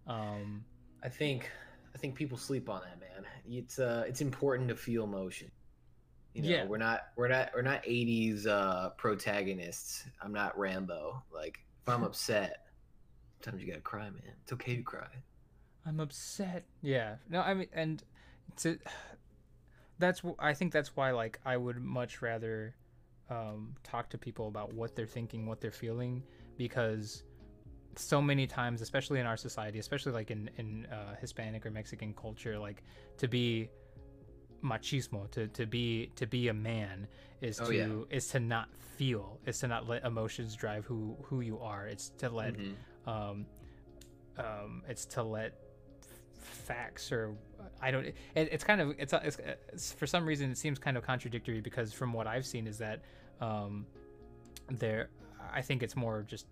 Um, 0.07 0.65
I 1.03 1.09
think 1.09 1.49
I 1.95 1.99
think 1.99 2.15
people 2.15 2.37
sleep 2.37 2.69
on 2.69 2.83
that, 2.83 3.01
man. 3.01 3.25
It's 3.49 3.79
uh 3.79 4.05
it's 4.07 4.21
important 4.21 4.69
to 4.69 4.77
feel 4.77 5.05
emotion. 5.05 5.51
You 6.35 6.43
know, 6.43 6.49
Yeah. 6.49 6.65
we're 6.67 6.77
not 6.79 7.01
we're 7.17 7.29
not 7.29 7.51
we're 7.55 7.63
not 7.63 7.83
80s 7.85 8.47
uh 8.47 8.91
protagonists. 8.91 10.05
I'm 10.21 10.33
not 10.33 10.59
Rambo. 10.59 11.23
Like 11.33 11.61
if 11.83 11.89
I'm 11.89 12.03
upset, 12.11 12.67
sometimes 13.43 13.63
you 13.63 13.69
gotta 13.71 13.81
cry, 13.83 14.05
man. 14.11 14.35
It's 14.43 14.53
okay 14.53 14.77
to 14.77 14.83
cry. 14.83 15.09
I'm 15.87 16.01
upset. 16.01 16.65
Yeah. 16.83 17.15
No, 17.31 17.41
I 17.41 17.55
mean, 17.55 17.69
and 17.73 18.03
to 18.59 18.79
that's 20.01 20.23
I 20.39 20.53
think 20.55 20.73
that's 20.73 20.97
why 20.97 21.13
like 21.13 21.39
I 21.45 21.57
would 21.57 21.79
much 21.81 22.23
rather 22.23 22.75
um, 23.29 23.75
talk 23.85 24.11
to 24.11 24.19
people 24.19 24.49
about 24.49 24.73
what 24.75 24.97
they're 24.97 25.07
thinking, 25.07 25.47
what 25.47 25.61
they're 25.61 25.71
feeling, 25.71 26.23
because 26.57 27.23
so 27.97 28.21
many 28.21 28.47
times, 28.47 28.81
especially 28.83 29.21
in 29.21 29.27
our 29.27 29.37
society, 29.37 29.79
especially 29.79 30.13
like 30.13 30.31
in 30.31 30.51
in 30.57 30.87
uh, 30.87 31.15
Hispanic 31.21 31.65
or 31.67 31.71
Mexican 31.71 32.13
culture, 32.15 32.59
like 32.59 32.83
to 33.19 33.29
be 33.29 33.69
machismo, 34.63 35.31
to 35.31 35.49
to 35.49 35.67
be 35.67 36.11
to 36.17 36.27
be 36.27 36.49
a 36.49 36.55
man 36.55 37.07
is 37.41 37.59
Oh, 37.59 37.71
to 37.71 37.75
yeah. 37.77 38.17
is 38.17 38.29
to 38.29 38.41
not 38.41 38.69
feel, 38.97 39.39
is 39.47 39.59
to 39.61 39.69
not 39.69 39.89
let 39.89 40.05
emotions 40.05 40.55
drive 40.55 40.85
who 40.87 41.17
who 41.23 41.41
you 41.41 41.59
are. 41.59 41.87
It's 41.87 42.11
to 42.19 42.29
let 42.29 42.55
Mhm. 42.57 42.75
um, 43.07 43.47
um, 44.39 44.83
it's 44.89 45.05
to 45.07 45.23
let 45.23 45.53
facts 46.41 47.13
or 47.13 47.35
I 47.81 47.91
don't. 47.91 48.07
It, 48.07 48.17
it's 48.35 48.65
kind 48.65 48.81
of 48.81 48.95
it's, 48.99 49.13
it's 49.13 49.39
it's 49.73 49.93
for 49.93 50.07
some 50.07 50.27
reason 50.27 50.51
it 50.51 50.59
seems 50.59 50.79
kind 50.79 50.97
of 50.97 51.05
contradictory 51.05 51.61
because 51.61 51.93
from 51.93 52.13
what 52.13 52.27
I've 52.27 52.47
seen 52.47 52.67
is 52.67 52.79
that 52.79 53.03
um, 53.41 53.87
there 54.69 55.11
I 55.53 55.63
think 55.63 55.83
it's 55.83 55.97
more 55.97 56.25
just 56.27 56.47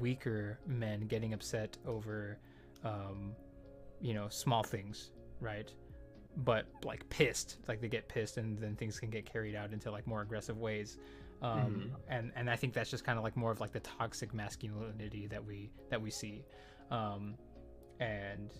weaker 0.00 0.58
men 0.66 1.06
getting 1.06 1.32
upset 1.34 1.76
over 1.86 2.38
um, 2.84 3.32
you 4.00 4.14
know 4.14 4.28
small 4.28 4.62
things, 4.62 5.10
right? 5.40 5.70
But 6.38 6.66
like 6.84 7.08
pissed, 7.10 7.58
like 7.68 7.80
they 7.80 7.88
get 7.88 8.08
pissed 8.08 8.38
and 8.38 8.58
then 8.58 8.74
things 8.76 8.98
can 8.98 9.10
get 9.10 9.30
carried 9.30 9.54
out 9.54 9.72
into 9.72 9.90
like 9.90 10.06
more 10.06 10.22
aggressive 10.22 10.58
ways. 10.58 10.98
Um, 11.42 11.90
and 12.08 12.30
and 12.36 12.48
I 12.48 12.56
think 12.56 12.72
that's 12.72 12.90
just 12.90 13.04
kind 13.04 13.18
of 13.18 13.24
like 13.24 13.36
more 13.36 13.50
of 13.50 13.60
like 13.60 13.72
the 13.72 13.80
toxic 13.80 14.32
masculinity 14.32 15.26
that 15.26 15.44
we 15.44 15.70
that 15.90 16.00
we 16.00 16.10
see, 16.10 16.44
um, 16.90 17.34
and 18.00 18.50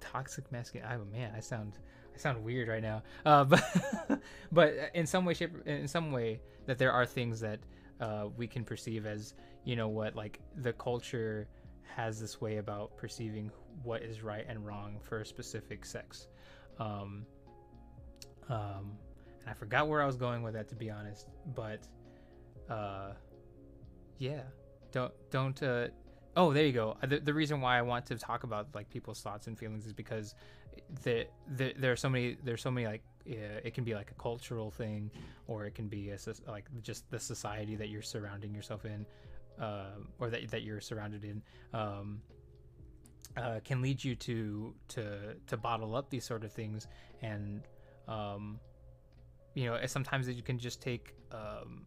toxic 0.00 0.50
masculine. 0.52 0.88
Oh 0.90 1.04
man, 1.12 1.32
I 1.36 1.40
sound 1.40 1.78
I 2.14 2.18
sound 2.18 2.42
weird 2.42 2.68
right 2.68 2.82
now. 2.82 3.02
Uh, 3.24 3.44
but 3.44 4.20
but 4.52 4.74
in 4.94 5.06
some 5.06 5.24
way, 5.24 5.34
shape, 5.34 5.66
in 5.66 5.88
some 5.88 6.12
way, 6.12 6.40
that 6.66 6.78
there 6.78 6.92
are 6.92 7.06
things 7.06 7.40
that 7.40 7.60
uh, 8.00 8.28
we 8.36 8.46
can 8.46 8.64
perceive 8.64 9.06
as 9.06 9.34
you 9.64 9.76
know 9.76 9.88
what 9.88 10.14
like 10.14 10.40
the 10.56 10.72
culture 10.74 11.48
has 11.96 12.20
this 12.20 12.40
way 12.40 12.58
about 12.58 12.96
perceiving 12.96 13.50
what 13.82 14.02
is 14.02 14.22
right 14.22 14.46
and 14.48 14.64
wrong 14.64 14.98
for 15.02 15.20
a 15.20 15.26
specific 15.26 15.84
sex. 15.84 16.28
Um, 16.78 17.26
um, 18.48 18.96
and 19.40 19.48
I 19.48 19.52
forgot 19.54 19.88
where 19.88 20.02
I 20.02 20.06
was 20.06 20.16
going 20.16 20.42
with 20.42 20.54
that 20.54 20.68
to 20.68 20.74
be 20.74 20.90
honest, 20.90 21.28
but 21.54 21.86
uh, 22.68 23.12
yeah, 24.18 24.42
don't 24.92 25.12
don't 25.30 25.62
uh, 25.62 25.88
oh 26.40 26.52
there 26.54 26.64
you 26.64 26.72
go. 26.72 26.96
The, 27.06 27.18
the 27.18 27.34
reason 27.34 27.60
why 27.60 27.78
I 27.78 27.82
want 27.82 28.06
to 28.06 28.16
talk 28.16 28.44
about 28.44 28.68
like 28.74 28.88
people's 28.88 29.20
thoughts 29.20 29.46
and 29.46 29.58
feelings 29.58 29.84
is 29.84 29.92
because 29.92 30.34
the, 31.02 31.26
the 31.56 31.74
there 31.76 31.92
are 31.92 31.96
so 31.96 32.08
many 32.08 32.38
there's 32.42 32.62
so 32.62 32.70
many 32.70 32.86
like 32.86 33.02
uh, 33.28 33.60
it 33.62 33.74
can 33.74 33.84
be 33.84 33.94
like 33.94 34.10
a 34.10 34.14
cultural 34.14 34.70
thing 34.70 35.10
or 35.46 35.66
it 35.66 35.74
can 35.74 35.86
be 35.86 36.10
a, 36.10 36.18
like 36.48 36.64
just 36.82 37.10
the 37.10 37.20
society 37.20 37.76
that 37.76 37.90
you're 37.90 38.08
surrounding 38.14 38.54
yourself 38.54 38.86
in 38.86 39.04
uh, 39.62 39.96
or 40.18 40.30
that, 40.30 40.50
that 40.50 40.62
you're 40.62 40.80
surrounded 40.80 41.24
in 41.24 41.42
um, 41.74 42.22
uh, 43.36 43.60
can 43.62 43.82
lead 43.82 44.02
you 44.02 44.14
to 44.14 44.74
to 44.88 45.34
to 45.46 45.56
bottle 45.58 45.94
up 45.94 46.08
these 46.08 46.24
sort 46.24 46.42
of 46.42 46.52
things 46.52 46.88
and 47.20 47.68
um, 48.08 48.58
you 49.54 49.66
know 49.66 49.78
sometimes 49.84 50.26
you 50.26 50.42
can 50.42 50.58
just 50.58 50.80
take 50.80 51.14
um, 51.32 51.84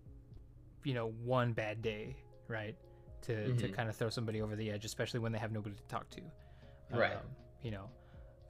you 0.84 0.94
know 0.94 1.12
one 1.24 1.54
bad 1.54 1.82
day 1.82 2.16
right 2.48 2.76
to, 3.24 3.54
to 3.56 3.68
Mhm. 3.68 3.74
kind 3.74 3.90
of 3.90 3.96
throw 3.96 4.10
somebody 4.10 4.42
over 4.42 4.56
the 4.56 4.70
edge 4.72 4.86
especially 4.86 5.20
when 5.20 5.32
they 5.32 5.40
have 5.40 5.52
nobody 5.52 5.76
to 5.76 5.84
talk 5.96 6.10
to 6.12 6.22
Right. 6.92 7.16
um, 7.16 7.22
you 7.62 7.72
know 7.72 7.90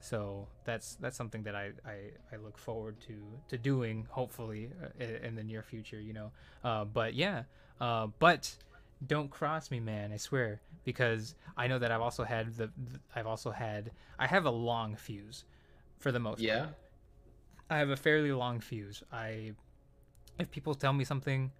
so 0.00 0.46
that's 0.64 0.96
that's 0.96 1.16
something 1.16 1.42
that 1.44 1.54
I, 1.54 1.72
I, 1.86 1.96
I 2.32 2.36
look 2.36 2.58
forward 2.58 3.00
to 3.08 3.16
to 3.48 3.56
doing 3.58 4.06
hopefully 4.10 4.70
uh, 4.82 5.02
in, 5.02 5.10
in 5.24 5.34
the 5.34 5.42
near 5.44 5.62
future 5.62 6.00
you 6.00 6.12
know 6.12 6.30
uh, 6.62 6.84
but 6.84 7.14
yeah 7.14 7.44
uh, 7.80 8.08
but 8.18 8.54
don't 9.06 9.30
cross 9.30 9.70
me 9.70 9.80
man 9.80 10.12
i 10.12 10.16
swear 10.16 10.60
because 10.84 11.34
i 11.56 11.66
know 11.66 11.78
that 11.78 11.90
i've 11.92 12.00
also 12.00 12.24
had 12.24 12.54
the, 12.56 12.66
the 12.66 13.00
i've 13.16 13.26
also 13.26 13.50
had 13.50 13.90
i 14.18 14.26
have 14.26 14.44
a 14.44 14.50
long 14.50 14.94
fuse 14.96 15.44
for 15.98 16.10
the 16.12 16.18
most 16.20 16.36
part. 16.38 16.42
Yeah. 16.48 16.66
I 17.70 17.78
have 17.78 17.88
a 17.88 17.96
fairly 17.96 18.30
long 18.32 18.60
fuse. 18.60 19.02
I, 19.10 19.52
if 20.38 20.50
people 20.50 20.74
tell 20.74 20.92
me 20.92 21.04
something, 21.04 21.50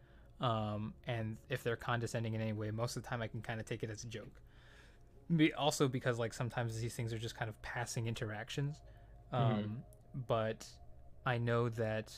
um, 0.44 0.92
and 1.06 1.38
if 1.48 1.62
they're 1.62 1.74
condescending 1.74 2.34
in 2.34 2.40
any 2.42 2.52
way, 2.52 2.70
most 2.70 2.96
of 2.98 3.02
the 3.02 3.08
time 3.08 3.22
I 3.22 3.28
can 3.28 3.40
kind 3.40 3.60
of 3.60 3.66
take 3.66 3.82
it 3.82 3.88
as 3.88 4.04
a 4.04 4.06
joke. 4.06 4.42
Be, 5.34 5.54
also 5.54 5.88
because 5.88 6.18
like 6.18 6.34
sometimes 6.34 6.78
these 6.78 6.94
things 6.94 7.14
are 7.14 7.18
just 7.18 7.34
kind 7.34 7.48
of 7.48 7.60
passing 7.62 8.06
interactions, 8.06 8.76
um, 9.32 9.82
but 10.28 10.66
I 11.24 11.38
know 11.38 11.70
that 11.70 12.12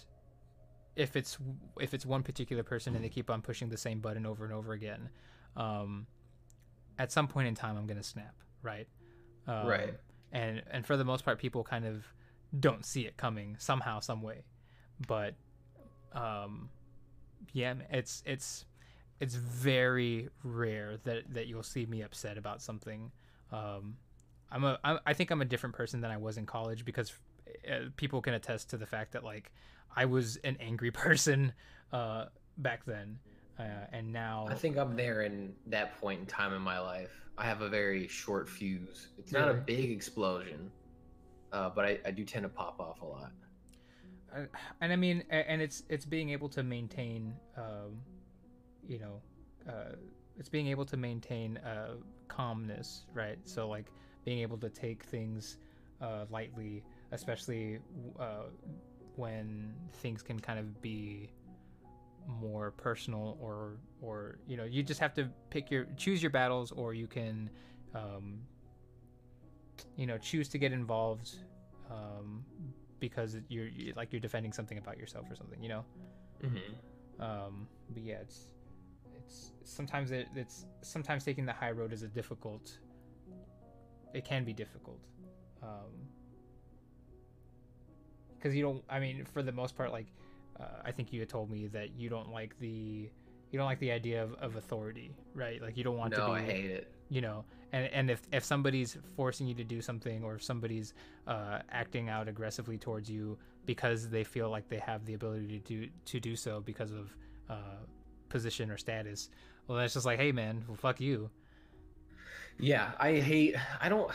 if 0.96 1.14
it's 1.14 1.38
if 1.80 1.94
it's 1.94 2.04
one 2.04 2.24
particular 2.24 2.64
person 2.64 2.96
and 2.96 3.04
they 3.04 3.08
keep 3.08 3.30
on 3.30 3.42
pushing 3.42 3.68
the 3.68 3.76
same 3.76 4.00
button 4.00 4.26
over 4.26 4.44
and 4.44 4.52
over 4.52 4.72
again, 4.72 5.08
um, 5.56 6.08
at 6.98 7.12
some 7.12 7.28
point 7.28 7.46
in 7.46 7.54
time 7.54 7.76
I'm 7.76 7.86
gonna 7.86 8.02
snap, 8.02 8.34
right? 8.60 8.88
Um, 9.46 9.68
Right. 9.68 9.94
And 10.32 10.62
and 10.72 10.84
for 10.84 10.96
the 10.96 11.04
most 11.04 11.24
part, 11.24 11.38
people 11.38 11.62
kind 11.62 11.84
of 11.84 12.04
don't 12.58 12.84
see 12.84 13.02
it 13.02 13.16
coming 13.16 13.54
somehow, 13.60 14.00
some 14.00 14.20
way. 14.20 14.42
But 15.06 15.34
um, 16.12 16.70
yeah, 17.52 17.74
it's 17.90 18.22
it's 18.26 18.64
it's 19.20 19.34
very 19.34 20.28
rare 20.42 20.98
that 21.04 21.32
that 21.34 21.46
you'll 21.46 21.62
see 21.62 21.86
me 21.86 22.02
upset 22.02 22.38
about 22.38 22.62
something. 22.62 23.10
Um, 23.52 23.96
I'm 24.50 24.64
a 24.64 24.78
I'm, 24.84 24.98
I 25.06 25.12
think 25.12 25.30
I'm 25.30 25.42
a 25.42 25.46
different 25.46 25.74
person 25.74 26.00
than 26.00 26.10
I 26.10 26.16
was 26.16 26.38
in 26.38 26.46
college 26.46 26.84
because 26.84 27.12
uh, 27.70 27.88
people 27.96 28.20
can 28.20 28.34
attest 28.34 28.70
to 28.70 28.76
the 28.76 28.86
fact 28.86 29.12
that 29.12 29.24
like 29.24 29.52
I 29.94 30.04
was 30.04 30.36
an 30.38 30.56
angry 30.60 30.90
person 30.92 31.52
uh, 31.92 32.26
back 32.58 32.84
then, 32.84 33.18
uh, 33.58 33.86
and 33.92 34.12
now 34.12 34.46
I 34.50 34.54
think 34.54 34.76
I'm 34.76 34.96
there 34.96 35.22
in 35.22 35.54
that 35.66 35.98
point 36.00 36.20
in 36.20 36.26
time 36.26 36.52
in 36.52 36.62
my 36.62 36.78
life. 36.78 37.10
I 37.38 37.44
have 37.44 37.60
a 37.60 37.68
very 37.68 38.08
short 38.08 38.48
fuse. 38.48 39.08
It's 39.18 39.30
not 39.30 39.50
a 39.50 39.54
big 39.54 39.90
explosion, 39.90 40.70
uh, 41.52 41.68
but 41.68 41.84
I, 41.84 41.98
I 42.06 42.10
do 42.10 42.24
tend 42.24 42.44
to 42.44 42.48
pop 42.48 42.80
off 42.80 43.02
a 43.02 43.04
lot. 43.04 43.32
And 44.80 44.92
I 44.92 44.96
mean, 44.96 45.24
and 45.30 45.62
it's 45.62 45.84
it's 45.88 46.04
being 46.04 46.30
able 46.30 46.48
to 46.50 46.62
maintain, 46.62 47.34
um, 47.56 47.98
you 48.86 48.98
know, 48.98 49.20
uh, 49.68 49.96
it's 50.38 50.48
being 50.48 50.66
able 50.68 50.84
to 50.86 50.96
maintain 50.96 51.56
uh, 51.58 51.94
calmness, 52.28 53.06
right? 53.14 53.38
So 53.44 53.68
like 53.68 53.86
being 54.24 54.40
able 54.40 54.58
to 54.58 54.68
take 54.68 55.04
things 55.04 55.58
uh, 56.00 56.26
lightly, 56.30 56.82
especially 57.12 57.78
uh, 58.18 58.44
when 59.16 59.72
things 59.94 60.22
can 60.22 60.38
kind 60.38 60.58
of 60.58 60.82
be 60.82 61.30
more 62.40 62.72
personal 62.72 63.38
or 63.40 63.76
or 64.02 64.38
you 64.48 64.56
know 64.56 64.64
you 64.64 64.82
just 64.82 65.00
have 65.00 65.14
to 65.14 65.28
pick 65.50 65.70
your 65.70 65.86
choose 65.96 66.20
your 66.20 66.30
battles 66.30 66.72
or 66.72 66.92
you 66.92 67.06
can 67.06 67.48
um, 67.94 68.40
you 69.96 70.06
know 70.06 70.18
choose 70.18 70.48
to 70.48 70.58
get 70.58 70.72
involved 70.72 71.36
um, 71.90 72.44
because 73.00 73.36
you're 73.48 73.66
you- 73.68 73.92
like 73.96 74.12
you're 74.12 74.20
defending 74.20 74.52
something 74.52 74.78
about 74.78 74.98
yourself 74.98 75.30
or 75.30 75.36
something 75.36 75.62
you 75.62 75.68
know 75.68 75.84
Mm-hmm. 76.44 77.22
um, 77.22 77.66
but 77.90 78.02
yeah 78.02 78.16
it's 78.20 78.50
it's 79.16 79.52
sometimes 79.64 80.10
it, 80.10 80.28
it's 80.34 80.66
sometimes 80.82 81.24
taking 81.24 81.46
the 81.46 81.52
high 81.52 81.70
road 81.70 81.92
is 81.92 82.02
a 82.02 82.08
difficult 82.08 82.78
it 84.12 84.24
can 84.24 84.44
be 84.44 84.52
difficult 84.52 85.00
um 85.62 85.92
because 88.36 88.54
you 88.54 88.62
don't 88.62 88.84
i 88.90 88.98
mean 89.00 89.24
for 89.24 89.42
the 89.42 89.52
most 89.52 89.74
part 89.76 89.92
like 89.92 90.06
uh, 90.60 90.64
i 90.84 90.92
think 90.92 91.12
you 91.12 91.20
had 91.20 91.28
told 91.28 91.50
me 91.50 91.66
that 91.68 91.90
you 91.96 92.08
don't 92.08 92.30
like 92.30 92.58
the 92.58 93.10
you 93.50 93.58
don't 93.58 93.66
like 93.66 93.78
the 93.80 93.90
idea 93.90 94.22
of, 94.22 94.34
of 94.34 94.56
authority 94.56 95.14
right 95.34 95.62
like 95.62 95.76
you 95.76 95.84
don't 95.84 95.96
want 95.96 96.10
No, 96.12 96.18
to 96.18 96.24
be. 96.26 96.32
I 96.32 96.40
hate 96.42 96.70
it. 96.70 96.92
you 97.08 97.20
know 97.20 97.44
and 97.76 97.84
and 97.98 98.06
if 98.14 98.20
if 98.38 98.44
somebody's 98.52 98.90
forcing 99.16 99.46
you 99.50 99.54
to 99.62 99.64
do 99.64 99.80
something 99.88 100.18
or 100.26 100.34
if 100.38 100.42
somebody's 100.50 100.88
uh, 101.34 101.58
acting 101.70 102.08
out 102.14 102.26
aggressively 102.28 102.78
towards 102.86 103.08
you 103.16 103.38
because 103.72 104.00
they 104.16 104.24
feel 104.24 104.48
like 104.56 104.66
they 104.68 104.78
have 104.90 105.00
the 105.08 105.14
ability 105.20 105.48
to 105.48 105.60
do 105.72 105.78
to 106.12 106.16
do 106.28 106.34
so 106.36 106.60
because 106.70 106.92
of 107.00 107.06
uh, 107.54 107.80
position 108.28 108.70
or 108.70 108.78
status 108.86 109.30
well 109.66 109.78
that's 109.78 109.94
just 109.94 110.06
like 110.06 110.18
hey 110.18 110.32
man 110.32 110.54
well, 110.68 110.76
fuck 110.76 111.00
you 111.00 111.30
Yeah, 112.58 112.92
I 112.98 113.20
hate. 113.30 113.54
I 113.80 113.88
don't. 113.88 114.10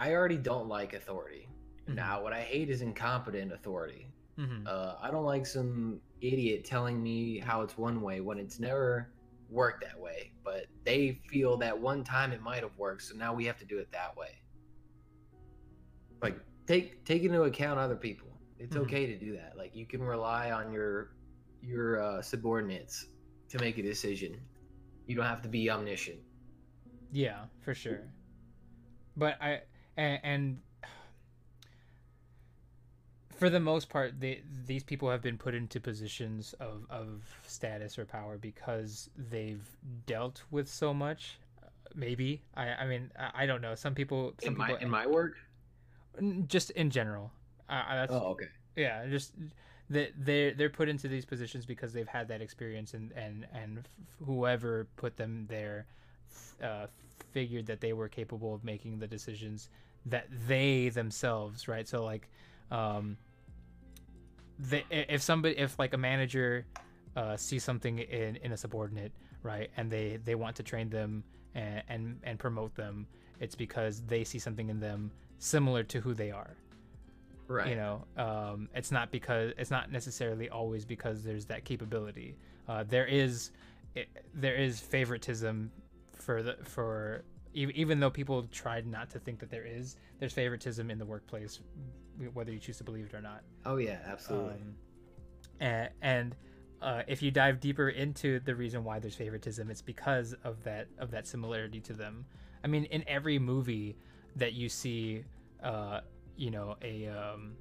I 0.00 0.12
already 0.14 0.38
don't 0.38 0.68
like 0.68 0.92
authority. 0.94 1.46
Mhm. 1.88 1.94
Now, 1.94 2.22
what 2.22 2.32
I 2.32 2.40
hate 2.40 2.68
is 2.70 2.82
incompetent 2.82 3.52
authority. 3.52 4.06
hmm 4.36 4.66
Uh, 4.66 4.94
I 5.00 5.10
don't 5.10 5.24
like 5.34 5.46
some 5.46 6.00
idiot 6.20 6.64
telling 6.64 7.02
me 7.02 7.38
how 7.38 7.62
it's 7.62 7.76
one 7.78 8.00
way 8.02 8.20
when 8.20 8.38
it's 8.38 8.58
never 8.58 9.08
worked 9.50 9.82
that 9.84 9.98
way. 9.98 10.32
But 10.44 10.66
they 10.84 11.20
feel 11.28 11.56
that 11.58 11.78
one 11.78 12.04
time 12.04 12.32
it 12.32 12.40
might 12.42 12.62
have 12.62 12.76
worked, 12.78 13.02
so 13.02 13.16
now 13.16 13.34
we 13.34 13.44
have 13.46 13.58
to 13.58 13.64
do 13.64 13.78
it 13.78 13.90
that 13.92 14.16
way. 14.16 14.42
Like 16.22 16.38
take 16.66 17.04
take 17.04 17.22
into 17.22 17.42
account 17.42 17.78
other 17.78 17.96
people. 17.96 18.28
It's 18.58 18.76
Mhm. 18.76 18.82
okay 18.82 19.06
to 19.06 19.18
do 19.18 19.32
that. 19.36 19.56
Like 19.56 19.74
you 19.74 19.86
can 19.86 20.02
rely 20.02 20.50
on 20.50 20.72
your 20.72 21.16
your 21.62 22.02
uh, 22.02 22.22
subordinates 22.22 23.06
to 23.48 23.58
make 23.58 23.78
a 23.78 23.82
decision. 23.82 24.40
You 25.06 25.16
don't 25.16 25.26
have 25.26 25.42
to 25.42 25.48
be 25.48 25.70
omniscient. 25.70 26.20
Yeah, 27.12 27.46
for 27.60 27.74
sure. 27.74 28.12
But 29.16 29.40
I 29.40 29.62
and, 29.96 30.20
and 30.22 30.62
for 33.40 33.50
the 33.50 33.58
most 33.58 33.88
part, 33.88 34.20
they, 34.20 34.42
these 34.66 34.84
people 34.84 35.10
have 35.10 35.22
been 35.22 35.38
put 35.38 35.54
into 35.54 35.80
positions 35.80 36.54
of, 36.60 36.84
of 36.90 37.22
status 37.46 37.98
or 37.98 38.04
power 38.04 38.36
because 38.38 39.08
they've 39.16 39.66
dealt 40.06 40.42
with 40.50 40.68
so 40.68 40.92
much. 40.94 41.38
Maybe 41.94 42.42
I 42.54 42.68
I 42.68 42.86
mean 42.86 43.10
I, 43.18 43.42
I 43.42 43.46
don't 43.46 43.62
know. 43.62 43.74
Some 43.74 43.94
people 43.94 44.34
some 44.40 44.52
In 44.52 44.58
my 44.58 44.66
people 44.68 44.82
in 44.82 44.90
my 44.90 45.06
work. 45.06 45.34
Just 46.46 46.70
in 46.72 46.90
general. 46.90 47.32
Uh, 47.68 47.94
that's, 47.94 48.12
Oh, 48.12 48.26
okay. 48.32 48.48
yeah, 48.76 49.06
just 49.08 49.32
that 49.88 50.12
they 50.16 50.52
they're 50.52 50.70
put 50.70 50.88
into 50.88 51.08
these 51.08 51.24
positions 51.24 51.66
because 51.66 51.92
they've 51.92 52.06
had 52.06 52.28
that 52.28 52.40
experience 52.42 52.94
and 52.94 53.10
and 53.12 53.46
and 53.52 53.88
whoever 54.24 54.86
put 54.96 55.16
them 55.16 55.46
there 55.48 55.86
uh, 56.62 56.86
figured 57.32 57.66
that 57.66 57.80
they 57.80 57.92
were 57.92 58.08
capable 58.08 58.54
of 58.54 58.62
making 58.64 58.98
the 59.00 59.06
decisions 59.06 59.68
that 60.06 60.26
they 60.46 60.90
themselves 60.90 61.66
right 61.68 61.88
so 61.88 62.04
like 62.04 62.28
um 62.70 63.16
they, 64.68 64.84
if 64.90 65.22
somebody 65.22 65.56
if 65.58 65.78
like 65.78 65.94
a 65.94 65.98
manager 65.98 66.66
uh, 67.16 67.36
sees 67.36 67.64
something 67.64 67.98
in 67.98 68.36
in 68.36 68.52
a 68.52 68.56
subordinate 68.56 69.12
right 69.42 69.70
and 69.76 69.90
they 69.90 70.18
they 70.24 70.34
want 70.34 70.54
to 70.56 70.62
train 70.62 70.88
them 70.90 71.24
and 71.54 71.82
and, 71.88 72.20
and 72.22 72.38
promote 72.38 72.74
them 72.74 73.06
it's 73.40 73.54
because 73.54 74.02
they 74.02 74.22
see 74.22 74.38
something 74.38 74.68
in 74.68 74.78
them 74.80 75.10
similar 75.38 75.82
to 75.82 76.00
who 76.00 76.14
they 76.14 76.30
are 76.30 76.56
Right. 77.48 77.70
you 77.70 77.74
know 77.74 78.04
um, 78.16 78.68
it's 78.74 78.92
not 78.92 79.10
because 79.10 79.52
it's 79.58 79.72
not 79.72 79.90
necessarily 79.90 80.48
always 80.48 80.84
because 80.84 81.24
there's 81.24 81.46
that 81.46 81.64
capability 81.64 82.36
uh, 82.68 82.84
there 82.86 83.06
is 83.06 83.50
it, 83.96 84.08
there 84.34 84.54
is 84.54 84.78
favoritism 84.78 85.72
for 86.12 86.44
the 86.44 86.56
for 86.62 87.24
even 87.52 87.98
though 87.98 88.10
people 88.10 88.44
tried 88.52 88.86
not 88.86 89.10
to 89.10 89.18
think 89.18 89.40
that 89.40 89.50
there 89.50 89.66
is 89.66 89.96
there's 90.20 90.32
favoritism 90.32 90.92
in 90.92 90.98
the 90.98 91.04
workplace 91.04 91.58
whether 92.28 92.52
you 92.52 92.58
choose 92.58 92.78
to 92.78 92.84
believe 92.84 93.06
it 93.06 93.14
or 93.14 93.20
not 93.20 93.42
Oh 93.66 93.76
yeah, 93.76 93.98
absolutely. 94.06 94.54
um, 94.54 94.74
and, 95.60 95.88
and 96.02 96.36
uh, 96.82 97.02
if 97.06 97.22
you 97.22 97.30
dive 97.30 97.60
deeper 97.60 97.90
into 97.90 98.40
the 98.40 98.54
reason 98.54 98.82
why 98.84 98.98
there's 98.98 99.14
favoritism, 99.14 99.70
it's 99.70 99.82
because 99.82 100.34
of 100.44 100.62
that 100.64 100.88
of 100.98 101.10
that 101.10 101.26
similarity 101.26 101.80
to 101.80 101.92
them. 101.92 102.24
I 102.64 102.68
mean, 102.68 102.84
in 102.84 103.04
every 103.06 103.38
movie 103.38 103.96
that 104.36 104.54
you 104.54 104.68
see, 104.70 105.24
uh, 105.62 106.00
you 106.36 106.50
know, 106.50 106.76
a 106.80 107.08
um, 107.08 107.52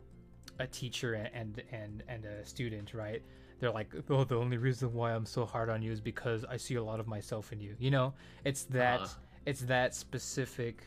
a 0.60 0.68
teacher 0.68 1.16
and 1.34 1.62
and 1.74 2.04
and 2.08 2.24
a 2.26 2.46
student, 2.46 2.94
right? 2.94 3.22
They're 3.60 3.72
like, 3.72 3.94
oh, 4.10 4.24
the 4.24 4.38
only 4.38 4.56
reason 4.58 4.94
why 4.94 5.14
I'm 5.14 5.26
so 5.26 5.46
hard 5.46 5.70
on 5.70 5.82
you 5.82 5.92
is 5.92 6.00
because 6.00 6.46
I 6.46 6.56
see 6.56 6.76
a 6.76 6.84
lot 6.84 7.02
of 7.02 7.08
myself 7.08 7.52
in 7.52 7.60
you. 7.60 7.76
You 7.78 7.92
know, 7.92 8.14
it's 8.46 8.64
that 8.66 9.02
Uh-huh. 9.02 9.20
it's 9.46 9.62
that 9.62 9.94
specific 9.96 10.84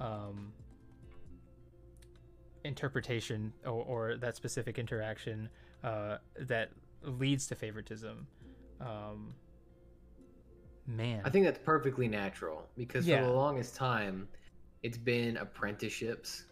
um, 0.00 0.52
interpretation 2.64 3.52
or, 3.64 3.70
or 3.84 4.16
that 4.16 4.36
specific 4.36 4.78
interaction 4.78 5.48
uh, 5.84 6.18
that 6.38 6.70
leads 7.02 7.46
to 7.48 7.54
favoritism. 7.54 8.26
Um, 8.80 9.34
man, 10.86 11.22
I 11.24 11.30
think 11.30 11.44
that's 11.44 11.58
perfectly 11.58 12.08
natural 12.08 12.68
because 12.76 13.06
Yeah. 13.06 13.20
for 13.20 13.26
the 13.26 13.32
longest 13.32 13.74
time, 13.74 14.28
it's 14.82 14.98
been 14.98 15.36
apprenticeships 15.36 16.46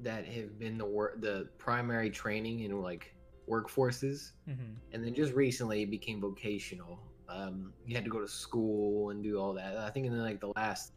that 0.00 0.24
have 0.26 0.58
been 0.58 0.78
the 0.78 0.84
work 0.86 1.20
the 1.20 1.48
primary 1.58 2.10
training 2.10 2.60
in 2.60 2.80
like 2.80 3.14
workforces, 3.48 4.32
Mhm. 4.48 4.76
and 4.92 5.04
then 5.04 5.14
just 5.14 5.34
recently 5.34 5.82
it 5.82 5.90
became 5.90 6.20
vocational. 6.20 6.98
Um, 7.28 7.72
you 7.86 7.94
had 7.94 8.04
to 8.04 8.10
go 8.10 8.20
to 8.20 8.26
school 8.28 9.10
and 9.10 9.22
do 9.22 9.38
all 9.38 9.52
that. 9.54 9.76
I 9.76 9.90
think 9.90 10.06
in 10.06 10.18
like 10.18 10.40
the 10.40 10.52
last 10.56 10.92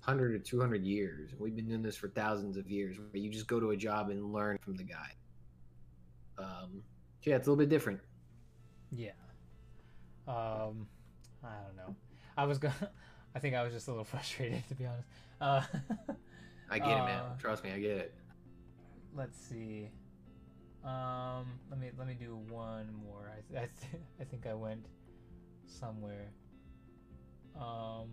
hundred 0.00 0.32
or 0.34 0.38
two 0.38 0.60
hundred 0.60 0.84
years, 0.84 1.30
we've 1.38 1.54
been 1.56 1.68
doing 1.68 1.82
this 1.82 1.96
for 1.96 2.08
thousands 2.08 2.56
of 2.56 2.70
years, 2.70 2.98
where 2.98 3.08
you 3.22 3.30
just 3.30 3.46
go 3.46 3.60
to 3.60 3.70
a 3.70 3.76
job 3.76 4.10
and 4.10 4.32
learn 4.32 4.58
from 4.62 4.76
the 4.76 4.82
guy. 4.84 5.12
Um, 6.38 6.82
yeah, 7.22 7.36
it's 7.36 7.46
a 7.46 7.50
little 7.50 7.58
bit 7.62 7.68
different. 7.68 8.00
yeah. 8.90 9.10
Um, 10.28 10.86
I 11.42 11.48
don't 11.66 11.76
know. 11.76 11.94
I 12.36 12.44
was 12.44 12.58
gonna. 12.58 12.74
I 13.34 13.38
think 13.38 13.54
I 13.54 13.62
was 13.62 13.72
just 13.72 13.88
a 13.88 13.90
little 13.90 14.04
frustrated 14.16 14.66
to 14.68 14.74
be 14.74 14.86
honest. 14.86 15.08
Uh, 15.40 15.62
I 16.70 16.78
get 16.78 16.88
it, 16.88 17.04
man. 17.04 17.22
Uh, 17.32 17.36
Trust 17.38 17.64
me, 17.64 17.72
I 17.72 17.78
get 17.80 17.96
it. 17.96 18.14
let's 19.14 19.36
see. 19.38 19.88
Um, 20.84 21.46
let 21.68 21.78
me 21.78 21.90
let 21.98 22.06
me 22.06 22.14
do 22.14 22.36
one 22.48 22.88
more. 23.06 23.30
I 23.30 23.40
th- 23.52 23.70
I, 23.70 23.86
th- 23.90 24.02
I 24.20 24.24
think 24.24 24.46
I 24.46 24.54
went 24.54 24.86
somewhere. 25.66 26.30
Um. 27.60 28.08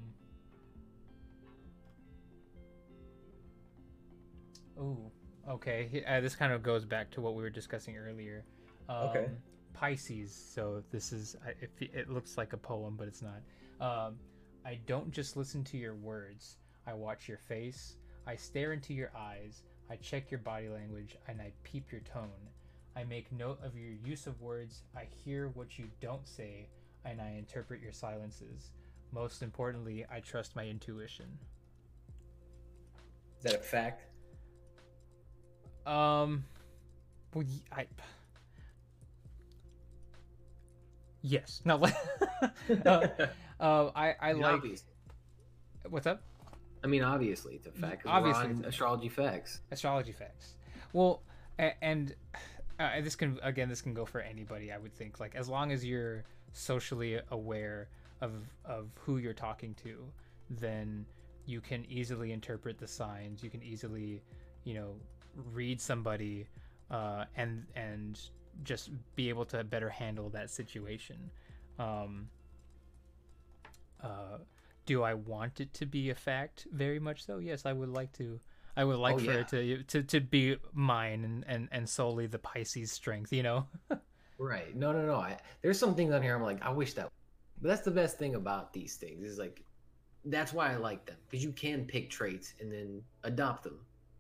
Ooh, 4.80 5.12
okay. 5.50 6.04
Uh, 6.08 6.20
this 6.22 6.36
kind 6.36 6.54
of 6.54 6.64
goes 6.64 6.86
back 6.86 7.12
to 7.12 7.22
what 7.22 7.36
we 7.36 7.42
were 7.44 7.50
discussing 7.50 7.98
earlier. 7.98 8.44
Um, 8.90 9.10
Okay. 9.10 9.28
Pisces. 9.74 10.34
So 10.34 10.84
this 10.92 11.12
is. 11.12 11.36
It, 11.62 11.72
it 11.94 12.10
looks 12.10 12.38
like 12.38 12.54
a 12.54 12.58
poem, 12.58 12.96
but 12.98 13.08
it's 13.08 13.22
not. 13.22 13.42
Um, 13.80 14.16
I 14.66 14.80
don't 14.88 15.12
just 15.12 15.38
listen 15.38 15.64
to 15.66 15.78
your 15.78 15.94
words. 15.96 16.58
I 16.88 16.94
watch 16.94 17.28
your 17.28 17.38
face. 17.38 17.98
I 18.26 18.36
stare 18.36 18.74
into 18.74 18.94
your 18.94 19.12
eyes. 19.16 19.62
I 19.90 19.96
check 19.98 20.32
your 20.32 20.40
body 20.40 20.68
language 20.68 21.16
and 21.28 21.42
I 21.42 21.52
peep 21.64 21.92
your 21.92 22.02
tone. 22.02 22.50
I 22.96 23.04
make 23.04 23.32
note 23.32 23.60
of 23.64 23.78
your 23.78 23.92
use 24.04 24.28
of 24.28 24.42
words. 24.42 24.82
I 24.96 25.08
hear 25.24 25.50
what 25.50 25.78
you 25.78 25.86
don't 26.02 26.28
say 26.28 26.68
and 27.06 27.22
I 27.22 27.36
interpret 27.38 27.82
your 27.82 27.94
silences. 27.94 28.72
Most 29.14 29.42
importantly, 29.42 30.06
I 30.12 30.20
trust 30.20 30.56
my 30.56 30.66
intuition. 30.66 31.28
Is 33.38 33.44
that 33.44 33.56
a 33.56 33.60
fact? 33.60 34.04
Um, 35.88 36.44
well, 37.34 37.46
I. 37.72 37.86
Yes. 41.22 41.62
No. 41.66 41.82
uh, 42.86 43.08
uh, 43.60 43.92
I 43.96 44.16
I 44.22 44.34
mean, 44.34 44.42
like. 44.42 44.54
obvious- 44.56 44.84
What's 45.90 46.06
up? 46.06 46.22
I 46.84 46.88
mean, 46.88 47.02
obviously, 47.04 47.56
it's 47.56 47.66
a 47.68 47.72
fact. 47.72 48.06
Obviously 48.06 48.64
astrology 48.66 49.10
facts. 49.10 49.62
astrology 49.72 50.12
facts. 50.12 50.56
Well, 50.94 51.22
and 51.82 52.14
uh, 52.80 53.02
this 53.02 53.16
can 53.16 53.40
again, 53.42 53.70
this 53.70 53.82
can 53.82 53.94
go 53.94 54.06
for 54.06 54.20
anybody. 54.20 54.72
I 54.72 54.78
would 54.78 54.94
think 54.94 55.20
like 55.20 55.36
as 55.36 55.48
long 55.48 55.72
as 55.72 55.84
you're 55.86 56.24
socially 56.52 57.20
aware 57.32 57.88
of 58.22 58.34
of 58.66 58.90
who 59.00 59.18
you're 59.18 59.34
talking 59.34 59.74
to, 59.84 60.04
then 60.50 61.06
you 61.46 61.62
can 61.62 61.86
easily 61.90 62.32
interpret 62.34 62.78
the 62.78 62.88
signs. 62.88 63.42
You 63.44 63.50
can 63.50 63.64
easily, 63.64 64.22
you 64.66 64.74
know, 64.76 64.96
read 65.38 65.80
somebody, 65.80 66.48
uh, 66.92 67.26
and 67.36 67.66
and 67.76 68.20
just 68.64 68.90
be 69.16 69.30
able 69.30 69.46
to 69.46 69.64
better 69.64 69.90
handle 69.90 70.30
that 70.32 70.50
situation. 70.50 71.30
Um, 71.80 72.30
uh, 74.02 74.40
do 74.86 75.04
I 75.04 75.14
want 75.14 75.60
it 75.60 75.74
to 75.76 75.86
be 75.86 76.10
a 76.10 76.16
fact? 76.16 76.68
Very 76.72 77.00
much 77.00 77.26
so. 77.26 77.40
Yes, 77.40 77.66
I 77.66 77.74
would 77.74 77.90
like 77.90 78.12
to. 78.14 78.40
I 78.76 78.84
would 78.84 78.98
like 78.98 79.16
Oh, 79.16 79.20
for 79.20 79.26
yeah. 79.26 79.40
it 79.40 79.48
to, 79.50 79.84
to 79.84 80.04
to 80.04 80.22
be 80.22 80.58
mine 80.74 81.24
and, 81.24 81.44
and 81.48 81.68
and 81.72 81.90
solely 81.90 82.28
the 82.28 82.40
Pisces 82.40 82.92
strength. 82.92 83.34
You 83.34 83.44
know. 83.44 83.68
Right. 84.40 84.76
No, 84.76 84.92
no, 84.92 85.04
no. 85.04 85.16
I, 85.16 85.36
there's 85.64 85.80
some 85.80 85.96
things 85.96 86.14
on 86.14 86.22
here 86.22 86.36
I'm 86.36 86.44
like, 86.44 86.64
I 86.64 86.70
wish 86.70 86.94
that. 86.94 87.10
But 87.60 87.70
that's 87.70 87.82
the 87.82 87.90
best 87.90 88.20
thing 88.20 88.36
about 88.36 88.72
these 88.72 88.96
things 88.96 89.26
is 89.26 89.40
like, 89.40 89.64
that's 90.26 90.54
why 90.54 90.72
I 90.72 90.76
like 90.76 91.08
them 91.08 91.16
because 91.28 91.44
you 91.44 91.52
can 91.52 91.86
pick 91.86 92.12
traits 92.12 92.54
and 92.60 92.72
then 92.72 93.02
adopt 93.24 93.64
them. 93.64 93.80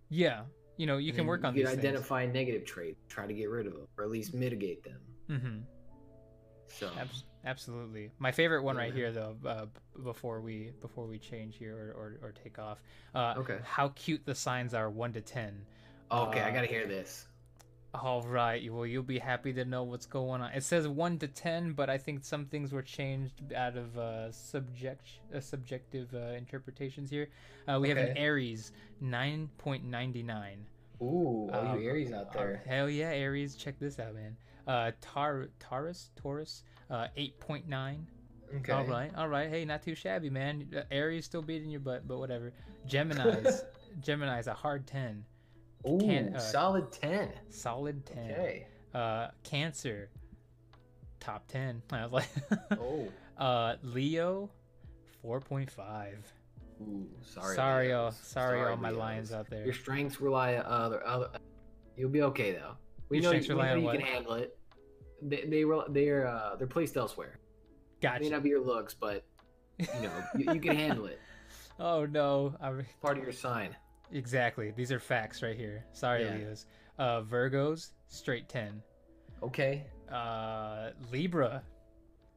yeah. 0.09 0.41
You 0.77 0.85
know, 0.85 0.97
you 0.97 1.09
And 1.09 1.17
can 1.17 1.25
work 1.27 1.43
on 1.43 1.55
you 1.55 1.63
can 1.65 1.71
identify 1.77 2.25
negative 2.25 2.63
traits, 2.65 2.99
try 3.09 3.25
to 3.27 3.33
get 3.33 3.49
rid 3.49 3.65
of 3.67 3.73
them, 3.73 3.87
or 3.97 4.03
at 4.03 4.09
least 4.11 4.33
mitigate 4.33 4.83
them. 4.83 4.99
mm-hmm. 5.29 5.57
So 6.67 6.91
Abs- 6.99 7.23
absolutely. 7.45 8.11
My 8.19 8.31
favorite 8.31 8.61
one 8.63 8.75
right 8.77 8.89
Yeah. 8.89 8.93
here, 8.95 9.11
though, 9.11 9.37
uh, 9.45 9.65
before 10.03 10.41
we 10.41 10.71
before 10.81 11.07
we 11.07 11.17
change 11.17 11.57
here 11.57 11.75
or, 11.75 11.91
or, 12.21 12.27
or 12.27 12.31
take 12.31 12.59
off. 12.59 12.81
Uh, 13.15 13.35
Okay. 13.37 13.57
How 13.63 13.89
cute 13.89 14.25
the 14.25 14.35
signs 14.35 14.73
are, 14.73 14.89
one 14.89 15.13
to 15.13 15.21
ten. 15.21 15.65
okay, 16.11 16.41
I 16.41 16.49
Uh, 16.49 16.53
gotta 16.53 16.67
hear 16.67 16.85
this. 16.85 17.27
All 17.93 18.21
right. 18.21 18.71
Well, 18.71 18.85
you'll 18.85 19.01
be 19.01 19.17
happy 19.17 19.53
to 19.53 19.65
know 19.65 19.83
what's 19.83 20.05
going 20.05 20.41
on. 20.41 20.51
It 20.51 20.63
says 20.63 20.87
one 20.87 21.17
to 21.19 21.27
ten, 21.27 21.73
but 21.73 21.89
I 21.89 21.97
think 21.97 22.23
some 22.23 22.45
things 22.45 22.71
were 22.71 22.81
changed 22.81 23.53
out 23.53 23.75
of 23.77 23.97
uh, 23.97 24.31
subject 24.31 25.07
uh, 25.33 25.39
subjective 25.39 26.13
uh, 26.13 26.33
interpretations 26.33 27.09
here. 27.09 27.29
Uh, 27.67 27.79
we 27.79 27.89
have 27.89 27.97
an 27.97 28.15
Aries, 28.17 28.71
nine 29.01 29.49
point 29.57 29.83
ninety 29.83 30.21
nine. 30.21 30.65
Ooh, 31.01 31.49
all 31.53 31.67
uh, 31.67 31.75
you 31.75 31.87
Aries 31.87 32.11
out 32.11 32.33
there. 32.33 32.61
hell 32.67 32.89
yeah, 32.89 33.09
Aries! 33.09 33.55
Check 33.55 33.79
this 33.79 33.99
out, 33.99 34.13
man. 34.15 34.35
Uh, 34.67 34.91
Tar 35.01 35.47
Taurus, 35.59 36.11
Taurus, 36.15 36.63
uh, 36.89 37.07
eight 37.15 37.39
point 37.39 37.67
nine. 37.67 38.05
okay. 38.57 38.73
All 38.73 38.83
right, 38.85 39.11
all 39.15 39.27
right. 39.29 39.49
Hey, 39.49 39.63
not 39.65 39.81
too 39.81 39.95
shabby, 39.95 40.29
man. 40.29 40.67
Uh, 40.75 40.81
Aries 40.91 41.25
still 41.25 41.41
beating 41.41 41.69
your 41.69 41.79
butt, 41.79 42.07
but 42.07 42.17
whatever. 42.19 42.51
Gemini's, 42.85 43.63
Gemini's 44.01 44.47
a 44.47 44.53
hard 44.53 44.85
ten, 44.85 45.23
Ooh, 45.87 45.97
Can- 45.99 46.35
uh, 46.35 46.39
solid 46.39 46.91
ten. 46.91 47.29
solid 47.49 48.05
ten. 48.05 48.31
Okay. 48.31 48.67
Uh, 48.93 49.27
Cancer, 49.43 50.09
top 51.19 51.47
ten. 51.47 51.81
I 51.91 52.03
was 52.05 52.11
like, 52.13 52.29
Oh. 52.71 53.07
uh, 53.37 53.75
Leo, 53.83 54.49
four 55.21 55.39
point 55.39 55.69
five. 55.69 56.17
Ooh, 56.81 57.07
sorry. 57.23 57.55
sorry, 57.55 57.91
all, 57.93 58.05
Leos. 58.05 58.17
sorry, 58.23 58.61
all 58.69 58.77
my 58.77 58.89
Leos. 58.89 58.99
lions 58.99 59.31
out 59.33 59.49
there. 59.49 59.65
Your 59.65 59.73
strengths 59.73 60.21
rely 60.21 60.55
on 60.57 60.65
other. 60.65 61.05
other 61.07 61.29
you'll 61.95 62.09
be 62.09 62.21
okay 62.23 62.51
though. 62.53 62.73
We 63.09 63.19
Your 63.21 63.33
know, 63.33 63.39
you, 63.39 63.55
we 63.55 63.61
know 63.63 63.75
you 63.75 63.89
can 63.97 64.01
handle 64.01 64.33
it. 64.33 64.57
They 65.21 65.45
they 65.45 65.63
rel- 65.63 65.87
they're 65.89 66.27
uh, 66.27 66.55
they're 66.57 66.67
placed 66.67 66.97
elsewhere. 66.97 67.39
Gotcha. 68.01 68.21
May 68.23 68.29
not 68.29 68.43
be 68.43 68.49
your 68.49 68.61
looks, 68.61 68.93
but 68.93 69.23
you 69.79 69.87
know 70.03 70.11
you, 70.37 70.53
you 70.53 70.59
can 70.59 70.75
handle 70.85 71.05
it. 71.07 71.19
oh 71.79 72.05
no, 72.05 72.53
I'm, 72.61 72.85
Part 73.01 73.17
of 73.17 73.23
your 73.23 73.33
sign. 73.33 73.75
Exactly. 74.11 74.71
These 74.75 74.91
are 74.91 74.99
facts 74.99 75.41
right 75.43 75.55
here. 75.55 75.85
Sorry, 75.93 76.23
Yeah. 76.23 76.35
Leos. 76.35 76.65
Uh, 76.97 77.21
Virgos, 77.21 77.91
straight 78.07 78.47
ten. 78.49 78.81
Okay. 79.43 79.85
Uh, 80.11 80.89
Libra, 81.11 81.61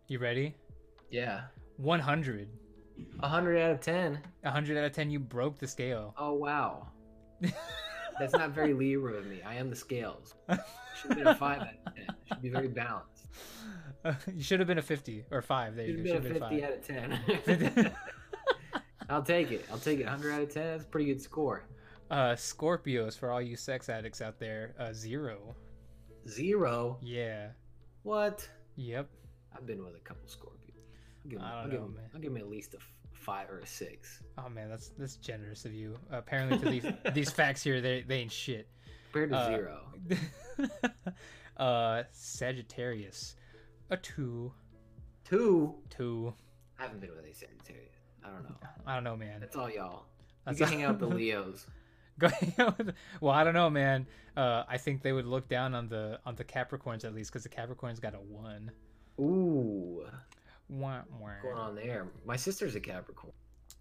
you 0.09 0.18
ready? 0.18 0.55
Yeah. 1.10 1.42
One 1.76 2.01
hundred. 2.01 2.48
A 3.20 3.28
hundred 3.28 3.59
out 3.59 3.70
of 3.70 3.80
ten. 3.80 4.20
100 4.42 4.76
out 4.76 4.84
of 4.84 4.92
10 4.92 5.10
you 5.10 5.18
broke 5.18 5.59
the 5.59 5.66
scale 5.66 6.14
Oh 6.18 6.34
wow. 6.34 6.86
That's 8.18 8.34
not 8.34 8.51
very 8.51 8.74
Libra 8.74 9.14
of 9.14 9.26
me. 9.26 9.40
I 9.47 9.55
am 9.55 9.70
the 9.70 9.76
scales. 9.76 10.34
Should 10.51 11.09
have 11.09 11.16
been 11.16 11.26
a 11.26 11.34
five 11.34 11.60
out 11.62 11.68
of 11.86 11.94
ten. 11.94 12.06
Should 12.28 12.42
be 12.42 12.51
very 12.51 12.68
balanced. 12.68 13.26
you 14.36 14.42
should 14.42 14.60
have 14.60 14.66
been 14.68 14.76
a 14.78 14.82
50 14.82 15.24
or 15.30 15.40
5 15.40 15.76
there 15.76 15.86
Should 15.86 15.98
you 16.06 16.12
have 16.12 16.22
go 16.24 16.28
been 16.28 16.42
a 16.42 16.51
should 16.51 16.60
have 16.66 16.86
been 16.86 17.18
fifty 17.26 17.47
five. 17.47 17.59
out 17.59 17.78
of 17.78 17.82
ten. 17.86 17.92
I'll 19.10 19.22
take 19.22 19.50
it. 19.50 19.66
I'll 19.70 19.78
take 19.78 20.00
it. 20.00 20.06
Hundred 20.06 20.32
out 20.32 20.42
of 20.42 20.54
ten. 20.54 20.66
That's 20.68 20.84
a 20.84 20.86
pretty 20.86 21.06
good 21.06 21.20
score. 21.20 21.64
uh 22.10 22.32
scorpios 22.34 23.18
for 23.18 23.30
all 23.30 23.42
you 23.42 23.56
sex 23.56 23.88
addicts 23.88 24.20
out 24.22 24.38
there 24.38 24.74
uh 24.78 24.92
zero 24.92 25.54
Zero. 26.28 26.98
yeah 27.02 27.48
What? 28.02 28.48
yep 28.76 29.08
I've 29.54 29.66
been 29.66 29.82
with 29.84 29.96
a 29.96 30.00
couple 30.00 30.28
Scorpios. 30.28 30.76
I'll 31.24 31.30
give, 31.30 31.40
I 31.40 31.42
don't 31.50 31.58
I'll, 31.58 31.64
give 31.70 31.80
know, 31.80 31.86
him, 31.86 31.94
man. 31.94 32.04
I'll 32.14 32.20
give 32.20 32.30
him 32.32 32.36
at 32.38 32.48
least 32.48 32.74
a 32.74 32.78
five 33.12 33.50
or 33.50 33.58
a 33.58 33.66
six. 33.66 34.22
oh 34.38 34.48
man 34.48 34.68
that's 34.70 34.88
that's 34.98 35.16
generous 35.16 35.64
of 35.64 35.72
you 35.74 35.98
apparently 36.10 36.58
to 36.58 36.70
these 36.70 36.92
these 37.14 37.30
facts 37.30 37.62
here 37.62 37.80
they, 37.80 38.02
they 38.02 38.18
ain't 38.20 38.32
shit 38.32 38.68
Compared 39.12 39.30
to 39.30 39.36
Uh, 39.36 39.46
zero. 39.48 39.80
uh 41.56 42.02
sagittarius 42.12 43.36
a 43.90 43.96
two 43.96 44.52
Two. 45.24 45.74
two 45.90 46.32
I 46.78 46.82
haven't 46.84 47.00
been 47.00 47.10
with 47.14 47.24
a 47.24 47.32
Sagittarius. 47.34 47.94
I 48.24 48.28
don't 48.28 48.42
know. 48.44 48.56
i 48.86 48.94
don't 48.94 49.05
know 49.05 49.16
man 49.16 49.40
That's 49.40 49.56
all 49.56 49.70
y'all. 49.70 50.05
You 50.48 50.55
can 50.56 50.64
all- 50.64 50.70
hang 50.70 50.82
out 50.84 51.01
with 51.01 51.10
the 51.10 51.16
Leos. 51.16 51.66
Going 52.18 52.55
out 52.59 52.76
with, 52.76 52.92
well, 53.22 53.32
I 53.32 53.44
don't 53.44 53.55
know, 53.55 53.70
man. 53.70 54.06
Uh, 54.36 54.64
I 54.68 54.76
think 54.76 55.02
they 55.02 55.12
would 55.12 55.24
look 55.26 55.48
down 55.48 55.74
on 55.74 55.88
the 55.88 56.20
on 56.26 56.34
the 56.34 56.44
Capricorns 56.44 57.05
at 57.05 57.14
least 57.14 57.30
because 57.32 57.44
the 57.44 57.48
Capricorns 57.48 57.98
got 58.01 58.14
a 58.14 58.18
one. 58.18 58.70
Ooh. 59.18 60.05
Wah, 60.68 61.01
wah. 61.18 61.28
What's 61.28 61.42
going 61.42 61.56
on 61.56 61.74
there? 61.74 62.09
My 62.26 62.36
sister's 62.36 62.74
a 62.74 62.80
Capricorn. 62.80 63.32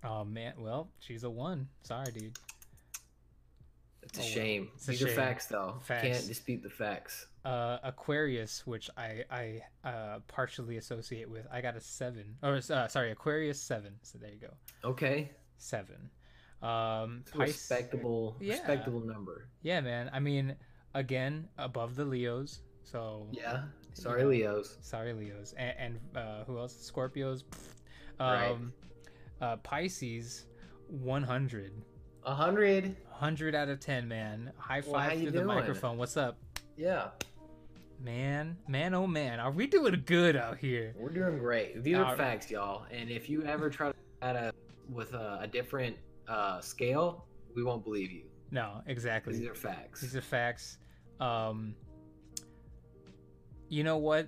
Oh 0.04 0.24
man, 0.24 0.54
well, 0.58 0.88
she's 1.00 1.24
a 1.26 1.30
one. 1.30 1.68
Sorry, 1.84 2.12
dude. 2.14 2.38
It's 4.04 4.18
a 4.18 4.22
Oh, 4.22 4.24
well. 4.24 4.34
shame. 4.34 4.70
It's 4.76 4.88
a 4.88 4.92
These 4.92 5.04
are 5.04 5.08
facts, 5.10 5.46
though. 5.48 5.80
Facts. 5.84 6.02
Can't 6.08 6.28
dispute 6.28 6.64
the 6.64 6.70
facts. 6.70 7.28
Uh, 7.46 7.78
Aquarius, 7.84 8.66
which 8.68 8.90
I 8.98 9.24
I 9.30 9.62
uh, 9.88 10.20
partially 10.28 10.78
associate 10.78 11.30
with, 11.30 11.46
I 11.52 11.62
got 11.62 11.76
a 11.76 11.82
seven. 11.82 12.38
Or 12.44 12.56
uh, 12.70 12.88
sorry, 12.88 13.12
Aquarius 13.12 13.62
seven. 13.62 13.94
So 14.02 14.18
there 14.18 14.32
you 14.32 14.40
go, 14.40 14.54
Okay. 14.84 15.32
seven. 15.58 16.10
Um, 16.62 17.24
respectable, 17.36 18.36
Yeah. 18.42 18.54
respectable 18.56 19.00
number. 19.00 19.48
Yeah, 19.62 19.80
man. 19.82 20.10
I 20.12 20.20
mean, 20.20 20.56
again, 20.94 21.48
above 21.58 21.96
the 21.96 22.04
Leos. 22.06 22.60
So 22.84 23.28
Yeah. 23.32 23.64
Sorry, 23.94 24.24
know. 24.24 24.30
Leos. 24.30 24.78
Sorry, 24.82 25.14
Leos. 25.14 25.54
And, 25.58 25.78
and 25.78 26.18
uh, 26.18 26.44
who 26.46 26.58
else? 26.58 26.74
Scorpios. 26.92 27.44
pfft. 27.44 27.76
Right. 28.20 28.52
Um, 28.52 28.74
uh, 29.42 29.56
Pisces, 29.58 30.46
100. 30.90 31.72
A 32.30 32.36
hundred. 32.36 32.96
100 33.08 33.56
out 33.56 33.70
of 33.70 33.80
10, 33.80 34.08
man. 34.08 34.52
High 34.60 34.82
five 34.82 35.20
you 35.20 35.32
through 35.32 35.40
the 35.40 35.46
microphone. 35.48 35.98
What's 35.98 36.16
up? 36.16 36.38
Yeah. 36.78 37.08
Man, 38.00 38.56
man, 38.68 38.94
oh 38.94 39.08
man. 39.08 39.40
Are 39.40 39.50
we 39.50 39.66
doing 39.66 40.04
good 40.06 40.36
out 40.36 40.60
here? 40.60 40.94
We're 40.96 41.10
doing 41.10 41.40
great. 41.40 41.84
These 41.84 41.98
Uh, 41.98 42.04
are 42.04 42.16
facts, 42.16 42.52
y'all. 42.52 42.86
And 42.92 43.10
if 43.10 43.32
you 43.32 43.42
ever 43.46 43.72
try 43.72 43.90
to 43.94 43.98
add 44.22 44.36
a 44.36 44.54
with 44.92 45.16
a, 45.16 45.40
a 45.42 45.48
different 45.48 45.98
uh, 46.28 46.62
scale, 46.62 47.26
we 47.56 47.64
won't 47.64 47.84
believe 47.84 48.12
you. 48.12 48.26
No, 48.52 48.84
exactly. 48.86 49.36
These 49.36 49.48
are 49.48 49.56
facts. 49.56 50.02
These 50.02 50.16
are 50.16 50.22
facts. 50.22 50.78
Um, 51.20 51.74
you 53.70 53.84
know 53.84 53.98
what? 53.98 54.28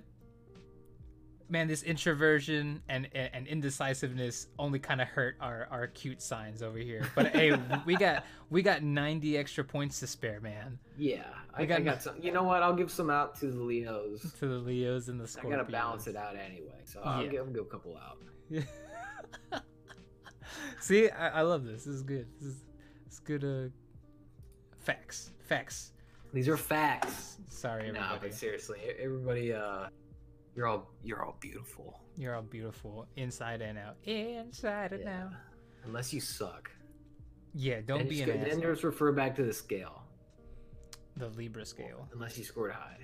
Man, 1.52 1.68
this 1.68 1.82
introversion 1.82 2.80
and 2.88 3.10
and 3.12 3.46
indecisiveness 3.46 4.46
only 4.58 4.78
kind 4.78 5.02
of 5.02 5.08
hurt 5.08 5.36
our, 5.38 5.68
our 5.70 5.86
cute 5.86 6.22
signs 6.22 6.62
over 6.62 6.78
here. 6.78 7.06
But 7.14 7.26
hey, 7.26 7.52
we 7.84 7.94
got 7.94 8.24
we 8.48 8.62
got 8.62 8.82
90 8.82 9.36
extra 9.36 9.62
points 9.62 10.00
to 10.00 10.06
spare, 10.06 10.40
man. 10.40 10.78
yeah, 10.96 11.24
I, 11.52 11.60
We 11.60 11.64
I 11.64 11.66
got 11.66 11.84
got, 11.84 12.02
some. 12.02 12.14
You 12.22 12.32
know 12.32 12.42
what? 12.42 12.62
I'll 12.62 12.74
give 12.74 12.90
some 12.90 13.10
out 13.10 13.38
to 13.40 13.48
the 13.50 13.60
Leos. 13.62 14.32
To 14.38 14.48
the 14.48 14.54
Leos 14.54 15.08
and 15.08 15.20
the 15.20 15.24
Scorpios. 15.24 15.46
I 15.46 15.50
gotta 15.50 15.64
balance 15.70 16.06
it 16.06 16.16
out 16.16 16.36
anyway, 16.36 16.80
so 16.86 17.02
I'll, 17.04 17.22
Yeah. 17.22 17.28
give, 17.28 17.40
I'll 17.46 17.52
give 17.52 17.62
a 17.64 17.66
couple 17.66 17.98
out. 17.98 18.16
See, 20.80 21.10
I, 21.10 21.40
I 21.40 21.42
love 21.42 21.64
this. 21.66 21.84
This 21.84 21.94
is 21.96 22.02
good. 22.02 22.28
This 22.40 22.48
is 22.48 22.64
it's 23.06 23.18
good. 23.18 23.44
Uh, 23.44 23.68
facts, 24.80 25.32
facts. 25.46 25.92
These 26.32 26.48
are 26.48 26.56
facts. 26.56 27.36
Sorry, 27.50 27.88
everybody. 27.88 28.14
No, 28.14 28.18
but 28.22 28.32
seriously, 28.32 28.78
everybody, 28.98 29.52
uh, 29.52 29.88
you're 30.54 30.66
all 30.66 30.90
you're 31.02 31.22
all 31.24 31.36
beautiful. 31.40 32.00
You're 32.16 32.34
all 32.34 32.42
beautiful 32.42 33.06
inside 33.16 33.62
and 33.62 33.78
out. 33.78 33.96
Inside 34.04 34.92
and 34.92 35.04
Yeah. 35.04 35.24
out. 35.24 35.32
Unless 35.84 36.12
you 36.12 36.20
suck. 36.20 36.70
Yeah, 37.54 37.80
don't 37.84 37.98
then 37.98 38.08
be 38.08 38.22
an 38.22 38.40
Then 38.40 38.60
just 38.60 38.84
refer 38.84 39.12
back 39.12 39.34
to 39.36 39.42
the 39.42 39.52
scale. 39.52 40.02
The 41.16 41.28
Libra 41.28 41.66
scale. 41.66 42.08
Unless 42.12 42.38
you 42.38 42.44
scored 42.44 42.72
high. 42.72 42.98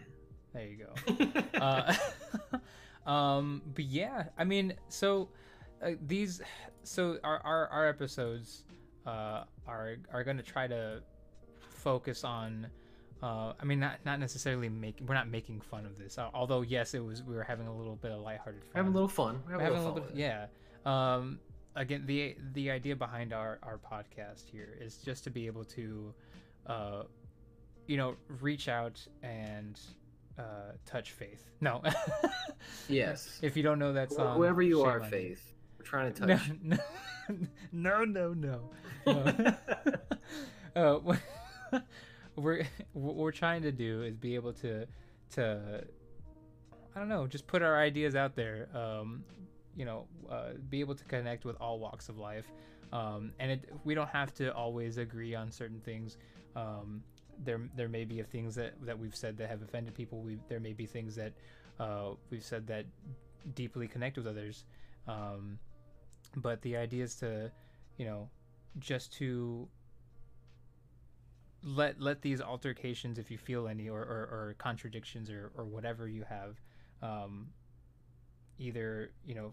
There 0.55 0.67
you 0.67 0.87
go. 0.87 1.43
uh, 1.61 1.95
um, 3.11 3.63
but 3.75 3.85
yeah, 3.85 4.25
I 4.39 4.45
mean, 4.45 4.75
so 4.89 5.29
uh, 5.83 5.93
these, 6.07 6.41
so 6.83 7.19
our 7.23 7.41
our, 7.45 7.69
our 7.69 7.89
episodes 7.89 8.65
uh, 9.07 9.45
are 9.67 9.97
are 10.13 10.25
going 10.25 10.39
to 10.39 10.43
try 10.43 10.67
to 10.67 11.03
focus 11.71 12.25
on. 12.25 12.67
Uh, 13.23 13.53
I 13.61 13.65
mean, 13.65 13.81
not 13.81 13.99
not 14.05 14.21
necessarily 14.21 14.69
making. 14.69 15.07
We're 15.07 15.15
not 15.15 15.29
making 15.29 15.61
fun 15.61 15.87
of 15.87 15.99
this. 15.99 16.19
Uh, 16.19 16.29
although, 16.33 16.63
yes, 16.63 16.95
it 16.95 17.05
was. 17.05 17.23
We 17.23 17.35
were 17.35 17.43
having 17.43 17.67
a 17.67 17.77
little 17.77 17.97
bit 17.97 18.13
of 18.13 18.21
lighthearted 18.21 18.63
fun. 18.63 18.73
Having 18.75 18.93
a 18.93 18.95
little 18.95 19.09
fun. 19.09 19.43
We're 19.47 19.59
having, 19.59 19.67
a 19.67 19.71
little 19.79 19.95
fun. 19.95 20.03
bit. 20.09 20.17
Yeah. 20.17 20.47
Um. 20.87 21.41
Again, 21.75 22.05
the 22.07 22.37
the 22.53 22.71
idea 22.71 22.95
behind 22.97 23.33
our 23.33 23.59
our 23.63 23.79
podcast 23.79 24.49
here 24.51 24.77
is 24.81 24.99
just 24.99 25.25
to 25.25 25.31
be 25.31 25.47
able 25.47 25.65
to, 25.65 26.15
uh, 26.67 27.03
you 27.87 27.97
know, 27.97 28.15
reach 28.41 28.69
out 28.69 29.05
and 29.23 29.81
uh, 30.39 30.73
touch 30.87 31.13
faith. 31.13 31.45
No. 31.61 31.83
Yes. 32.89 33.39
if 33.43 33.57
you 33.57 33.63
don't 33.63 33.79
know 33.79 33.93
that 33.93 34.13
song, 34.13 34.37
Whoever 34.37 34.63
you 34.63 34.83
are, 34.83 35.01
Faith. 35.01 35.55
We're 35.79 35.85
trying 35.85 36.13
to 36.13 36.27
touch. 36.27 36.51
no, 36.63 36.77
no, 37.73 38.05
no, 38.05 38.33
no. 38.35 38.71
no. 39.07 39.55
uh, 40.77 40.99
what 40.99 41.19
we're 42.39 42.67
what 42.93 43.17
we're 43.17 43.33
trying 43.33 43.63
to 43.63 43.73
do 43.73 44.03
is 44.03 44.17
be 44.17 44.35
able 44.35 44.53
to 44.55 44.87
to 45.35 45.85
I 46.95 46.99
don't 46.99 47.09
know, 47.09 47.27
just 47.27 47.47
put 47.47 47.63
our 47.63 47.79
ideas 47.79 48.17
out 48.17 48.35
there. 48.35 48.69
Um, 48.75 49.23
you 49.77 49.85
know, 49.85 50.07
uh, 50.29 50.55
be 50.69 50.81
able 50.81 50.97
to 50.97 51.05
connect 51.05 51.45
with 51.45 51.57
all 51.61 51.79
walks 51.79 52.09
of 52.09 52.19
life. 52.19 52.51
Um, 52.93 53.33
and 53.39 53.53
it, 53.53 53.73
we 53.85 53.95
don't 53.95 54.09
have 54.09 54.35
to 54.35 54.53
always 54.53 54.99
agree 54.99 55.35
on 55.35 55.53
certain 55.53 55.79
things. 55.79 56.17
Um, 56.57 57.05
there, 57.45 57.61
there 57.77 57.89
may 57.89 58.05
be 58.05 58.21
things 58.23 58.57
that, 58.57 58.75
that 58.85 58.99
we've 58.99 59.15
said 59.15 59.37
that 59.39 59.49
have 59.49 59.63
offended 59.63 59.95
people. 59.95 60.23
We, 60.23 60.39
there 60.49 60.59
may 60.59 60.73
be 60.73 60.87
things 60.87 61.15
that 61.15 61.33
uh, 61.79 62.15
we've 62.31 62.43
said 62.43 62.67
that 62.67 62.87
deeply 63.55 63.87
connect 63.87 64.17
with 64.17 64.27
others. 64.27 64.65
Um, 65.07 65.61
but 66.35 66.61
the 66.63 66.77
idea 66.77 67.05
is 67.05 67.15
to, 67.17 67.53
you 67.97 68.07
know, 68.07 68.29
just 68.81 69.13
to 69.19 69.69
let 71.63 72.01
let 72.01 72.23
these 72.23 72.41
altercations, 72.41 73.19
if 73.19 73.31
you 73.31 73.39
feel 73.39 73.69
any, 73.69 73.89
or, 73.89 74.01
or, 74.01 74.29
or 74.31 74.55
contradictions, 74.59 75.31
or, 75.31 75.51
or 75.57 75.65
whatever 75.65 76.09
you 76.09 76.25
have, 76.29 76.61
um, 77.03 77.49
either 78.59 79.11
you 79.25 79.35
know, 79.35 79.53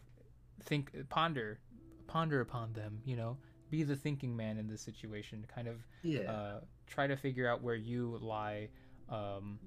think, 0.64 0.92
ponder, 1.10 1.60
ponder 2.08 2.42
upon 2.42 2.74
them. 2.74 3.02
You 3.06 3.16
know, 3.16 3.38
be 3.70 3.84
the 3.84 3.96
thinking 3.96 4.36
man 4.36 4.58
in 4.58 4.68
this 4.68 4.82
situation. 4.82 5.46
Kind 5.54 5.68
of 5.68 5.86
Yeah. 6.04 6.32
uh, 6.32 6.60
try 6.88 7.08
to 7.08 7.16
figure 7.18 7.48
out 7.50 7.62
where 7.64 7.76
you 7.76 8.18
lie 8.22 8.70
um, 9.10 9.60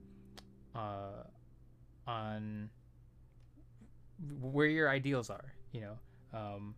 uh, 0.74 1.24
on 2.06 2.70
where 4.40 4.66
your 4.66 4.88
ideals 4.88 5.30
are 5.30 5.52
you 5.72 5.80
know 5.80 5.98
um, 6.38 6.74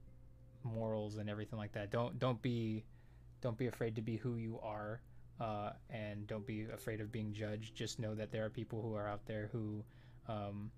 morals 0.62 1.16
and 1.16 1.31
everything 1.31 1.59
like 1.59 1.73
that 1.73 1.91
don't 1.91 2.19
don't 2.19 2.41
be 2.43 2.85
don't 3.41 3.57
be 3.57 3.66
afraid 3.66 3.97
to 3.97 4.03
be 4.03 4.16
who 4.16 4.37
you 4.37 4.59
are 4.62 5.01
uh, 5.41 5.71
and 5.91 6.27
don't 6.27 6.47
be 6.47 6.67
afraid 6.73 7.01
of 7.01 7.11
being 7.11 7.33
judged. 7.33 7.75
Just 7.75 7.99
know 7.99 8.15
that 8.15 8.31
there 8.31 8.45
are 8.45 8.51
people 8.51 8.83
who 8.83 8.95
are 8.95 9.09
out 9.09 9.25
there 9.27 9.49
who 9.53 9.83
um, 10.29 10.71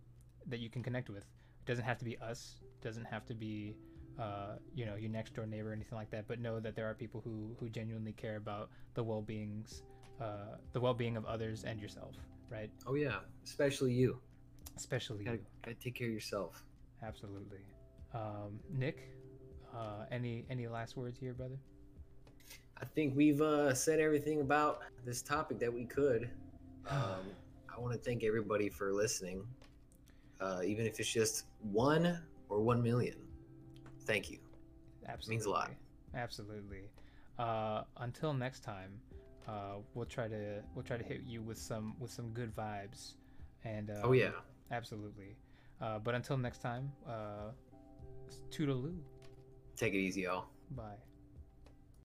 that 0.46 0.60
you 0.60 0.70
can 0.70 0.82
connect 0.82 1.08
with. 1.08 1.18
It 1.18 1.66
doesn't 1.66 1.84
have 1.84 1.98
to 1.98 2.04
be 2.04 2.16
us. 2.18 2.56
It 2.62 2.84
doesn't 2.84 3.04
have 3.06 3.26
to 3.26 3.34
be 3.34 3.76
uh, 4.18 4.56
you 4.74 4.86
know 4.86 4.96
your 4.96 5.10
next 5.10 5.34
door 5.34 5.46
neighbor 5.46 5.70
or 5.70 5.72
anything 5.72 5.96
like 5.96 6.10
that. 6.10 6.28
But 6.28 6.40
know 6.40 6.60
that 6.60 6.76
there 6.76 6.88
are 6.88 6.94
people 6.94 7.20
who 7.24 7.56
who 7.58 7.68
genuinely 7.68 8.12
care 8.12 8.36
about 8.36 8.70
the 8.94 9.02
well-beings 9.02 9.82
uh, 10.20 10.56
the 10.72 10.80
well-being 10.80 11.16
of 11.16 11.24
others 11.26 11.64
and 11.64 11.80
yourself 11.80 12.14
right? 12.52 12.70
Oh 12.86 12.94
yeah. 12.94 13.20
Especially 13.44 13.92
you. 13.92 14.20
especially 14.76 15.24
Gotta, 15.24 15.38
you. 15.38 15.44
gotta 15.64 15.76
take 15.76 15.94
care 15.94 16.08
of 16.08 16.12
yourself. 16.12 16.64
absolutely. 17.02 17.58
Um, 18.14 18.60
nick 18.70 19.08
uh, 19.74 20.04
any 20.10 20.44
any 20.50 20.68
last 20.68 20.96
words 20.96 21.18
here 21.18 21.32
brother 21.32 21.58
I 22.80 22.84
think 22.84 23.16
we've 23.16 23.40
uh, 23.40 23.74
said 23.74 24.00
everything 24.00 24.40
about 24.40 24.82
this 25.04 25.22
topic 25.22 25.58
that 25.60 25.72
we 25.72 25.84
could. 25.84 26.30
Um, 26.90 27.30
I 27.74 27.80
want 27.80 27.92
to 27.94 27.98
thank 28.00 28.24
everybody 28.24 28.68
for 28.68 28.92
listening, 28.92 29.46
uh, 30.40 30.60
even 30.64 30.84
if 30.84 30.98
it's 30.98 31.08
just 31.10 31.44
one 31.60 32.18
or 32.48 32.60
one 32.60 32.82
million. 32.82 33.14
Thank 34.00 34.30
you. 34.30 34.38
absolutely 35.08 35.36
Means 35.36 35.46
a 35.46 35.50
lot. 35.50 35.70
absolutely 36.14 36.90
uh, 37.38 37.82
until 37.98 38.34
next 38.34 38.60
time 38.64 38.90
uh, 39.48 39.76
we'll 39.94 40.04
try 40.06 40.26
to 40.26 40.60
we'll 40.74 40.82
try 40.82 40.96
to 40.96 41.04
hit 41.04 41.20
you 41.24 41.40
with 41.40 41.56
some 41.56 41.94
with 42.00 42.10
some 42.10 42.30
good 42.30 42.52
vibes 42.54 43.12
and 43.64 43.90
uh, 43.90 44.00
Oh 44.02 44.12
yeah. 44.12 44.32
absolutely 44.72 45.36
uh, 45.80 46.00
but 46.00 46.14
until 46.16 46.36
next 46.36 46.58
time 46.62 46.90
uh, 47.08 47.52
toodaloo 48.50 48.98
Take 49.76 49.94
it 49.94 49.98
easy, 49.98 50.22
y'all. 50.22 50.46
bye 50.72 50.98